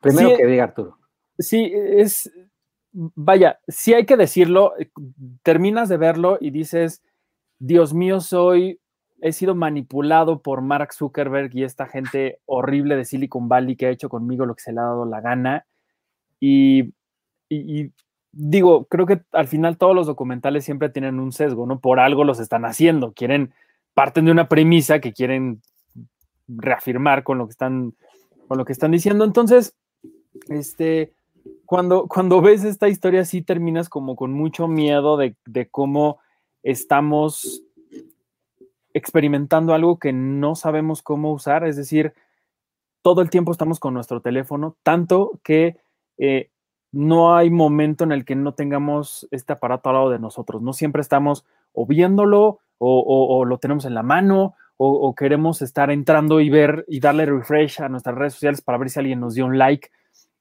Primero 0.00 0.36
que 0.36 0.46
diga 0.46 0.64
Arturo. 0.64 0.98
Sí, 1.38 1.72
es, 1.74 2.30
vaya, 2.92 3.60
si 3.68 3.94
hay 3.94 4.06
que 4.06 4.16
decirlo, 4.16 4.74
eh, 4.78 4.90
terminas 5.42 5.88
de 5.88 5.96
verlo 5.96 6.38
y 6.40 6.50
dices, 6.50 7.02
Dios 7.58 7.94
mío, 7.94 8.20
soy, 8.20 8.80
he 9.20 9.32
sido 9.32 9.54
manipulado 9.54 10.42
por 10.42 10.62
Mark 10.62 10.92
Zuckerberg 10.92 11.54
y 11.54 11.64
esta 11.64 11.86
gente 11.86 12.40
horrible 12.44 12.96
de 12.96 13.04
Silicon 13.04 13.48
Valley 13.48 13.76
que 13.76 13.86
ha 13.86 13.90
hecho 13.90 14.08
conmigo 14.08 14.46
lo 14.46 14.54
que 14.54 14.62
se 14.62 14.72
le 14.72 14.80
ha 14.80 14.84
dado 14.84 15.06
la 15.06 15.20
gana. 15.20 15.64
Y, 16.40 16.92
digo, 18.32 18.86
creo 18.86 19.06
que 19.06 19.22
al 19.30 19.46
final 19.46 19.78
todos 19.78 19.94
los 19.94 20.08
documentales 20.08 20.64
siempre 20.64 20.88
tienen 20.88 21.20
un 21.20 21.30
sesgo, 21.30 21.66
¿no? 21.66 21.78
Por 21.78 22.00
algo 22.00 22.24
los 22.24 22.40
están 22.40 22.64
haciendo, 22.64 23.12
quieren, 23.12 23.54
parten 23.94 24.24
de 24.24 24.32
una 24.32 24.48
premisa 24.48 24.98
que 24.98 25.12
quieren 25.12 25.62
reafirmar 26.48 27.22
con 27.22 27.38
lo 27.38 27.46
que 27.46 27.52
están, 27.52 27.94
con 28.48 28.58
lo 28.58 28.64
que 28.64 28.72
están 28.72 28.90
diciendo. 28.90 29.24
Entonces, 29.24 29.76
este, 30.48 31.12
cuando, 31.66 32.06
cuando 32.06 32.40
ves 32.40 32.64
esta 32.64 32.88
historia 32.88 33.24
sí 33.24 33.42
terminas 33.42 33.88
como 33.88 34.16
con 34.16 34.32
mucho 34.32 34.68
miedo 34.68 35.16
de, 35.16 35.36
cómo 35.70 36.18
estamos 36.62 37.62
experimentando 38.94 39.72
algo 39.72 39.98
que 39.98 40.12
no 40.12 40.54
sabemos 40.54 41.02
cómo 41.02 41.32
usar, 41.32 41.66
es 41.66 41.76
decir, 41.76 42.12
todo 43.00 43.22
el 43.22 43.30
tiempo 43.30 43.52
estamos 43.52 43.80
con 43.80 43.94
nuestro 43.94 44.20
teléfono, 44.20 44.76
tanto 44.82 45.40
que 45.42 45.78
eh, 46.18 46.50
no 46.92 47.34
hay 47.34 47.50
momento 47.50 48.04
en 48.04 48.12
el 48.12 48.24
que 48.24 48.36
no 48.36 48.52
tengamos 48.54 49.26
este 49.30 49.54
aparato 49.54 49.88
al 49.88 49.94
lado 49.96 50.10
de 50.10 50.18
nosotros, 50.18 50.60
no 50.60 50.74
siempre 50.74 51.00
estamos 51.00 51.44
o 51.72 51.86
viéndolo 51.86 52.60
o, 52.84 53.44
lo 53.44 53.58
tenemos 53.58 53.84
en 53.84 53.94
la 53.94 54.02
mano 54.02 54.54
o, 54.76 55.14
queremos 55.14 55.62
estar 55.62 55.90
entrando 55.90 56.40
y 56.40 56.50
ver 56.50 56.84
y 56.88 56.98
darle 56.98 57.24
refresh 57.24 57.80
a 57.80 57.88
nuestras 57.88 58.16
redes 58.16 58.32
sociales 58.34 58.60
para 58.60 58.78
ver 58.78 58.90
si 58.90 58.98
alguien 58.98 59.20
nos 59.20 59.34
dio 59.34 59.46
un 59.46 59.56
like. 59.56 59.90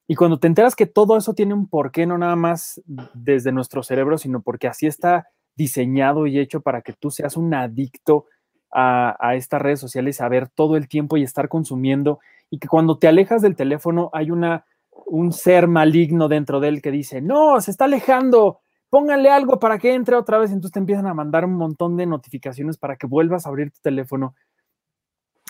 Y 0.07 0.15
cuando 0.15 0.40
te 0.40 0.48
enteras 0.48 0.76
que 0.76 0.86
todo 0.86 1.18
eso 1.18 1.34
tiene 1.34 1.53
un 1.53 1.68
porqué, 1.68 2.06
no 2.06 2.18
nada 2.18 2.36
más 2.36 2.82
desde 3.14 3.52
nuestro 3.52 3.84
cerebro, 3.84 4.18
sino 4.18 4.41
porque 4.41 4.68
así 4.68 4.88
está 4.88 5.28
diseñado 5.56 6.28
y 6.28 6.40
hecho 6.40 6.61
para 6.61 6.82
que 6.82 6.94
tú 6.94 7.11
seas 7.11 7.38
un 7.38 7.53
adicto 7.53 8.26
a, 8.73 9.36
estas 9.36 9.61
redes 9.61 9.80
sociales, 9.80 10.22
a 10.22 10.30
ver 10.30 10.48
todo 10.48 10.78
el 10.78 10.88
tiempo 10.88 11.18
y 11.18 11.23
estar 11.23 11.49
consumiendo, 11.49 12.19
y 12.49 12.60
que 12.60 12.68
cuando 12.68 12.98
te 12.98 13.07
alejas 13.07 13.41
del 13.41 13.56
teléfono 13.56 14.10
hay 14.14 14.32
una, 14.32 14.65
un 15.07 15.34
ser 15.34 15.68
maligno 15.68 16.28
dentro 16.28 16.60
de 16.60 16.69
él 16.69 16.82
que 16.82 16.91
dice, 16.91 17.22
no, 17.22 17.60
se 17.60 17.72
está 17.72 17.86
alejando, 17.86 18.60
póngale 18.90 19.30
algo 19.30 19.60
para 19.60 19.78
que 19.78 19.94
entre 19.94 20.15
otra 20.15 20.38
vez, 20.38 20.52
entonces 20.52 20.72
te 20.72 20.80
empiezan 20.80 21.07
a 21.07 21.14
mandar 21.14 21.45
un 21.45 21.56
montón 21.56 21.98
de 21.98 22.06
notificaciones 22.06 22.78
para 22.78 22.95
que 22.95 23.07
vuelvas 23.07 23.45
a 23.45 23.49
abrir 23.49 23.72
tu 23.72 23.80
teléfono. 23.82 24.36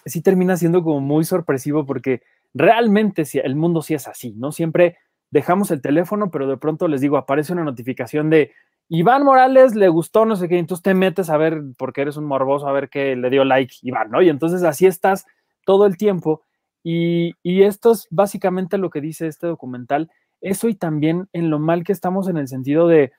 Sí 0.06 0.22
termina 0.22 0.58
siendo 0.58 0.84
como 0.84 1.00
muy 1.00 1.24
sorpresivo 1.26 1.86
porque 1.86 2.24
realmente 2.54 3.24
el 3.44 3.56
mundo 3.56 3.82
sí 3.82 3.94
es 3.94 4.08
así, 4.08 4.34
¿no? 4.34 4.52
Siempre 4.52 4.98
dejamos 5.30 5.72
el 5.72 5.82
teléfono, 5.82 6.30
pero 6.32 6.48
de 6.48 6.58
pronto 6.58 6.88
les 6.88 7.02
digo, 7.02 7.18
aparece 7.18 7.54
una 7.54 7.64
notificación 7.64 8.30
de 8.30 8.52
Iván 8.94 9.24
Morales 9.24 9.74
le 9.74 9.88
gustó, 9.88 10.26
no 10.26 10.36
sé 10.36 10.50
qué, 10.50 10.58
entonces 10.58 10.84
te 10.84 10.94
metes 10.94 11.30
a 11.30 11.38
ver, 11.38 11.62
porque 11.78 12.02
eres 12.02 12.18
un 12.18 12.26
morboso, 12.26 12.68
a 12.68 12.74
ver 12.74 12.90
qué 12.90 13.16
le 13.16 13.30
dio 13.30 13.46
like 13.46 13.74
Iván, 13.84 14.12
¿no? 14.12 14.22
Y 14.22 14.28
entonces 14.28 14.64
así 14.64 14.86
estás 14.86 15.26
todo 15.66 15.86
el 15.86 15.96
tiempo. 15.96 16.44
Y, 16.84 17.36
y 17.42 17.64
esto 17.64 17.94
es 17.94 18.08
básicamente 18.10 18.78
lo 18.78 18.90
que 18.90 19.00
dice 19.00 19.28
este 19.28 19.48
documental. 19.48 20.12
Eso 20.42 20.68
y 20.68 20.76
también 20.76 21.30
en 21.32 21.50
lo 21.50 21.58
mal 21.58 21.86
que 21.86 21.94
estamos 21.94 22.28
en 22.28 22.36
el 22.36 22.50
sentido 22.50 22.90
de, 22.90 23.14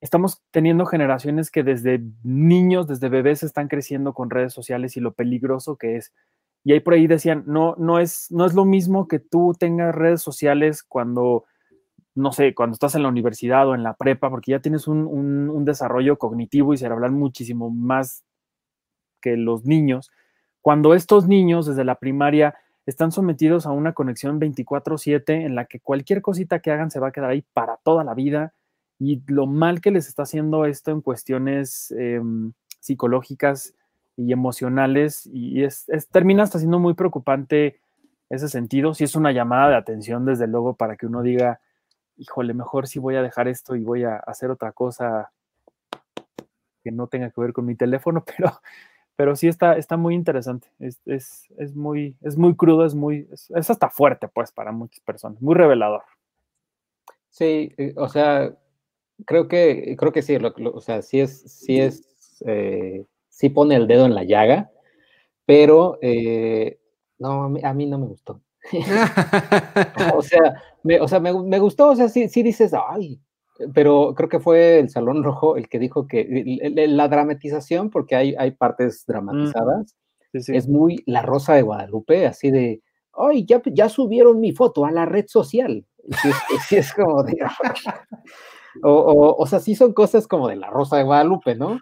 estamos 0.00 0.42
teniendo 0.50 0.86
generaciones 0.86 1.52
que 1.52 1.62
desde 1.62 2.02
niños, 2.24 2.88
desde 2.88 3.08
bebés 3.08 3.44
están 3.44 3.68
creciendo 3.68 4.12
con 4.12 4.28
redes 4.28 4.52
sociales 4.52 4.96
y 4.96 5.00
lo 5.00 5.12
peligroso 5.12 5.76
que 5.76 5.98
es. 5.98 6.12
Y 6.66 6.72
ahí 6.72 6.80
por 6.80 6.94
ahí 6.94 7.06
decían, 7.06 7.44
no, 7.46 7.76
no 7.78 8.00
es, 8.00 8.26
no 8.32 8.44
es 8.44 8.52
lo 8.52 8.64
mismo 8.64 9.06
que 9.06 9.20
tú 9.20 9.54
tengas 9.56 9.94
redes 9.94 10.20
sociales 10.20 10.82
cuando 10.82 11.44
no 12.16 12.32
sé, 12.32 12.54
cuando 12.54 12.72
estás 12.72 12.94
en 12.94 13.02
la 13.02 13.08
universidad 13.08 13.68
o 13.68 13.74
en 13.74 13.82
la 13.82 13.94
prepa, 13.94 14.30
porque 14.30 14.52
ya 14.52 14.58
tienes 14.60 14.88
un, 14.88 15.64
desarrollo 15.64 16.18
cognitivo 16.18 16.72
y 16.72 16.78
cerebral 16.78 17.12
muchísimo 17.12 17.70
más 17.70 18.24
que 19.20 19.36
los 19.36 19.64
niños, 19.64 20.10
cuando 20.62 20.94
estos 20.94 21.28
niños 21.28 21.66
desde 21.66 21.84
la 21.84 21.96
primaria 21.96 22.56
están 22.86 23.12
sometidos 23.12 23.66
a 23.66 23.70
una 23.70 23.92
conexión 23.92 24.40
24/7 24.40 25.44
en 25.44 25.54
la 25.54 25.66
que 25.66 25.78
cualquier 25.78 26.22
cosita 26.22 26.60
que 26.60 26.70
hagan 26.72 26.90
se 26.90 27.00
va 27.00 27.08
a 27.08 27.12
quedar 27.12 27.30
ahí 27.30 27.44
para 27.52 27.76
toda 27.84 28.02
la 28.02 28.14
vida 28.14 28.54
y 28.98 29.22
lo 29.26 29.46
mal 29.46 29.80
que 29.80 29.90
les 29.90 30.08
está 30.08 30.22
haciendo 30.22 30.64
esto 30.64 30.90
en 30.90 31.02
cuestiones 31.02 31.92
em, 31.98 32.52
psicológicas 32.80 33.74
y 34.16 34.32
emocionales 34.32 35.26
y 35.32 35.62
es, 35.62 35.86
termina 36.10 36.42
hasta 36.42 36.58
siendo 36.58 36.78
muy 36.78 36.94
preocupante 36.94 37.80
ese 38.30 38.48
sentido. 38.48 38.94
Si 38.94 39.04
es 39.04 39.14
una 39.14 39.32
llamada 39.32 39.70
de 39.70 39.76
atención, 39.76 40.24
desde 40.24 40.46
luego, 40.46 40.74
para 40.74 40.96
que 40.96 41.06
uno 41.06 41.22
diga, 41.22 41.60
híjole, 42.16 42.54
mejor 42.54 42.88
si 42.88 42.98
voy 42.98 43.16
a 43.16 43.22
dejar 43.22 43.48
esto 43.48 43.76
y 43.76 43.84
voy 43.84 44.04
a 44.04 44.16
hacer 44.16 44.50
otra 44.50 44.72
cosa 44.72 45.30
que 46.82 46.90
no 46.90 47.08
tenga 47.08 47.30
que 47.30 47.40
ver 47.40 47.52
con 47.52 47.66
mi 47.66 47.74
teléfono, 47.74 48.24
pero, 48.36 48.60
pero 49.16 49.36
sí 49.36 49.48
está, 49.48 49.76
está 49.76 49.96
muy 49.96 50.14
interesante. 50.14 50.68
Es, 50.78 51.50
muy, 51.74 52.16
es 52.22 52.36
muy 52.36 52.56
crudo, 52.56 52.86
es 52.86 52.94
muy, 52.94 53.28
es, 53.30 53.50
hasta 53.70 53.90
fuerte, 53.90 54.28
pues, 54.28 54.50
para 54.50 54.72
muchas 54.72 55.00
personas, 55.00 55.40
muy 55.42 55.54
revelador. 55.54 56.02
Sí, 57.28 57.74
eh, 57.76 57.92
o 57.96 58.08
sea, 58.08 58.56
creo 59.26 59.46
que, 59.46 59.94
creo 59.98 60.12
que 60.12 60.22
sí, 60.22 60.36
o 60.36 60.80
sea, 60.80 61.02
sí 61.02 61.20
es, 61.20 61.42
sí 61.42 61.80
es, 61.80 62.42
eh, 62.46 63.04
sí 63.36 63.50
pone 63.50 63.76
el 63.76 63.86
dedo 63.86 64.06
en 64.06 64.14
la 64.14 64.24
llaga, 64.24 64.70
pero 65.44 65.98
eh, 66.00 66.78
no, 67.18 67.54
a 67.62 67.74
mí 67.74 67.84
no 67.84 67.98
me 67.98 68.06
gustó. 68.06 68.40
o 70.14 70.22
sea, 70.22 70.62
me, 70.82 71.00
o 71.00 71.06
sea 71.06 71.20
me, 71.20 71.38
me, 71.42 71.58
gustó, 71.58 71.90
o 71.90 71.96
sea, 71.96 72.08
sí, 72.08 72.30
sí 72.30 72.42
dices, 72.42 72.72
ay, 72.88 73.20
pero 73.74 74.14
creo 74.16 74.30
que 74.30 74.40
fue 74.40 74.78
el 74.78 74.88
Salón 74.88 75.22
Rojo 75.22 75.58
el 75.58 75.68
que 75.68 75.78
dijo 75.78 76.06
que 76.06 76.26
la 76.88 77.08
dramatización, 77.08 77.90
porque 77.90 78.16
hay, 78.16 78.34
hay 78.38 78.52
partes 78.52 79.04
dramatizadas, 79.06 79.94
es 80.32 80.66
muy 80.66 81.02
la 81.04 81.20
Rosa 81.20 81.52
de 81.54 81.62
Guadalupe, 81.62 82.26
así 82.26 82.50
de, 82.50 82.80
ay, 83.12 83.44
ya, 83.44 83.60
ya 83.66 83.90
subieron 83.90 84.40
mi 84.40 84.52
foto 84.52 84.86
a 84.86 84.90
la 84.90 85.04
red 85.04 85.26
social. 85.28 85.84
Sí, 86.68 86.76
es 86.76 86.94
como 86.94 87.22
de... 87.22 87.36
o, 88.82 88.90
o, 88.90 89.36
o, 89.36 89.46
sea, 89.46 89.60
sí 89.60 89.74
son 89.74 89.92
cosas 89.92 90.26
como 90.26 90.48
de 90.48 90.56
la 90.56 90.70
Rosa 90.70 90.96
de 90.96 91.04
Guadalupe, 91.04 91.54
¿no? 91.54 91.80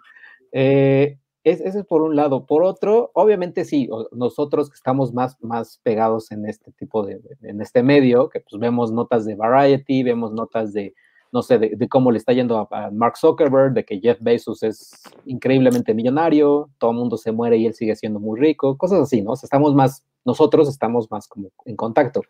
Eh, 0.51 1.17
es, 1.45 1.61
ese 1.61 1.79
es 1.79 1.85
por 1.85 2.01
un 2.01 2.15
lado. 2.15 2.45
Por 2.45 2.63
otro, 2.63 3.11
obviamente 3.13 3.65
sí, 3.65 3.87
nosotros 4.11 4.69
que 4.69 4.75
estamos 4.75 5.13
más, 5.13 5.41
más 5.43 5.79
pegados 5.83 6.31
en 6.31 6.45
este 6.45 6.71
tipo 6.71 7.05
de, 7.05 7.21
en 7.43 7.61
este 7.61 7.83
medio, 7.83 8.29
que 8.29 8.39
pues 8.39 8.59
vemos 8.59 8.91
notas 8.91 9.25
de 9.25 9.35
Variety, 9.35 10.01
vemos 10.01 10.33
notas 10.33 10.73
de, 10.73 10.95
no 11.31 11.43
sé, 11.43 11.59
de, 11.59 11.87
cómo 11.87 12.11
le 12.11 12.17
está 12.17 12.33
yendo 12.33 12.67
a, 12.71 12.89
Mark 12.89 13.17
Zuckerberg, 13.17 13.73
de 13.73 13.85
que 13.85 13.99
Jeff 13.99 14.17
Bezos 14.21 14.63
es 14.63 15.03
increíblemente 15.25 15.93
millonario, 15.93 16.71
todo 16.79 16.91
el 16.91 16.97
mundo 16.97 17.15
se 17.15 17.31
muere 17.31 17.57
y 17.57 17.67
él 17.67 17.75
sigue 17.75 17.95
siendo 17.95 18.19
muy 18.19 18.39
rico, 18.39 18.75
cosas 18.75 19.01
así, 19.01 19.21
¿no? 19.21 19.33
O 19.33 19.35
sea, 19.35 19.45
estamos 19.45 19.75
más, 19.75 20.03
nosotros 20.25 20.67
estamos 20.67 21.11
más 21.11 21.27
como 21.27 21.49
en 21.65 21.75
contacto. 21.75 22.23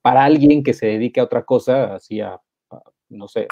Para 0.00 0.22
alguien 0.24 0.62
que 0.62 0.74
se 0.74 0.86
dedique 0.86 1.18
a 1.18 1.24
otra 1.24 1.44
cosa, 1.44 1.96
así 1.96 2.20
a, 2.20 2.40
no 3.08 3.26
sé, 3.26 3.48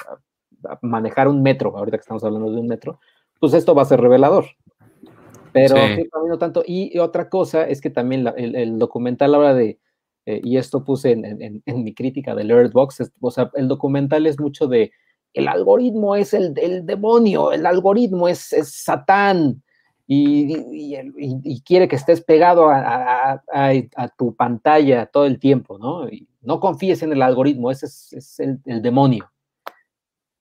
a 0.63 0.79
manejar 0.81 1.27
un 1.27 1.43
metro, 1.43 1.77
ahorita 1.77 1.97
que 1.97 2.01
estamos 2.01 2.23
hablando 2.23 2.49
de 2.51 2.61
un 2.61 2.67
metro, 2.67 3.01
pues 3.39 3.53
esto 3.53 3.73
va 3.73 3.83
a 3.83 3.85
ser 3.85 4.01
revelador, 4.01 4.45
pero 5.51 5.75
no 6.27 6.37
tanto. 6.37 6.63
Y, 6.65 6.97
otra 6.99 7.29
cosa 7.29 7.67
es 7.67 7.81
que 7.81 7.89
también 7.89 8.27
el, 8.37 8.77
documental 8.77 9.35
habla 9.35 9.53
de, 9.53 9.79
eh, 10.25 10.41
y 10.43 10.57
esto 10.57 10.83
puse 10.83 11.11
en, 11.11 11.63
mi 11.65 11.93
crítica 11.93 12.35
del 12.35 12.51
Earthbox, 12.51 13.11
o 13.19 13.31
sea, 13.31 13.51
el 13.55 13.67
documental 13.67 14.25
es 14.27 14.39
mucho 14.39 14.67
de, 14.67 14.91
el 15.33 15.47
algoritmo 15.47 16.15
es 16.15 16.33
el, 16.33 16.53
demonio, 16.85 17.51
el 17.51 17.65
algoritmo 17.65 18.27
es, 18.27 18.53
es 18.53 18.71
Satán. 18.71 19.61
Y, 20.11 21.61
quiere 21.63 21.87
que 21.87 21.95
estés 21.95 22.21
pegado 22.21 22.69
a, 22.69 23.43
a, 23.51 24.07
tu 24.17 24.35
pantalla 24.35 25.05
todo 25.05 25.27
el 25.27 25.39
tiempo, 25.39 25.77
¿no? 25.77 26.09
Y 26.09 26.27
no 26.41 26.59
confíes 26.59 27.03
en 27.03 27.11
el 27.11 27.21
algoritmo, 27.21 27.69
ese 27.69 27.85
es, 27.85 28.13
es 28.13 28.39
el, 28.39 28.59
el, 28.65 28.81
demonio. 28.81 29.29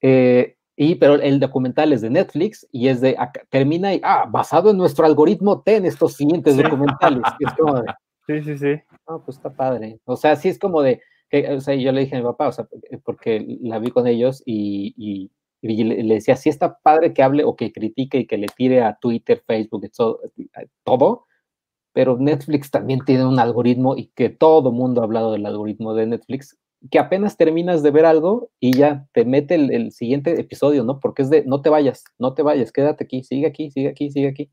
Eh, 0.01 0.56
y, 0.80 0.94
pero 0.94 1.14
el 1.14 1.40
documental 1.40 1.92
es 1.92 2.02
de 2.02 2.09
Netflix 2.09 2.64
y 2.70 2.86
es 2.86 3.00
de, 3.00 3.16
termina 3.48 3.94
y, 3.94 4.00
ah, 4.05 4.28
basado 4.30 4.70
en 4.70 4.76
nuestro 4.76 5.06
algoritmo, 5.06 5.60
ten 5.62 5.84
estos 5.84 6.14
siguientes 6.14 6.56
documentales. 6.56 7.24
sí, 8.28 8.42
sí, 8.44 8.56
sí. 8.56 8.80
No, 9.09 9.20
pues 9.24 9.38
está 9.38 9.50
padre. 9.50 9.98
O 10.05 10.16
sea, 10.16 10.36
sí 10.36 10.48
es 10.48 10.56
como 10.56 10.80
de, 10.82 11.02
que, 11.30 11.52
o 11.52 11.60
sea, 11.60 11.74
yo 11.74 11.90
le 11.90 12.02
dije 12.02 12.14
a 12.14 12.20
mi 12.20 12.24
papá, 12.24 12.46
o 12.46 12.52
sea, 12.52 12.68
porque 13.02 13.44
la 13.60 13.80
vi 13.80 13.90
con 13.90 14.06
ellos 14.06 14.40
y, 14.46 14.94
y, 14.96 15.32
le 15.62 16.14
decía, 16.14 16.36
sí 16.36 16.48
está 16.48 16.78
padre 16.78 17.12
que 17.12 17.24
hable 17.24 17.42
o 17.42 17.56
que 17.56 17.72
critique 17.72 18.18
y 18.18 18.26
que 18.28 18.38
le 18.38 18.46
tire 18.46 18.80
a 18.82 18.96
Twitter, 19.00 19.42
Facebook, 19.44 19.90
todo, 19.96 20.20
todo, 20.84 21.26
pero 21.92 22.16
Netflix 22.18 22.70
también 22.70 23.00
tiene 23.05 23.26
un 23.26 23.40
algoritmo 23.40 23.96
y 23.96 24.12
que 24.14 24.30
todo 24.30 24.70
mundo 24.70 25.00
ha 25.00 25.05
hablado 25.05 25.32
del 25.32 25.44
algoritmo 25.44 25.94
de 25.94 26.06
Netflix 26.06 26.56
que 26.90 26.98
apenas 26.98 27.36
terminas 27.36 27.82
de 27.82 27.90
ver 27.90 28.06
algo 28.06 28.50
y 28.60 28.76
ya 28.76 29.06
te 29.12 29.24
mete 29.24 29.55
el, 29.56 29.92
siguiente 29.92 30.40
episodio, 30.40 30.84
¿no? 30.84 31.00
Porque 31.00 31.22
es 31.22 31.30
de, 31.30 31.44
no 31.44 31.60
te 31.60 31.70
vayas, 31.70 32.05
no 32.18 32.34
te 32.34 32.42
vayas, 32.42 32.72
quédate 32.72 33.05
aquí, 33.05 33.24
sigue 33.24 33.46
aquí, 33.46 33.70
sigue 33.70 33.88
aquí, 33.88 34.10
sigue 34.10 34.28
aquí, 34.28 34.50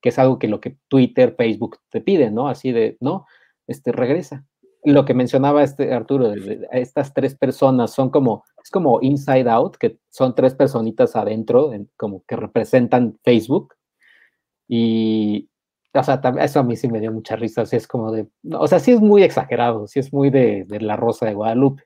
que 0.00 0.08
es 0.08 0.18
algo 0.18 0.38
que 0.38 0.48
lo 0.48 0.60
que 0.60 0.76
Twitter, 0.88 1.34
Facebook 1.36 1.78
te 1.90 2.00
piden, 2.00 2.34
¿no? 2.34 2.48
Así 2.48 2.72
de, 2.72 2.96
no, 3.00 3.26
este, 3.66 3.92
regresa. 3.92 4.46
Lo 4.84 5.04
que 5.04 5.14
mencionaba 5.14 5.64
este 5.64 5.92
Arturo, 5.92 6.32
estas 6.70 7.12
tres 7.12 7.34
personas 7.34 7.92
son 7.92 8.10
como, 8.10 8.44
es 8.62 8.70
como 8.70 9.00
Inside 9.02 9.50
Out, 9.50 9.76
que 9.76 9.98
son 10.10 10.34
tres 10.34 10.54
personitas 10.54 11.16
adentro, 11.16 11.72
como 11.96 12.24
que 12.26 12.36
representan 12.36 13.18
Facebook. 13.24 13.74
Y, 14.68 15.48
o 16.00 16.04
sea, 16.04 16.20
eso 16.40 16.60
a 16.60 16.62
mí 16.62 16.76
sí 16.76 16.88
me 16.88 17.00
dio 17.00 17.12
mucha 17.12 17.36
risa, 17.36 17.62
o 17.62 17.66
sea, 17.66 17.76
es 17.76 17.86
como 17.86 18.12
de, 18.12 18.28
o 18.52 18.66
sea, 18.66 18.78
sí 18.78 18.92
es 18.92 19.00
muy 19.00 19.22
exagerado, 19.22 19.86
sí 19.86 20.00
es 20.00 20.12
muy 20.12 20.30
de, 20.30 20.66
la 20.80 20.96
Rosa 20.96 21.26
de 21.26 21.34
Guadalupe, 21.34 21.84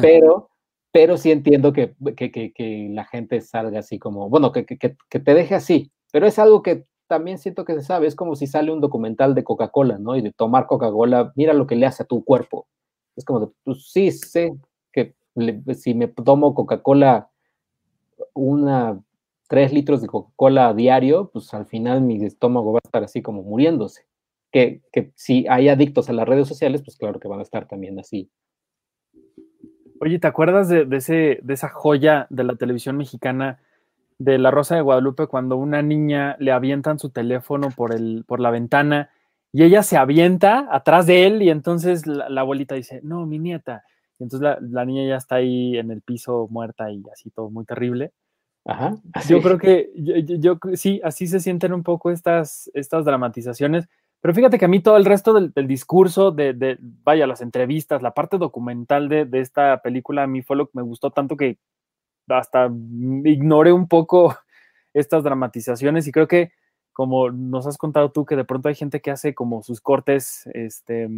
pero, 0.00 0.50
pero 0.92 1.16
sí 1.16 1.30
entiendo 1.30 1.72
que, 1.72 1.94
que, 2.16 2.30
que, 2.30 2.88
la 2.90 3.04
gente 3.04 3.40
salga 3.40 3.80
así 3.80 3.98
como, 3.98 4.28
bueno, 4.28 4.52
que, 4.52 4.64
te 4.64 5.34
deje 5.34 5.54
así, 5.54 5.90
pero 6.12 6.26
es 6.26 6.38
algo 6.38 6.62
que 6.62 6.86
también 7.06 7.38
siento 7.38 7.64
que 7.64 7.74
se 7.74 7.82
sabe, 7.82 8.06
es 8.06 8.14
como 8.14 8.36
si 8.36 8.46
sale 8.46 8.72
un 8.72 8.80
documental 8.80 9.34
de 9.34 9.42
Coca-Cola, 9.42 9.98
¿no? 9.98 10.14
Y 10.14 10.22
de 10.22 10.32
tomar 10.32 10.66
Coca-Cola, 10.66 11.32
mira 11.34 11.52
lo 11.52 11.66
que 11.66 11.74
le 11.74 11.86
hace 11.86 12.04
a 12.04 12.06
tu 12.06 12.24
cuerpo. 12.24 12.68
Es 13.16 13.24
como 13.24 13.40
de, 13.40 13.48
pues 13.64 13.90
sí, 13.90 14.12
sé 14.12 14.52
que 14.92 15.16
si 15.74 15.94
me 15.94 16.06
tomo 16.06 16.54
Coca-Cola 16.54 17.28
una 18.32 19.00
tres 19.50 19.72
litros 19.72 20.00
de 20.00 20.06
Coca-Cola 20.06 20.72
diario, 20.74 21.28
pues 21.32 21.52
al 21.54 21.66
final 21.66 22.02
mi 22.02 22.24
estómago 22.24 22.72
va 22.72 22.78
a 22.78 22.86
estar 22.86 23.02
así 23.02 23.20
como 23.20 23.42
muriéndose. 23.42 24.06
Que, 24.52 24.80
que 24.92 25.10
si 25.16 25.44
hay 25.48 25.68
adictos 25.68 26.08
a 26.08 26.12
las 26.12 26.28
redes 26.28 26.46
sociales, 26.46 26.82
pues 26.82 26.96
claro 26.96 27.18
que 27.18 27.26
van 27.26 27.40
a 27.40 27.42
estar 27.42 27.66
también 27.66 27.98
así. 27.98 28.30
Oye, 30.00 30.20
¿te 30.20 30.28
acuerdas 30.28 30.68
de, 30.68 30.86
ese, 30.92 31.40
de 31.42 31.54
esa 31.54 31.68
joya 31.68 32.28
de 32.30 32.44
la 32.44 32.54
televisión 32.54 32.96
mexicana 32.96 33.58
de 34.18 34.38
La 34.38 34.52
Rosa 34.52 34.76
de 34.76 34.82
Guadalupe 34.82 35.26
cuando 35.26 35.56
una 35.56 35.82
niña 35.82 36.36
le 36.38 36.52
avientan 36.52 37.00
su 37.00 37.10
teléfono 37.10 37.70
por, 37.74 37.92
el, 37.92 38.24
por 38.28 38.38
la 38.38 38.52
ventana 38.52 39.10
y 39.52 39.64
ella 39.64 39.82
se 39.82 39.96
avienta 39.96 40.68
atrás 40.70 41.06
de 41.06 41.26
él 41.26 41.42
y 41.42 41.50
entonces 41.50 42.06
la, 42.06 42.40
abuelita 42.40 42.76
dice, 42.76 43.00
no, 43.02 43.26
mi 43.26 43.40
nieta. 43.40 43.82
Y 44.20 44.22
entonces 44.22 44.58
la, 44.60 44.84
niña 44.84 45.08
ya 45.08 45.16
está 45.16 45.36
ahí 45.36 45.76
en 45.76 45.90
el 45.90 46.02
piso 46.02 46.46
muerta 46.48 46.92
y 46.92 47.02
así 47.12 47.30
todo 47.30 47.50
muy 47.50 47.64
terrible. 47.64 48.12
Ajá, 48.64 48.94
Yo 49.28 49.40
creo 49.40 49.58
que 49.58 49.90
yo, 49.96 50.58
sí, 50.74 51.00
así 51.02 51.26
se 51.26 51.40
sienten 51.40 51.72
un 51.72 51.82
poco 51.82 52.10
estas, 52.10 52.70
estas 52.74 53.04
dramatizaciones. 53.04 53.88
Pero 54.20 54.34
fíjate 54.34 54.58
que 54.58 54.66
a 54.66 54.68
mí 54.68 54.80
todo 54.80 54.98
el 54.98 55.06
resto 55.06 55.32
del, 55.32 55.66
discurso, 55.66 56.30
de, 56.30 56.76
vaya, 56.80 57.26
las 57.26 57.40
entrevistas, 57.40 58.02
la 58.02 58.12
parte 58.12 58.36
documental 58.36 59.08
de, 59.08 59.24
de, 59.24 59.40
esta 59.40 59.80
película, 59.80 60.24
a 60.24 60.26
mí 60.26 60.42
fue 60.42 60.56
lo 60.56 60.66
que 60.66 60.72
me 60.74 60.82
gustó 60.82 61.10
tanto 61.10 61.38
que 61.38 61.58
hasta 62.28 62.70
ignoré 63.24 63.72
un 63.72 63.88
poco 63.88 64.36
estas 64.94 65.24
dramatizaciones 65.24 66.06
y 66.06 66.12
creo 66.12 66.28
que 66.28 66.52
como 67.00 67.30
nos 67.30 67.66
has 67.66 67.78
contado 67.78 68.10
tú, 68.10 68.26
que 68.26 68.36
de 68.36 68.44
pronto 68.44 68.68
hay 68.68 68.74
gente 68.74 69.00
que 69.00 69.10
hace 69.10 69.34
como 69.34 69.62
sus 69.62 69.80
cortes 69.80 70.46
este, 70.52 71.08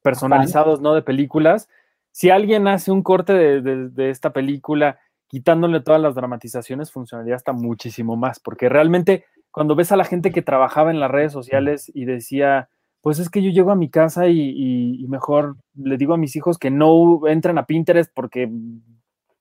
personalizados, 0.00 0.80
¿no? 0.80 0.94
De 0.94 1.02
películas. 1.02 1.68
Si 2.12 2.30
alguien 2.30 2.68
hace 2.68 2.92
un 2.92 3.02
corte 3.02 3.32
de, 3.32 4.10
esta 4.10 4.32
película 4.32 5.00
quitándole 5.28 5.80
todas 5.80 6.00
las 6.00 6.14
dramatizaciones, 6.14 6.92
funcionaría 6.92 7.34
hasta 7.34 7.52
muchísimo 7.52 8.16
más, 8.16 8.40
porque 8.40 8.68
realmente 8.68 9.24
cuando 9.50 9.74
ves 9.74 9.92
a 9.92 9.96
la 9.96 10.04
gente 10.04 10.32
que 10.32 10.42
trabajaba 10.42 10.90
en 10.90 11.00
las 11.00 11.10
redes 11.10 11.32
sociales 11.32 11.90
y 11.94 12.04
decía, 12.04 12.68
pues 13.00 13.18
es 13.18 13.30
que 13.30 13.42
yo 13.42 13.50
llego 13.50 13.70
a 13.70 13.76
mi 13.76 13.90
casa 13.90 14.28
y, 14.28 15.04
mejor 15.08 15.56
le 15.74 15.96
digo 15.96 16.14
a 16.14 16.18
mis 16.18 16.36
hijos 16.36 16.58
que 16.58 16.70
no 16.70 17.26
entren 17.26 17.58
a 17.58 17.66
Pinterest 17.66 18.12
porque, 18.14 18.50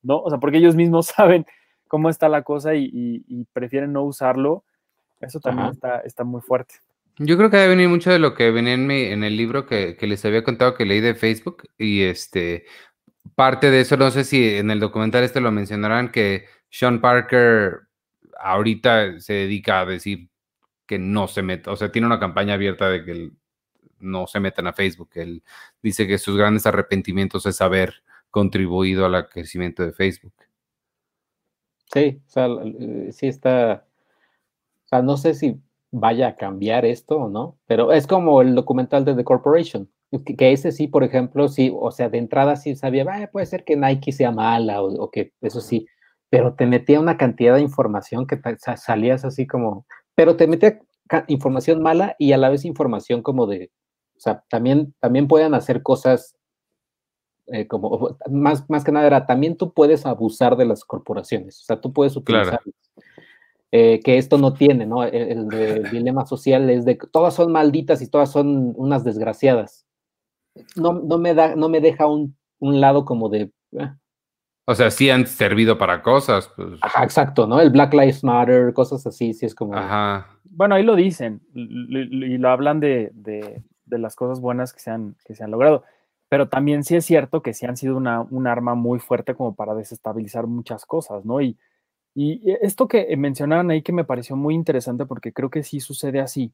¿no? 0.02 0.20
O 0.20 0.30
sea, 0.30 0.40
porque 0.40 0.58
ellos 0.58 0.76
mismos 0.76 1.08
saben 1.16 1.46
cómo 1.88 2.10
está 2.10 2.30
la 2.30 2.44
cosa 2.44 2.76
y 2.76 3.48
prefieren 3.54 3.94
no 3.94 4.04
usarlo 4.04 4.64
eso 5.22 5.40
también 5.40 5.70
está, 5.70 6.00
está, 6.00 6.24
muy 6.24 6.42
fuerte. 6.42 6.76
Yo 7.18 7.38
creo 7.38 7.50
que 7.50 7.58
debe 7.58 7.76
venir 7.76 7.90
mucho 7.90 8.12
de 8.12 8.20
lo 8.20 8.34
que 8.34 8.52
venía 8.52 8.74
en, 8.74 8.86
mi, 8.86 9.04
en 9.04 9.24
el 9.24 9.38
libro 9.38 9.66
que, 9.66 9.96
que, 9.96 10.08
les 10.08 10.24
había 10.26 10.44
contado 10.44 10.76
que 10.76 10.86
leí 10.86 11.00
de 11.00 11.16
Facebook 11.16 11.64
y 11.78 12.04
este 12.04 12.66
parte 13.36 13.70
de 13.70 13.82
eso, 13.82 13.98
no 13.98 14.12
sé 14.12 14.24
si 14.24 14.56
en 14.58 14.72
el 14.72 14.80
documental 14.80 15.24
este 15.24 15.42
lo 15.42 15.52
mencionarán, 15.52 16.12
que 16.12 16.46
Sean 16.70 17.02
Parker 17.02 17.82
ahorita 18.40 19.20
se 19.20 19.34
dedica 19.34 19.82
a 19.82 19.86
decir 19.86 20.30
que 20.86 21.00
no 21.00 21.28
se 21.28 21.42
meta, 21.42 21.72
o 21.72 21.76
sea, 21.76 21.92
tiene 21.92 22.08
una 22.08 22.20
campaña 22.20 22.54
abierta 22.54 22.90
de 22.90 23.04
que 23.04 23.32
no 24.00 24.28
se 24.28 24.40
metan 24.40 24.68
a 24.68 24.74
Facebook. 24.74 25.10
Él 25.16 25.44
dice 25.82 26.08
que 26.08 26.18
sus 26.18 26.38
grandes 26.38 26.66
arrepentimientos 26.66 27.46
es 27.46 27.62
haber 27.62 28.04
contribuido 28.30 29.06
al 29.06 29.30
crecimiento 29.30 29.84
de 29.84 29.94
Facebook. 29.94 30.34
Sí, 31.92 32.22
o 32.28 32.30
sea, 32.30 32.48
sí 33.12 33.28
está 33.28 33.86
o 34.86 34.88
sea, 34.88 35.02
no 35.02 35.18
sé 35.18 35.34
si 35.34 35.60
vaya 35.92 36.30
a 36.30 36.36
cambiar 36.36 36.86
esto 36.86 37.18
o 37.18 37.30
no, 37.30 37.58
pero 37.66 37.92
es 37.92 38.06
como 38.06 38.42
el 38.42 38.54
documental 38.54 39.04
de 39.04 39.16
The 39.16 39.24
Corporation, 39.24 39.90
que, 40.38 40.52
ese 40.52 40.72
sí, 40.72 40.88
por 40.88 41.04
ejemplo, 41.04 41.48
sí, 41.48 41.72
o 41.78 41.92
sea, 41.92 42.10
de 42.10 42.18
entrada 42.18 42.56
sí 42.56 42.76
sabía, 42.76 43.30
puede 43.32 43.46
ser 43.46 43.64
que 43.64 43.76
Nike 43.76 44.12
sea 44.12 44.32
mala 44.32 44.82
o, 44.82 45.10
que 45.12 45.34
eso 45.42 45.62
sí, 45.62 45.88
pero 46.30 46.56
te 46.56 46.66
metía 46.66 47.00
una 47.00 47.18
cantidad 47.18 47.56
de 47.56 47.62
información 47.62 48.28
que 48.28 48.40
salías 48.78 49.26
así 49.26 49.48
como, 49.48 49.86
pero 50.16 50.36
te 50.36 50.48
metía 50.48 50.80
información 51.28 51.82
mala 51.82 52.16
y 52.18 52.32
a 52.34 52.38
la 52.38 52.50
vez 52.50 52.66
información 52.66 53.22
como 53.22 53.48
de, 53.48 53.72
o 54.16 54.20
sea, 54.20 54.44
también, 54.50 54.94
también 55.00 55.28
pueden 55.28 55.54
hacer 55.54 55.84
cosas 55.84 56.36
eh, 57.48 57.68
como, 57.68 58.18
más, 58.32 58.70
más 58.70 58.84
que 58.84 58.92
nada 58.92 59.08
era, 59.08 59.26
también 59.26 59.58
tú 59.58 59.74
puedes 59.74 60.06
abusar 60.06 60.56
de 60.56 60.66
las 60.66 60.84
corporaciones, 60.84 61.62
o 61.62 61.66
sea, 61.66 61.82
tú 61.82 61.94
puedes 61.94 62.16
utilizar 62.16 62.62
eh, 63.78 64.00
que 64.06 64.18
esto 64.18 64.38
no 64.38 64.54
tiene, 64.54 64.86
¿no? 64.86 65.04
E-, 65.04 65.32
el, 65.34 65.50
dilema 65.92 66.26
social 66.26 66.70
es 66.70 66.86
de 66.86 66.98
que 66.98 67.08
todas 67.08 67.34
son 67.34 67.52
malditas 67.52 68.02
y 68.02 68.08
todas 68.08 68.32
son 68.32 68.74
unas 68.78 69.04
desgraciadas. 69.04 69.85
No, 70.76 70.94
no 70.94 71.18
me, 71.18 71.34
da, 71.34 71.56
no 71.56 71.70
me 71.70 71.82
deja 71.82 72.06
un, 72.08 72.36
un 72.60 72.82
lado 72.82 73.06
como 73.06 73.30
de... 73.30 73.52
Eh. 73.74 73.92
O 74.68 74.74
sea, 74.74 74.90
sí 74.90 75.10
han 75.10 75.28
servido 75.28 75.78
para 75.78 76.02
cosas. 76.02 76.52
Pues. 76.56 76.80
exacto, 77.02 77.46
¿no? 77.46 77.62
El 77.62 77.70
Black 77.70 77.94
Lives 77.94 78.24
Matter, 78.24 78.74
cosas 78.74 79.06
así, 79.06 79.34
sí 79.34 79.46
es 79.46 79.54
como... 79.54 79.76
Ajá. 79.76 80.28
Bueno, 80.44 80.76
ahí 80.76 80.84
lo 80.84 80.96
dicen 80.96 81.42
y 81.54 82.38
lo 82.38 82.50
hablan 82.50 82.80
de, 82.80 83.12
de, 83.14 83.62
de, 83.86 84.00
las 84.00 84.16
cosas 84.16 84.40
buenas 84.40 84.74
que 84.74 84.80
se, 84.80 84.90
han, 84.90 85.16
que 85.26 85.36
se 85.36 85.44
han 85.44 85.52
logrado. 85.52 85.84
Pero 86.30 86.48
también 86.48 86.84
sí 86.84 86.96
es 86.96 87.06
cierto 87.06 87.42
que 87.44 87.54
sí 87.54 87.66
han 87.66 87.78
sido 87.78 87.98
una, 87.98 88.22
un 88.22 88.48
arma 88.48 88.74
muy 88.74 89.00
fuerte 89.00 89.36
como 89.36 89.54
para 89.54 89.76
desestabilizar 89.76 90.48
muchas 90.48 90.86
cosas, 90.86 91.26
¿no? 91.26 91.42
Y, 91.42 91.58
y 92.16 92.42
esto 92.62 92.88
que 92.88 93.16
mencionaban 93.18 93.70
ahí 93.70 93.82
que 93.82 93.92
me 93.92 94.06
pareció 94.06 94.36
muy 94.38 94.56
interesante 94.56 95.06
porque 95.06 95.34
creo 95.34 95.50
que 95.50 95.64
sí 95.64 95.82
sucede 95.82 96.22
así. 96.22 96.54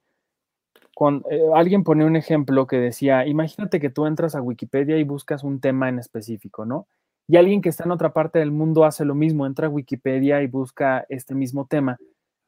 Eh, 1.00 1.42
alguien 1.56 1.84
pone 1.84 2.06
un 2.06 2.16
ejemplo 2.16 2.68
que 2.68 2.78
decía, 2.78 3.26
imagínate 3.26 3.80
que 3.80 3.90
tú 3.90 4.06
entras 4.06 4.36
a 4.36 4.42
Wikipedia 4.42 4.98
y 4.98 5.04
buscas 5.04 5.44
un 5.44 5.60
tema 5.60 5.90
en 5.90 6.00
específico, 6.00 6.66
¿no? 6.66 6.88
Y 7.28 7.38
alguien 7.38 7.62
que 7.62 7.70
está 7.70 7.86
en 7.86 7.92
otra 7.92 8.14
parte 8.14 8.40
del 8.40 8.52
mundo 8.52 8.84
hace 8.84 9.06
lo 9.06 9.16
mismo, 9.16 9.46
entra 9.46 9.68
a 9.68 9.70
Wikipedia 9.70 10.42
y 10.42 10.48
busca 10.48 11.06
este 11.10 11.34
mismo 11.34 11.66
tema. 11.66 11.98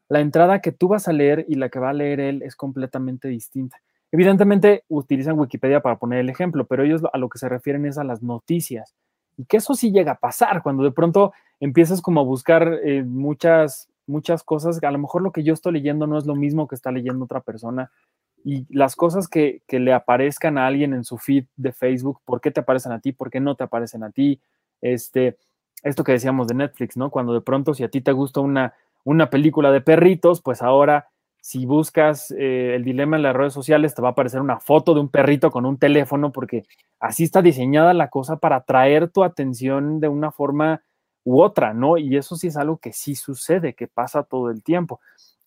La 0.08 0.20
entrada 0.20 0.60
que 0.60 0.72
tú 0.72 0.88
vas 0.88 1.08
a 1.08 1.12
leer 1.12 1.46
y 1.48 1.54
la 1.54 1.70
que 1.70 1.78
va 1.78 1.90
a 1.90 1.94
leer 1.94 2.20
él 2.20 2.42
es 2.42 2.54
completamente 2.54 3.28
distinta. 3.28 3.78
Evidentemente 4.12 4.84
utilizan 4.88 5.38
Wikipedia 5.38 5.80
para 5.80 5.98
poner 5.98 6.20
el 6.20 6.28
ejemplo, 6.28 6.66
pero 6.66 6.84
ellos 6.84 7.02
a 7.12 7.18
lo 7.18 7.28
que 7.28 7.38
se 7.38 7.48
refieren 7.48 7.86
es 7.86 7.98
a 7.98 8.04
las 8.04 8.22
noticias. 8.22 8.94
Y 9.36 9.46
que 9.46 9.56
eso 9.56 9.74
sí 9.74 9.90
llega 9.90 10.12
a 10.12 10.18
pasar 10.18 10.62
cuando 10.62 10.84
de 10.84 10.92
pronto 10.92 11.32
empiezas 11.58 12.00
como 12.00 12.20
a 12.20 12.24
buscar 12.24 12.80
eh, 12.84 13.02
muchas, 13.02 13.88
muchas 14.06 14.44
cosas. 14.44 14.80
A 14.82 14.90
lo 14.90 14.98
mejor 14.98 15.22
lo 15.22 15.32
que 15.32 15.42
yo 15.42 15.54
estoy 15.54 15.72
leyendo 15.72 16.06
no 16.06 16.18
es 16.18 16.26
lo 16.26 16.36
mismo 16.36 16.68
que 16.68 16.76
está 16.76 16.92
leyendo 16.92 17.24
otra 17.24 17.40
persona. 17.40 17.90
Y 18.44 18.66
las 18.68 18.94
cosas 18.94 19.26
que, 19.26 19.62
que 19.66 19.80
le 19.80 19.92
aparezcan 19.92 20.58
a 20.58 20.66
alguien 20.66 20.92
en 20.92 21.02
su 21.02 21.18
feed 21.18 21.46
de 21.56 21.72
Facebook, 21.72 22.20
¿por 22.24 22.40
qué 22.40 22.50
te 22.50 22.60
aparecen 22.60 22.92
a 22.92 23.00
ti? 23.00 23.12
¿Por 23.12 23.30
qué 23.30 23.40
no 23.40 23.56
te 23.56 23.64
aparecen 23.64 24.04
a 24.04 24.10
ti? 24.10 24.40
Este, 24.82 25.38
esto 25.82 26.04
que 26.04 26.12
decíamos 26.12 26.46
de 26.46 26.54
Netflix, 26.54 26.96
¿no? 26.96 27.10
Cuando 27.10 27.32
de 27.32 27.40
pronto 27.40 27.74
si 27.74 27.82
a 27.82 27.88
ti 27.88 28.02
te 28.02 28.12
gusta 28.12 28.40
una, 28.40 28.74
una 29.02 29.30
película 29.30 29.72
de 29.72 29.80
perritos, 29.80 30.42
pues 30.42 30.62
ahora 30.62 31.08
si 31.44 31.66
buscas 31.66 32.30
eh, 32.30 32.74
el 32.74 32.84
dilema 32.84 33.16
en 33.16 33.22
las 33.22 33.36
redes 33.36 33.52
sociales, 33.52 33.94
te 33.94 34.00
va 34.00 34.08
a 34.08 34.12
aparecer 34.12 34.40
una 34.40 34.60
foto 34.60 34.94
de 34.94 35.00
un 35.00 35.10
perrito 35.10 35.50
con 35.50 35.66
un 35.66 35.76
teléfono, 35.76 36.32
porque 36.32 36.64
así 37.00 37.24
está 37.24 37.42
diseñada 37.42 37.92
la 37.92 38.08
cosa 38.08 38.38
para 38.38 38.56
atraer 38.56 39.10
tu 39.10 39.22
atención 39.22 40.00
de 40.00 40.08
una 40.08 40.32
forma 40.32 40.82
u 41.22 41.42
otra, 41.42 41.74
¿no? 41.74 41.98
Y 41.98 42.16
eso 42.16 42.36
sí 42.36 42.46
es 42.46 42.56
algo 42.56 42.78
que 42.78 42.94
sí 42.94 43.14
sucede, 43.14 43.74
que 43.74 43.88
pasa 43.88 44.22
todo 44.22 44.50
el 44.50 44.62
tiempo. 44.62 45.00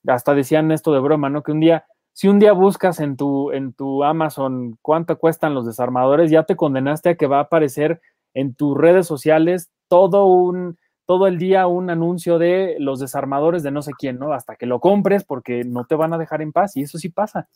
Hasta 0.06 0.36
decían 0.36 0.72
esto 0.72 0.94
de 0.94 1.00
broma, 1.00 1.32
¿no? 1.32 1.42
Que 1.42 1.52
un 1.52 1.62
día, 1.62 1.86
si 2.18 2.28
un 2.28 2.40
día 2.40 2.52
buscas 2.52 3.00
en 3.00 3.16
tu, 3.16 3.52
en 3.52 3.74
tu 3.74 4.04
Amazon 4.04 4.80
cuánto 4.82 5.20
cuestan 5.20 5.54
los 5.54 5.68
desarmadores, 5.68 6.32
ya 6.32 6.46
te 6.46 6.56
condenaste 6.56 7.10
a 7.10 7.16
que 7.16 7.28
va 7.28 7.38
a 7.38 7.42
aparecer 7.42 8.02
en 8.34 8.56
tus 8.56 8.76
redes 8.76 9.06
sociales 9.06 9.70
todo 9.88 10.26
un 10.26 10.80
todo 11.06 11.28
el 11.28 11.38
día 11.38 11.68
un 11.68 11.92
anuncio 11.92 12.40
de 12.40 12.76
los 12.80 13.00
desarmadores 13.00 13.62
de 13.62 13.70
no 13.70 13.84
sé 13.84 13.92
quién, 13.96 14.18
¿no? 14.18 14.34
Hasta 14.34 14.56
que 14.56 14.66
lo 14.66 14.80
compres 14.80 15.26
porque 15.26 15.64
no 15.64 15.86
te 15.86 15.94
van 15.94 16.12
a 16.12 16.18
dejar 16.18 16.42
en 16.42 16.54
paz 16.54 16.76
y 16.76 16.82
eso 16.82 16.98
sí 16.98 17.10
pasa. 17.10 17.50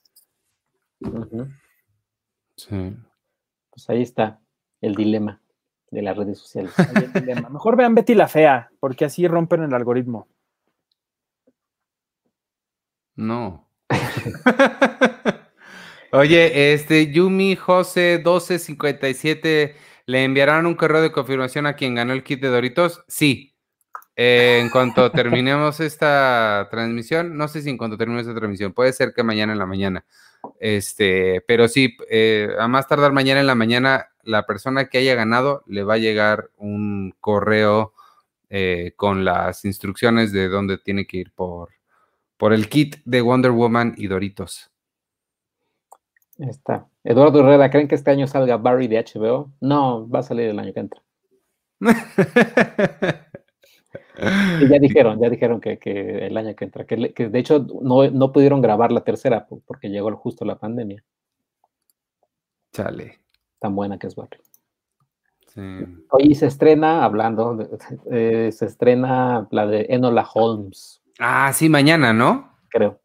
Sí. 2.56 2.96
Pues 3.72 3.90
ahí 3.90 4.04
está 4.04 4.42
el 4.80 4.94
dilema 4.94 5.42
de 5.90 6.04
las 6.04 6.16
redes 6.16 6.38
sociales. 6.38 6.72
Mejor 7.50 7.78
vean 7.78 7.96
Betty 7.96 8.14
la 8.14 8.28
Fea, 8.28 8.70
porque 8.80 9.06
así 9.06 9.28
rompen 9.28 9.64
el 9.64 9.74
algoritmo. 9.74 10.28
No. 13.16 13.70
Oye, 16.12 16.74
este 16.74 17.12
Yumi 17.12 17.56
José 17.56 18.16
1257 18.18 19.76
¿Le 20.12 20.26
enviarán 20.26 20.66
un 20.66 20.76
correo 20.76 21.02
de 21.02 21.12
confirmación 21.12 21.66
a 21.66 21.76
quien 21.76 21.96
ganó 21.96 22.14
el 22.14 22.24
kit 22.24 22.42
de 22.42 22.50
Doritos? 22.50 23.04
Sí. 23.08 23.56
Eh, 24.18 24.60
en 24.62 24.70
cuanto 24.70 25.10
terminemos 25.12 25.80
esta 25.80 26.68
transmisión, 26.70 27.38
no 27.38 27.48
sé 27.48 27.62
si 27.62 27.70
en 27.70 27.78
cuanto 27.78 27.98
terminemos 27.98 28.28
esta 28.28 28.38
transmisión, 28.38 28.74
puede 28.74 28.94
ser 28.94 29.14
que 29.14 29.24
mañana 29.24 29.54
en 29.54 29.60
la 29.60 29.66
mañana. 29.66 30.06
Este, 30.60 31.42
pero 31.48 31.68
sí, 31.68 31.96
eh, 32.10 32.50
a 32.60 32.68
más 32.68 32.88
tardar 32.88 33.14
mañana 33.14 33.40
en 33.40 33.48
la 33.48 33.56
mañana, 33.56 34.10
la 34.24 34.46
persona 34.46 34.90
que 34.90 34.98
haya 34.98 35.16
ganado 35.16 35.64
le 35.68 35.84
va 35.84 35.94
a 35.94 36.00
llegar 36.00 36.50
un 36.58 37.16
correo 37.22 37.94
eh, 38.50 38.94
con 38.98 39.24
las 39.24 39.64
instrucciones 39.66 40.34
de 40.34 40.50
dónde 40.50 40.78
tiene 40.78 41.06
que 41.08 41.18
ir 41.18 41.32
por, 41.32 41.70
por 42.42 42.54
el 42.54 42.70
kit 42.70 42.96
de 43.06 43.22
Wonder 43.22 43.52
Woman 43.52 43.94
y 43.98 44.08
Doritos. 44.08 44.72
Está. 46.40 46.88
Eduardo 47.04 47.42
Herrera, 47.42 47.70
¿creen 47.70 47.88
que 47.88 47.94
este 47.94 48.10
año 48.10 48.26
salga 48.26 48.58
Barry 48.58 48.88
de 48.88 48.98
HBO? 48.98 49.52
No, 49.62 50.10
va 50.10 50.20
a 50.20 50.24
salir 50.24 50.50
el 50.50 50.58
año 50.58 50.74
que 50.74 50.80
entra. 50.80 51.02
Y 54.62 54.68
ya 54.70 54.78
dijeron, 54.80 55.20
ya 55.20 55.30
dijeron 55.30 55.60
que, 55.60 55.78
que 55.80 56.28
el 56.28 56.38
año 56.38 56.56
que 56.56 56.66
entra, 56.66 56.86
que, 56.86 57.12
que 57.14 57.30
de 57.30 57.40
hecho 57.40 57.66
no, 57.82 58.10
no 58.10 58.32
pudieron 58.32 58.62
grabar 58.62 58.92
la 58.92 59.04
tercera 59.04 59.48
po- 59.48 59.62
porque 59.66 59.90
llegó 59.90 60.16
justo 60.16 60.46
la 60.46 60.60
pandemia. 60.60 61.04
Chale. 62.72 63.20
Tan 63.60 63.76
buena 63.76 63.98
que 63.98 64.08
es 64.08 64.16
Barry. 64.16 64.40
Sí. 65.48 65.62
Hoy 66.12 66.36
se 66.36 66.46
estrena, 66.48 67.04
hablando, 67.04 67.68
eh, 68.12 68.52
se 68.52 68.66
estrena 68.66 69.48
la 69.50 69.66
de 69.66 69.88
Enola 69.90 70.28
Holmes, 70.32 71.01
Ah, 71.20 71.52
sí, 71.54 71.70
mañana, 71.70 72.14
¿no? 72.14 72.58
creo. 72.70 73.00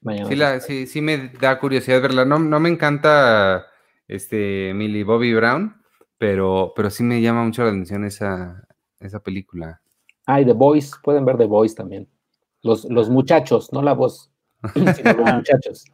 Mañana. 0.00 0.28
Sí, 0.28 0.34
la- 0.36 0.60
sí, 0.60 0.86
sí 0.86 1.00
me 1.00 1.28
da 1.40 1.58
curiosidad 1.60 2.00
verla. 2.02 2.24
No, 2.24 2.38
no 2.38 2.58
me 2.58 2.68
encanta 2.68 3.66
este 4.08 4.72
Millie 4.74 5.04
Bobby 5.04 5.32
Brown, 5.34 5.80
pero, 6.18 6.72
pero 6.74 6.90
sí 6.90 7.02
me 7.04 7.20
llama 7.20 7.44
mucho 7.44 7.62
la 7.62 7.68
atención 7.68 8.04
esa, 8.04 8.66
esa 8.98 9.20
película. 9.20 9.80
Ah, 10.26 10.40
y 10.40 10.44
The 10.44 10.52
Voice, 10.54 10.92
pueden 11.04 11.24
ver 11.24 11.36
The 11.36 11.44
Voice 11.46 11.74
también. 11.76 12.08
Los, 12.62 12.84
los 12.86 13.10
muchachos, 13.10 13.72
no 13.72 13.82
la 13.82 13.92
voz, 13.92 14.30
sino 14.96 15.12
los 15.12 15.34
muchachos. 15.34 15.84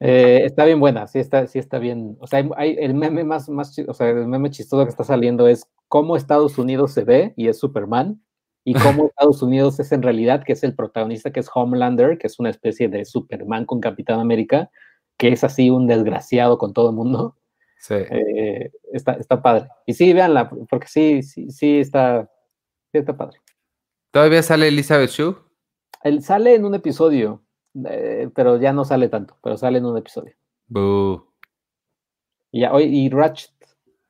Eh, 0.00 0.42
está 0.44 0.64
bien 0.64 0.80
buena, 0.80 1.06
sí 1.06 1.18
está, 1.20 1.46
sí 1.46 1.58
está 1.58 1.78
bien. 1.78 2.16
O 2.20 2.26
sea, 2.26 2.40
hay, 2.40 2.50
hay- 2.56 2.76
el 2.78 2.94
meme 2.94 3.24
más, 3.24 3.48
más, 3.48 3.76
o 3.86 3.94
sea, 3.94 4.10
el 4.10 4.26
meme 4.26 4.50
chistoso 4.50 4.84
que 4.84 4.90
está 4.90 5.04
saliendo 5.04 5.46
es 5.48 5.64
cómo 5.88 6.16
Estados 6.16 6.58
Unidos 6.58 6.92
se 6.92 7.04
ve 7.04 7.34
y 7.36 7.48
es 7.48 7.58
Superman, 7.58 8.20
y 8.64 8.74
cómo 8.74 9.06
Estados 9.06 9.42
Unidos 9.42 9.78
es 9.80 9.90
en 9.92 10.02
realidad, 10.02 10.44
que 10.44 10.52
es 10.52 10.62
el 10.62 10.74
protagonista, 10.74 11.32
que 11.32 11.40
es 11.40 11.50
Homelander, 11.52 12.18
que 12.18 12.26
es 12.26 12.38
una 12.38 12.50
especie 12.50 12.88
de 12.88 13.04
Superman 13.04 13.64
con 13.64 13.80
Capitán 13.80 14.20
América, 14.20 14.70
que 15.16 15.28
es 15.28 15.42
así 15.44 15.70
un 15.70 15.86
desgraciado 15.86 16.58
con 16.58 16.72
todo 16.72 16.90
el 16.90 16.96
mundo. 16.96 17.36
Sí. 17.78 17.94
Eh, 17.94 18.70
está, 18.92 19.14
está 19.14 19.42
padre. 19.42 19.68
Y 19.86 19.94
sí, 19.94 20.12
véanla, 20.12 20.48
porque 20.70 20.86
sí, 20.86 21.22
sí, 21.22 21.50
sí 21.50 21.78
está, 21.80 22.30
sí 22.92 22.98
está 22.98 23.16
padre. 23.16 23.38
¿Todavía 24.12 24.42
sale 24.42 24.68
Elizabeth 24.68 25.10
Shue? 25.10 25.36
Él 26.04 26.22
sale 26.22 26.54
en 26.54 26.64
un 26.64 26.74
episodio, 26.74 27.42
eh, 27.88 28.28
pero 28.34 28.58
ya 28.60 28.72
no 28.72 28.84
sale 28.84 29.08
tanto, 29.08 29.36
pero 29.42 29.56
sale 29.56 29.78
en 29.78 29.86
un 29.86 29.96
episodio. 29.96 30.34
Boo. 30.68 31.32
Y, 32.50 32.64
y 32.64 33.08
Ratchet, 33.08 33.50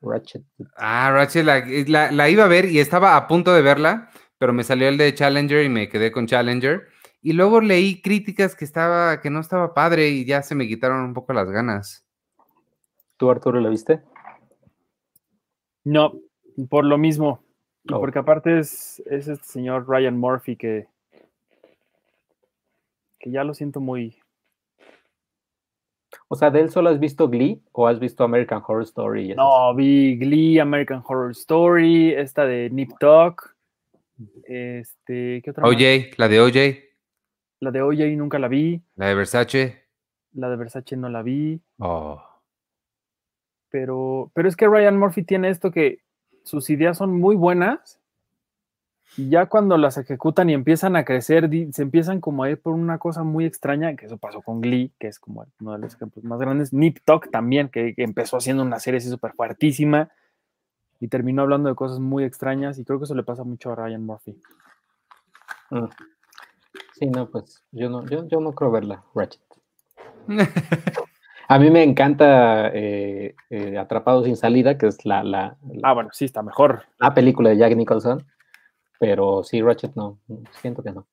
Ratchet. 0.00 0.42
Ah, 0.76 1.10
Rachel, 1.12 1.46
la, 1.46 1.64
la- 1.86 2.10
la 2.12 2.28
iba 2.28 2.44
a 2.44 2.48
ver 2.48 2.64
y 2.66 2.80
estaba 2.80 3.16
a 3.16 3.28
punto 3.28 3.52
de 3.52 3.62
verla, 3.62 4.10
pero 4.42 4.52
me 4.52 4.64
salió 4.64 4.88
el 4.88 4.98
de 4.98 5.14
Challenger 5.14 5.64
y 5.64 5.68
me 5.68 5.88
quedé 5.88 6.10
con 6.10 6.26
Challenger. 6.26 6.88
Y 7.22 7.32
luego 7.32 7.60
leí 7.60 8.02
críticas 8.02 8.56
que 8.56 8.64
estaba, 8.64 9.20
que 9.20 9.30
no 9.30 9.38
estaba 9.38 9.72
padre 9.72 10.08
y 10.08 10.24
ya 10.24 10.42
se 10.42 10.56
me 10.56 10.66
quitaron 10.66 11.04
un 11.04 11.14
poco 11.14 11.32
las 11.32 11.48
ganas. 11.48 12.04
¿Tú, 13.18 13.30
Arturo, 13.30 13.60
lo 13.60 13.70
viste? 13.70 14.02
No, 15.84 16.14
por 16.68 16.84
lo 16.84 16.98
mismo. 16.98 17.44
Oh. 17.88 18.00
porque 18.00 18.18
aparte 18.18 18.58
es, 18.58 19.00
es 19.06 19.28
este 19.28 19.46
señor 19.46 19.88
Ryan 19.88 20.18
Murphy 20.18 20.56
que, 20.56 20.88
que 23.20 23.30
ya 23.30 23.44
lo 23.44 23.54
siento 23.54 23.78
muy. 23.78 24.18
O 26.26 26.34
sea, 26.34 26.50
¿de 26.50 26.62
él 26.62 26.70
solo 26.70 26.90
has 26.90 26.98
visto 26.98 27.28
Glee 27.28 27.62
o 27.70 27.86
has 27.86 28.00
visto 28.00 28.24
American 28.24 28.60
Horror 28.66 28.82
Story? 28.82 29.36
No, 29.36 29.72
vi 29.72 30.16
Glee, 30.18 30.58
American 30.58 31.00
Horror 31.06 31.30
Story, 31.30 32.12
esta 32.12 32.44
de 32.44 32.70
Nip 32.70 32.90
Tuck. 32.98 33.51
Este, 34.44 35.40
¿qué 35.42 35.50
otra? 35.50 35.62
más? 35.62 35.72
OJ, 35.72 36.16
la 36.18 36.28
de 36.28 36.40
OJ, 36.40 36.56
La 37.60 37.70
de 37.70 37.82
OJ 37.82 38.16
nunca 38.16 38.38
la 38.38 38.48
vi. 38.48 38.82
la 38.96 39.08
de 39.08 39.14
Versace. 39.14 39.82
La 40.32 40.48
de 40.48 40.56
Versace 40.56 40.96
no 40.96 41.08
la 41.08 41.22
vi. 41.22 41.60
Oh. 41.78 42.22
Pero, 43.70 44.30
pero 44.34 44.48
es 44.48 44.56
que 44.56 44.68
Ryan 44.68 44.98
Murphy 44.98 45.22
tiene 45.22 45.48
esto 45.48 45.70
que 45.70 46.00
sus 46.44 46.68
ideas 46.70 46.98
son 46.98 47.18
muy 47.18 47.36
buenas 47.36 47.98
y 49.16 49.28
ya 49.28 49.46
cuando 49.46 49.76
las 49.76 49.98
ejecutan 49.98 50.48
y 50.50 50.54
empiezan 50.54 50.96
a 50.96 51.04
crecer, 51.04 51.48
se 51.72 51.82
empiezan 51.82 52.20
como 52.20 52.44
a 52.44 52.50
ir 52.50 52.60
por 52.60 52.74
una 52.74 52.98
cosa 52.98 53.22
muy 53.22 53.44
extraña, 53.44 53.94
que 53.94 54.06
eso 54.06 54.16
pasó 54.16 54.40
con 54.40 54.60
Glee, 54.62 54.92
que 54.98 55.08
es 55.08 55.18
como 55.18 55.46
uno 55.60 55.72
de 55.72 55.78
los 55.78 55.94
ejemplos 55.94 56.24
más 56.24 56.40
grandes. 56.40 56.72
Nip 56.72 56.98
Tuck 57.04 57.30
también, 57.30 57.68
que, 57.68 57.94
que 57.94 58.02
empezó 58.04 58.38
haciendo 58.38 58.62
una 58.62 58.78
serie 58.80 58.98
así 58.98 59.08
súper 59.10 59.32
fuertísima 59.32 60.10
y 61.02 61.08
terminó 61.08 61.42
hablando 61.42 61.68
de 61.68 61.74
cosas 61.74 61.98
muy 61.98 62.22
extrañas 62.22 62.78
y 62.78 62.84
creo 62.84 63.00
que 63.00 63.06
eso 63.06 63.14
le 63.16 63.24
pasa 63.24 63.42
mucho 63.42 63.72
a 63.72 63.74
Ryan 63.74 64.06
Murphy. 64.06 64.40
Mm. 65.70 65.86
Sí, 66.92 67.06
no, 67.06 67.28
pues 67.28 67.60
yo 67.72 67.90
no, 67.90 68.06
yo, 68.06 68.24
yo 68.28 68.40
no 68.40 68.52
creo 68.52 68.70
verla, 68.70 69.02
Ratchet. 69.12 69.42
A 71.48 71.58
mí 71.58 71.70
me 71.70 71.82
encanta 71.82 72.68
eh, 72.68 73.34
eh, 73.50 73.76
Atrapado 73.78 74.22
sin 74.24 74.36
salida, 74.36 74.78
que 74.78 74.86
es 74.86 75.04
la, 75.04 75.24
la, 75.24 75.56
la- 75.72 75.88
Ah, 75.90 75.92
bueno, 75.92 76.10
sí, 76.12 76.24
está 76.24 76.40
mejor. 76.40 76.84
la 76.98 77.12
película 77.12 77.50
de 77.50 77.56
Jack 77.56 77.74
Nicholson, 77.74 78.24
pero 79.00 79.42
sí, 79.42 79.60
Ratchet 79.60 79.96
no, 79.96 80.20
siento 80.60 80.84
que 80.84 80.92
no. 80.92 81.08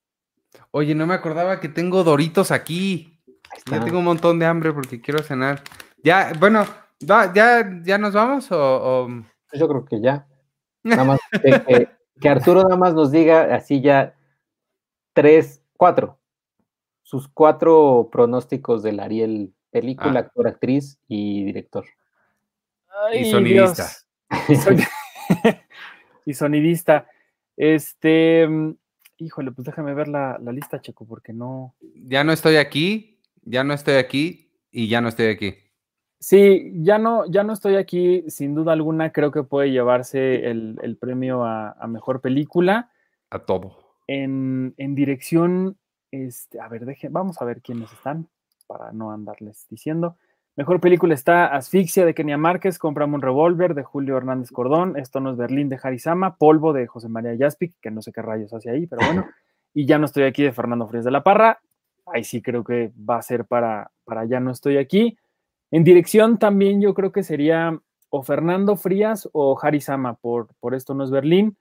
Oye, 0.70 0.94
no 0.94 1.08
me 1.08 1.16
acordaba 1.16 1.60
que 1.60 1.68
tengo 1.68 2.04
Doritos 2.04 2.52
aquí. 2.52 3.20
Ya 3.72 3.84
tengo 3.84 3.98
un 3.98 4.06
montón 4.06 4.38
de 4.38 4.46
hambre 4.46 4.72
porque 4.72 5.02
quiero 5.02 5.24
cenar. 5.24 5.62
Ya, 6.04 6.32
bueno, 6.40 6.64
¿ya, 7.00 7.34
ya 7.84 7.98
nos 7.98 8.14
vamos 8.14 8.52
o...? 8.52 8.58
o- 9.06 9.24
Yo 9.54 9.68
creo 9.68 9.86
que 9.86 10.00
ya. 10.02 10.28
Nada 10.84 11.04
más 11.04 11.20
que, 11.42 11.52
que- 11.68 11.90
que 12.22 12.30
Arturo 12.30 12.64
nada 12.64 12.76
más 12.76 12.94
nos 12.94 13.12
diga 13.12 13.56
así 13.56 13.82
ya 13.82 14.16
tres, 15.14 15.64
cuatro. 15.78 16.20
Sus 17.04 17.28
cuatro 17.28 18.10
pronósticos 18.12 18.84
del 18.84 19.00
Ariel, 19.00 19.54
película, 19.72 20.20
Ah. 20.20 20.24
actor, 20.24 20.48
actriz 20.48 21.00
y 21.08 21.44
director. 21.46 21.86
Ay, 23.08 23.32
sonidista. 23.32 23.88
Y 24.48 24.54
soni- 24.56 24.88
y 26.26 26.34
sonidista. 26.34 27.08
Este, 27.58 28.48
mm, 28.48 28.76
híjole, 29.18 29.52
pues 29.52 29.66
déjame 29.66 29.94
ver 29.94 30.08
la, 30.08 30.38
la 30.42 30.52
lista, 30.52 30.82
Checo, 30.82 31.06
porque 31.08 31.34
no. 31.34 31.76
Ya 31.96 32.24
no 32.24 32.32
estoy 32.32 32.58
aquí, 32.58 33.20
ya 33.44 33.64
no 33.64 33.74
estoy 33.74 33.96
aquí 33.96 34.52
y 34.72 34.88
ya 34.88 35.02
no 35.02 35.08
estoy 35.10 35.28
aquí. 35.28 35.56
Sí, 36.20 36.74
ya 36.76 36.98
no, 36.98 37.26
ya 37.28 37.44
no 37.44 37.54
estoy 37.54 37.78
aquí, 37.78 38.26
sin 38.28 38.54
duda 38.54 38.74
alguna, 38.74 39.12
creo 39.12 39.32
que 39.32 39.44
puede 39.44 39.72
llevarse 39.72 40.50
el, 40.50 40.78
el 40.82 40.98
premio 40.98 41.46
a, 41.46 41.72
a 41.72 41.88
mejor 41.88 42.20
película. 42.20 42.92
A 43.30 43.40
todo. 43.40 43.78
En, 44.06 44.74
en 44.78 44.96
dirección, 44.96 45.78
este, 46.12 46.60
a 46.60 46.68
ver, 46.68 46.86
deje, 46.86 47.08
vamos 47.10 47.42
a 47.42 47.46
ver 47.46 47.62
quiénes 47.62 47.92
están 47.94 48.28
para 48.68 48.92
no 48.92 49.12
andarles 49.12 49.66
diciendo. 49.70 50.18
Mejor 50.58 50.82
película 50.82 51.14
está 51.14 51.46
Asfixia 51.46 52.06
de 52.06 52.14
Kenia 52.14 52.38
Márquez, 52.38 52.80
Comprame 52.80 53.16
un 53.16 53.22
revólver 53.22 53.74
de 53.74 53.84
Julio 53.84 54.18
Hernández 54.18 54.52
Cordón, 54.52 54.98
Esto 54.98 55.22
no 55.22 55.32
es 55.32 55.38
Berlín 55.38 55.70
de 55.70 55.80
Harizama, 55.82 56.36
Polvo 56.36 56.74
de 56.74 56.86
José 56.86 57.08
María 57.08 57.34
Yaspic, 57.34 57.76
que 57.80 57.92
no 57.92 58.02
sé 58.02 58.12
qué 58.12 58.22
rayos 58.22 58.54
hace 58.54 58.70
ahí, 58.70 58.86
pero 58.86 59.06
bueno, 59.06 59.26
y 59.74 59.86
Ya 59.86 59.98
no 59.98 60.06
estoy 60.06 60.24
aquí 60.24 60.44
de 60.44 60.52
Fernando 60.52 60.86
Frías 60.86 61.06
de 61.06 61.12
la 61.12 61.24
Parra, 61.24 61.62
ahí 62.08 62.26
sí 62.26 62.42
creo 62.42 62.66
que 62.66 62.92
va 63.10 63.16
a 63.16 63.22
ser 63.22 63.46
para, 63.46 63.92
para 64.04 64.26
Ya 64.26 64.42
no 64.42 64.52
estoy 64.52 64.76
aquí. 64.76 65.18
En 65.72 65.84
dirección 65.84 66.40
también 66.40 66.82
yo 66.82 66.94
creo 66.94 67.12
que 67.12 67.24
sería 67.24 67.80
o 68.10 68.24
Fernando 68.24 68.76
Frías 68.76 69.30
o 69.34 69.58
Harizama 69.62 70.16
por, 70.16 70.48
por 70.60 70.74
Esto 70.74 70.94
no 70.94 71.04
es 71.04 71.12
Berlín. 71.12 71.58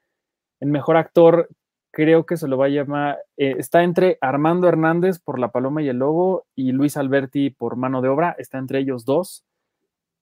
En 0.60 0.70
mejor 0.70 0.96
actor 0.96 1.48
creo 1.90 2.26
que 2.26 2.36
se 2.36 2.48
lo 2.48 2.58
va 2.58 2.66
a 2.66 2.70
llamar, 2.70 3.18
eh, 3.36 3.56
está 3.58 3.82
entre 3.82 4.18
Armando 4.20 4.68
Hernández 4.68 5.18
por 5.18 5.38
La 5.38 5.50
Paloma 5.50 5.82
y 5.82 5.88
el 5.88 5.98
Lobo 5.98 6.46
y 6.54 6.72
Luis 6.72 6.96
Alberti 6.96 7.50
por 7.50 7.76
Mano 7.76 8.02
de 8.02 8.08
Obra, 8.08 8.34
está 8.38 8.58
entre 8.58 8.80
ellos 8.80 9.04
dos. 9.04 9.44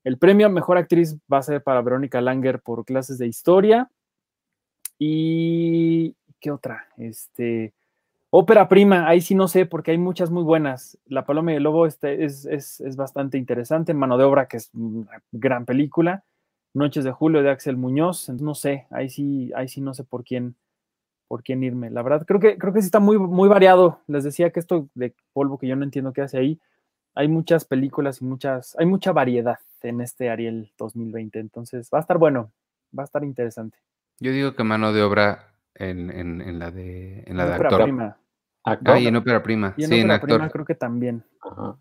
El 0.05 0.19
premio 0.19 0.47
a 0.47 0.51
Mejor 0.51 0.79
Actriz 0.79 1.17
va 1.33 1.39
a 1.39 1.43
ser 1.43 1.63
para 1.63 1.83
Verónica 1.83 2.21
Langer 2.21 2.61
por 2.61 2.85
Clases 2.85 3.19
de 3.19 3.27
Historia. 3.27 3.91
¿Y 4.99 6.15
qué 6.41 6.51
otra? 6.51 6.87
Este, 6.97 7.75
Ópera 8.39 8.69
Prima, 8.69 9.09
ahí 9.09 9.23
sí 9.23 9.35
no 9.35 9.49
sé, 9.49 9.65
porque 9.65 9.93
hay 9.93 9.99
muchas 9.99 10.31
muy 10.31 10.43
buenas. 10.43 10.99
La 11.07 11.25
Paloma 11.25 11.55
y 11.55 11.57
el 11.57 11.63
Lobo 11.63 11.87
este, 11.87 12.27
es, 12.27 12.45
es, 12.45 12.83
es 12.83 12.95
bastante 12.95 13.39
interesante. 13.39 13.95
Mano 13.95 14.19
de 14.19 14.25
Obra, 14.25 14.47
que 14.47 14.59
es 14.59 14.69
una 14.75 15.23
gran 15.33 15.65
película. 15.65 16.23
Noches 16.75 17.03
de 17.05 17.13
Julio 17.13 17.43
de 17.43 17.49
Axel 17.49 17.79
Muñoz, 17.79 18.29
no 18.29 18.55
sé, 18.55 18.87
ahí 18.91 19.09
sí, 19.09 19.51
ahí 19.57 19.69
sí 19.69 19.81
no 19.81 19.95
sé 19.95 20.05
por 20.05 20.23
quién, 20.23 20.55
por 21.29 21.43
quién 21.43 21.63
irme. 21.63 21.89
La 21.89 22.03
verdad, 22.03 22.27
creo 22.27 22.39
que, 22.39 22.59
creo 22.59 22.75
que 22.75 22.83
sí 22.83 22.85
está 22.85 23.01
muy, 23.01 23.19
muy 23.19 23.49
variado. 23.49 24.01
Les 24.07 24.23
decía 24.23 24.51
que 24.51 24.61
esto 24.61 24.91
de 24.93 25.15
polvo 25.33 25.57
que 25.57 25.67
yo 25.67 25.75
no 25.75 25.85
entiendo 25.85 26.13
qué 26.13 26.21
hace 26.21 26.37
ahí, 26.37 26.61
hay 27.15 27.29
muchas 27.29 27.65
películas 27.65 28.21
y 28.21 28.27
muchas, 28.27 28.77
hay 28.79 28.85
mucha 28.85 29.13
variedad 29.13 29.61
en 29.81 30.03
este 30.03 30.29
Ariel 30.29 30.71
2020. 30.77 31.39
Entonces 31.39 31.89
va 31.89 32.01
a 32.01 32.03
estar 32.03 32.19
bueno, 32.19 32.53
va 32.97 33.05
a 33.05 33.07
estar 33.07 33.25
interesante. 33.25 33.79
Yo 34.21 34.31
digo 34.31 34.55
que 34.55 34.63
mano 34.63 34.93
de 34.93 35.03
obra 35.03 35.55
en, 35.75 36.11
en, 36.11 36.43
en 36.43 36.59
la 36.59 36.71
de, 36.71 37.25
en 37.27 37.39
la 37.39 37.47
de 37.47 37.55
actor. 37.55 37.83
Prima. 37.85 38.19
Actor. 38.67 38.97
Ah, 38.97 39.01
y 39.01 39.07
en 39.07 39.15
ópera 39.15 39.43
prima. 39.43 39.75
Y 39.77 39.85
en 39.85 39.89
sí, 39.89 39.95
en 40.01 40.07
Ópera 40.07 40.17
actor. 40.17 40.39
Prima 40.39 40.51
creo 40.51 40.65
que 40.65 40.75
también. 40.75 41.25
Ajá. 41.41 41.77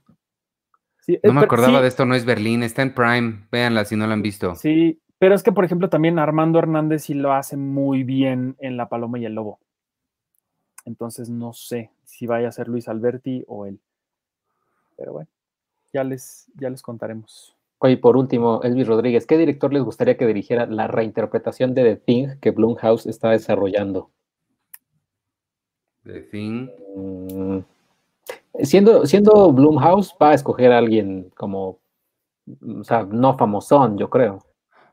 Sí, 1.02 1.20
No 1.24 1.32
eh, 1.32 1.34
me 1.34 1.42
acordaba 1.42 1.78
sí, 1.78 1.82
de 1.82 1.88
esto, 1.88 2.06
no 2.06 2.16
es 2.16 2.26
Berlín, 2.26 2.64
está 2.64 2.84
en 2.84 2.94
Prime. 2.94 3.48
Véanla 3.52 3.86
si 3.86 3.96
no 3.96 4.06
la 4.06 4.14
han 4.14 4.22
visto. 4.22 4.56
Sí, 4.56 5.02
pero 5.18 5.34
es 5.34 5.42
que, 5.42 5.52
por 5.52 5.66
ejemplo, 5.66 5.90
también 5.90 6.20
Armando 6.20 6.60
Hernández 6.60 7.04
sí 7.06 7.16
lo 7.16 7.34
hace 7.34 7.58
muy 7.58 8.04
bien 8.04 8.56
en 8.60 8.78
La 8.78 8.88
Paloma 8.88 9.18
y 9.18 9.26
el 9.26 9.34
Lobo. 9.34 9.60
Entonces 10.86 11.30
no 11.30 11.54
sé 11.54 11.90
si 12.04 12.28
vaya 12.28 12.50
a 12.50 12.52
ser 12.52 12.68
Luis 12.68 12.88
Alberti 12.88 13.44
o 13.48 13.66
él. 13.66 13.80
Pero 14.96 15.14
bueno, 15.14 15.30
ya 15.92 16.04
les, 16.04 16.52
ya 16.56 16.70
les 16.70 16.84
contaremos. 16.84 17.56
Oye, 17.80 17.98
por 17.98 18.16
último, 18.16 18.62
Elvis 18.64 18.88
Rodríguez, 18.88 19.26
¿qué 19.26 19.38
director 19.38 19.74
les 19.74 19.84
gustaría 19.84 20.18
que 20.18 20.28
dirigiera 20.28 20.68
la 20.68 20.88
reinterpretación 20.88 21.74
de 21.74 21.84
The 21.84 21.96
Thing 21.98 22.40
que 22.40 22.52
Blumhouse 22.52 23.08
está 23.08 23.32
desarrollando? 23.32 24.12
The 26.06 26.22
Thing. 26.22 26.70
Mm, 26.96 27.60
siendo, 28.64 29.06
siendo 29.06 29.52
Bloomhouse, 29.52 30.16
va 30.22 30.30
a 30.32 30.34
escoger 30.34 30.72
a 30.72 30.78
alguien 30.78 31.30
como, 31.36 31.80
o 32.80 32.84
sea, 32.84 33.04
no 33.04 33.38
famosón, 33.38 33.98
yo 33.98 34.10
creo. 34.10 34.40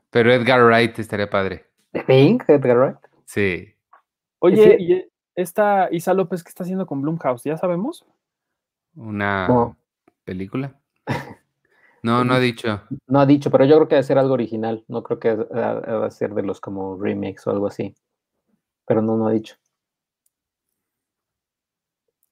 Pero 0.09 0.31
Edgar 0.33 0.63
Wright 0.63 0.97
estaría 0.99 1.29
padre. 1.29 1.65
¿The 1.91 2.03
Thing? 2.03 2.39
Edgar 2.47 2.77
Wright. 2.77 2.97
Sí. 3.25 3.69
Oye, 4.39 4.77
¿y 4.79 5.05
esta 5.35 5.87
Isa 5.91 6.13
López 6.13 6.43
qué 6.43 6.49
está 6.49 6.63
haciendo 6.63 6.85
con 6.85 7.01
Bloomhouse? 7.01 7.43
¿Ya 7.43 7.57
sabemos? 7.57 8.05
Una 8.95 9.47
No. 9.47 9.77
película. 10.23 10.75
No, 12.05 12.25
no 12.25 12.33
ha 12.33 12.39
dicho. 12.39 12.81
No 13.07 13.21
ha 13.21 13.25
dicho, 13.25 13.49
pero 13.49 13.63
yo 13.63 13.75
creo 13.77 13.87
que 13.87 13.95
debe 13.95 14.03
ser 14.03 14.17
algo 14.17 14.33
original. 14.33 14.83
No 14.89 15.03
creo 15.03 15.19
que 15.21 15.35
va 15.35 15.79
va 15.79 16.05
a 16.05 16.11
ser 16.11 16.33
de 16.33 16.43
los 16.43 16.59
como 16.59 16.97
remakes 17.01 17.47
o 17.47 17.51
algo 17.51 17.67
así. 17.67 17.95
Pero 18.85 19.01
no, 19.01 19.15
no 19.15 19.27
ha 19.27 19.31
dicho. 19.31 19.55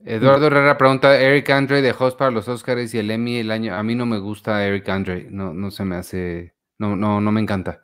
Eduardo 0.05 0.47
Herrera 0.47 0.77
pregunta, 0.77 1.19
Eric 1.19 1.49
Andre 1.51 1.81
de 1.81 1.93
host 1.97 2.17
para 2.17 2.31
los 2.31 2.47
Oscars 2.47 2.93
y 2.93 2.99
el 2.99 3.11
Emmy 3.11 3.37
el 3.37 3.51
año. 3.51 3.75
A 3.75 3.83
mí 3.83 3.95
no 3.95 4.05
me 4.05 4.19
gusta 4.19 4.65
Eric 4.65 4.87
Andre, 4.89 5.27
no, 5.29 5.53
no 5.53 5.69
se 5.71 5.85
me 5.85 5.95
hace, 5.95 6.55
no, 6.79 6.95
no, 6.95 7.21
no 7.21 7.31
me 7.31 7.41
encanta. 7.41 7.81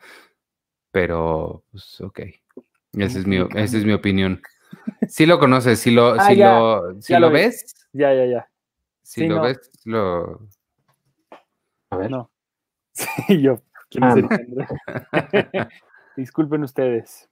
Pero, 0.91 1.63
pues, 1.71 2.01
ok. 2.01 2.19
Esa 2.93 3.19
es 3.19 3.27
mi, 3.27 3.37
esa 3.37 3.77
es 3.77 3.85
mi 3.85 3.93
opinión. 3.93 4.41
Si 5.07 5.25
lo 5.25 5.37
conoces, 5.37 5.79
si 5.79 5.91
lo, 5.91 6.13
Ah, 6.19 6.27
si 6.27 6.35
ya, 6.37 6.59
lo, 6.59 7.01
si 7.01 7.13
ya 7.13 7.19
lo 7.19 7.27
lo 7.27 7.33
vi. 7.33 7.41
ves, 7.41 7.87
Ya, 7.93 8.13
ya, 8.13 8.25
ya. 8.25 8.49
si 9.03 9.21
Sí, 9.21 9.27
lo 9.27 9.35
no. 9.35 9.41
ves, 9.43 9.71
lo. 9.85 10.47
A 11.91 11.97
ver. 11.97 12.11
No. 12.11 12.31
Sí, 12.93 13.41
yo. 13.43 13.61
¿quién 13.91 14.03
Ah, 14.03 14.15
no. 14.15 14.27
Disculpen 16.17 16.63
ustedes. 16.63 17.29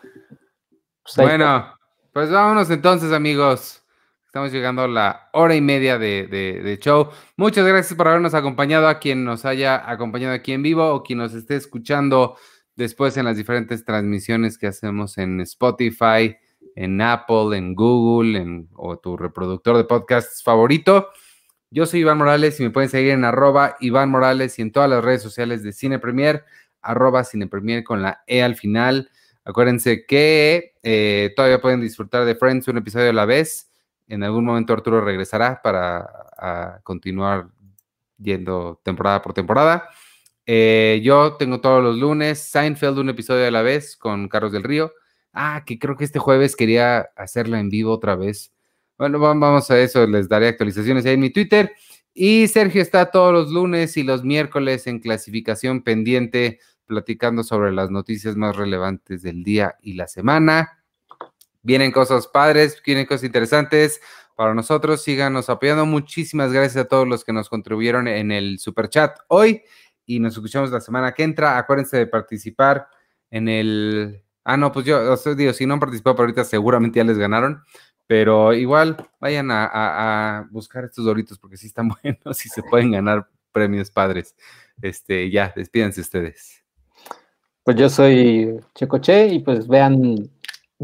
Pues 0.00 1.08
está. 1.08 1.22
Bueno, 1.24 1.78
pues 2.14 2.30
vámonos 2.30 2.70
entonces, 2.70 3.12
amigos. 3.12 3.83
Estamos 4.34 4.50
llegando 4.50 4.82
a 4.82 4.88
la 4.88 5.28
hora 5.32 5.54
y 5.54 5.60
media 5.60 5.96
de, 5.96 6.76
show. 6.82 7.08
Muchas 7.36 7.64
gracias 7.64 7.96
por 7.96 8.08
habernos 8.08 8.34
acompañado 8.34 8.88
a 8.88 8.98
quien 8.98 9.24
nos 9.24 9.44
haya 9.44 9.88
acompañado 9.88 10.34
aquí 10.34 10.50
en 10.50 10.60
vivo 10.60 10.92
o 10.92 11.04
quien 11.04 11.20
nos 11.20 11.34
esté 11.34 11.54
escuchando 11.54 12.36
después 12.74 13.16
en 13.16 13.26
las 13.26 13.36
diferentes 13.36 13.84
transmisiones 13.84 14.58
que 14.58 14.66
hacemos 14.66 15.18
en 15.18 15.40
Spotify, 15.42 16.34
en 16.74 17.00
Apple, 17.00 17.56
en 17.56 17.76
Google, 17.76 18.36
en, 18.36 18.68
o 18.74 18.98
tu 18.98 19.16
reproductor 19.16 19.76
de 19.76 19.84
podcasts 19.84 20.42
favorito. 20.42 21.10
Yo 21.70 21.86
soy 21.86 22.00
Iván 22.00 22.18
Morales 22.18 22.58
y 22.58 22.64
me 22.64 22.70
pueden 22.70 22.90
seguir 22.90 23.12
en 23.12 23.22
arroba 23.22 23.76
Iván 23.78 24.10
Morales 24.10 24.58
y 24.58 24.62
en 24.62 24.72
todas 24.72 24.90
las 24.90 25.04
redes 25.04 25.22
sociales 25.22 25.62
de 25.62 25.72
Cine 25.72 26.00
Premier, 26.00 26.44
arroba 26.82 27.22
Cine 27.22 27.46
Premier 27.46 27.84
con 27.84 28.02
la 28.02 28.24
E 28.26 28.42
al 28.42 28.56
final. 28.56 29.12
Acuérdense 29.44 30.04
que 30.06 30.74
eh, 30.82 31.32
todavía 31.36 31.60
pueden 31.60 31.80
disfrutar 31.80 32.24
de 32.24 32.34
Friends 32.34 32.66
un 32.66 32.78
episodio 32.78 33.10
a 33.10 33.12
la 33.12 33.26
vez. 33.26 33.70
En 34.08 34.22
algún 34.22 34.44
momento 34.44 34.72
Arturo 34.72 35.00
regresará 35.00 35.60
para 35.62 36.80
continuar 36.82 37.48
yendo 38.18 38.80
temporada 38.84 39.22
por 39.22 39.32
temporada. 39.34 39.88
Eh, 40.46 41.00
yo 41.02 41.34
tengo 41.36 41.60
todos 41.60 41.82
los 41.82 41.96
lunes 41.98 42.38
Seinfeld 42.38 42.98
un 42.98 43.08
episodio 43.08 43.46
a 43.46 43.50
la 43.50 43.62
vez 43.62 43.96
con 43.96 44.28
Carlos 44.28 44.52
del 44.52 44.62
Río. 44.62 44.92
Ah, 45.32 45.62
que 45.66 45.78
creo 45.78 45.96
que 45.96 46.04
este 46.04 46.18
jueves 46.18 46.54
quería 46.54 47.08
hacerla 47.16 47.58
en 47.58 47.70
vivo 47.70 47.92
otra 47.92 48.14
vez. 48.14 48.52
Bueno, 48.98 49.18
va- 49.18 49.34
vamos 49.34 49.70
a 49.70 49.78
eso, 49.80 50.06
les 50.06 50.28
daré 50.28 50.48
actualizaciones 50.48 51.04
ahí 51.06 51.14
en 51.14 51.20
mi 51.20 51.30
Twitter. 51.30 51.72
Y 52.12 52.46
Sergio 52.46 52.80
está 52.82 53.10
todos 53.10 53.32
los 53.32 53.50
lunes 53.50 53.96
y 53.96 54.04
los 54.04 54.22
miércoles 54.22 54.86
en 54.86 55.00
clasificación 55.00 55.82
pendiente, 55.82 56.60
platicando 56.86 57.42
sobre 57.42 57.72
las 57.72 57.90
noticias 57.90 58.36
más 58.36 58.54
relevantes 58.54 59.22
del 59.22 59.42
día 59.42 59.74
y 59.82 59.94
la 59.94 60.06
semana. 60.06 60.83
Vienen 61.64 61.90
cosas 61.90 62.28
padres, 62.28 62.80
vienen 62.84 63.06
cosas 63.06 63.24
interesantes 63.24 64.00
para 64.36 64.54
nosotros. 64.54 65.02
Síganos 65.02 65.48
apoyando. 65.48 65.86
Muchísimas 65.86 66.52
gracias 66.52 66.84
a 66.84 66.88
todos 66.88 67.08
los 67.08 67.24
que 67.24 67.32
nos 67.32 67.48
contribuyeron 67.48 68.06
en 68.06 68.30
el 68.30 68.58
super 68.58 68.88
chat 68.88 69.18
hoy 69.28 69.62
y 70.06 70.20
nos 70.20 70.34
escuchamos 70.34 70.70
la 70.70 70.80
semana 70.80 71.12
que 71.12 71.22
entra. 71.22 71.58
Acuérdense 71.58 71.96
de 71.96 72.06
participar 72.06 72.86
en 73.30 73.48
el. 73.48 74.22
Ah, 74.44 74.58
no, 74.58 74.70
pues 74.72 74.84
yo, 74.84 75.12
o 75.12 75.34
digo, 75.34 75.52
si 75.54 75.64
no 75.64 75.74
han 75.74 75.80
participado 75.80 76.16
por 76.16 76.24
ahorita, 76.24 76.44
seguramente 76.44 76.98
ya 76.98 77.04
les 77.04 77.18
ganaron. 77.18 77.62
Pero 78.06 78.52
igual 78.52 78.96
vayan 79.18 79.48
a, 79.50 80.46
buscar 80.50 80.84
estos 80.84 81.06
doritos 81.06 81.38
porque 81.38 81.56
sí 81.56 81.68
están 81.68 81.88
buenos 82.02 82.44
y 82.44 82.48
se 82.50 82.62
pueden 82.62 82.92
ganar 82.92 83.26
premios 83.52 83.90
padres. 83.90 84.36
Este, 84.82 85.30
ya, 85.30 85.52
despídense 85.56 86.02
ustedes. 86.02 86.62
Pues 87.62 87.78
yo 87.78 87.88
soy 87.88 88.60
Checoche 88.74 89.28
y 89.28 89.38
pues 89.38 89.66
vean, 89.66 90.30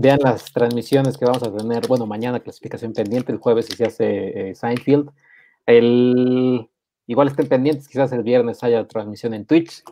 vean 0.01 0.19
las 0.23 0.53
transmisiones 0.53 1.17
que 1.19 1.25
vamos 1.27 1.43
a 1.43 1.55
tener. 1.55 1.87
Bueno, 1.87 2.07
mañana 2.07 2.41
clasificación 2.41 2.93
pendiente, 2.93 3.33
el 3.33 3.39
jueves 3.39 3.67
si 3.67 3.77
se 3.77 3.85
hace 3.85 4.51
eh, 4.51 4.55
Seinfeld. 4.55 5.11
El, 5.67 6.69
igual 7.07 7.29
estén 7.29 7.47
pendientes, 7.49 7.89
quizás 7.89 8.13
el 8.13 8.23
viernes 8.23 8.63
haya 8.65 8.87
transmisión 8.87 9.35
en 9.35 9.47
Twitch, 9.47 9.83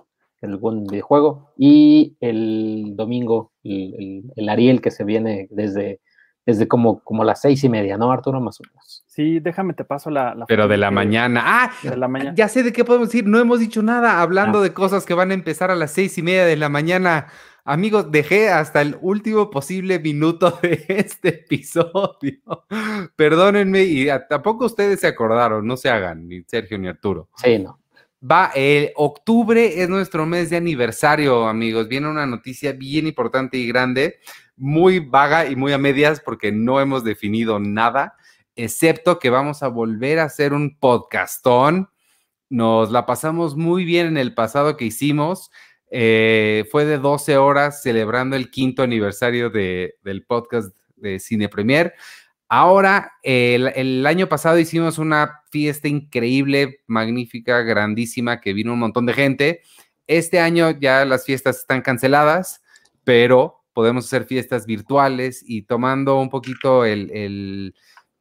algún 0.42 0.86
videojuego. 0.86 1.52
Y 1.56 2.16
el 2.20 2.94
domingo, 2.96 3.52
el, 3.64 3.94
el- 3.98 4.32
el 4.36 4.48
Ariel 4.48 4.80
que 4.80 4.90
se 4.90 5.04
viene 5.04 5.46
desde, 5.50 6.00
desde 6.46 6.66
como, 6.66 7.00
como 7.04 7.22
las 7.24 7.40
seis 7.40 7.62
y 7.64 7.68
media, 7.68 7.96
¿no, 7.96 8.10
Arturo? 8.10 8.40
Más 8.40 8.60
o 8.60 8.64
menos. 8.64 9.04
Sí, 9.06 9.40
déjame, 9.40 9.74
te 9.74 9.84
paso 9.84 10.10
la. 10.10 10.34
la 10.34 10.46
Pero 10.46 10.68
de 10.68 10.76
la 10.76 10.88
que- 10.88 10.94
mañana. 10.94 11.42
¡Ah! 11.44 11.70
De 11.82 11.96
la 11.96 12.08
mañana. 12.08 12.34
Ya 12.36 12.48
sé 12.48 12.62
de 12.62 12.72
qué 12.72 12.84
podemos 12.84 13.08
decir. 13.08 13.26
No 13.26 13.38
hemos 13.38 13.58
dicho 13.60 13.82
nada 13.82 14.20
hablando 14.22 14.60
de 14.62 14.72
cosas 14.72 15.04
que 15.04 15.14
van 15.14 15.32
a 15.32 15.34
empezar 15.34 15.70
a 15.70 15.74
las 15.76 15.90
seis 15.92 16.16
y 16.18 16.22
media 16.22 16.44
de 16.46 16.56
la 16.56 16.68
mañana. 16.68 17.26
Amigos, 17.70 18.10
dejé 18.10 18.48
hasta 18.48 18.80
el 18.80 18.96
último 19.02 19.50
posible 19.50 19.98
minuto 19.98 20.58
de 20.62 20.86
este 20.88 21.28
episodio. 21.28 22.40
Perdónenme 23.14 23.82
y 23.84 24.08
a- 24.08 24.26
tampoco 24.26 24.64
ustedes 24.64 25.00
se 25.00 25.06
acordaron, 25.06 25.66
no 25.66 25.76
se 25.76 25.90
hagan, 25.90 26.26
ni 26.26 26.42
Sergio 26.44 26.78
ni 26.78 26.88
Arturo. 26.88 27.28
Sí, 27.36 27.58
no. 27.58 27.78
Va, 28.20 28.52
el 28.54 28.90
octubre 28.96 29.82
es 29.82 29.86
nuestro 29.90 30.24
mes 30.24 30.48
de 30.48 30.56
aniversario, 30.56 31.46
amigos. 31.46 31.88
Viene 31.88 32.08
una 32.08 32.24
noticia 32.24 32.72
bien 32.72 33.06
importante 33.06 33.58
y 33.58 33.68
grande, 33.68 34.18
muy 34.56 34.98
vaga 35.00 35.46
y 35.46 35.54
muy 35.54 35.74
a 35.74 35.78
medias 35.78 36.20
porque 36.24 36.50
no 36.50 36.80
hemos 36.80 37.04
definido 37.04 37.60
nada, 37.60 38.16
excepto 38.56 39.18
que 39.18 39.28
vamos 39.28 39.62
a 39.62 39.68
volver 39.68 40.20
a 40.20 40.24
hacer 40.24 40.54
un 40.54 40.78
podcastón. 40.78 41.90
Nos 42.48 42.90
la 42.90 43.04
pasamos 43.04 43.56
muy 43.56 43.84
bien 43.84 44.06
en 44.06 44.16
el 44.16 44.32
pasado 44.32 44.78
que 44.78 44.86
hicimos. 44.86 45.50
Eh, 45.90 46.64
fue 46.70 46.84
de 46.84 46.98
12 46.98 47.36
horas 47.36 47.82
celebrando 47.82 48.36
el 48.36 48.50
quinto 48.50 48.82
aniversario 48.82 49.50
de- 49.50 49.94
del 50.02 50.24
podcast 50.24 50.74
de 50.96 51.18
Cine 51.18 51.48
Premier. 51.48 51.94
Ahora, 52.50 53.12
el, 53.22 54.06
año 54.06 54.26
pasado 54.26 54.58
hicimos 54.58 54.98
una 54.98 55.42
fiesta 55.50 55.86
increíble, 55.86 56.80
magnífica, 56.86 57.60
grandísima, 57.60 58.40
que 58.40 58.54
vino 58.54 58.72
un 58.72 58.78
montón 58.78 59.04
de 59.04 59.12
gente. 59.12 59.62
Este 60.06 60.40
año 60.40 60.70
ya 60.70 61.04
las 61.04 61.26
fiestas 61.26 61.58
están 61.58 61.82
canceladas, 61.82 62.62
pero 63.04 63.64
podemos 63.74 64.06
hacer 64.06 64.24
fiestas 64.24 64.64
virtuales 64.64 65.44
y 65.46 65.62
tomando 65.62 66.18
un 66.18 66.30
poquito 66.30 66.84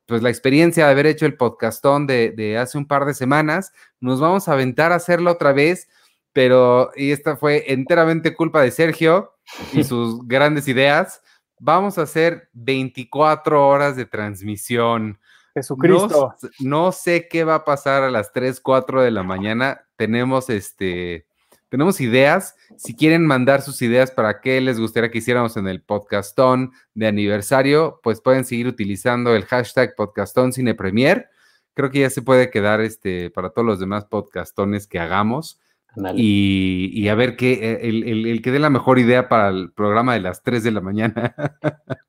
pues 0.05 0.21
la 0.21 0.29
experiencia 0.29 0.85
de 0.85 0.91
haber 0.91 1.05
hecho 1.05 1.25
el 1.25 1.35
podcastón 1.35 2.05
de 2.05 2.57
hace 2.57 2.77
un 2.77 2.85
par 2.85 3.05
de 3.05 3.13
semanas, 3.13 3.71
nos 4.01 4.19
vamos 4.19 4.49
a 4.49 4.53
aventar 4.53 4.91
a 4.91 4.95
hacerlo 4.95 5.31
otra 5.31 5.53
vez, 5.53 5.87
pero 6.37 6.91
y 6.95 7.09
esta 7.09 7.35
fue 7.35 7.63
enteramente 7.73 8.35
culpa 8.35 8.61
de 8.61 8.69
Sergio 8.69 9.33
y 9.73 9.83
sus 9.83 10.19
grandes 10.27 10.67
ideas. 10.67 11.23
Vamos 11.59 11.97
a 11.97 12.03
hacer 12.03 12.47
24 12.53 13.67
horas 13.67 13.95
de 13.95 14.05
transmisión. 14.05 15.19
Jesucristo. 15.55 16.35
No, 16.39 16.49
no 16.59 16.91
sé 16.91 17.27
qué 17.27 17.43
va 17.43 17.55
a 17.55 17.65
pasar 17.65 18.03
a 18.03 18.11
las 18.11 18.33
3, 18.33 18.61
4 18.61 19.01
de 19.01 19.09
la 19.09 19.23
mañana. 19.23 19.87
Tenemos 19.95 20.51
este, 20.51 21.25
tenemos 21.69 21.99
ideas. 22.01 22.55
Si 22.77 22.95
quieren 22.95 23.25
mandar 23.25 23.63
sus 23.63 23.81
ideas 23.81 24.11
para 24.11 24.39
qué 24.39 24.61
les 24.61 24.79
gustaría 24.79 25.09
que 25.09 25.17
hiciéramos 25.17 25.57
en 25.57 25.67
el 25.67 25.81
podcastón 25.81 26.71
de 26.93 27.07
aniversario, 27.07 27.99
pues 28.03 28.21
pueden 28.21 28.45
seguir 28.45 28.67
utilizando 28.67 29.35
el 29.35 29.45
hashtag 29.45 29.95
podcastón 29.95 30.53
cine 30.53 30.75
premier. 30.75 31.31
Creo 31.73 31.89
que 31.89 32.01
ya 32.01 32.11
se 32.11 32.21
puede 32.21 32.51
quedar 32.51 32.79
este 32.81 33.31
para 33.31 33.49
todos 33.49 33.65
los 33.65 33.79
demás 33.79 34.05
podcastones 34.05 34.85
que 34.85 34.99
hagamos. 34.99 35.59
Y, 36.15 36.89
y 36.93 37.07
a 37.09 37.15
ver 37.15 37.35
qué, 37.35 37.79
el, 37.81 38.03
el- 38.03 38.25
el 38.27 38.41
que 38.41 38.51
dé 38.51 38.59
la 38.59 38.69
mejor 38.69 38.99
idea 38.99 39.27
para 39.29 39.49
el 39.49 39.71
programa 39.73 40.13
de 40.13 40.19
las 40.21 40.43
3 40.43 40.63
de 40.63 40.71
la 40.71 40.81
mañana. 40.81 41.33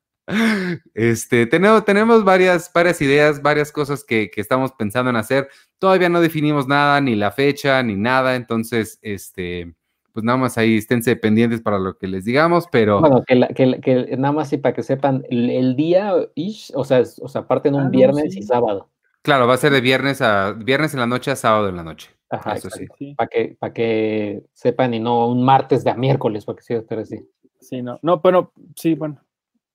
Este, 0.93 1.47
tenemos, 1.47 1.85
tenemos 1.85 2.23
varias, 2.23 2.71
varias 2.71 3.01
ideas, 3.01 3.41
varias 3.41 3.71
cosas 3.71 4.03
que, 4.03 4.29
que 4.29 4.41
estamos 4.41 4.71
pensando 4.73 5.09
en 5.09 5.15
hacer. 5.15 5.49
Todavía 5.79 6.09
no 6.09 6.21
definimos 6.21 6.67
nada, 6.67 7.01
ni 7.01 7.15
la 7.15 7.31
fecha, 7.31 7.81
ni 7.81 7.95
nada. 7.95 8.35
Entonces, 8.35 8.99
este, 9.01 9.73
pues 10.13 10.23
nada 10.23 10.37
más 10.37 10.57
ahí 10.59 10.77
esténse 10.77 11.15
pendientes 11.15 11.61
para 11.61 11.79
lo 11.79 11.97
que 11.97 12.07
les 12.07 12.25
digamos, 12.25 12.65
pero 12.71 12.99
Bueno, 12.99 13.23
que, 13.25 13.33
la- 13.35 13.47
que, 13.47 13.65
la- 13.65 13.79
que 13.79 14.15
nada 14.17 14.31
más 14.31 14.53
y 14.53 14.57
para 14.57 14.75
que 14.75 14.83
sepan, 14.83 15.23
el, 15.31 15.49
el 15.49 15.75
día, 15.75 16.13
ish, 16.35 16.71
o 16.75 16.83
sea, 16.83 16.99
es- 16.99 17.19
o 17.23 17.27
sea, 17.27 17.47
parten 17.47 17.73
un 17.73 17.81
Ah, 17.81 17.83
no, 17.85 17.89
viernes 17.89 18.33
sí. 18.33 18.39
y 18.39 18.43
sábado. 18.43 18.91
claro, 19.23 19.47
va 19.47 19.55
a 19.55 19.57
ser 19.57 19.71
de 19.71 19.81
viernes 19.81 20.21
a 20.21 20.51
viernes 20.51 20.93
en 20.93 20.99
la 20.99 21.07
noche 21.07 21.31
a 21.31 21.35
sábado 21.35 21.69
en 21.69 21.75
la 21.75 21.83
noche. 21.83 22.11
Ajá, 22.29 22.53
Eso 22.53 22.69
sí. 22.69 22.85
Sí, 22.97 23.15
Para 23.15 23.27
que, 23.27 23.57
para 23.59 23.73
que 23.73 24.43
sepan 24.53 24.93
y 24.93 24.99
no 24.99 25.27
un 25.27 25.43
martes 25.43 25.83
de 25.83 25.91
a 25.91 25.95
miércoles, 25.95 26.45
porque 26.45 26.61
sí, 26.61 26.75
pero 26.87 27.05
sí. 27.05 27.27
sí, 27.59 27.81
no. 27.81 27.99
No, 28.01 28.21
pero 28.21 28.53
sí, 28.75 28.95
bueno. 28.95 29.21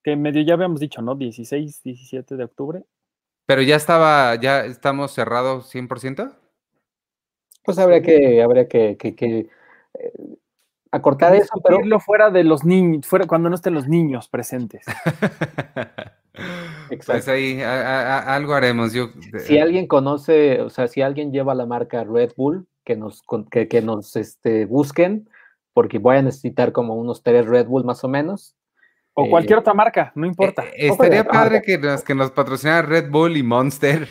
que 0.02 0.16
medio 0.16 0.43
ya 0.43 0.55
habíamos 0.55 0.81
dicho, 0.81 1.02
¿no? 1.02 1.16
16, 1.16 1.82
17 1.82 2.36
de 2.36 2.44
octubre. 2.44 2.85
Pero 3.47 3.62
ya 3.62 3.76
estaba, 3.76 4.35
ya 4.36 4.64
estamos 4.64 5.12
cerrados 5.12 5.74
100%. 5.74 6.35
Pues 7.64 7.78
habría 7.78 8.02
que, 8.02 8.43
habría 8.43 8.68
que, 8.68 8.97
que, 8.97 9.14
que 9.14 9.48
eh, 9.98 10.12
acortar 10.90 11.35
eso, 11.35 11.60
pero 11.62 11.81
Irlo 11.81 11.98
fuera 11.98 12.31
de 12.31 12.44
los 12.44 12.64
niños, 12.64 13.06
fuera 13.06 13.26
cuando 13.26 13.48
no 13.48 13.55
estén 13.55 13.74
los 13.74 13.89
niños 13.89 14.28
presentes. 14.28 14.85
Pues 16.35 16.90
Exacto. 16.90 17.31
ahí 17.31 17.61
a- 17.62 17.70
a- 17.81 18.19
a- 18.19 18.35
algo 18.35 18.55
haremos. 18.55 18.93
Yo, 18.93 19.11
si 19.39 19.59
alguien 19.59 19.86
conoce, 19.86 20.61
o 20.61 20.69
sea, 20.70 20.89
si 20.89 21.01
alguien 21.01 21.32
lleva 21.32 21.55
la 21.55 21.65
marca 21.66 22.02
Red 22.05 22.32
Bull, 22.36 22.66
que 22.85 22.97
nos, 22.97 23.23
con- 23.23 23.47
que, 23.47 23.69
que 23.69 23.81
nos 23.82 24.16
este, 24.16 24.66
busquen, 24.66 25.28
porque 25.73 25.98
voy 25.98 26.16
a 26.16 26.23
necesitar 26.23 26.73
como 26.73 26.94
unos 26.97 27.23
tres 27.23 27.47
Red 27.47 27.66
Bull 27.66 27.85
más 27.85 28.02
o 28.05 28.09
menos. 28.09 28.56
O 29.15 29.27
Eh, 29.27 29.31
cualquier 29.31 29.61
otra 29.61 29.74
marca, 29.74 30.11
no 30.16 30.27
importa. 30.27 30.65
Eh, 30.65 30.89
estaría 30.89 31.23
padre 31.24 31.62
que 31.62 31.78
nos, 31.78 32.02
que 32.02 32.15
nos 32.16 32.32
patrocinara 32.32 32.82
Red 32.82 33.11
Bull 33.11 33.36
y 33.36 33.43
Monster. 33.44 34.09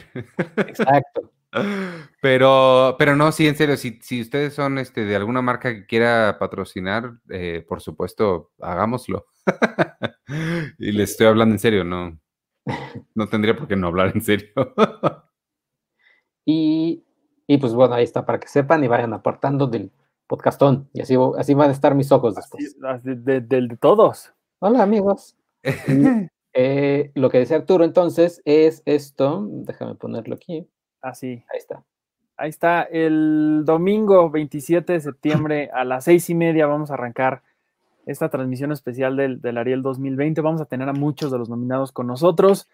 Exacto. 0.58 1.30
Pero, 2.22 2.96
pero 2.98 3.16
no, 3.16 3.32
sí, 3.32 3.48
en 3.48 3.56
serio, 3.56 3.78
si, 3.78 4.00
si 4.02 4.22
ustedes 4.22 4.56
son 4.56 4.80
este, 4.80 5.06
de 5.06 5.16
alguna 5.16 5.42
marca 5.44 5.72
que 5.72 5.86
quiera 5.86 6.38
patrocinar, 6.40 7.14
eh, 7.30 7.64
por 7.68 7.80
supuesto, 7.80 8.50
hagámoslo. 8.60 9.28
y 10.78 10.92
les 10.92 11.12
estoy 11.12 11.28
hablando 11.28 11.56
en 11.56 11.60
serio, 11.60 11.84
no, 11.84 12.18
no 13.16 13.28
tendría 13.28 13.56
por 13.56 13.68
qué 13.68 13.76
no 13.76 13.88
hablar 13.88 14.12
en 14.16 14.22
serio. 14.22 14.50
Y, 16.46 17.04
y 17.48 17.58
pues 17.58 17.74
bueno, 17.74 17.96
ahí 17.96 18.04
está 18.04 18.26
para 18.26 18.40
que 18.40 18.48
sepan 18.48 18.84
y 18.84 18.88
vayan 18.88 19.14
apartando 19.14 19.68
del 19.68 19.92
podcastón. 20.28 20.90
Y 20.94 21.02
así, 21.02 21.16
así 21.38 21.54
van 21.54 21.70
a 21.70 21.74
estar 21.74 21.96
mis 21.96 22.12
ojos 22.12 22.36
después. 22.36 22.76
Así, 22.84 23.10
De, 23.10 23.16
de- 23.16 23.42
de- 23.42 23.68
de 23.68 23.78
todos. 23.78 24.34
Hola 24.60 24.84
amigos. 24.84 25.38
Y, 25.64 25.70
eh, 26.54 27.12
lo 27.16 27.30
que 27.30 27.40
decía 27.40 27.58
Arturo 27.58 27.84
entonces 27.86 28.42
es 28.46 28.82
esto. 28.86 29.48
Déjame 29.50 29.96
ponerlo 29.96 30.36
aquí. 30.36 30.68
Así. 31.02 31.46
Ahí 31.50 31.58
está. 31.60 31.84
Ahí 32.36 32.50
está, 32.50 32.82
el 32.82 33.62
domingo 33.64 34.30
27 34.32 34.92
de 34.94 35.00
septiembre 35.00 35.70
a 35.72 35.86
las 35.86 36.04
seis 36.04 36.30
y 36.32 36.36
media 36.36 36.66
vamos 36.66 36.90
a 36.90 36.96
arrancar 36.96 37.44
esta 38.06 38.30
transmisión 38.30 38.72
especial 38.72 39.16
del, 39.16 39.42
del 39.42 39.58
Ariel 39.58 39.82
2020. 39.82 40.42
Vamos 40.42 40.62
a 40.62 40.66
tener 40.66 40.90
a 40.90 40.94
muchos 40.94 41.32
de 41.32 41.38
los 41.38 41.50
nominados 41.50 41.92
con 41.92 42.08
nosotros. 42.08 42.70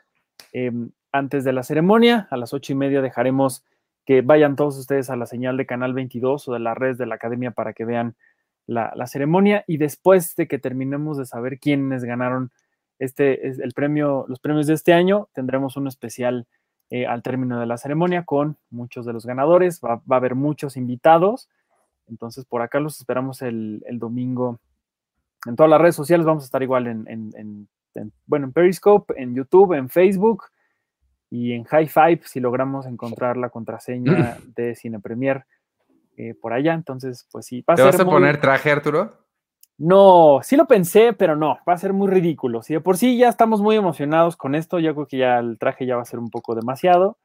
Eh, 0.54 0.72
antes 1.12 1.44
de 1.44 1.54
la 1.54 1.64
ceremonia, 1.64 2.28
a 2.32 2.38
las 2.38 2.54
ocho 2.54 2.74
y 2.74 2.76
media 2.76 3.02
dejaremos 3.02 3.64
que 4.06 4.22
vayan 4.22 4.56
todos 4.56 4.78
ustedes 4.78 5.10
a 5.10 5.16
la 5.16 5.26
señal 5.26 5.58
de 5.58 5.66
Canal 5.66 5.94
22 5.94 6.48
o 6.48 6.54
de 6.54 6.60
las 6.60 6.78
redes 6.78 6.98
de 6.98 7.06
la 7.06 7.16
Academia 7.16 7.52
para 7.52 7.74
que 7.74 7.86
vean 7.86 8.16
la, 8.66 8.92
la 8.96 9.08
ceremonia. 9.08 9.64
Y 9.68 9.78
después 9.78 10.36
de 10.36 10.48
que 10.48 10.60
terminemos 10.60 11.18
de 11.18 11.26
saber 11.26 11.60
quiénes 11.60 12.04
ganaron 12.04 12.52
este, 13.00 13.48
es 13.48 13.60
el 13.60 13.72
premio, 13.72 14.26
los 14.28 14.40
premios 14.40 14.68
de 14.68 14.74
este 14.74 14.94
año, 14.94 15.30
tendremos 15.34 15.78
un 15.78 15.88
especial 15.88 16.48
eh, 16.90 17.08
al 17.08 17.24
término 17.24 17.60
de 17.60 17.66
la 17.66 17.78
ceremonia 17.78 18.26
con 18.26 18.58
muchos 18.70 19.06
de 19.06 19.14
los 19.14 19.26
ganadores. 19.26 19.80
Va, 19.84 20.02
va, 20.12 20.16
a 20.16 20.20
haber 20.20 20.36
muchos 20.36 20.76
invitados. 20.76 21.50
Entonces, 22.08 22.46
por 22.46 22.62
acá 22.62 22.80
los 22.80 23.00
esperamos 23.00 23.42
el, 23.42 23.84
el, 23.88 24.00
domingo. 24.00 24.60
En 25.46 25.56
todas 25.56 25.70
las 25.70 25.82
redes 25.82 25.96
sociales 25.96 26.26
vamos 26.26 26.44
a 26.44 26.46
estar 26.46 26.62
igual 26.64 26.88
en, 26.88 27.08
en, 27.08 27.32
en, 27.36 27.68
en, 27.96 28.12
bueno, 28.26 28.48
en 28.48 28.54
Periscope, 28.54 29.14
en 29.22 29.36
YouTube, 29.36 29.74
en 29.74 29.90
Facebook 29.90 30.46
y 31.30 31.54
en 31.54 31.64
High 31.64 31.88
Five 31.88 32.22
si 32.26 32.40
logramos 32.40 32.86
encontrar 32.86 33.38
la 33.38 33.50
contraseña 33.50 34.38
de 34.56 34.76
Cine 34.76 35.00
Premier 35.00 35.46
eh, 36.18 36.34
por 36.34 36.54
allá. 36.54 36.74
Entonces, 36.74 37.28
pues 37.32 37.46
sí. 37.46 37.64
Va 37.70 37.76
¿Te 37.76 37.84
vas 37.84 38.00
a 38.00 38.04
muy... 38.04 38.16
poner 38.16 38.42
traje, 38.42 38.72
Arturo? 38.72 39.14
No, 39.78 40.42
sí 40.44 40.58
lo 40.58 40.68
pensé, 40.68 41.14
pero 41.14 41.38
no, 41.38 41.58
va 41.68 41.74
a 41.74 41.78
ser 41.78 41.94
muy 41.94 42.10
ridículo. 42.10 42.62
Si 42.62 42.74
de 42.74 42.82
por 42.82 42.98
sí 42.98 43.18
ya 43.18 43.30
estamos 43.30 43.62
muy 43.62 43.78
emocionados 43.78 44.36
con 44.36 44.54
esto, 44.54 44.78
yo 44.80 44.94
creo 44.94 45.08
que 45.08 45.18
ya 45.18 45.40
el 45.40 45.58
traje 45.58 45.86
ya 45.86 45.96
va 45.96 46.02
a 46.02 46.06
ser 46.06 46.20
un 46.20 46.30
poco 46.30 46.54
demasiado. 46.54 47.18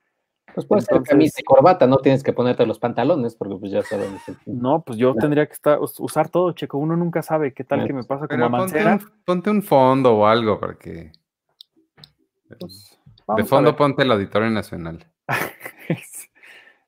Pues 0.53 0.67
puede 0.67 0.83
Entonces, 0.83 1.09
camisa 1.09 1.41
y 1.41 1.45
corbata, 1.45 1.87
no 1.87 1.99
tienes 1.99 2.23
que 2.23 2.33
ponerte 2.33 2.65
los 2.67 2.79
pantalones, 2.79 3.35
porque 3.35 3.57
pues 3.57 3.73
ya 3.73 3.83
sabemos. 3.83 4.21
No, 4.47 4.83
pues 4.83 4.99
yo 4.99 5.15
no. 5.15 5.21
tendría 5.21 5.47
que 5.47 5.53
estar, 5.53 5.79
usar 5.81 6.29
todo, 6.29 6.53
Checo. 6.53 6.79
Uno 6.79 6.97
nunca 6.97 7.23
sabe 7.23 7.53
qué 7.53 7.65
tal 7.65 7.87
que 7.87 7.93
me 7.93 8.05
pasa 8.05 8.29
como 8.29 8.49
Mancera. 8.49 8.99
Ponte 8.99 9.05
un, 9.05 9.23
ponte 9.25 9.51
un 9.51 9.63
fondo 9.63 10.17
o 10.17 10.27
algo, 10.27 10.61
porque. 10.61 11.11
Pues, 12.61 13.01
de 13.37 13.45
fondo 13.45 13.75
ponte 13.75 14.03
el 14.03 14.13
Auditorio 14.13 14.51
Nacional. 14.51 15.05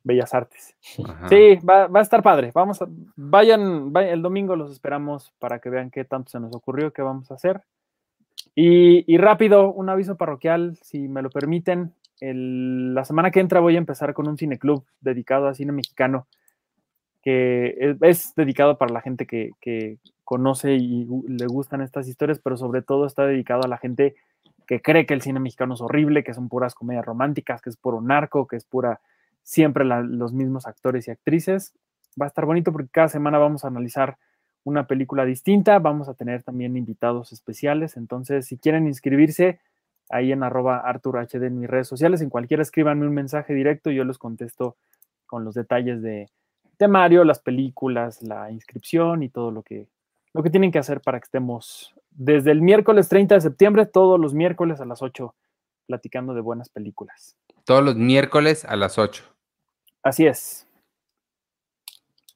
Bellas 0.04 0.32
Artes. 0.34 0.76
Ajá. 1.04 1.28
Sí, 1.28 1.56
va, 1.68 1.88
va, 1.88 1.98
a 1.98 2.02
estar 2.02 2.22
padre. 2.22 2.52
Vamos 2.54 2.80
a, 2.80 2.86
vayan, 3.16 3.92
vayan, 3.92 4.12
el 4.12 4.22
domingo 4.22 4.54
los 4.54 4.70
esperamos 4.70 5.32
para 5.40 5.58
que 5.58 5.68
vean 5.68 5.90
qué 5.90 6.04
tanto 6.04 6.30
se 6.30 6.38
nos 6.38 6.54
ocurrió, 6.54 6.92
qué 6.92 7.02
vamos 7.02 7.32
a 7.32 7.34
hacer. 7.34 7.62
Y, 8.54 9.12
y 9.12 9.18
rápido, 9.18 9.72
un 9.72 9.88
aviso 9.88 10.16
parroquial, 10.16 10.78
si 10.82 11.08
me 11.08 11.22
lo 11.22 11.30
permiten. 11.30 11.92
La 12.20 13.05
semana 13.05 13.30
que 13.30 13.40
entra 13.40 13.60
voy 13.60 13.74
a 13.74 13.78
empezar 13.78 14.14
con 14.14 14.28
un 14.28 14.38
cineclub 14.38 14.84
dedicado 15.01 15.48
a 15.48 15.55
cine 15.55 15.72
mexicano, 15.72 16.26
que 17.22 17.97
es, 18.01 18.34
dedicado 18.36 18.78
para 18.78 18.93
la 18.93 19.01
gente 19.01 19.26
que, 19.26 19.98
conoce 20.24 20.74
y 20.74 21.06
le 21.28 21.47
gustan 21.47 21.82
estas 21.82 22.09
historias, 22.09 22.40
pero 22.40 22.56
sobre 22.56 22.82
todo 22.82 23.06
está 23.06 23.26
dedicado 23.26 23.62
a 23.64 23.68
la 23.68 23.78
gente 23.78 24.16
que 24.66 24.82
cree 24.82 25.06
que 25.06 25.14
el 25.14 25.22
cine 25.22 25.38
mexicano 25.38 25.74
es 25.74 25.80
horrible, 25.80 26.24
que 26.24 26.34
son 26.34 26.48
puras 26.48 26.74
comedias 26.74 27.05
románticas, 27.05 27.62
que 27.62 27.70
es 27.70 27.76
puro 27.76 28.01
narco, 28.01 28.48
que 28.48 28.56
es 28.56 28.64
pura 28.64 29.01
siempre 29.44 29.84
los 29.84 30.32
mismos 30.32 30.66
actores 30.66 31.06
y 31.06 31.12
actrices. 31.12 31.74
Va 32.20 32.26
a 32.26 32.28
estar 32.28 32.44
bonito 32.44 32.72
porque 32.72 32.90
cada 32.90 33.09
semana 33.09 33.38
vamos 33.38 33.64
a 33.64 33.68
analizar 33.68 34.18
una 34.64 34.88
película 34.88 35.24
distinta, 35.24 35.78
vamos 35.78 36.09
a 36.09 36.14
tener 36.14 36.43
también 36.43 36.76
invitados 36.76 37.32
especiales, 37.32 37.97
entonces 37.97 38.47
si 38.47 38.59
quieren 38.59 38.88
inscribirse, 38.88 39.60
ahí 40.08 40.32
en 40.32 40.42
arroba 40.42 40.78
ArturHD 40.78 41.44
en 41.44 41.60
mis 41.60 41.68
redes 41.68 41.88
sociales, 41.88 42.20
en 42.20 42.30
cualquiera 42.30 42.62
escríbanme 42.62 43.06
un 43.06 43.14
mensaje 43.14 43.54
directo 43.54 43.90
y 43.90 43.96
yo 43.96 44.04
les 44.04 44.18
contesto 44.18 44.76
con 45.26 45.44
los 45.44 45.54
detalles 45.54 46.02
de 46.02 46.30
temario, 46.76 47.24
las 47.24 47.40
películas, 47.40 48.22
la 48.22 48.50
inscripción 48.50 49.22
y 49.22 49.28
todo 49.28 49.50
lo 49.50 49.62
que, 49.62 49.88
lo 50.32 50.42
que 50.42 50.50
tienen 50.50 50.70
que 50.70 50.78
hacer 50.78 51.00
para 51.00 51.18
que 51.18 51.24
estemos 51.24 51.94
desde 52.10 52.50
el 52.50 52.62
miércoles 52.62 53.08
30 53.08 53.34
de 53.34 53.40
septiembre, 53.40 53.86
todos 53.86 54.18
los 54.18 54.34
miércoles 54.34 54.80
a 54.80 54.84
las 54.84 55.02
8, 55.02 55.34
platicando 55.86 56.34
de 56.34 56.40
buenas 56.40 56.68
películas. 56.68 57.36
Todos 57.64 57.84
los 57.84 57.96
miércoles 57.96 58.64
a 58.64 58.76
las 58.76 58.98
8. 58.98 59.24
Así 60.02 60.26
es. 60.26 60.66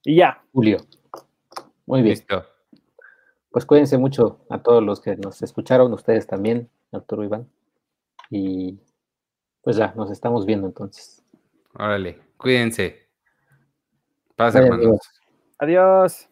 Y 0.04 0.16
ya. 0.16 0.42
Julio. 0.52 0.78
Muy 1.86 2.02
bien. 2.02 2.14
Listo. 2.14 2.44
Pues 3.50 3.64
cuídense 3.64 3.98
mucho 3.98 4.44
a 4.48 4.62
todos 4.62 4.82
los 4.82 5.00
que 5.00 5.16
nos 5.16 5.42
escucharon, 5.42 5.92
ustedes 5.92 6.26
también, 6.26 6.68
Arturo 6.92 7.24
Iván. 7.24 7.48
Y 8.30 8.80
pues 9.62 9.76
ya, 9.76 9.92
nos 9.96 10.10
estamos 10.10 10.46
viendo 10.46 10.66
entonces. 10.66 11.22
Órale, 11.74 12.18
cuídense. 12.36 13.08
Paz, 14.36 14.54
hermanos. 14.54 15.00
Adiós. 15.58 16.29